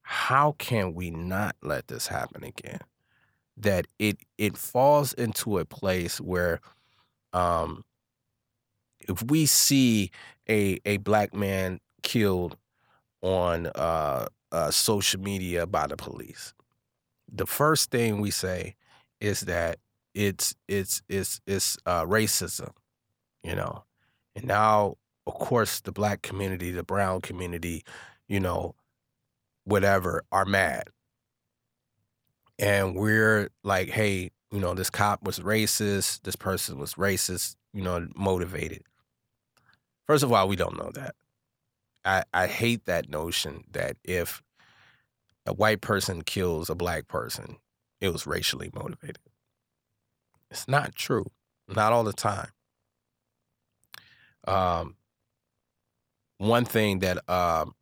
How 0.00 0.52
can 0.52 0.94
we 0.94 1.10
not 1.10 1.56
let 1.62 1.88
this 1.88 2.06
happen 2.06 2.42
again? 2.42 2.80
That 3.54 3.86
it 3.98 4.16
it 4.38 4.56
falls 4.56 5.12
into 5.12 5.58
a 5.58 5.66
place 5.66 6.22
where 6.22 6.60
um 7.34 7.84
if 9.00 9.22
we 9.30 9.44
see 9.44 10.10
a 10.48 10.80
a 10.86 10.96
black 10.96 11.34
man 11.34 11.78
killed 12.02 12.56
on 13.20 13.66
uh, 13.74 14.26
uh, 14.52 14.70
social 14.70 15.20
media 15.20 15.66
by 15.66 15.86
the 15.86 15.98
police, 15.98 16.54
the 17.30 17.46
first 17.46 17.90
thing 17.90 18.22
we 18.22 18.30
say 18.30 18.74
is 19.20 19.42
that 19.42 19.76
it's 20.14 20.54
it's 20.66 21.02
it's 21.10 21.42
it's 21.46 21.76
uh, 21.84 22.06
racism, 22.06 22.70
you 23.44 23.54
know. 23.54 23.84
And 24.34 24.46
now, 24.46 24.96
of 25.26 25.34
course, 25.34 25.80
the 25.80 25.92
black 25.92 26.22
community, 26.22 26.70
the 26.70 26.82
brown 26.82 27.20
community, 27.20 27.84
you 28.28 28.40
know, 28.40 28.74
whatever 29.64 30.24
are 30.32 30.44
mad. 30.44 30.84
And 32.58 32.94
we're 32.94 33.48
like, 33.62 33.88
hey, 33.88 34.30
you 34.50 34.60
know, 34.60 34.74
this 34.74 34.90
cop 34.90 35.24
was 35.24 35.40
racist, 35.40 36.22
this 36.22 36.36
person 36.36 36.78
was 36.78 36.94
racist, 36.94 37.56
you 37.72 37.82
know, 37.82 38.08
motivated. 38.14 38.82
First 40.06 40.24
of 40.24 40.32
all, 40.32 40.48
we 40.48 40.56
don't 40.56 40.76
know 40.76 40.90
that. 40.94 41.14
I, 42.04 42.24
I 42.34 42.46
hate 42.46 42.84
that 42.86 43.08
notion 43.08 43.64
that 43.70 43.96
if 44.04 44.42
a 45.46 45.52
white 45.52 45.80
person 45.80 46.22
kills 46.22 46.68
a 46.68 46.74
black 46.74 47.08
person, 47.08 47.56
it 48.00 48.12
was 48.12 48.26
racially 48.26 48.70
motivated. 48.74 49.18
It's 50.50 50.68
not 50.68 50.94
true. 50.94 51.30
Not 51.68 51.92
all 51.92 52.04
the 52.04 52.12
time. 52.12 52.48
Um, 54.46 54.96
one 56.38 56.64
thing 56.64 57.00
that 57.00 57.18
um, 57.30 57.74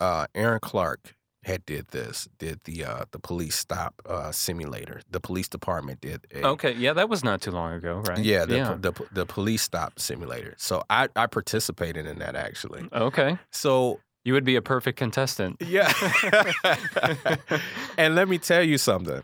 uh, 0.00 0.26
Aaron 0.34 0.60
Clark 0.60 1.14
had 1.44 1.64
did 1.64 1.88
this, 1.88 2.28
did 2.38 2.60
the 2.64 2.84
uh, 2.84 3.04
the 3.10 3.18
police 3.18 3.56
stop 3.56 3.94
uh, 4.06 4.30
simulator. 4.32 5.00
The 5.10 5.20
police 5.20 5.48
department 5.48 6.00
did. 6.00 6.26
A, 6.34 6.46
Okay, 6.46 6.72
yeah, 6.74 6.92
that 6.92 7.08
was 7.08 7.24
not 7.24 7.40
too 7.40 7.50
long 7.50 7.72
ago, 7.72 8.02
right? 8.06 8.18
Yeah, 8.18 8.44
the, 8.44 8.56
yeah. 8.56 8.76
the 8.78 8.92
the 9.12 9.26
police 9.26 9.62
stop 9.62 9.98
simulator. 9.98 10.54
So 10.58 10.82
I 10.90 11.08
I 11.16 11.26
participated 11.26 12.06
in 12.06 12.18
that 12.18 12.36
actually. 12.36 12.88
Okay, 12.92 13.38
So 13.50 14.00
you 14.24 14.34
would 14.34 14.44
be 14.44 14.56
a 14.56 14.62
perfect 14.62 14.98
contestant. 14.98 15.56
yeah, 15.60 15.90
and 17.98 18.14
let 18.14 18.28
me 18.28 18.38
tell 18.38 18.62
you 18.62 18.76
something. 18.78 19.22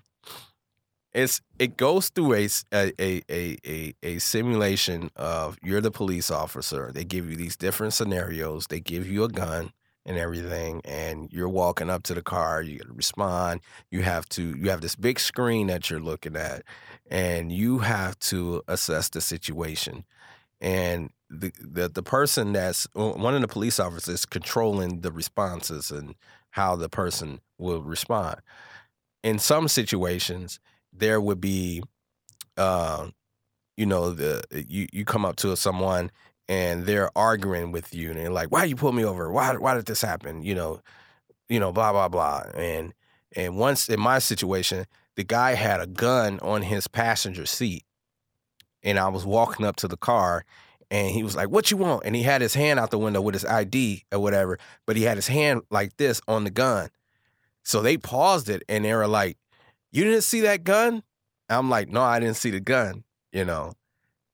It's 1.14 1.40
it 1.60 1.76
goes 1.76 2.08
through 2.08 2.34
a, 2.34 2.48
a 2.72 2.92
a 3.30 3.56
a 3.64 3.94
a 4.02 4.18
simulation 4.18 5.10
of 5.14 5.56
you're 5.62 5.80
the 5.80 5.92
police 5.92 6.30
officer. 6.30 6.90
They 6.92 7.04
give 7.04 7.30
you 7.30 7.36
these 7.36 7.56
different 7.56 7.94
scenarios. 7.94 8.66
They 8.68 8.80
give 8.80 9.08
you 9.08 9.22
a 9.22 9.28
gun 9.28 9.72
and 10.04 10.18
everything, 10.18 10.82
and 10.84 11.32
you're 11.32 11.48
walking 11.48 11.88
up 11.88 12.02
to 12.04 12.14
the 12.14 12.22
car. 12.22 12.62
You 12.62 12.78
got 12.78 12.88
to 12.88 12.92
respond. 12.92 13.60
You 13.90 14.02
have 14.02 14.28
to. 14.30 14.42
You 14.42 14.70
have 14.70 14.80
this 14.80 14.96
big 14.96 15.20
screen 15.20 15.68
that 15.68 15.88
you're 15.88 16.00
looking 16.00 16.36
at, 16.36 16.62
and 17.08 17.52
you 17.52 17.78
have 17.78 18.18
to 18.20 18.62
assess 18.66 19.08
the 19.08 19.20
situation. 19.20 20.04
And 20.60 21.10
the 21.30 21.52
the, 21.60 21.88
the 21.88 22.02
person 22.02 22.52
that's 22.52 22.88
one 22.92 23.34
of 23.34 23.40
the 23.40 23.48
police 23.48 23.78
officers 23.78 24.26
controlling 24.26 25.02
the 25.02 25.12
responses 25.12 25.92
and 25.92 26.16
how 26.50 26.74
the 26.74 26.88
person 26.88 27.40
will 27.56 27.82
respond. 27.82 28.40
In 29.22 29.38
some 29.38 29.68
situations, 29.68 30.58
there 30.94 31.20
would 31.20 31.40
be, 31.40 31.82
uh, 32.56 33.08
you 33.76 33.86
know, 33.86 34.10
the 34.12 34.44
you 34.68 34.86
you 34.92 35.04
come 35.04 35.24
up 35.24 35.36
to 35.36 35.56
someone 35.56 36.10
and 36.48 36.86
they're 36.86 37.10
arguing 37.16 37.72
with 37.72 37.94
you 37.94 38.10
and 38.10 38.18
they're 38.18 38.30
like, 38.30 38.50
"Why 38.50 38.64
you 38.64 38.76
pull 38.76 38.92
me 38.92 39.04
over? 39.04 39.30
Why 39.30 39.54
why 39.56 39.74
did 39.74 39.86
this 39.86 40.02
happen?" 40.02 40.42
You 40.42 40.54
know, 40.54 40.80
you 41.48 41.58
know, 41.60 41.72
blah 41.72 41.92
blah 41.92 42.08
blah. 42.08 42.44
And 42.54 42.94
and 43.36 43.56
once 43.56 43.88
in 43.88 44.00
my 44.00 44.18
situation, 44.18 44.86
the 45.16 45.24
guy 45.24 45.54
had 45.54 45.80
a 45.80 45.86
gun 45.86 46.38
on 46.40 46.62
his 46.62 46.86
passenger 46.86 47.46
seat, 47.46 47.84
and 48.82 48.98
I 48.98 49.08
was 49.08 49.26
walking 49.26 49.66
up 49.66 49.76
to 49.76 49.88
the 49.88 49.96
car. 49.96 50.44
And 50.90 51.10
he 51.10 51.24
was 51.24 51.34
like, 51.34 51.48
"What 51.48 51.70
you 51.70 51.76
want?" 51.78 52.04
And 52.04 52.14
he 52.14 52.22
had 52.22 52.42
his 52.42 52.54
hand 52.54 52.78
out 52.78 52.90
the 52.90 52.98
window 52.98 53.20
with 53.20 53.34
his 53.34 53.44
ID 53.44 54.04
or 54.12 54.20
whatever, 54.20 54.58
but 54.86 54.96
he 54.96 55.02
had 55.02 55.16
his 55.16 55.26
hand 55.26 55.62
like 55.70 55.96
this 55.96 56.20
on 56.28 56.44
the 56.44 56.50
gun. 56.50 56.90
So 57.64 57.80
they 57.80 57.96
paused 57.96 58.48
it 58.50 58.62
and 58.68 58.84
they 58.84 58.94
were 58.94 59.08
like, 59.08 59.38
You 59.94 60.02
didn't 60.02 60.22
see 60.22 60.40
that 60.40 60.64
gun? 60.64 61.04
I'm 61.48 61.70
like, 61.70 61.88
No, 61.88 62.02
I 62.02 62.18
didn't 62.18 62.36
see 62.36 62.50
the 62.50 62.58
gun, 62.60 63.04
you 63.32 63.44
know. 63.44 63.74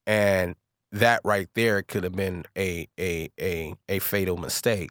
And 0.06 0.56
that 0.90 1.20
right 1.22 1.48
there 1.54 1.82
could 1.82 2.02
have 2.02 2.14
been 2.14 2.44
a 2.56 2.88
a 2.98 3.30
a 3.38 3.74
a 3.86 3.98
fatal 3.98 4.38
mistake. 4.38 4.88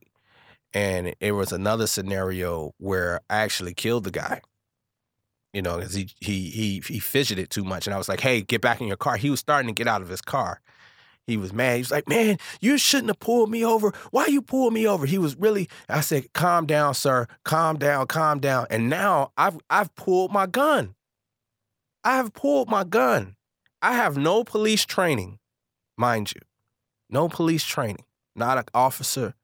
And 0.72 1.16
it 1.20 1.32
was 1.32 1.52
another 1.52 1.88
scenario 1.88 2.74
where 2.78 3.20
I 3.32 3.38
actually 3.38 3.74
killed 3.74 4.04
the 4.04 4.12
guy. 4.12 4.42
You 5.54 5.64
know, 5.64 5.78
because 5.78 5.96
he 5.96 6.12
he 6.20 6.52
he 6.52 6.84
he 6.86 7.00
fidgeted 7.00 7.50
too 7.50 7.64
much. 7.64 7.88
And 7.88 7.96
I 7.96 7.98
was 7.98 8.08
like, 8.08 8.20
hey, 8.20 8.44
get 8.44 8.62
back 8.62 8.80
in 8.80 8.88
your 8.88 8.96
car. 8.96 9.18
He 9.18 9.32
was 9.32 9.40
starting 9.40 9.70
to 9.70 9.74
get 9.74 9.88
out 9.88 10.04
of 10.04 10.10
his 10.10 10.22
car. 10.22 10.62
He 11.30 11.38
was 11.38 11.54
mad. 11.54 11.76
He 11.76 11.82
was 11.82 11.92
like, 11.92 12.10
man, 12.10 12.38
you 12.60 12.78
shouldn't 12.78 13.10
have 13.10 13.20
pulled 13.20 13.50
me 13.52 13.64
over. 13.64 13.94
Why 14.12 14.26
you 14.26 14.42
pulled 14.42 14.74
me 14.74 14.88
over? 14.88 15.06
He 15.06 15.18
was 15.18 15.36
really, 15.38 15.70
I 15.88 16.02
said, 16.02 16.34
calm 16.34 16.66
down, 16.66 16.96
sir. 16.96 17.28
Calm 17.44 17.78
down, 17.78 18.08
calm 18.08 18.40
down. 18.40 18.66
And 18.70 18.90
now 18.90 19.32
I've 19.38 19.58
I've 19.70 19.94
pulled 19.96 20.32
my 20.32 20.48
gun. 20.48 20.96
I 22.04 22.16
have 22.16 22.34
pulled 22.34 22.70
my 22.70 22.84
gun. 22.84 23.36
I 23.82 23.94
have 23.94 24.18
no 24.18 24.44
police 24.44 24.86
training, 24.86 25.40
mind 25.98 26.34
you. 26.34 26.42
No 27.10 27.30
police 27.30 27.64
training. 27.64 28.06
Not 28.36 28.58
an 28.58 28.66
officer. 28.74 29.36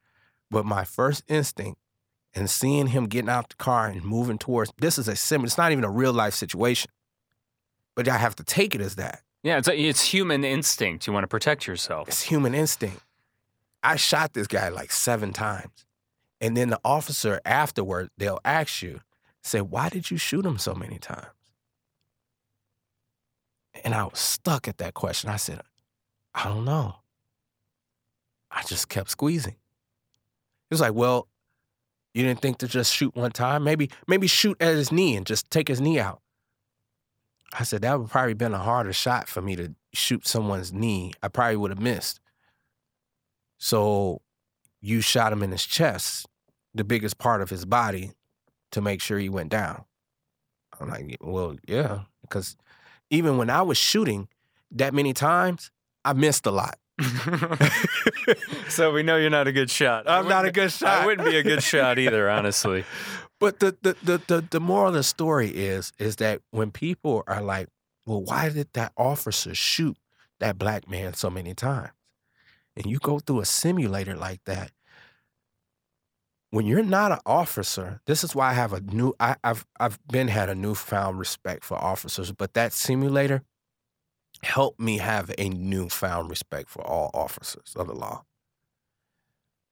But 0.49 0.65
my 0.65 0.83
first 0.83 1.23
instinct 1.27 1.79
and 2.33 2.49
seeing 2.49 2.87
him 2.87 3.05
getting 3.05 3.29
out 3.29 3.49
the 3.49 3.55
car 3.55 3.87
and 3.87 4.03
moving 4.03 4.37
towards 4.37 4.73
this 4.77 4.97
is 4.97 5.07
a 5.07 5.15
sim, 5.15 5.43
it's 5.43 5.57
not 5.57 5.71
even 5.71 5.83
a 5.83 5.89
real 5.89 6.13
life 6.13 6.33
situation. 6.33 6.91
But 7.95 8.07
I 8.07 8.17
have 8.17 8.35
to 8.35 8.43
take 8.43 8.75
it 8.75 8.81
as 8.81 8.95
that. 8.95 9.21
Yeah, 9.45 9.59
it's 9.59 9.67
it's 9.67 10.01
human 10.01 10.43
instinct. 10.43 11.05
You 11.05 11.13
want 11.13 11.23
to 11.23 11.27
protect 11.27 11.67
yourself. 11.67 12.07
It's 12.07 12.23
human 12.23 12.55
instinct. 12.55 12.99
I 13.83 13.95
shot 13.95 14.33
this 14.33 14.47
guy 14.47 14.69
like 14.69 14.91
seven 14.91 15.33
times. 15.33 15.85
And 16.41 16.57
then 16.57 16.69
the 16.69 16.79
officer 16.83 17.39
afterward, 17.45 18.09
they'll 18.17 18.39
ask 18.43 18.81
you, 18.81 19.01
say, 19.43 19.61
why 19.61 19.89
did 19.89 20.09
you 20.09 20.17
shoot 20.17 20.43
him 20.43 20.57
so 20.57 20.73
many 20.73 20.97
times? 20.97 21.27
And 23.83 23.93
I 23.93 24.05
was 24.05 24.17
stuck 24.17 24.67
at 24.67 24.79
that 24.79 24.95
question. 24.95 25.29
I 25.29 25.35
said, 25.35 25.61
I 26.33 26.45
don't 26.45 26.65
know. 26.65 26.95
I 28.49 28.63
just 28.63 28.89
kept 28.89 29.11
squeezing. 29.11 29.53
He 29.53 30.73
was 30.73 30.81
like, 30.81 30.95
well, 30.95 31.27
you 32.15 32.23
didn't 32.23 32.41
think 32.41 32.57
to 32.59 32.67
just 32.67 32.91
shoot 32.91 33.15
one 33.15 33.29
time? 33.29 33.63
Maybe, 33.63 33.91
maybe 34.07 34.25
shoot 34.25 34.57
at 34.59 34.73
his 34.73 34.91
knee 34.91 35.15
and 35.15 35.23
just 35.23 35.51
take 35.51 35.67
his 35.67 35.79
knee 35.79 35.99
out. 35.99 36.21
I 37.53 37.63
said, 37.63 37.81
that 37.81 37.99
would 37.99 38.09
probably 38.09 38.33
been 38.33 38.53
a 38.53 38.59
harder 38.59 38.93
shot 38.93 39.27
for 39.27 39.41
me 39.41 39.55
to 39.55 39.73
shoot 39.93 40.27
someone's 40.27 40.73
knee. 40.73 41.13
I 41.23 41.27
probably 41.27 41.57
would 41.57 41.71
have 41.71 41.79
missed. 41.79 42.19
So 43.57 44.21
you 44.81 45.01
shot 45.01 45.31
him 45.31 45.41
in 45.41 45.51
his 45.51 45.65
chest, 45.65 46.27
the 46.73 46.83
biggest 46.83 47.17
part 47.17 47.41
of 47.41 47.49
his 47.49 47.65
body, 47.65 48.11
to 48.71 48.81
make 48.81 49.01
sure 49.01 49.17
he 49.17 49.29
went 49.29 49.49
down. 49.49 49.85
I'm 50.79 50.89
like, 50.89 51.17
well, 51.21 51.55
yeah, 51.67 52.01
because 52.21 52.57
even 53.09 53.37
when 53.37 53.49
I 53.49 53.61
was 53.61 53.77
shooting 53.77 54.27
that 54.71 54.93
many 54.93 55.13
times, 55.13 55.71
I 56.03 56.13
missed 56.13 56.45
a 56.45 56.51
lot. 56.51 56.77
so 58.69 58.91
we 58.91 59.03
know 59.03 59.17
you're 59.17 59.29
not 59.29 59.47
a 59.47 59.51
good 59.51 59.69
shot. 59.69 60.09
I'm 60.09 60.27
not 60.27 60.45
a 60.45 60.51
good 60.51 60.71
shot. 60.71 61.01
I 61.01 61.05
wouldn't 61.05 61.27
be 61.27 61.37
a 61.37 61.43
good 61.43 61.63
shot 61.63 61.99
either, 61.99 62.29
honestly. 62.29 62.83
But 63.45 63.59
the, 63.59 63.77
the 63.83 63.95
the 64.01 64.17
the 64.25 64.47
the 64.49 64.59
moral 64.59 64.87
of 64.87 64.95
the 64.95 65.03
story 65.03 65.49
is 65.49 65.93
is 65.99 66.15
that 66.15 66.41
when 66.49 66.71
people 66.71 67.23
are 67.27 67.43
like, 67.43 67.67
well, 68.07 68.23
why 68.23 68.49
did 68.49 68.73
that 68.73 68.91
officer 68.97 69.53
shoot 69.53 69.97
that 70.39 70.57
black 70.57 70.89
man 70.89 71.13
so 71.13 71.29
many 71.29 71.53
times? 71.53 71.91
And 72.75 72.87
you 72.87 72.97
go 72.97 73.19
through 73.19 73.41
a 73.41 73.45
simulator 73.45 74.15
like 74.15 74.43
that. 74.45 74.71
When 76.49 76.65
you're 76.65 76.81
not 76.81 77.11
an 77.11 77.19
officer, 77.23 78.01
this 78.07 78.23
is 78.23 78.33
why 78.33 78.49
I 78.49 78.53
have 78.53 78.73
a 78.73 78.81
new 78.81 79.13
I, 79.19 79.35
I've 79.43 79.67
I've 79.79 79.99
been 80.07 80.29
had 80.29 80.49
a 80.49 80.55
newfound 80.55 81.19
respect 81.19 81.63
for 81.63 81.77
officers, 81.77 82.31
but 82.31 82.55
that 82.55 82.73
simulator 82.73 83.43
helped 84.41 84.79
me 84.79 84.97
have 84.97 85.31
a 85.37 85.49
newfound 85.49 86.31
respect 86.31 86.67
for 86.67 86.81
all 86.81 87.11
officers 87.13 87.75
of 87.75 87.85
the 87.85 87.93
law. 87.93 88.25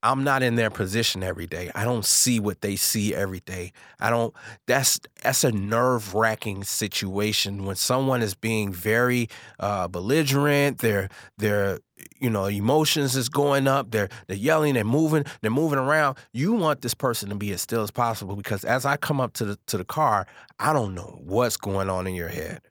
I'm 0.03 0.23
not 0.23 0.43
in 0.43 0.55
their 0.55 0.69
position 0.69 1.23
every 1.23 1.47
day. 1.47 1.71
I 1.73 1.85
don't 1.85 2.05
see 2.05 2.39
what 2.39 2.61
they 2.61 2.75
see 2.75 3.15
every 3.15 3.39
day. 3.39 3.71
I 3.99 4.09
don't 4.09 4.33
that's 4.67 4.99
that's 5.23 5.43
a 5.45 5.51
nerve-wracking 5.51 6.65
situation 6.65 7.65
when 7.65 7.77
someone 7.77 8.21
is 8.21 8.35
being 8.35 8.73
very 8.73 9.29
uh 9.59 9.87
belligerent, 9.87 10.79
their 10.79 11.09
their 11.37 11.79
you 12.19 12.29
know, 12.29 12.45
emotions 12.45 13.15
is 13.15 13.29
going 13.29 13.67
up, 13.67 13.91
they're 13.91 14.09
they're 14.27 14.37
yelling, 14.37 14.73
they're 14.73 14.83
moving, 14.83 15.23
they're 15.41 15.51
moving 15.51 15.79
around. 15.79 16.17
You 16.33 16.53
want 16.53 16.81
this 16.81 16.93
person 16.93 17.29
to 17.29 17.35
be 17.35 17.51
as 17.53 17.61
still 17.61 17.83
as 17.83 17.91
possible 17.91 18.35
because 18.35 18.65
as 18.65 18.85
I 18.85 18.97
come 18.97 19.21
up 19.21 19.33
to 19.33 19.45
the 19.45 19.59
to 19.67 19.77
the 19.77 19.85
car, 19.85 20.27
I 20.59 20.73
don't 20.73 20.95
know 20.95 21.19
what's 21.23 21.57
going 21.57 21.89
on 21.89 22.07
in 22.07 22.15
your 22.15 22.29
head. 22.29 22.61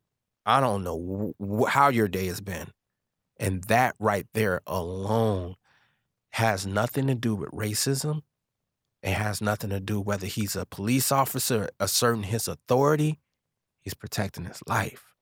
I 0.46 0.60
don't 0.60 0.84
know 0.84 1.34
wh- 1.40 1.68
how 1.68 1.88
your 1.88 2.08
day 2.08 2.26
has 2.26 2.40
been. 2.40 2.68
And 3.38 3.64
that 3.64 3.94
right 3.98 4.26
there 4.34 4.60
alone 4.66 5.56
has 6.32 6.66
nothing 6.66 7.06
to 7.06 7.14
do 7.14 7.34
with 7.34 7.50
racism. 7.50 8.22
It 9.02 9.14
has 9.14 9.40
nothing 9.40 9.70
to 9.70 9.80
do 9.80 10.00
whether 10.00 10.26
he's 10.26 10.56
a 10.56 10.64
police 10.64 11.12
officer 11.12 11.68
asserting 11.78 12.24
his 12.24 12.48
authority. 12.48 13.18
He's 13.80 13.94
protecting 13.94 14.44
his 14.44 14.60
life. 14.66 15.14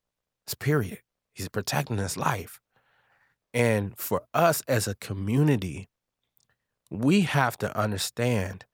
It's 0.46 0.54
period. 0.54 0.98
He's 1.32 1.48
protecting 1.48 1.98
his 1.98 2.16
life. 2.16 2.60
And 3.52 3.96
for 3.98 4.22
us 4.32 4.62
as 4.68 4.86
a 4.86 4.94
community, 4.94 5.88
we 6.90 7.22
have 7.22 7.56
to 7.58 7.76
understand 7.76 8.64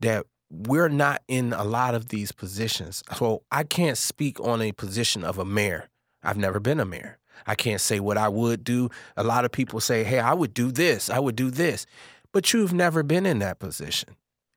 that 0.00 0.26
we're 0.50 0.88
not 0.88 1.22
in 1.28 1.52
a 1.52 1.64
lot 1.64 1.94
of 1.94 2.08
these 2.08 2.32
positions. 2.32 3.02
So 3.16 3.42
I 3.50 3.64
can't 3.64 3.98
speak 3.98 4.38
on 4.40 4.62
a 4.62 4.72
position 4.72 5.24
of 5.24 5.38
a 5.38 5.44
mayor. 5.44 5.90
I've 6.22 6.36
never 6.36 6.60
been 6.60 6.80
a 6.80 6.84
mayor. 6.84 7.18
I 7.46 7.54
can't 7.54 7.80
say 7.80 8.00
what 8.00 8.16
I 8.16 8.28
would 8.28 8.64
do. 8.64 8.90
A 9.16 9.24
lot 9.24 9.44
of 9.44 9.52
people 9.52 9.80
say, 9.80 10.04
hey, 10.04 10.18
I 10.18 10.34
would 10.34 10.54
do 10.54 10.70
this, 10.70 11.10
I 11.10 11.18
would 11.18 11.36
do 11.36 11.50
this. 11.50 11.86
But 12.32 12.52
you've 12.52 12.72
never 12.72 13.02
been 13.02 13.26
in 13.26 13.38
that 13.40 13.58
position. 13.58 14.16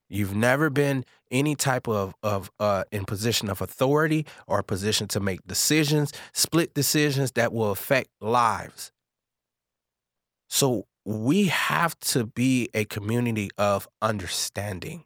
You've 0.10 0.36
never 0.36 0.70
been 0.70 1.06
any 1.30 1.56
type 1.56 1.88
of 1.88 2.16
of 2.24 2.50
uh, 2.60 2.86
in 2.92 3.06
position 3.06 3.50
of 3.50 3.62
authority 3.62 4.26
or 4.48 4.64
position 4.64 5.08
to 5.10 5.20
make 5.20 5.46
decisions, 5.46 6.14
split 6.34 6.74
decisions 6.74 7.34
that 7.34 7.52
will 7.52 7.72
affect 7.72 8.10
lives. 8.22 8.92
So 10.50 10.88
we 11.06 11.46
have 11.48 12.00
to 12.00 12.26
be 12.26 12.70
a 12.74 12.86
community 12.86 13.50
of 13.58 13.88
understanding, 14.02 15.06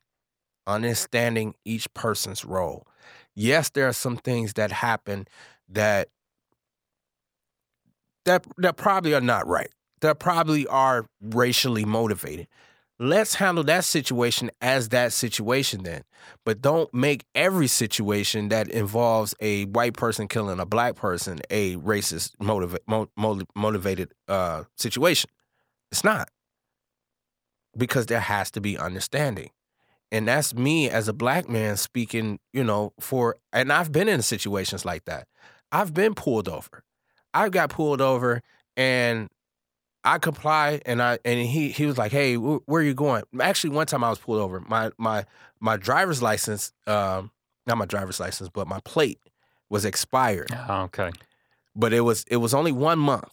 understanding 0.67 1.55
each 1.65 1.91
person's 1.93 2.45
role. 2.45 2.87
Yes, 3.35 3.69
there 3.69 3.87
are 3.87 3.93
some 3.93 4.17
things 4.17 4.53
that 4.53 4.71
happen 4.71 5.27
that 5.69 6.09
that 8.25 8.45
that 8.57 8.77
probably 8.77 9.13
are 9.13 9.21
not 9.21 9.47
right. 9.47 9.69
That 10.01 10.19
probably 10.19 10.65
are 10.67 11.05
racially 11.21 11.85
motivated. 11.85 12.47
Let's 12.99 13.35
handle 13.35 13.63
that 13.63 13.83
situation 13.83 14.51
as 14.61 14.89
that 14.89 15.11
situation 15.11 15.83
then. 15.83 16.03
But 16.45 16.61
don't 16.61 16.93
make 16.93 17.25
every 17.33 17.65
situation 17.65 18.49
that 18.49 18.67
involves 18.67 19.33
a 19.39 19.65
white 19.65 19.93
person 19.93 20.27
killing 20.27 20.59
a 20.59 20.67
black 20.67 20.95
person 20.95 21.39
a 21.49 21.77
racist 21.77 22.35
motiva- 22.37 22.77
mo- 22.87 23.09
mo- 23.17 23.41
motivated 23.55 24.13
uh, 24.27 24.65
situation. 24.77 25.31
It's 25.91 26.03
not. 26.03 26.29
Because 27.75 28.05
there 28.05 28.19
has 28.19 28.51
to 28.51 28.61
be 28.61 28.77
understanding. 28.77 29.49
And 30.11 30.27
that's 30.27 30.53
me 30.53 30.89
as 30.89 31.07
a 31.07 31.13
black 31.13 31.49
man 31.49 31.77
speaking, 31.77 32.39
you 32.53 32.63
know, 32.63 32.93
for, 32.99 33.37
and 33.51 33.73
I've 33.73 33.91
been 33.91 34.09
in 34.09 34.21
situations 34.21 34.85
like 34.85 35.05
that. 35.05 35.27
I've 35.71 35.93
been 35.93 36.13
pulled 36.13 36.47
over. 36.47 36.83
I 37.33 37.49
got 37.49 37.69
pulled 37.69 38.01
over 38.01 38.41
and 38.77 39.29
I 40.03 40.17
complied 40.17 40.81
and 40.85 41.01
I 41.01 41.19
and 41.23 41.39
he 41.39 41.69
he 41.69 41.85
was 41.85 41.97
like, 41.97 42.11
"Hey, 42.11 42.35
wh- 42.35 42.67
where 42.67 42.81
are 42.81 42.85
you 42.85 42.93
going?" 42.93 43.23
Actually, 43.39 43.71
one 43.75 43.85
time 43.87 44.03
I 44.03 44.09
was 44.09 44.19
pulled 44.19 44.39
over. 44.39 44.59
My 44.61 44.91
my 44.97 45.25
my 45.59 45.77
driver's 45.77 46.21
license, 46.21 46.71
um, 46.87 47.31
not 47.67 47.77
my 47.77 47.85
driver's 47.85 48.19
license, 48.19 48.49
but 48.51 48.67
my 48.67 48.79
plate 48.83 49.19
was 49.69 49.85
expired. 49.85 50.49
Oh, 50.67 50.83
okay. 50.83 51.11
But 51.75 51.93
it 51.93 52.01
was 52.01 52.25
it 52.27 52.37
was 52.37 52.53
only 52.53 52.71
one 52.71 52.97
month, 52.97 53.31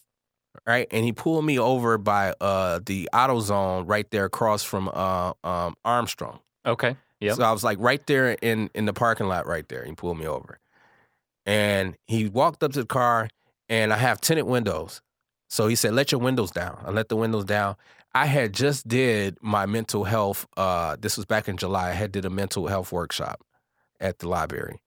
right? 0.67 0.87
And 0.91 1.05
he 1.05 1.13
pulled 1.13 1.45
me 1.45 1.59
over 1.59 1.97
by 1.97 2.35
uh 2.41 2.81
the 2.85 3.09
auto 3.15 3.41
zone 3.41 3.87
right 3.87 4.09
there 4.11 4.27
across 4.27 4.63
from 4.63 4.91
uh 4.93 5.33
um 5.43 5.75
Armstrong. 5.85 6.41
Okay. 6.67 6.97
Yep. 7.21 7.37
So 7.37 7.45
I 7.45 7.53
was 7.53 7.65
like 7.65 7.79
right 7.81 8.07
there 8.07 8.33
in 8.43 8.71
in 8.75 8.85
the 8.85 8.93
parking 8.93 9.27
lot 9.27 9.47
right 9.47 9.67
there. 9.69 9.85
He 9.85 9.93
pulled 9.95 10.19
me 10.19 10.27
over. 10.27 10.61
And 11.47 11.97
he 12.07 12.29
walked 12.29 12.63
up 12.63 12.73
to 12.73 12.81
the 12.81 12.87
car 12.87 13.31
and 13.69 13.93
I 13.93 13.97
have 13.99 14.21
tinted 14.21 14.47
windows. 14.47 15.03
So 15.49 15.67
he 15.69 15.75
said, 15.77 15.95
"Let 15.95 16.13
your 16.13 16.21
windows 16.21 16.51
down." 16.51 16.83
I 16.87 16.91
let 16.91 17.09
the 17.09 17.17
windows 17.17 17.45
down. 17.45 17.77
I 18.15 18.27
had 18.27 18.53
just 18.55 18.89
did 18.89 19.39
my 19.43 19.67
mental 19.67 20.05
health 20.05 20.47
uh 20.57 20.97
this 21.01 21.17
was 21.17 21.27
back 21.27 21.49
in 21.49 21.57
July. 21.57 21.91
I 21.91 21.93
had 21.93 22.13
did 22.13 22.25
a 22.25 22.31
mental 22.31 22.67
health 22.69 22.93
workshop 22.93 23.43
at 24.01 24.19
the 24.21 24.29
library. 24.29 24.81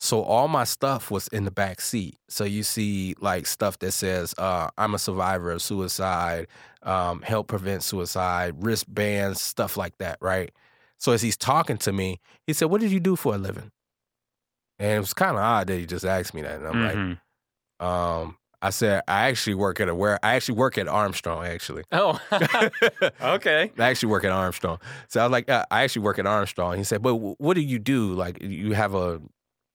So 0.00 0.22
all 0.22 0.48
my 0.48 0.64
stuff 0.64 1.10
was 1.12 1.28
in 1.28 1.44
the 1.44 1.52
back 1.52 1.80
seat. 1.80 2.18
So 2.28 2.44
you 2.44 2.64
see 2.64 3.14
like 3.20 3.46
stuff 3.46 3.78
that 3.80 3.92
says 3.92 4.34
uh, 4.36 4.68
I'm 4.76 4.94
a 4.94 4.98
survivor 4.98 5.52
of 5.52 5.62
suicide, 5.62 6.48
um, 6.82 7.22
help 7.22 7.46
prevent 7.48 7.84
suicide, 7.84 8.54
wristbands, 8.64 9.40
stuff 9.40 9.76
like 9.76 9.98
that, 9.98 10.18
right? 10.20 10.50
So 10.98 11.12
as 11.12 11.22
he's 11.22 11.36
talking 11.36 11.78
to 11.78 11.92
me, 11.92 12.20
he 12.46 12.52
said, 12.52 12.66
"What 12.66 12.80
did 12.80 12.90
you 12.90 13.00
do 13.00 13.14
for 13.16 13.34
a 13.34 13.38
living?" 13.38 13.70
And 14.78 14.96
it 14.96 15.00
was 15.00 15.14
kind 15.14 15.32
of 15.32 15.42
odd 15.42 15.68
that 15.68 15.78
he 15.78 15.86
just 15.86 16.04
asked 16.04 16.34
me 16.34 16.42
that. 16.42 16.56
And 16.56 16.66
I'm 16.66 16.80
Mhm. 16.80 17.10
like, 17.12 17.18
um, 17.82 18.36
I 18.62 18.70
said, 18.70 19.02
I 19.08 19.28
actually 19.28 19.54
work 19.54 19.80
at 19.80 19.88
a 19.88 19.94
where 19.94 20.24
I 20.24 20.36
actually 20.36 20.54
work 20.54 20.78
at 20.78 20.86
Armstrong 20.86 21.44
actually. 21.44 21.82
Oh, 21.90 22.20
okay. 23.20 23.72
I 23.76 23.90
actually 23.90 24.10
work 24.10 24.24
at 24.24 24.30
Armstrong. 24.30 24.78
So 25.08 25.20
I 25.20 25.24
was 25.24 25.32
like, 25.32 25.50
uh, 25.50 25.64
I 25.70 25.82
actually 25.82 26.02
work 26.02 26.20
at 26.20 26.26
Armstrong. 26.26 26.76
He 26.78 26.84
said, 26.84 27.02
but 27.02 27.16
wh- 27.16 27.40
what 27.40 27.54
do 27.54 27.60
you 27.60 27.80
do? 27.80 28.14
Like, 28.14 28.40
you 28.40 28.72
have 28.72 28.94
a. 28.94 29.20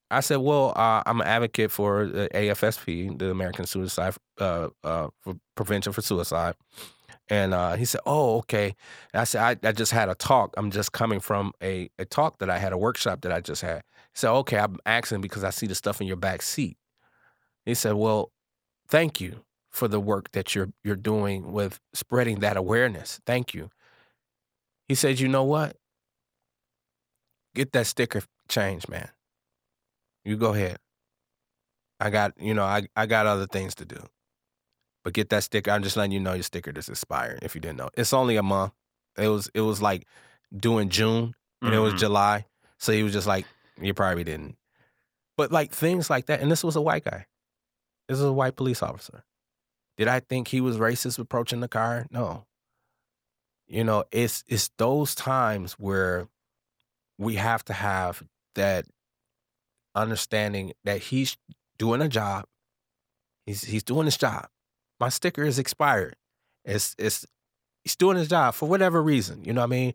I 0.10 0.22
said, 0.22 0.38
well, 0.38 0.72
uh, 0.78 1.04
I'm 1.06 1.20
an 1.20 1.28
advocate 1.28 1.70
for 1.70 2.06
the 2.08 2.30
AFSP, 2.34 3.20
the 3.20 3.30
American 3.30 3.66
Suicide 3.66 4.16
uh, 4.40 4.70
uh, 4.82 5.10
for 5.20 5.36
Prevention 5.56 5.92
for 5.92 6.02
Suicide. 6.02 6.56
And 7.30 7.54
uh, 7.54 7.76
he 7.76 7.84
said, 7.84 8.00
oh, 8.06 8.38
okay. 8.38 8.74
And 9.14 9.20
I 9.20 9.26
said, 9.26 9.60
I, 9.64 9.68
I 9.68 9.72
just 9.74 9.92
had 9.92 10.08
a 10.08 10.16
talk. 10.16 10.54
I'm 10.56 10.72
just 10.72 10.94
coming 10.94 11.20
from 11.20 11.52
a, 11.62 11.90
a 12.00 12.06
talk 12.06 12.40
that 12.40 12.50
I 12.50 12.58
had, 12.58 12.72
a 12.72 12.78
workshop 12.78 13.20
that 13.24 13.34
I 13.34 13.42
just 13.42 13.62
had. 13.62 13.80
He 14.14 14.20
said, 14.20 14.32
okay, 14.32 14.60
I'm 14.60 14.78
asking 14.86 15.20
because 15.20 15.44
I 15.44 15.50
see 15.50 15.68
the 15.68 15.76
stuff 15.76 16.00
in 16.00 16.08
your 16.08 16.16
back 16.16 16.42
seat. 16.42 16.78
He 17.68 17.73
said, 17.73 17.95
well, 17.95 18.31
thank 18.88 19.19
you 19.19 19.44
for 19.69 19.89
the 19.89 19.99
work 19.99 20.31
that 20.31 20.56
you're 20.56 20.69
you're 20.85 20.95
doing 20.95 21.52
with 21.52 21.81
spreading 21.94 22.39
that 22.39 22.56
awareness. 22.56 23.19
Thank 23.26 23.53
you. 23.53 23.69
He 24.88 24.95
said, 24.95 25.19
you 25.19 25.27
know 25.27 25.44
what? 25.44 25.76
Get 27.53 27.73
that 27.73 27.85
sticker 27.88 28.23
changed, 28.48 28.88
man. 28.88 29.10
You 30.23 30.38
go 30.38 30.53
ahead. 30.53 30.77
I 31.99 32.10
got, 32.10 32.34
you 32.39 32.53
know, 32.53 32.64
I, 32.64 32.88
I 32.95 33.06
got 33.06 33.26
other 33.26 33.48
things 33.48 33.76
to 33.76 33.85
do. 33.85 33.98
But 35.03 35.14
get 35.14 35.30
that 35.30 35.44
sticker. 35.44 35.72
I'm 35.72 35.84
just 35.84 35.98
letting 35.98 36.11
you 36.14 36.19
know 36.22 36.34
your 36.34 36.44
sticker 36.44 36.72
just 36.72 36.89
expired 36.89 37.39
if 37.41 37.53
you 37.53 37.60
didn't 37.60 37.77
know. 37.77 37.89
It's 37.98 38.14
only 38.14 38.38
a 38.38 38.44
month. 38.44 38.72
It 39.18 39.27
was 39.27 39.49
it 39.53 39.61
was 39.61 39.81
like 39.81 40.07
due 40.56 40.77
in 40.77 40.89
June 40.89 41.34
and 41.61 41.73
it 41.73 41.80
was 41.80 41.95
Mhm. 41.95 41.99
July. 41.99 42.45
So 42.77 42.94
he 42.94 43.03
was 43.03 43.11
just 43.11 43.27
like, 43.27 43.45
you 43.81 43.94
probably 43.94 44.23
didn't. 44.23 44.56
But 45.35 45.52
like 45.52 45.72
things 45.72 46.10
like 46.10 46.27
that. 46.27 46.39
And 46.39 46.49
this 46.49 46.64
was 46.64 46.77
a 46.77 46.81
white 46.81 47.03
guy. 47.03 47.26
This 48.08 48.20
is 48.20 48.26
a 48.26 48.34
white 48.34 48.56
police 48.56 48.82
officer. 48.82 49.24
Did 49.98 50.08
I 50.08 50.20
think 50.20 50.48
he 50.48 50.62
was 50.62 50.78
racist 50.78 51.20
approaching 51.20 51.60
the 51.60 51.68
car? 51.68 52.08
No. 52.12 52.46
You 53.68 53.84
know, 53.84 54.06
it's 54.12 54.44
it's 54.48 54.70
those 54.78 55.14
times 55.14 55.74
where 55.74 56.28
we 57.18 57.36
have 57.36 57.66
to 57.66 57.74
have 57.74 58.24
that 58.56 58.86
understanding 59.96 60.74
that 60.86 61.02
he's 61.02 61.36
doing 61.78 62.02
a 62.02 62.08
job. 62.08 62.46
He's 63.46 63.64
he's 63.64 63.84
doing 63.84 64.06
his 64.06 64.18
job. 64.18 64.48
My 65.00 65.10
sticker 65.10 65.44
is 65.44 65.60
expired. 65.60 66.16
It's 66.64 66.96
it's 66.98 67.26
he's 67.84 67.96
doing 67.96 68.18
his 68.18 68.30
job 68.30 68.54
for 68.54 68.70
whatever 68.70 69.02
reason. 69.02 69.44
You 69.44 69.54
know 69.54 69.62
what 69.62 69.68
I 69.68 69.72
mean? 69.72 69.94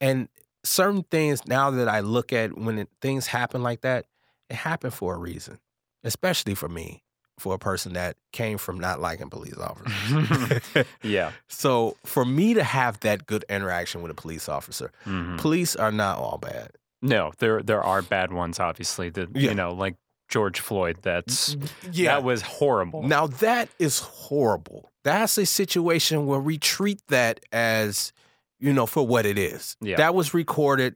And 0.00 0.28
certain 0.64 1.04
things 1.04 1.46
now 1.46 1.70
that 1.70 1.88
I 1.88 2.00
look 2.00 2.32
at 2.32 2.56
when 2.56 2.78
it, 2.80 2.88
things 3.00 3.28
happen 3.28 3.62
like 3.62 3.82
that, 3.82 4.06
it 4.48 4.56
happened 4.56 4.94
for 4.94 5.14
a 5.14 5.18
reason. 5.18 5.58
Especially 6.04 6.54
for 6.54 6.68
me, 6.68 7.04
for 7.42 7.54
a 7.54 7.58
person 7.58 7.94
that 7.94 8.16
came 8.32 8.56
from 8.56 8.78
not 8.78 9.00
liking 9.00 9.28
police 9.28 9.58
officers. 9.58 10.86
yeah. 11.02 11.32
so 11.48 11.96
for 12.04 12.24
me 12.24 12.54
to 12.54 12.62
have 12.62 13.00
that 13.00 13.26
good 13.26 13.44
interaction 13.48 14.00
with 14.00 14.10
a 14.12 14.14
police 14.14 14.48
officer, 14.48 14.92
Mhm. 15.04 15.38
police 15.38 15.74
are 15.74 15.90
not 15.90 16.18
all 16.18 16.38
bad. 16.38 16.70
No, 17.02 17.32
there 17.38 17.62
there 17.62 17.82
are 17.82 18.00
bad 18.00 18.32
ones, 18.32 18.60
obviously. 18.60 19.10
That 19.10 19.34
Yeah. 19.34 19.48
you 19.50 19.54
know, 19.56 19.72
like 19.74 19.96
George 20.28 20.60
Floyd. 20.60 20.98
That's 21.02 21.56
mm, 21.56 21.58
mm, 21.62 21.66
mm, 21.66 21.88
Yeah. 21.92 22.14
that 22.14 22.22
was 22.22 22.42
horrible. 22.42 23.02
Now 23.02 23.26
that 23.26 23.68
is 23.80 23.98
horrible. 23.98 24.90
That's 25.02 25.36
a 25.36 25.44
situation 25.44 26.26
where 26.26 26.38
we 26.38 26.58
treat 26.58 27.00
that 27.08 27.40
as, 27.50 28.12
you 28.60 28.72
know, 28.72 28.86
for 28.86 29.04
what 29.04 29.26
it 29.26 29.36
is. 29.36 29.76
Yeah. 29.80 29.96
That 29.96 30.14
was 30.14 30.32
recorded. 30.32 30.94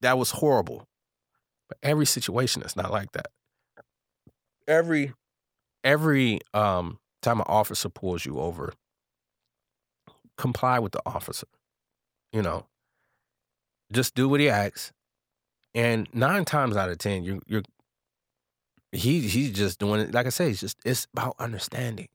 That 0.00 0.16
was 0.16 0.30
horrible. 0.30 0.86
But 1.68 1.78
every 1.82 2.06
situation 2.06 2.62
is 2.62 2.76
not 2.76 2.92
like 2.92 3.10
that. 3.12 3.26
Every 4.68 5.12
every 5.84 6.40
um 6.54 6.98
time 7.22 7.40
an 7.40 7.46
officer 7.48 7.88
pulls 7.88 8.24
you 8.24 8.38
over, 8.38 8.72
comply 10.36 10.78
with 10.78 10.92
the 10.92 11.02
officer. 11.06 11.46
You 12.32 12.42
know. 12.42 12.66
Just 13.92 14.14
do 14.14 14.26
what 14.26 14.40
he 14.40 14.48
asks. 14.48 14.90
And 15.74 16.08
nine 16.14 16.46
times 16.46 16.76
out 16.76 16.88
of 16.88 16.98
ten, 16.98 17.24
you 17.24 17.42
you're 17.46 17.62
he 18.92 19.20
he's 19.20 19.52
just 19.52 19.78
doing 19.78 20.00
it 20.00 20.14
like 20.14 20.26
i 20.26 20.28
say 20.28 20.50
it's 20.50 20.60
just 20.60 20.78
it's 20.84 21.06
about 21.14 21.34
understanding 21.38 22.08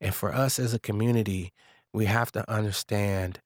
and 0.00 0.14
for 0.14 0.32
us 0.32 0.58
as 0.58 0.72
a 0.72 0.78
community 0.78 1.52
we 1.92 2.06
have 2.06 2.30
to 2.30 2.48
understand 2.50 3.40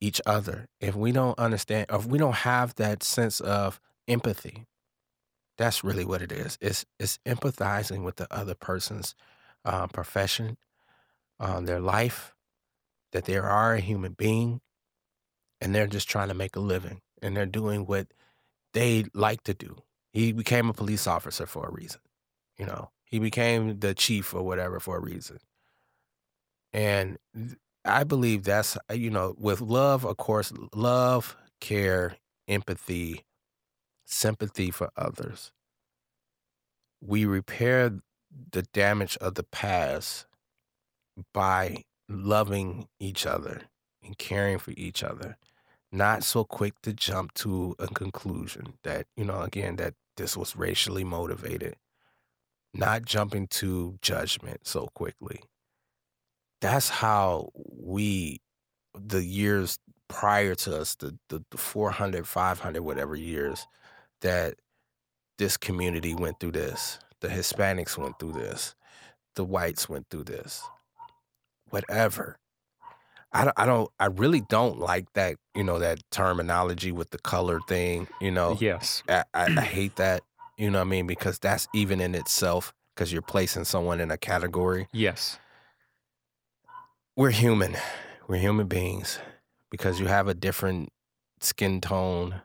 each 0.00 0.20
other 0.24 0.66
if 0.80 0.94
we 0.96 1.12
don't 1.12 1.38
understand 1.38 1.86
if 1.90 2.06
we 2.06 2.18
don't 2.18 2.36
have 2.36 2.74
that 2.76 3.02
sense 3.02 3.40
of 3.40 3.78
empathy 4.08 4.66
that's 5.58 5.84
really 5.84 6.04
what 6.04 6.22
it 6.22 6.32
is 6.32 6.58
it's 6.60 6.86
it's 7.00 7.18
empathizing 7.26 8.04
with 8.04 8.16
the 8.16 8.32
other 8.34 8.54
person's 8.54 9.14
uh, 9.64 9.86
profession 9.88 10.56
um, 11.40 11.66
their 11.66 11.80
life 11.80 12.34
that 13.12 13.24
they 13.26 13.36
are 13.38 13.74
a 13.74 13.80
human 13.80 14.12
being 14.12 14.60
and 15.60 15.74
they're 15.74 15.86
just 15.86 16.08
trying 16.08 16.28
to 16.28 16.34
make 16.34 16.56
a 16.56 16.60
living 16.60 17.00
and 17.22 17.36
they're 17.36 17.46
doing 17.46 17.86
what 17.86 18.08
they 18.74 19.04
like 19.14 19.42
to 19.44 19.54
do 19.54 19.76
he 20.12 20.32
became 20.32 20.68
a 20.68 20.74
police 20.74 21.06
officer 21.06 21.46
for 21.46 21.66
a 21.68 21.72
reason. 21.72 22.00
You 22.58 22.66
know, 22.66 22.90
he 23.04 23.18
became 23.18 23.80
the 23.80 23.94
chief 23.94 24.34
or 24.34 24.42
whatever 24.42 24.80
for 24.80 24.96
a 24.96 25.00
reason. 25.00 25.38
And 26.72 27.18
I 27.84 28.04
believe 28.04 28.44
that's, 28.44 28.76
uh, 28.90 28.94
you 28.94 29.10
know, 29.10 29.34
with 29.38 29.60
love, 29.60 30.04
of 30.04 30.16
course, 30.16 30.52
love, 30.74 31.36
care, 31.60 32.16
empathy, 32.46 33.24
sympathy 34.08 34.70
for 34.70 34.90
others. 34.96 35.52
We 37.00 37.24
repair 37.24 37.92
the 38.50 38.62
damage 38.62 39.16
of 39.18 39.34
the 39.34 39.44
past 39.44 40.26
by 41.32 41.84
loving 42.08 42.88
each 42.98 43.26
other 43.26 43.62
and 44.02 44.16
caring 44.18 44.58
for 44.58 44.72
each 44.76 45.02
other 45.02 45.36
not 45.90 46.22
so 46.22 46.44
quick 46.44 46.74
to 46.82 46.92
jump 46.92 47.32
to 47.34 47.74
a 47.78 47.86
conclusion 47.88 48.74
that, 48.84 49.06
you 49.16 49.24
know, 49.24 49.40
again, 49.40 49.76
that 49.76 49.94
this 50.16 50.36
was 50.36 50.56
racially 50.56 51.04
motivated, 51.04 51.76
not 52.74 53.04
jumping 53.04 53.46
to 53.48 53.98
judgment 54.02 54.66
so 54.66 54.88
quickly. 54.94 55.40
That's 56.60 56.88
how 56.88 57.50
we, 57.54 58.40
the 58.94 59.24
years 59.24 59.78
prior 60.08 60.54
to 60.56 60.80
us, 60.80 60.94
the, 60.96 61.16
the, 61.28 61.44
the 61.50 61.56
400, 61.58 62.26
500, 62.26 62.82
whatever 62.82 63.14
years 63.16 63.66
that 64.20 64.54
this 65.38 65.56
community 65.56 66.14
went 66.14 66.40
through 66.40 66.52
this, 66.52 66.98
the 67.20 67.28
Hispanics 67.28 67.96
went 67.96 68.18
through 68.18 68.32
this, 68.32 68.74
the 69.36 69.44
whites 69.44 69.88
went 69.88 70.06
through 70.10 70.24
this, 70.24 70.62
whatever. 71.70 72.38
I 73.32 73.44
don't, 73.44 73.54
I 73.58 73.66
don't, 73.66 73.90
I 74.00 74.06
really 74.06 74.40
don't 74.40 74.78
like 74.78 75.12
that, 75.12 75.36
you 75.54 75.62
know, 75.62 75.78
that 75.78 75.98
terminology 76.10 76.92
with 76.92 77.10
the 77.10 77.18
color 77.18 77.60
thing, 77.68 78.08
you 78.20 78.30
know. 78.30 78.56
Yes. 78.58 79.02
I, 79.08 79.24
I, 79.34 79.44
I 79.56 79.60
hate 79.64 79.96
that, 79.96 80.22
you 80.56 80.70
know 80.70 80.78
what 80.78 80.86
I 80.86 80.90
mean? 80.90 81.06
Because 81.06 81.38
that's 81.38 81.68
even 81.74 82.00
in 82.00 82.14
itself, 82.14 82.72
because 82.94 83.12
you're 83.12 83.22
placing 83.22 83.64
someone 83.64 84.00
in 84.00 84.10
a 84.10 84.16
category. 84.16 84.88
Yes. 84.92 85.38
We're 87.16 87.30
human. 87.30 87.76
We're 88.28 88.36
human 88.38 88.66
beings 88.66 89.18
because 89.70 90.00
you 90.00 90.06
have 90.06 90.28
a 90.28 90.34
different 90.34 90.90
skin 91.40 91.80
tone, 91.80 92.42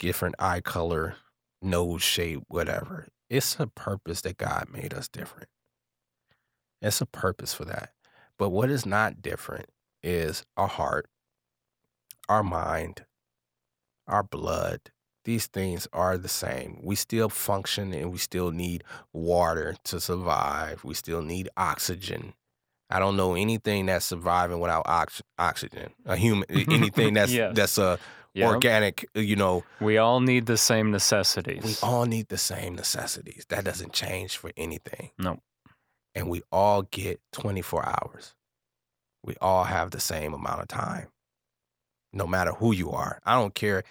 different 0.00 0.34
eye 0.40 0.60
color, 0.60 1.14
nose 1.62 2.02
shape, 2.02 2.42
whatever. 2.48 3.06
It's 3.28 3.60
a 3.60 3.68
purpose 3.68 4.22
that 4.22 4.38
God 4.38 4.66
made 4.72 4.92
us 4.92 5.06
different. 5.06 5.48
It's 6.82 7.00
a 7.00 7.06
purpose 7.06 7.54
for 7.54 7.64
that. 7.66 7.90
But 8.38 8.48
what 8.48 8.70
is 8.70 8.84
not 8.84 9.22
different 9.22 9.66
is 10.02 10.44
our 10.56 10.66
heart, 10.66 11.06
our 12.28 12.42
mind, 12.42 13.04
our 14.08 14.22
blood. 14.24 14.80
These 15.26 15.46
things 15.46 15.86
are 15.92 16.16
the 16.16 16.28
same. 16.28 16.80
We 16.82 16.96
still 16.96 17.28
function 17.28 17.92
and 17.92 18.10
we 18.10 18.16
still 18.18 18.50
need 18.50 18.82
water 19.12 19.76
to 19.84 20.00
survive. 20.00 20.82
We 20.82 20.94
still 20.94 21.20
need 21.20 21.50
oxygen. 21.58 22.32
I 22.88 22.98
don't 22.98 23.16
know 23.16 23.34
anything 23.34 23.86
that's 23.86 24.06
surviving 24.06 24.58
without 24.58 24.82
ox- 24.86 25.22
oxygen. 25.38 25.90
A 26.06 26.16
human, 26.16 26.46
anything 26.50 27.14
that's 27.14 27.30
Yes. 27.30 27.54
that's 27.54 27.76
a 27.78 27.98
Yep. 28.34 28.48
organic. 28.48 29.06
You 29.14 29.36
know, 29.36 29.64
We 29.80 29.98
all 29.98 30.20
need 30.20 30.46
the 30.46 30.56
same 30.56 30.90
necessities. 30.90 31.64
we 31.64 31.74
all 31.82 32.04
need 32.06 32.28
the 32.28 32.38
same 32.38 32.74
necessities. 32.76 33.44
That 33.48 33.64
doesn't 33.64 33.92
change 33.92 34.36
for 34.36 34.50
anything. 34.56 35.10
No. 35.18 35.40
And 36.14 36.28
we 36.28 36.42
all 36.52 36.82
get 36.82 37.20
24 37.32 37.86
hours. 37.86 38.34
We 39.24 39.34
all 39.40 39.64
have 39.64 39.90
the 39.90 40.00
same 40.00 40.32
amount 40.32 40.60
of 40.62 40.68
time, 40.68 41.08
no 42.12 42.26
matter 42.26 42.52
who 42.52 42.72
you 42.72 42.90
are. 42.90 43.20
I 43.26 43.34
don't 43.34 43.54
care 43.54 43.82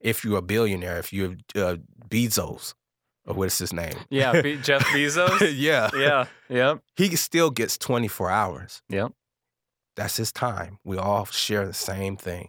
if 0.00 0.24
you're 0.24 0.38
a 0.38 0.42
billionaire, 0.42 0.98
if 0.98 1.12
you're 1.12 1.36
uh, 1.56 1.76
Bezos, 2.08 2.74
or 3.26 3.34
what's 3.34 3.58
his 3.58 3.72
name? 3.72 3.94
yeah. 4.10 4.40
Be- 4.40 4.56
Jeff 4.62 4.82
Bezos. 4.86 5.52
yeah. 5.56 5.90
yeah. 5.94 6.24
Yep. 6.48 6.80
He 6.96 7.14
still 7.16 7.50
gets 7.50 7.76
24 7.76 8.30
hours. 8.30 8.80
Yep. 8.88 9.12
That's 9.96 10.16
his 10.16 10.32
time. 10.32 10.78
We 10.84 10.96
all 10.96 11.26
share 11.26 11.66
the 11.66 11.74
same 11.74 12.16
thing. 12.16 12.48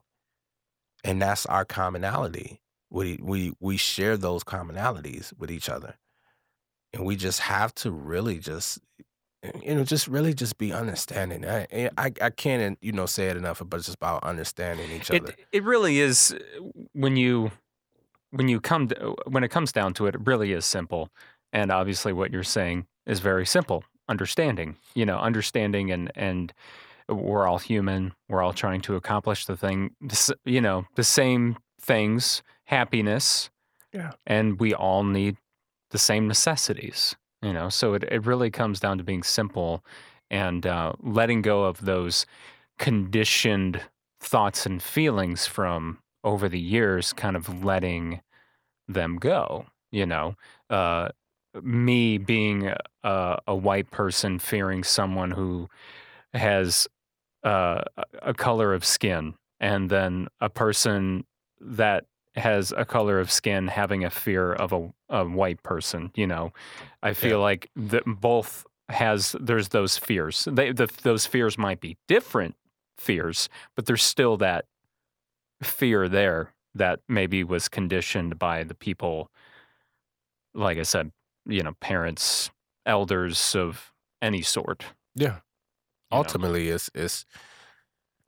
And 1.03 1.21
that's 1.21 1.45
our 1.45 1.65
commonality. 1.65 2.61
We 2.89 3.19
we 3.21 3.53
we 3.59 3.77
share 3.77 4.17
those 4.17 4.43
commonalities 4.43 5.31
with 5.37 5.51
each 5.51 5.69
other. 5.69 5.95
And 6.93 7.05
we 7.05 7.15
just 7.15 7.41
have 7.41 7.73
to 7.75 7.91
really 7.91 8.39
just 8.39 8.79
you 9.61 9.75
know, 9.75 9.83
just 9.83 10.07
really 10.07 10.33
just 10.33 10.57
be 10.57 10.73
understanding. 10.73 11.47
I 11.47 11.89
I, 11.97 12.11
I 12.21 12.29
can't 12.29 12.77
you 12.81 12.91
know 12.91 13.05
say 13.05 13.27
it 13.27 13.37
enough, 13.37 13.61
but 13.65 13.77
it's 13.77 13.85
just 13.85 13.95
about 13.95 14.23
understanding 14.23 14.91
each 14.91 15.09
other. 15.11 15.29
It 15.29 15.39
it 15.51 15.63
really 15.63 15.99
is 15.99 16.33
uh, 16.33 16.63
when 16.93 17.15
you 17.15 17.51
when 18.31 18.47
you 18.47 18.59
come 18.59 18.89
to, 18.89 19.15
when 19.27 19.43
it 19.43 19.49
comes 19.49 19.71
down 19.71 19.93
to 19.95 20.07
it, 20.07 20.15
it 20.15 20.21
really 20.25 20.51
is 20.51 20.65
simple. 20.65 21.09
And 21.53 21.71
obviously, 21.71 22.13
what 22.13 22.31
you're 22.31 22.43
saying 22.43 22.85
is 23.05 23.19
very 23.19 23.45
simple. 23.45 23.83
Understanding, 24.07 24.75
you 24.93 25.05
know, 25.05 25.19
understanding 25.19 25.91
and 25.91 26.11
and 26.15 26.53
we're 27.09 27.47
all 27.47 27.59
human. 27.59 28.13
We're 28.27 28.41
all 28.41 28.53
trying 28.53 28.81
to 28.81 28.95
accomplish 28.95 29.45
the 29.45 29.57
thing, 29.57 29.95
you 30.45 30.61
know, 30.61 30.85
the 30.95 31.03
same 31.03 31.57
things, 31.81 32.43
happiness. 32.65 33.49
Yeah. 33.93 34.11
And 34.27 34.59
we 34.59 34.73
all 34.73 35.03
need 35.03 35.37
the 35.91 35.97
same 35.97 36.27
necessities, 36.27 37.15
you 37.41 37.53
know. 37.53 37.69
So 37.69 37.93
it 37.95 38.03
it 38.03 38.25
really 38.25 38.51
comes 38.51 38.79
down 38.79 38.97
to 38.99 39.03
being 39.03 39.23
simple 39.23 39.83
and 40.29 40.65
uh, 40.65 40.93
letting 41.01 41.41
go 41.41 41.63
of 41.63 41.83
those 41.85 42.25
conditioned 42.77 43.81
thoughts 44.19 44.65
and 44.65 44.81
feelings 44.81 45.47
from 45.47 45.99
over 46.23 46.47
the 46.47 46.59
years, 46.59 47.13
kind 47.13 47.35
of 47.35 47.63
letting 47.63 48.21
them 48.87 49.17
go. 49.17 49.65
You 49.91 50.05
know, 50.05 50.35
uh, 50.69 51.09
me 51.63 52.19
being 52.19 52.71
a, 53.03 53.39
a 53.47 53.55
white 53.55 53.89
person 53.89 54.37
fearing 54.37 54.83
someone 54.83 55.31
who 55.31 55.67
has 56.33 56.87
uh, 57.43 57.83
a- 58.21 58.33
color 58.33 58.73
of 58.73 58.85
skin, 58.85 59.35
and 59.59 59.89
then 59.89 60.27
a 60.39 60.49
person 60.49 61.25
that 61.61 62.05
has 62.35 62.73
a 62.75 62.85
color 62.85 63.19
of 63.19 63.31
skin 63.31 63.67
having 63.67 64.03
a 64.03 64.09
fear 64.09 64.53
of 64.53 64.71
a, 64.71 64.93
a 65.09 65.25
white 65.25 65.61
person. 65.63 66.11
You 66.15 66.27
know, 66.27 66.53
I 67.03 67.13
feel 67.13 67.39
like 67.39 67.69
that 67.75 68.03
both 68.05 68.65
has 68.89 69.35
there's 69.39 69.69
those 69.69 69.97
fears. 69.97 70.47
They 70.49 70.71
the, 70.71 70.89
those 71.03 71.25
fears 71.25 71.57
might 71.57 71.79
be 71.79 71.97
different 72.07 72.55
fears, 72.97 73.49
but 73.75 73.85
there's 73.85 74.03
still 74.03 74.37
that 74.37 74.65
fear 75.61 76.07
there 76.07 76.53
that 76.75 76.99
maybe 77.07 77.43
was 77.43 77.67
conditioned 77.67 78.37
by 78.39 78.63
the 78.63 78.75
people, 78.75 79.31
like 80.53 80.77
I 80.77 80.83
said, 80.83 81.11
you 81.45 81.63
know, 81.63 81.73
parents, 81.81 82.51
elders 82.85 83.55
of 83.55 83.91
any 84.21 84.41
sort. 84.41 84.85
Yeah. 85.15 85.37
You 86.11 86.17
know. 86.17 86.19
Ultimately 86.19 86.69
it's 86.69 86.89
it's 86.93 87.25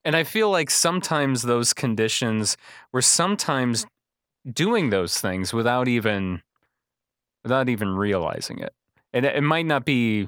And 0.03 0.15
I 0.15 0.23
feel 0.23 0.49
like 0.49 0.69
sometimes 0.69 1.43
those 1.43 1.73
conditions 1.73 2.57
were 2.91 3.01
sometimes 3.01 3.85
doing 4.51 4.89
those 4.89 5.19
things 5.19 5.53
without 5.53 5.87
even 5.87 6.41
without 7.43 7.69
even 7.69 7.89
realizing 7.95 8.59
it. 8.59 8.73
And 9.13 9.25
it, 9.25 9.35
it 9.35 9.41
might 9.41 9.65
not 9.65 9.85
be 9.85 10.27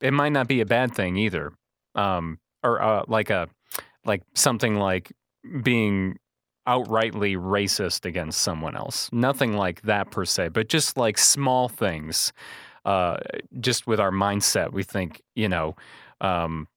it 0.00 0.12
might 0.12 0.32
not 0.32 0.48
be 0.48 0.60
a 0.60 0.66
bad 0.66 0.94
thing 0.94 1.16
either. 1.16 1.52
Um 1.94 2.38
or 2.62 2.80
uh, 2.82 3.04
like 3.08 3.30
a 3.30 3.48
like 4.04 4.22
something 4.34 4.76
like 4.76 5.12
being 5.62 6.18
outrightly 6.66 7.36
racist 7.36 8.04
against 8.04 8.40
someone 8.42 8.76
else. 8.76 9.08
Nothing 9.12 9.54
like 9.54 9.82
that 9.82 10.10
per 10.10 10.24
se, 10.24 10.48
but 10.50 10.68
just 10.68 10.96
like 10.96 11.18
small 11.18 11.68
things. 11.68 12.32
Uh 12.84 13.16
just 13.60 13.86
with 13.86 13.98
our 14.00 14.12
mindset, 14.12 14.72
we 14.72 14.82
think, 14.84 15.22
you 15.34 15.48
know, 15.48 15.76
um 16.20 16.68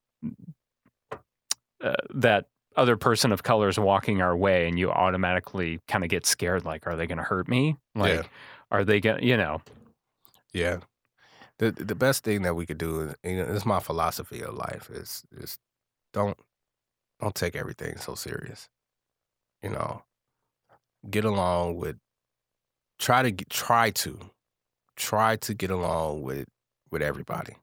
uh, 1.83 1.95
that 2.13 2.45
other 2.75 2.95
person 2.95 3.31
of 3.31 3.43
color 3.43 3.67
is 3.67 3.77
walking 3.79 4.21
our 4.21 4.35
way 4.35 4.67
and 4.67 4.79
you 4.79 4.89
automatically 4.89 5.79
kind 5.87 6.03
of 6.03 6.09
get 6.09 6.25
scared 6.25 6.63
like 6.63 6.87
are 6.87 6.95
they 6.95 7.05
going 7.05 7.17
to 7.17 7.23
hurt 7.23 7.47
me 7.49 7.75
like 7.95 8.13
Yeah. 8.13 8.23
are 8.71 8.85
they 8.85 8.99
going 9.01 9.19
to 9.19 9.25
you 9.25 9.35
know 9.35 9.61
Yeah. 10.53 10.79
The 11.57 11.71
the 11.71 11.95
best 11.95 12.23
thing 12.23 12.41
that 12.43 12.55
we 12.55 12.65
could 12.65 12.77
do 12.79 13.01
is 13.01 13.15
you 13.23 13.37
know, 13.37 13.45
this 13.45 13.57
is 13.57 13.65
my 13.65 13.79
philosophy 13.79 14.41
of 14.41 14.53
life 14.55 14.89
is 14.89 15.23
is 15.31 15.59
don't 16.13 16.37
don't 17.19 17.35
take 17.35 17.55
everything 17.55 17.97
so 17.97 18.15
serious. 18.15 18.67
You 19.61 19.69
know, 19.69 20.03
get 21.09 21.23
along 21.23 21.75
with 21.77 21.97
try 22.97 23.21
to 23.21 23.31
get, 23.31 23.49
try 23.49 23.91
to 23.91 24.17
try 24.95 25.35
to 25.35 25.53
get 25.53 25.69
along 25.69 26.23
with 26.23 26.47
with 26.89 27.01
everybody. 27.03 27.57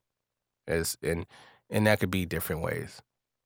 As 0.69 0.97
and 1.03 1.27
and 1.71 1.87
that 1.87 2.01
could 2.01 2.11
be 2.11 2.25
different 2.27 2.63
ways. 2.63 3.01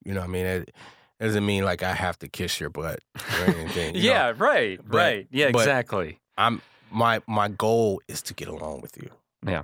You 0.04 0.14
know 0.14 0.20
what 0.20 0.28
I 0.28 0.32
mean? 0.32 0.46
It 0.46 0.74
doesn't 1.20 1.46
mean 1.46 1.64
like 1.64 1.82
I 1.82 1.94
have 1.94 2.18
to 2.20 2.28
kiss 2.28 2.58
your 2.60 2.70
butt 2.70 3.00
or 3.16 3.44
anything. 3.44 3.94
you 3.94 4.02
know? 4.02 4.14
yeah 4.14 4.32
right 4.36 4.78
But- 4.84 4.96
right 4.96 5.26
yeah 5.30 5.46
exactly 5.46 6.18
I'm 6.36 6.60
my 6.90 7.20
my 7.28 7.48
goal 7.48 8.00
is 8.08 8.22
to 8.22 8.34
get 8.34 8.48
along 8.48 8.80
with 8.80 8.96
you. 8.96 9.08
Yeah. 9.46 9.62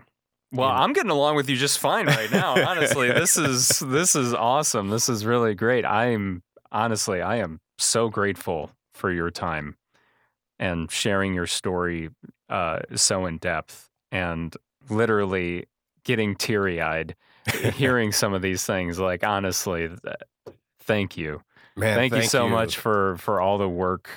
Well 0.52 0.68
Yeah. 0.68 0.80
i'm 0.82 0.92
getting 0.94 1.10
along 1.10 1.36
with 1.36 1.50
you 1.50 1.56
just 1.56 1.78
fine 1.78 2.06
right 2.06 2.30
now 2.30 2.54
honestly 2.68 3.08
this 3.12 3.36
is 3.36 3.80
this 3.80 4.14
is 4.16 4.32
awesome 4.32 4.88
this 4.88 5.08
is 5.10 5.26
really 5.26 5.54
great 5.54 5.84
i'm 5.84 6.42
honestly 6.72 7.20
i 7.20 7.36
am 7.36 7.60
so 7.78 8.08
grateful 8.08 8.70
for 8.94 9.10
your 9.12 9.30
time 9.30 9.76
and 10.58 10.90
sharing 10.90 11.34
your 11.34 11.46
story 11.46 12.08
uh, 12.48 12.80
so 12.94 13.26
in 13.26 13.36
depth 13.38 13.90
and 14.10 14.56
literally 14.88 15.66
getting 16.04 16.34
teary 16.34 16.80
eyed 16.80 17.14
hearing 17.74 18.12
some 18.12 18.34
of 18.34 18.42
these 18.42 18.64
things. 18.64 18.98
Like 18.98 19.24
honestly, 19.24 19.90
thank 20.80 21.16
you, 21.16 21.42
Man, 21.76 21.96
thank, 21.96 22.14
you 22.14 22.22
so 22.22 22.48
much 22.48 22.78
for 22.78 23.16
for 23.18 23.40
all 23.40 23.58
the 23.58 23.68
work 23.68 24.08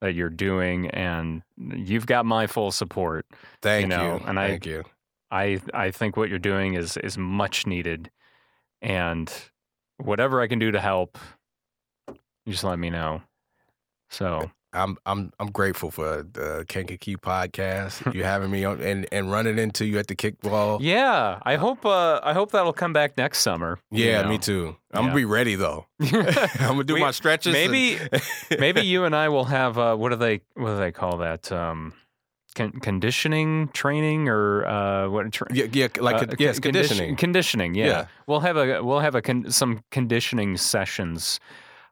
that 0.00 0.14
you're 0.14 0.28
doing, 0.30 0.88
and 0.90 1.42
you've 1.56 2.06
got 2.06 2.26
my 2.26 2.46
full 2.46 2.70
support. 2.70 3.26
Thank 3.62 3.82
you. 3.84 3.88
know, 3.88 4.20
and 4.24 4.38
I- 4.38 4.48
Thank 4.48 4.66
you. 4.66 4.84
I 5.30 5.60
I 5.74 5.90
think 5.90 6.16
what 6.16 6.28
you're 6.28 6.38
doing 6.38 6.74
is 6.74 6.96
is 6.96 7.18
much 7.18 7.66
needed, 7.66 8.10
and 8.80 9.32
whatever 9.96 10.40
I 10.40 10.46
can 10.46 10.58
do 10.60 10.70
to 10.70 10.80
help, 10.80 11.18
you 12.08 12.52
just 12.52 12.62
let 12.62 12.78
me 12.78 12.90
know. 12.90 13.22
So 14.08 14.50
I'm 14.76 14.96
I'm 15.06 15.32
I'm 15.40 15.50
grateful 15.50 15.90
for 15.90 16.22
the 16.22 16.64
Kankakee 16.68 17.16
podcast. 17.16 18.12
You 18.14 18.22
having 18.24 18.50
me 18.50 18.64
on 18.64 18.80
and, 18.82 19.06
and 19.10 19.30
running 19.32 19.58
into 19.58 19.84
you 19.86 19.98
at 19.98 20.06
the 20.06 20.14
kickball. 20.16 20.78
yeah, 20.80 21.40
I 21.42 21.56
hope 21.56 21.84
uh, 21.86 22.20
I 22.22 22.32
hope 22.34 22.52
that'll 22.52 22.72
come 22.72 22.92
back 22.92 23.16
next 23.16 23.38
summer. 23.40 23.78
you 23.90 24.04
Yeah, 24.04 24.22
know. 24.22 24.28
me 24.28 24.38
too. 24.38 24.76
I'm 24.92 25.04
Yeah. 25.04 25.08
gonna 25.08 25.14
be 25.16 25.24
ready 25.24 25.54
though. 25.56 25.86
I'm 26.00 26.52
gonna 26.76 26.84
do 26.84 26.94
We- 26.94 27.00
my 27.00 27.10
stretches. 27.10 27.52
maybe 27.52 27.98
maybe 28.58 28.82
you 28.82 29.04
and 29.04 29.16
I 29.16 29.28
will 29.30 29.46
have 29.46 29.78
uh, 29.78 29.96
what 29.96 30.10
do 30.10 30.16
they 30.16 30.40
what 30.54 30.70
do 30.74 30.76
they 30.76 30.92
call 30.92 31.18
that 31.18 31.50
um, 31.50 31.92
con- 32.54 32.72
conditioning 32.80 33.68
training 33.72 34.28
or 34.28 34.66
uh, 34.66 35.08
what 35.08 35.32
tra- 35.32 35.48
yeah, 35.52 35.66
yeah, 35.72 35.88
like 36.00 36.16
uh, 36.16 36.26
con- 36.26 36.36
yes, 36.38 36.58
conditioning. 36.60 37.16
conditioning 37.16 37.74
yeah. 37.74 37.86
Yeah. 37.86 38.06
we'll 38.26 38.40
have 38.40 38.56
a 38.56 38.82
we'll 38.84 39.00
have 39.00 39.14
a 39.14 39.22
con- 39.22 39.50
some 39.50 39.80
conditioning 39.90 40.56
sessions 40.56 41.40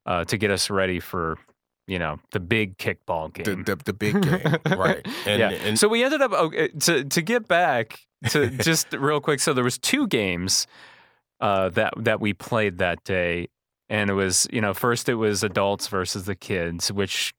uh, 0.07 0.25
to 0.25 0.37
get 0.37 0.51
us 0.51 0.69
ready 0.71 1.01
for 1.01 1.39
you 1.87 1.99
know 1.99 2.19
the 2.33 2.41
big 2.41 2.79
kickball 2.79 3.33
game 3.33 3.65
the 3.65 3.77
the 3.77 3.93
big 3.93 4.21
game, 4.23 4.79
right? 4.79 5.07
And, 5.27 5.41
yeah. 5.41 5.51
and 5.51 5.79
so 5.79 5.89
we 5.89 6.03
ended 6.03 6.23
up 6.23 6.33
okay, 6.33 6.69
to 6.69 7.05
to 7.05 7.23
get 7.23 7.47
back 7.49 8.01
to 8.31 8.49
just 8.63 8.93
real 8.93 9.21
quick. 9.21 9.41
So 9.41 9.53
there 9.53 9.65
was 9.65 9.79
two 9.79 10.07
games 10.07 10.67
uh, 11.41 11.69
that 11.71 11.93
that 11.99 12.21
we 12.21 12.33
played 12.33 12.79
that 12.79 13.05
day, 13.05 13.49
and 13.89 14.11
it 14.11 14.15
was 14.15 14.47
you 14.53 14.61
know 14.61 14.75
first 14.75 15.09
it 15.09 15.15
was 15.15 15.43
adults 15.43 15.89
versus 15.89 16.25
the 16.25 16.35
kids, 16.35 16.91
which 16.91 17.35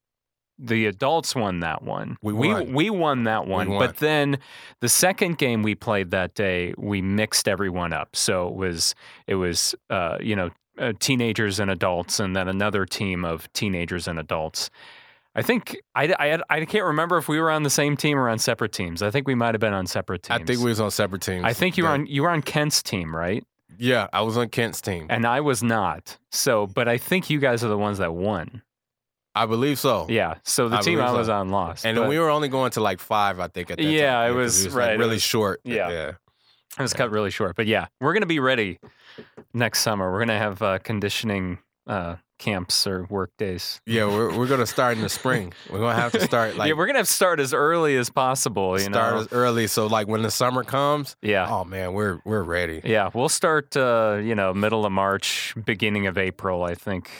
the 0.58 0.86
adults 0.86 1.34
won 1.34 1.60
that 1.60 1.82
one. 1.82 2.16
We 2.22 2.32
we, 2.32 2.48
won. 2.48 2.72
we 2.72 2.90
won 2.90 3.24
that 3.24 3.46
one. 3.46 3.70
won. 3.70 3.78
But 3.78 3.98
then 3.98 4.38
the 4.80 4.88
second 4.88 5.38
game 5.38 5.62
we 5.62 5.74
played 5.74 6.12
that 6.12 6.34
day, 6.34 6.72
we 6.78 7.02
mixed 7.02 7.48
everyone 7.48 7.92
up. 7.92 8.16
So 8.16 8.48
it 8.48 8.54
was 8.54 8.94
it 9.26 9.34
was 9.34 9.74
uh, 9.90 10.18
you 10.20 10.36
know 10.36 10.50
uh, 10.78 10.92
teenagers 10.98 11.58
and 11.60 11.70
adults, 11.70 12.20
and 12.20 12.34
then 12.36 12.48
another 12.48 12.84
team 12.86 13.24
of 13.24 13.52
teenagers 13.52 14.06
and 14.08 14.18
adults. 14.18 14.70
I 15.34 15.42
think 15.42 15.76
I, 15.94 16.14
I, 16.18 16.38
I 16.48 16.64
can't 16.64 16.84
remember 16.84 17.18
if 17.18 17.28
we 17.28 17.38
were 17.38 17.50
on 17.50 17.62
the 17.62 17.68
same 17.70 17.96
team 17.96 18.18
or 18.18 18.28
on 18.28 18.38
separate 18.38 18.72
teams. 18.72 19.02
I 19.02 19.10
think 19.10 19.26
we 19.26 19.34
might 19.34 19.54
have 19.54 19.60
been 19.60 19.74
on 19.74 19.86
separate 19.86 20.22
teams. 20.22 20.40
I 20.40 20.44
think 20.44 20.60
we 20.60 20.70
was 20.70 20.80
on 20.80 20.90
separate 20.90 21.20
teams. 21.22 21.44
I 21.44 21.52
think 21.52 21.76
you 21.76 21.84
were 21.84 21.90
on 21.90 22.06
you 22.06 22.22
were 22.22 22.30
on 22.30 22.40
Kent's 22.42 22.82
team, 22.82 23.14
right? 23.14 23.44
Yeah, 23.78 24.06
I 24.14 24.22
was 24.22 24.38
on 24.38 24.48
Kent's 24.48 24.80
team. 24.80 25.06
And 25.10 25.26
I 25.26 25.40
was 25.42 25.62
not. 25.62 26.16
So, 26.30 26.66
but 26.66 26.88
I 26.88 26.96
think 26.96 27.28
you 27.28 27.38
guys 27.38 27.62
are 27.62 27.68
the 27.68 27.76
ones 27.76 27.98
that 27.98 28.14
won. 28.14 28.62
I 29.34 29.44
believe 29.44 29.78
so. 29.78 30.06
Yeah. 30.08 30.36
So 30.44 30.70
the 30.70 30.78
I 30.78 30.80
team 30.80 30.98
I 30.98 31.08
so. 31.08 31.18
was 31.18 31.28
on 31.28 31.50
lost. 31.50 31.84
And 31.84 31.94
but 31.98 32.08
we 32.08 32.18
were 32.18 32.30
only 32.30 32.48
going 32.48 32.70
to 32.70 32.80
like 32.80 33.00
five, 33.00 33.38
I 33.38 33.48
think. 33.48 33.70
At 33.70 33.76
that 33.76 33.84
Yeah, 33.84 34.12
time, 34.12 34.30
it 34.32 34.34
was- 34.34 34.64
like, 34.68 34.74
right, 34.74 34.92
it 34.94 34.98
really 34.98 35.16
was- 35.16 35.22
short. 35.22 35.60
yeah. 35.64 35.90
yeah. 35.90 36.12
It 36.78 36.82
was 36.82 36.92
cut 36.92 37.10
really 37.10 37.30
short. 37.30 37.56
But 37.56 37.66
yeah, 37.66 37.86
we're 38.00 38.12
gonna 38.12 38.26
be 38.26 38.40
ready 38.40 38.78
next 39.54 39.80
summer. 39.80 40.10
We're 40.12 40.20
gonna 40.20 40.38
have 40.38 40.62
uh, 40.62 40.78
conditioning 40.78 41.58
uh, 41.86 42.16
camps 42.38 42.86
or 42.86 43.04
work 43.04 43.30
days. 43.38 43.80
Yeah, 43.86 44.06
we're 44.06 44.36
we're 44.36 44.46
gonna 44.46 44.66
start 44.66 44.96
in 44.96 45.02
the 45.02 45.08
spring. 45.08 45.52
We're 45.70 45.80
gonna 45.80 45.94
have 45.94 46.12
to 46.12 46.20
start 46.20 46.56
like 46.56 46.68
yeah, 46.68 46.74
we're 46.74 46.86
gonna 46.86 46.98
have 46.98 47.06
to 47.06 47.12
start 47.12 47.40
as 47.40 47.54
early 47.54 47.96
as 47.96 48.10
possible. 48.10 48.78
You 48.78 48.86
start 48.86 49.14
know. 49.14 49.20
as 49.20 49.32
early. 49.32 49.66
So 49.66 49.86
like 49.86 50.08
when 50.08 50.22
the 50.22 50.30
summer 50.30 50.64
comes, 50.64 51.16
yeah. 51.22 51.48
oh 51.50 51.64
man, 51.64 51.92
we're 51.92 52.20
we're 52.24 52.42
ready. 52.42 52.80
Yeah, 52.84 53.10
we'll 53.14 53.28
start, 53.28 53.76
uh, 53.76 54.20
you 54.22 54.34
know, 54.34 54.52
middle 54.52 54.84
of 54.84 54.92
March, 54.92 55.54
beginning 55.64 56.06
of 56.06 56.18
April, 56.18 56.62
I 56.62 56.74
think, 56.74 57.10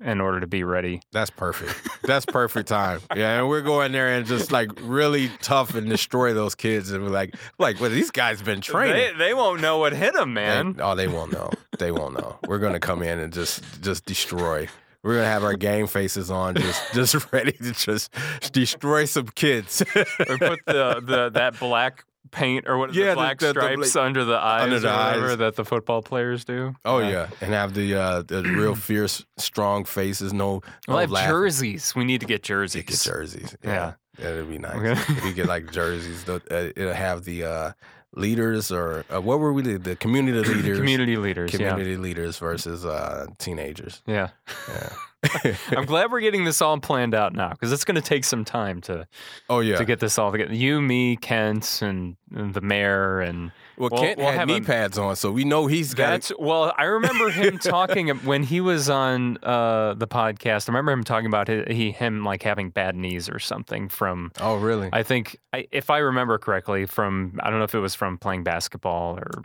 in 0.00 0.20
order 0.20 0.40
to 0.40 0.46
be 0.46 0.64
ready. 0.64 1.00
That's 1.12 1.30
perfect. 1.30 1.74
That's 2.02 2.26
perfect 2.26 2.68
time. 2.68 3.00
Yeah, 3.14 3.38
and 3.38 3.48
we're 3.48 3.60
going 3.62 3.92
there 3.92 4.08
and 4.08 4.26
just 4.26 4.50
like 4.52 4.70
really 4.82 5.30
tough 5.40 5.74
and 5.74 5.88
destroy 5.88 6.34
those 6.34 6.54
kids. 6.54 6.90
And 6.90 7.04
we're 7.04 7.10
like, 7.10 7.34
like, 7.58 7.80
well, 7.80 7.90
these 7.90 8.10
guys 8.10 8.42
been 8.42 8.60
training. 8.60 9.16
They, 9.18 9.26
they 9.26 9.34
won't 9.34 9.60
know 9.60 9.78
what 9.78 9.92
hit 9.92 10.14
them, 10.14 10.34
man. 10.34 10.66
And- 10.66 10.80
oh, 10.80 10.94
they 10.94 11.06
won't 11.08 11.32
know. 11.32 11.50
They 11.78 11.90
won't 11.92 12.14
know. 12.14 12.38
We're 12.46 12.58
gonna 12.58 12.80
come 12.80 13.02
in 13.02 13.18
and 13.18 13.32
just 13.32 13.62
just 13.82 14.04
destroy. 14.04 14.68
We're 15.02 15.14
gonna 15.16 15.26
have 15.26 15.44
our 15.44 15.54
game 15.54 15.86
faces 15.86 16.30
on, 16.30 16.54
just 16.54 16.94
just 16.94 17.32
ready 17.32 17.52
to 17.52 17.72
just 17.72 18.12
destroy 18.52 19.04
some 19.04 19.26
kids. 19.28 19.82
or 19.82 20.38
put 20.38 20.60
the, 20.66 21.02
the 21.04 21.30
that 21.34 21.58
black 21.58 22.04
paint 22.34 22.66
or 22.68 22.76
what 22.76 22.92
Yeah, 22.94 23.04
the 23.04 23.10
the- 23.10 23.14
black 23.16 23.38
the- 23.38 23.46
the 23.46 23.60
stripes 23.60 23.92
bla- 23.94 24.02
under 24.02 24.24
the 24.24 24.36
eyes 24.36 24.62
under 24.62 24.78
the 24.80 24.88
or 24.92 24.96
whatever 25.06 25.30
eyes. 25.32 25.36
that 25.38 25.56
the 25.56 25.64
football 25.64 26.02
players 26.02 26.44
do. 26.44 26.74
oh 26.84 26.98
yeah, 26.98 27.28
and 27.40 27.52
have 27.54 27.72
the 27.74 27.94
uh, 27.94 28.22
the 28.22 28.42
real 28.42 28.74
fierce, 28.88 29.24
strong 29.38 29.84
faces. 29.84 30.32
No, 30.32 30.60
no 30.88 30.96
We'll 30.96 30.98
have 30.98 31.28
jerseys. 31.28 31.94
We 31.94 32.04
need 32.04 32.20
to 32.20 32.26
get 32.26 32.42
jerseys. 32.42 32.84
Get 32.84 33.00
jerseys. 33.00 33.56
Yeah. 33.64 33.94
Yeah, 34.18 34.30
that'd 34.30 34.48
be 34.48 34.58
nice. 34.58 34.76
We're 34.76 34.94
gonna- 34.94 35.32
get 35.32 35.46
like 35.46 35.72
jerseys. 35.72 36.24
the- 36.24 36.42
uh, 36.50 36.70
It'll 36.80 36.92
have 36.94 37.24
the 37.24 37.44
uh, 37.44 37.72
leaders 38.14 38.70
or 38.70 39.04
uh, 39.12 39.20
what 39.20 39.40
were 39.40 39.52
we? 39.52 39.62
The 39.62 39.78
the 39.78 39.96
community 39.96 40.38
leaders. 40.54 40.78
Community 40.78 41.16
leaders. 41.16 41.50
community 41.50 41.96
leaders 41.96 42.38
versus 42.38 42.84
uh, 42.84 43.26
teenagers. 43.38 44.02
Yeah. 44.06 44.28
Yeah. 44.68 44.90
I'm 45.70 45.84
glad 45.84 46.10
we're 46.10 46.20
getting 46.20 46.44
this 46.44 46.60
all 46.60 46.78
planned 46.78 47.14
out 47.14 47.32
now 47.34 47.50
because 47.50 47.72
it's 47.72 47.84
going 47.84 47.96
to 47.96 48.02
take 48.02 48.24
some 48.24 48.44
time 48.44 48.80
to 48.82 49.06
oh 49.48 49.60
yeah. 49.60 49.76
to 49.76 49.84
get 49.84 50.00
this 50.00 50.18
all 50.18 50.32
together. 50.32 50.54
You, 50.54 50.80
me, 50.80 51.16
Kent, 51.16 51.80
and, 51.82 52.16
and 52.34 52.54
the 52.54 52.60
mayor, 52.60 53.20
and 53.20 53.52
well, 53.76 53.90
we'll- 53.90 54.02
Kent 54.02 54.18
we'll 54.18 54.32
had 54.32 54.48
knee 54.48 54.58
a- 54.58 54.62
pads 54.62 54.98
on, 54.98 55.16
so 55.16 55.30
we 55.30 55.44
know 55.44 55.66
he's 55.66 55.94
got. 55.94 56.10
That's 56.10 56.32
well. 56.38 56.72
I 56.76 56.84
remember 56.84 57.30
him 57.30 57.58
talking 57.62 58.08
when 58.08 58.42
he 58.42 58.60
was 58.60 58.90
on 58.90 59.38
uh, 59.42 59.94
the 59.94 60.06
podcast. 60.06 60.68
I 60.68 60.72
remember 60.72 60.92
him 60.92 61.04
talking 61.04 61.26
about 61.26 61.48
his, 61.48 61.64
he 61.68 61.90
him 61.90 62.24
like 62.24 62.42
having 62.42 62.70
bad 62.70 62.96
knees 62.96 63.28
or 63.28 63.38
something 63.38 63.88
from. 63.88 64.32
oh 64.40 64.56
really? 64.56 64.88
I 64.92 65.02
think 65.02 65.38
I, 65.52 65.66
if 65.70 65.90
I 65.90 65.98
remember 65.98 66.38
correctly, 66.38 66.86
from 66.86 67.38
I 67.42 67.50
don't 67.50 67.58
know 67.58 67.64
if 67.64 67.74
it 67.74 67.80
was 67.80 67.94
from 67.94 68.18
playing 68.18 68.44
basketball 68.44 69.18
or 69.18 69.42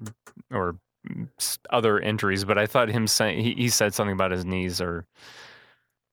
or 0.52 0.76
other 1.70 2.00
injuries, 2.00 2.44
but 2.44 2.58
I 2.58 2.66
thought 2.68 2.90
him 2.90 3.08
saying 3.08 3.44
he, 3.44 3.54
he 3.54 3.70
said 3.70 3.94
something 3.94 4.14
about 4.14 4.32
his 4.32 4.46
knees 4.46 4.82
are 4.82 5.06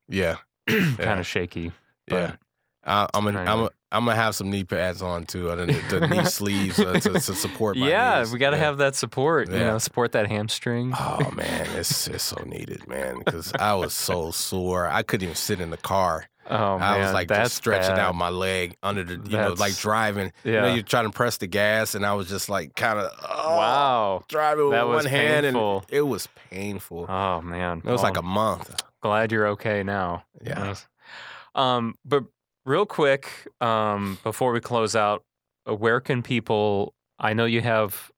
yeah. 0.08 0.36
kind 0.68 1.20
of 1.20 1.26
shaky. 1.26 1.72
Yeah. 2.10 2.36
I, 2.84 3.08
I'm 3.14 3.24
gonna. 3.24 3.40
I'm. 3.40 3.68
I'm 3.92 4.04
gonna 4.04 4.16
have 4.16 4.34
some 4.34 4.50
knee 4.50 4.64
pads 4.64 5.00
on 5.00 5.24
too, 5.26 5.48
and 5.50 5.70
the, 5.70 5.98
the 5.98 6.06
knee 6.08 6.24
sleeves 6.26 6.78
uh, 6.78 6.94
to, 7.00 7.12
to 7.12 7.20
support 7.20 7.76
my 7.76 7.88
yeah, 7.88 8.18
knees. 8.18 8.32
we 8.32 8.38
got 8.38 8.50
to 8.50 8.56
Yeah. 8.56 8.64
have 8.64 8.78
that 8.78 8.94
support. 8.96 9.48
You 9.48 9.54
Yeah. 9.56 9.66
know, 9.70 9.78
support 9.78 10.12
that 10.12 10.26
hamstring. 10.28 10.92
Oh 10.98 11.30
man, 11.34 11.66
it's 11.76 12.06
it's 12.08 12.24
so 12.24 12.42
needed, 12.44 12.86
man. 12.88 13.18
Because 13.24 13.52
I 13.58 13.74
was 13.74 13.94
so 13.94 14.32
sore, 14.32 14.88
I 14.88 15.02
couldn't 15.02 15.24
even 15.24 15.36
sit 15.36 15.60
in 15.60 15.70
the 15.70 15.76
car. 15.76 16.26
Oh 16.50 16.74
I 16.76 16.78
man, 16.78 17.00
was 17.00 17.12
like 17.12 17.28
that's 17.28 17.44
just 17.50 17.56
stretching 17.56 17.90
bad. 17.96 17.98
out 18.00 18.14
my 18.16 18.28
leg 18.28 18.76
under 18.82 19.02
the, 19.02 19.14
you 19.14 19.36
know, 19.36 19.48
like 19.50 19.58
That's- 19.58 19.80
driving. 19.82 20.32
You 20.44 20.52
know, 20.52 20.66
Yeah. 20.66 20.74
you're 20.74 20.82
trying 20.84 21.06
to 21.06 21.10
press 21.12 21.38
the 21.38 21.46
gas, 21.46 21.94
and 21.94 22.04
I 22.04 22.14
was 22.14 22.28
just 22.28 22.48
like 22.48 22.74
kind 22.76 22.98
of 22.98 23.10
oh, 23.22 23.56
Wow. 23.56 24.24
driving 24.28 24.64
with 24.64 24.72
That 24.74 24.86
one 24.88 25.06
hand, 25.06 25.44
painful. 25.44 25.78
and 25.78 25.86
it 25.90 26.02
was 26.02 26.28
painful. 26.50 27.06
Oh 27.08 27.40
man, 27.40 27.82
it 27.84 27.90
was 27.90 28.02
like 28.02 28.16
Oh, 28.16 28.20
a 28.20 28.24
month. 28.24 28.82
Glad 29.02 29.32
you're 29.32 29.48
okay 29.48 29.82
now. 29.82 30.24
Yeah. 30.44 30.58
Nice. 30.58 30.86
Um, 31.54 31.94
but 32.04 32.24
real 32.64 32.86
quick, 32.86 33.48
um, 33.60 34.18
before 34.22 34.52
we 34.52 34.60
close 34.60 34.94
out, 34.94 35.24
uh, 35.68 35.74
where 35.74 36.00
can 36.00 36.22
people? 36.22 36.94
I 37.18 37.32
know 37.32 37.46
you 37.46 37.62
have 37.62 38.10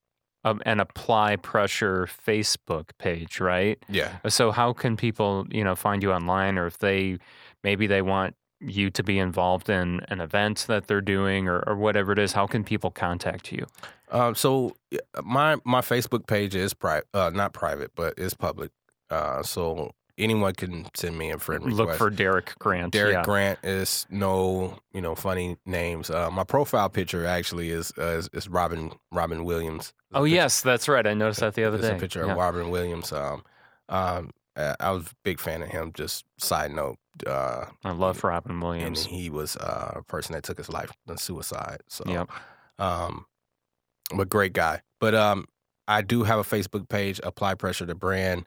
um, 0.45 0.61
an 0.67 0.81
apply 0.81 1.37
pressure 1.37 2.09
Facebook 2.27 2.91
page, 2.99 3.41
right? 3.41 3.79
Yeah. 3.89 4.19
So 4.29 4.51
how 4.51 4.73
can 4.73 4.97
people, 4.97 5.47
you 5.51 5.63
know, 5.63 5.75
find 5.75 6.03
you 6.03 6.13
online, 6.13 6.59
or 6.59 6.67
if 6.67 6.79
they 6.79 7.19
maybe 7.63 7.87
they 7.87 8.03
want 8.03 8.35
you 8.61 8.91
to 8.91 9.03
be 9.05 9.19
involved 9.19 9.71
in 9.71 10.01
an 10.09 10.21
event 10.21 10.65
that 10.67 10.89
they're 10.89 11.01
doing, 11.01 11.47
or, 11.47 11.61
or 11.61 11.77
whatever 11.77 12.13
it 12.13 12.19
is? 12.19 12.33
How 12.33 12.47
can 12.47 12.65
people 12.65 12.91
contact 12.91 13.53
you? 13.53 13.67
Um, 14.11 14.35
so 14.35 14.75
my 15.23 15.57
my 15.65 15.81
Facebook 15.81 16.27
page 16.27 16.55
is 16.55 16.75
private, 16.75 17.07
uh, 17.15 17.31
not 17.33 17.53
private, 17.53 17.93
but 17.95 18.15
it's 18.17 18.35
public. 18.35 18.71
Uh, 19.11 19.43
so 19.43 19.93
anyone 20.19 20.53
can 20.55 20.87
send 20.95 21.17
me 21.17 21.31
a 21.31 21.39
friend 21.39 21.65
request. 21.65 21.79
Look 21.79 21.97
for 21.97 22.11
Derek 22.11 22.55
Grant. 22.59 22.93
Derek 22.93 23.15
yeah. 23.15 23.23
Grant 23.25 23.59
is 23.63 24.07
no, 24.11 24.79
you 24.93 25.01
know, 25.01 25.15
funny 25.15 25.57
names. 25.65 26.11
Uh, 26.11 26.31
my 26.31 26.45
profile 26.45 26.89
picture 26.89 27.25
actually 27.25 27.71
is 27.71 27.93
uh, 27.99 28.03
is, 28.19 28.29
is 28.33 28.49
Robin 28.49 28.93
Robin 29.13 29.45
Williams. 29.45 29.89
It's 29.89 29.93
Oh 30.15 30.25
yes, 30.25 30.61
that's 30.61 30.89
right. 30.89 31.07
I 31.07 31.15
noticed 31.15 31.41
that 31.41 31.55
the 31.55 31.65
other 31.65 31.79
it's 31.79 31.87
day. 31.89 31.97
a 31.97 31.99
picture 32.01 32.25
Yeah. 32.25 32.33
of 32.33 32.39
Robin 32.39 32.71
Williams. 32.71 33.13
Um, 33.13 33.43
um, 33.89 34.31
uh, 34.57 34.75
I 34.81 34.91
was 34.91 35.07
a 35.07 35.15
big 35.25 35.39
fan 35.41 35.63
of 35.63 35.69
him. 35.69 35.93
Just 35.95 36.25
side 36.39 36.73
note, 36.73 36.97
uh, 37.27 37.67
I 37.85 37.93
love 37.93 38.25
Robin 38.25 38.59
Williams. 38.61 39.05
and 39.07 39.15
he 39.15 39.31
was 39.31 39.57
uh, 39.57 39.93
a 39.97 40.03
person 40.03 40.33
that 40.35 40.43
took 40.43 40.59
his 40.59 40.69
life 40.69 40.91
in 41.09 41.17
suicide. 41.17 41.81
So, 41.89 42.03
Yep. 42.07 42.29
um, 42.81 43.27
but 44.17 44.29
great 44.29 44.53
guy. 44.55 44.83
But 44.99 45.15
um, 45.15 45.47
I 45.87 46.03
do 46.03 46.25
have 46.25 46.39
a 46.41 46.43
Facebook 46.43 46.89
page, 46.89 47.21
Apply 47.23 47.55
Pressure 47.55 47.87
to 47.87 47.95
Brand. 47.95 48.47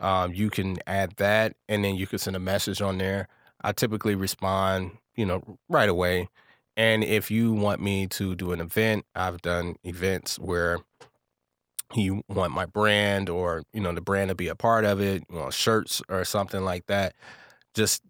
Um, 0.00 0.34
you 0.34 0.50
can 0.50 0.78
add 0.86 1.14
that, 1.16 1.54
and 1.68 1.84
then 1.84 1.96
you 1.96 2.06
can 2.06 2.18
send 2.18 2.36
a 2.36 2.40
message 2.40 2.80
on 2.82 2.98
there. 2.98 3.28
I 3.62 3.72
typically 3.72 4.14
respond, 4.14 4.92
you 5.14 5.26
know, 5.26 5.42
right 5.68 5.88
away. 5.88 6.28
And 6.76 7.04
if 7.04 7.30
you 7.30 7.52
want 7.52 7.80
me 7.80 8.06
to 8.08 8.34
do 8.34 8.52
an 8.52 8.60
event, 8.60 9.04
I've 9.14 9.42
done 9.42 9.76
events 9.84 10.38
where 10.38 10.78
you 11.94 12.22
want 12.28 12.52
my 12.52 12.66
brand 12.66 13.28
or 13.28 13.64
you 13.72 13.80
know 13.80 13.92
the 13.92 14.00
brand 14.00 14.28
to 14.28 14.34
be 14.34 14.48
a 14.48 14.54
part 14.54 14.84
of 14.84 15.00
it, 15.00 15.24
you 15.28 15.38
know, 15.38 15.50
shirts 15.50 16.02
or 16.08 16.24
something 16.24 16.64
like 16.64 16.86
that. 16.86 17.14
Just 17.74 18.02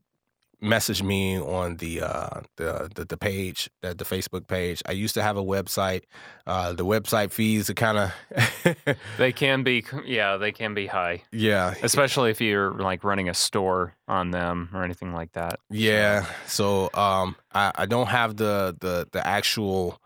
message 0.61 1.03
me 1.03 1.39
on 1.39 1.77
the 1.77 2.03
uh, 2.03 2.41
the, 2.57 2.91
the 2.95 3.05
the 3.05 3.17
page, 3.17 3.71
the, 3.83 3.95
the 3.95 4.05
Facebook 4.05 4.47
page. 4.47 4.83
I 4.87 4.93
used 4.93 5.15
to 5.15 5.23
have 5.23 5.37
a 5.37 5.45
website. 5.45 6.03
Uh, 6.47 6.73
the 6.73 6.85
website 6.85 7.31
fees 7.33 7.71
are 7.71 7.75
kind 7.75 7.99
of 7.99 8.87
They 9.19 9.33
can 9.33 9.63
be, 9.63 9.85
yeah, 10.05 10.37
they 10.37 10.53
can 10.53 10.75
be 10.75 10.87
high, 10.87 11.23
yeah 11.33 11.75
especially 11.83 12.31
if 12.31 12.41
you're 12.41 12.73
like 12.73 13.05
running 13.05 13.29
a 13.29 13.35
store 13.35 13.95
on 14.09 14.31
them 14.31 14.69
or 14.73 14.83
anything 14.83 15.13
like 15.13 15.33
that. 15.33 15.61
Yeah. 15.71 16.27
So 16.47 16.91
um 16.95 17.37
I, 17.53 17.73
I 17.75 17.87
don't 17.87 18.09
have 18.09 18.37
the, 18.37 18.77
the 18.81 19.07
the 19.11 19.27
actual 19.27 20.01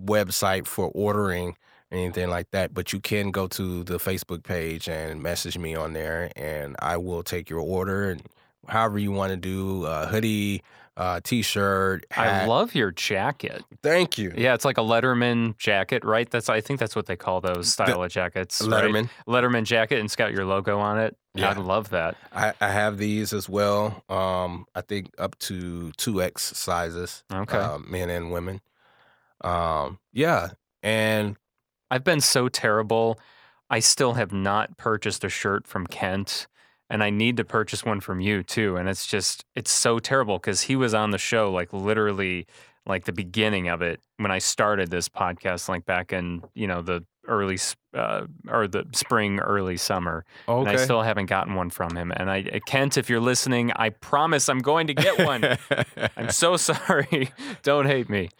website 0.00 0.66
for 0.66 0.90
ordering 0.94 1.56
anything 1.90 2.30
like 2.30 2.50
that, 2.52 2.72
but 2.72 2.92
you 2.92 3.00
can 3.00 3.30
go 3.30 3.46
to 3.48 3.82
the 3.84 3.98
Facebook 3.98 4.44
page 4.44 4.88
and 4.88 5.22
message 5.22 5.58
me 5.58 5.74
on 5.74 5.92
there 5.92 6.30
and 6.36 6.76
I 6.78 6.96
will 6.96 7.22
take 7.22 7.50
your 7.50 7.60
order 7.60 8.10
and 8.10 8.22
however 8.68 8.98
you 8.98 9.12
want 9.12 9.30
to 9.30 9.36
do 9.36 9.84
uh 9.84 10.06
hoodie, 10.06 10.62
uh 10.96 11.20
t-shirt, 11.22 12.04
I 12.16 12.46
love 12.46 12.74
your 12.74 12.90
jacket. 12.90 13.64
Thank 13.82 14.18
you. 14.18 14.32
Yeah, 14.36 14.54
it's 14.54 14.64
like 14.64 14.78
a 14.78 14.82
Letterman 14.82 15.56
jacket, 15.56 16.04
right? 16.04 16.28
That's 16.30 16.48
I 16.48 16.60
think 16.60 16.78
that's 16.80 16.94
what 16.96 17.06
they 17.06 17.16
call 17.16 17.40
those 17.40 17.72
style 17.72 18.02
of 18.02 18.10
jackets. 18.10 18.60
right? 18.60 18.84
Letterman. 18.84 19.08
Letterman 19.26 19.64
jacket, 19.64 19.96
and 19.98 20.04
it's 20.06 20.16
got 20.16 20.32
your 20.32 20.44
logo 20.44 20.78
on 20.78 20.98
it. 20.98 21.16
Yeah. 21.34 21.50
I 21.50 21.52
love 21.54 21.90
that. 21.90 22.16
I, 22.32 22.52
I 22.60 22.70
have 22.70 22.98
these 22.98 23.32
as 23.32 23.48
well. 23.48 24.04
Um 24.08 24.66
I 24.74 24.80
think 24.80 25.10
up 25.18 25.38
to 25.40 25.92
2X 25.96 26.38
sizes. 26.40 27.22
Okay. 27.32 27.56
Uh, 27.58 27.78
men 27.78 28.10
and 28.10 28.30
women. 28.32 28.60
Um 29.42 29.98
yeah. 30.12 30.48
And 30.82 31.36
I've 31.90 32.04
been 32.04 32.20
so 32.20 32.48
terrible. 32.48 33.18
I 33.68 33.78
still 33.80 34.14
have 34.14 34.32
not 34.32 34.76
purchased 34.76 35.22
a 35.24 35.28
shirt 35.28 35.66
from 35.66 35.86
Kent, 35.86 36.46
and 36.90 37.02
I 37.02 37.08
need 37.10 37.36
to 37.38 37.44
purchase 37.44 37.84
one 37.84 38.00
from 38.00 38.20
you 38.20 38.42
too. 38.42 38.76
And 38.76 38.88
it's 38.88 39.06
just, 39.06 39.44
it's 39.54 39.70
so 39.70 39.98
terrible 39.98 40.38
because 40.38 40.62
he 40.62 40.76
was 40.76 40.92
on 40.92 41.10
the 41.10 41.18
show 41.18 41.50
like 41.50 41.72
literally 41.72 42.46
like 42.86 43.04
the 43.04 43.12
beginning 43.12 43.68
of 43.68 43.80
it 43.82 44.00
when 44.18 44.30
I 44.30 44.38
started 44.38 44.90
this 44.90 45.08
podcast, 45.08 45.68
like 45.68 45.86
back 45.86 46.12
in 46.12 46.42
you 46.54 46.66
know 46.66 46.82
the 46.82 47.04
early 47.28 47.58
uh, 47.94 48.26
or 48.48 48.66
the 48.66 48.84
spring, 48.92 49.38
early 49.38 49.76
summer. 49.76 50.24
And 50.48 50.68
I 50.68 50.76
still 50.76 51.02
haven't 51.02 51.26
gotten 51.26 51.54
one 51.54 51.70
from 51.70 51.94
him. 51.94 52.10
And 52.16 52.30
I, 52.30 52.42
Kent, 52.66 52.96
if 52.96 53.08
you're 53.08 53.20
listening, 53.20 53.70
I 53.76 53.90
promise 53.90 54.48
I'm 54.48 54.58
going 54.58 54.88
to 54.88 54.94
get 54.94 55.24
one. 55.24 55.44
I'm 56.16 56.30
so 56.30 56.56
sorry. 56.68 57.30
Don't 57.62 57.86
hate 57.86 58.08
me. 58.08 58.30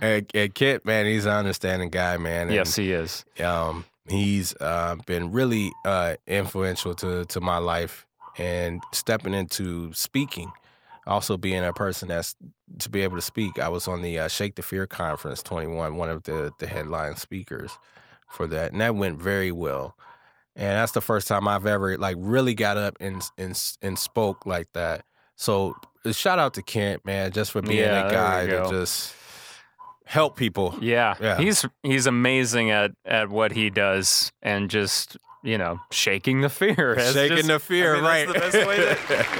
and, 0.00 0.28
and 0.34 0.54
Kent, 0.54 0.84
man, 0.84 1.06
he's 1.06 1.26
an 1.26 1.32
understanding 1.32 1.90
guy, 1.90 2.16
man. 2.16 2.46
and, 2.48 2.54
Yes, 2.54 2.74
he 2.74 2.90
is. 2.92 3.24
um, 3.44 3.84
he's 4.10 4.54
uh, 4.60 4.96
been 5.06 5.32
really 5.32 5.72
uh, 5.84 6.16
influential 6.26 6.94
to 6.96 7.24
to 7.26 7.40
my 7.40 7.58
life 7.58 8.06
and 8.38 8.82
stepping 8.92 9.34
into 9.34 9.92
speaking. 9.92 10.52
Also, 11.06 11.36
being 11.36 11.64
a 11.64 11.72
person 11.72 12.08
that's 12.08 12.36
to 12.78 12.90
be 12.90 13.02
able 13.02 13.16
to 13.16 13.22
speak. 13.22 13.58
I 13.58 13.68
was 13.68 13.88
on 13.88 14.02
the 14.02 14.18
uh, 14.18 14.28
Shake 14.28 14.54
the 14.54 14.62
Fear 14.62 14.86
conference 14.86 15.42
21, 15.42 15.96
one 15.96 16.10
of 16.10 16.22
the 16.24 16.52
the 16.58 16.66
headline 16.66 17.16
speakers 17.16 17.72
for 18.28 18.46
that, 18.48 18.72
and 18.72 18.80
that 18.80 18.94
went 18.94 19.20
very 19.20 19.50
well. 19.50 19.96
And 20.54 20.68
that's 20.68 20.92
the 20.92 21.00
first 21.00 21.26
time 21.26 21.48
I've 21.48 21.66
ever 21.66 21.96
like 21.96 22.16
really 22.18 22.54
got 22.54 22.76
up 22.76 22.96
and 23.00 23.22
and 23.38 23.60
and 23.82 23.98
spoke 23.98 24.46
like 24.46 24.68
that. 24.74 25.04
So 25.36 25.74
shout 26.12 26.38
out 26.38 26.54
to 26.54 26.62
Kent, 26.62 27.04
man, 27.06 27.32
just 27.32 27.50
for 27.52 27.62
being 27.62 27.78
Yeah, 27.78 28.02
that 28.02 28.12
guy 28.12 28.46
to 28.46 28.68
just 28.68 29.14
help 30.10 30.36
people. 30.36 30.74
Yeah, 30.80 31.14
Yeah. 31.20 31.38
he's 31.38 31.64
he's 31.82 32.06
amazing 32.06 32.70
at 32.70 32.90
at 33.04 33.28
what 33.30 33.52
he 33.52 33.70
does, 33.70 34.30
and 34.42 34.68
just 34.70 35.16
you 35.42 35.56
know 35.56 35.80
shaking 35.90 36.40
the 36.42 36.48
fear, 36.50 36.94
That's 36.98 37.12
Shaking 37.14 37.36
just- 37.38 37.48
the 37.48 37.58
fear, 37.58 37.92
I 37.94 37.96
mean, 37.96 38.04
right? 38.04 38.28
That's 38.28 38.52
the 38.52 38.58
best 38.58 38.68
way. 38.68 38.76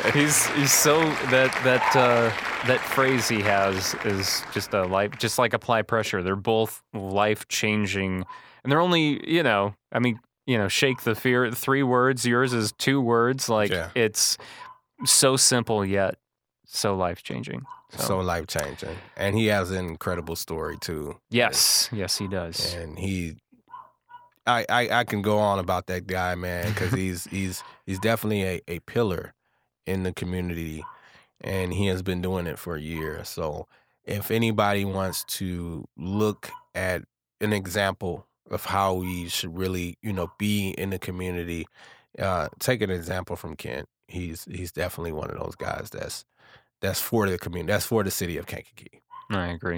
To, 0.06 0.12
he's 0.18 0.46
he's 0.56 0.72
so 0.72 0.98
that 1.30 1.52
that 1.64 1.96
uh, 1.96 2.30
that 2.66 2.80
phrase 2.80 3.28
he 3.28 3.40
has 3.42 3.94
is 4.04 4.42
just 4.52 4.72
a 4.72 4.84
life, 4.84 5.18
just 5.18 5.38
like 5.38 5.52
apply 5.52 5.82
pressure. 5.82 6.22
They're 6.22 6.36
both 6.36 6.82
life 6.94 7.48
changing, 7.48 8.24
and 8.62 8.70
they're 8.72 8.80
only 8.80 9.20
you 9.30 9.42
know, 9.42 9.74
I 9.92 9.98
mean, 9.98 10.20
you 10.46 10.56
know, 10.56 10.68
shake 10.68 11.02
the 11.02 11.14
fear. 11.14 11.50
Three 11.50 11.82
words. 11.82 12.24
Yours 12.24 12.52
is 12.54 12.72
two 12.72 13.00
words. 13.00 13.48
Like 13.48 13.70
Yeah. 13.70 13.90
it's 13.94 14.38
so 15.04 15.36
simple 15.36 15.84
yet 15.84 16.14
so 16.66 16.94
life 16.94 17.22
changing. 17.22 17.62
So 17.96 18.20
life 18.20 18.46
changing, 18.46 18.96
and 19.16 19.36
he 19.36 19.46
has 19.46 19.70
an 19.70 19.86
incredible 19.86 20.36
story 20.36 20.76
too. 20.80 21.16
yes, 21.30 21.88
yes, 21.92 22.18
he 22.18 22.28
does. 22.28 22.74
and 22.74 22.98
he 22.98 23.36
I, 24.46 24.64
I 24.68 24.88
I 25.00 25.04
can 25.04 25.22
go 25.22 25.38
on 25.38 25.58
about 25.58 25.86
that 25.86 26.06
guy 26.06 26.34
man 26.34 26.68
because 26.68 26.92
he's 26.94 27.24
he's 27.24 27.62
he's 27.86 27.98
definitely 27.98 28.42
a, 28.44 28.60
a 28.68 28.78
pillar 28.80 29.34
in 29.86 30.02
the 30.02 30.12
community 30.12 30.84
and 31.40 31.72
he 31.72 31.86
has 31.86 32.02
been 32.02 32.20
doing 32.20 32.46
it 32.46 32.58
for 32.58 32.76
a 32.76 32.80
year 32.80 33.24
so 33.24 33.66
if 34.04 34.30
anybody 34.30 34.84
wants 34.84 35.24
to 35.24 35.86
look 35.96 36.50
at 36.74 37.02
an 37.40 37.52
example 37.52 38.26
of 38.50 38.64
how 38.66 38.94
we 38.94 39.28
should 39.28 39.56
really 39.56 39.96
you 40.02 40.12
know 40.12 40.30
be 40.38 40.70
in 40.70 40.90
the 40.90 40.98
community 40.98 41.66
uh 42.18 42.48
take 42.58 42.82
an 42.82 42.90
example 42.90 43.36
from 43.36 43.56
kent 43.56 43.88
he's 44.06 44.44
he's 44.50 44.72
definitely 44.72 45.12
one 45.12 45.30
of 45.30 45.38
those 45.38 45.54
guys 45.56 45.88
that's 45.90 46.24
that's 46.80 47.00
for 47.00 47.28
the 47.28 47.38
community 47.38 47.72
that's 47.72 47.86
for 47.86 48.02
the 48.04 48.10
city 48.10 48.36
of 48.36 48.46
kankakee 48.46 49.00
I 49.32 49.46
agree. 49.48 49.76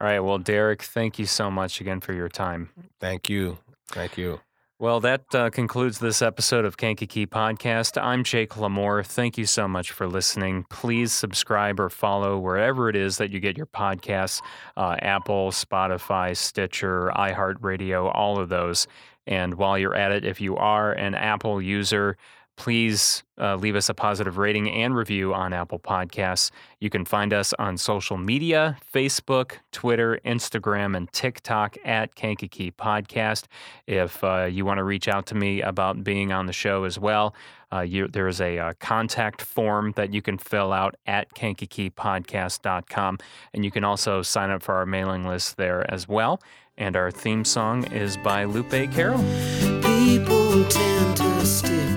All 0.00 0.06
right. 0.06 0.20
Well, 0.20 0.38
Derek, 0.38 0.82
thank 0.82 1.18
you 1.18 1.26
so 1.26 1.50
much 1.50 1.82
again 1.82 2.00
for 2.00 2.14
your 2.14 2.30
time. 2.30 2.70
thank 2.98 3.28
you 3.28 3.58
thank 3.88 4.16
you 4.16 4.40
Well, 4.78 5.00
that 5.00 5.34
uh, 5.34 5.50
concludes 5.50 5.98
this 5.98 6.22
episode 6.22 6.64
of 6.64 6.78
Kankakee 6.78 7.26
Podcast. 7.26 8.00
I'm 8.02 8.24
Jake 8.24 8.54
Lamore. 8.54 9.04
Thank 9.04 9.36
you 9.36 9.44
so 9.44 9.68
much 9.68 9.90
for 9.92 10.06
listening. 10.06 10.64
Please 10.70 11.12
subscribe 11.12 11.78
or 11.78 11.90
follow 11.90 12.38
wherever 12.38 12.88
it 12.88 12.96
is 12.96 13.18
that 13.18 13.30
you 13.30 13.38
get 13.40 13.56
your 13.58 13.66
podcasts 13.66 14.40
uh, 14.78 14.96
Apple, 15.02 15.50
Spotify, 15.50 16.34
Stitcher, 16.34 17.12
iHeartRadio, 17.16 18.10
all 18.14 18.38
of 18.38 18.48
those. 18.48 18.86
And 19.26 19.54
while 19.54 19.78
you're 19.78 19.94
at 19.94 20.12
it, 20.12 20.24
if 20.24 20.40
you 20.40 20.56
are 20.56 20.92
an 20.92 21.14
Apple 21.14 21.60
user, 21.60 22.16
please 22.56 23.22
uh, 23.38 23.56
leave 23.56 23.76
us 23.76 23.88
a 23.88 23.94
positive 23.94 24.38
rating 24.38 24.70
and 24.70 24.96
review 24.96 25.34
on 25.34 25.52
Apple 25.52 25.78
Podcasts. 25.78 26.50
You 26.80 26.90
can 26.90 27.04
find 27.04 27.32
us 27.32 27.52
on 27.58 27.76
social 27.76 28.16
media 28.16 28.78
Facebook, 28.94 29.52
Twitter, 29.72 30.18
Instagram, 30.24 30.96
and 30.96 31.12
TikTok 31.12 31.76
at 31.84 32.14
Kankakee 32.14 32.70
Podcast. 32.70 33.44
If 33.86 34.24
uh, 34.24 34.44
you 34.50 34.64
want 34.64 34.78
to 34.78 34.84
reach 34.84 35.06
out 35.06 35.26
to 35.26 35.34
me 35.34 35.60
about 35.60 36.02
being 36.02 36.32
on 36.32 36.46
the 36.46 36.52
show 36.52 36.84
as 36.84 36.98
well, 36.98 37.34
uh, 37.72 37.80
you, 37.80 38.08
there's 38.08 38.40
a 38.40 38.58
uh, 38.58 38.72
contact 38.80 39.42
form 39.42 39.92
that 39.96 40.14
you 40.14 40.22
can 40.22 40.38
fill 40.38 40.72
out 40.72 40.96
at 41.06 41.34
kankakeepodcast.com. 41.34 43.18
And 43.52 43.64
you 43.64 43.70
can 43.70 43.84
also 43.84 44.22
sign 44.22 44.50
up 44.50 44.62
for 44.62 44.74
our 44.76 44.86
mailing 44.86 45.26
list 45.26 45.56
there 45.56 45.88
as 45.92 46.08
well. 46.08 46.40
And 46.78 46.96
our 46.96 47.10
theme 47.10 47.44
song 47.44 47.84
is 47.92 48.16
by 48.18 48.44
Lupe 48.44 48.70
Carroll 48.92 49.24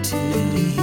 to 0.10 0.15
leave. 0.15 0.79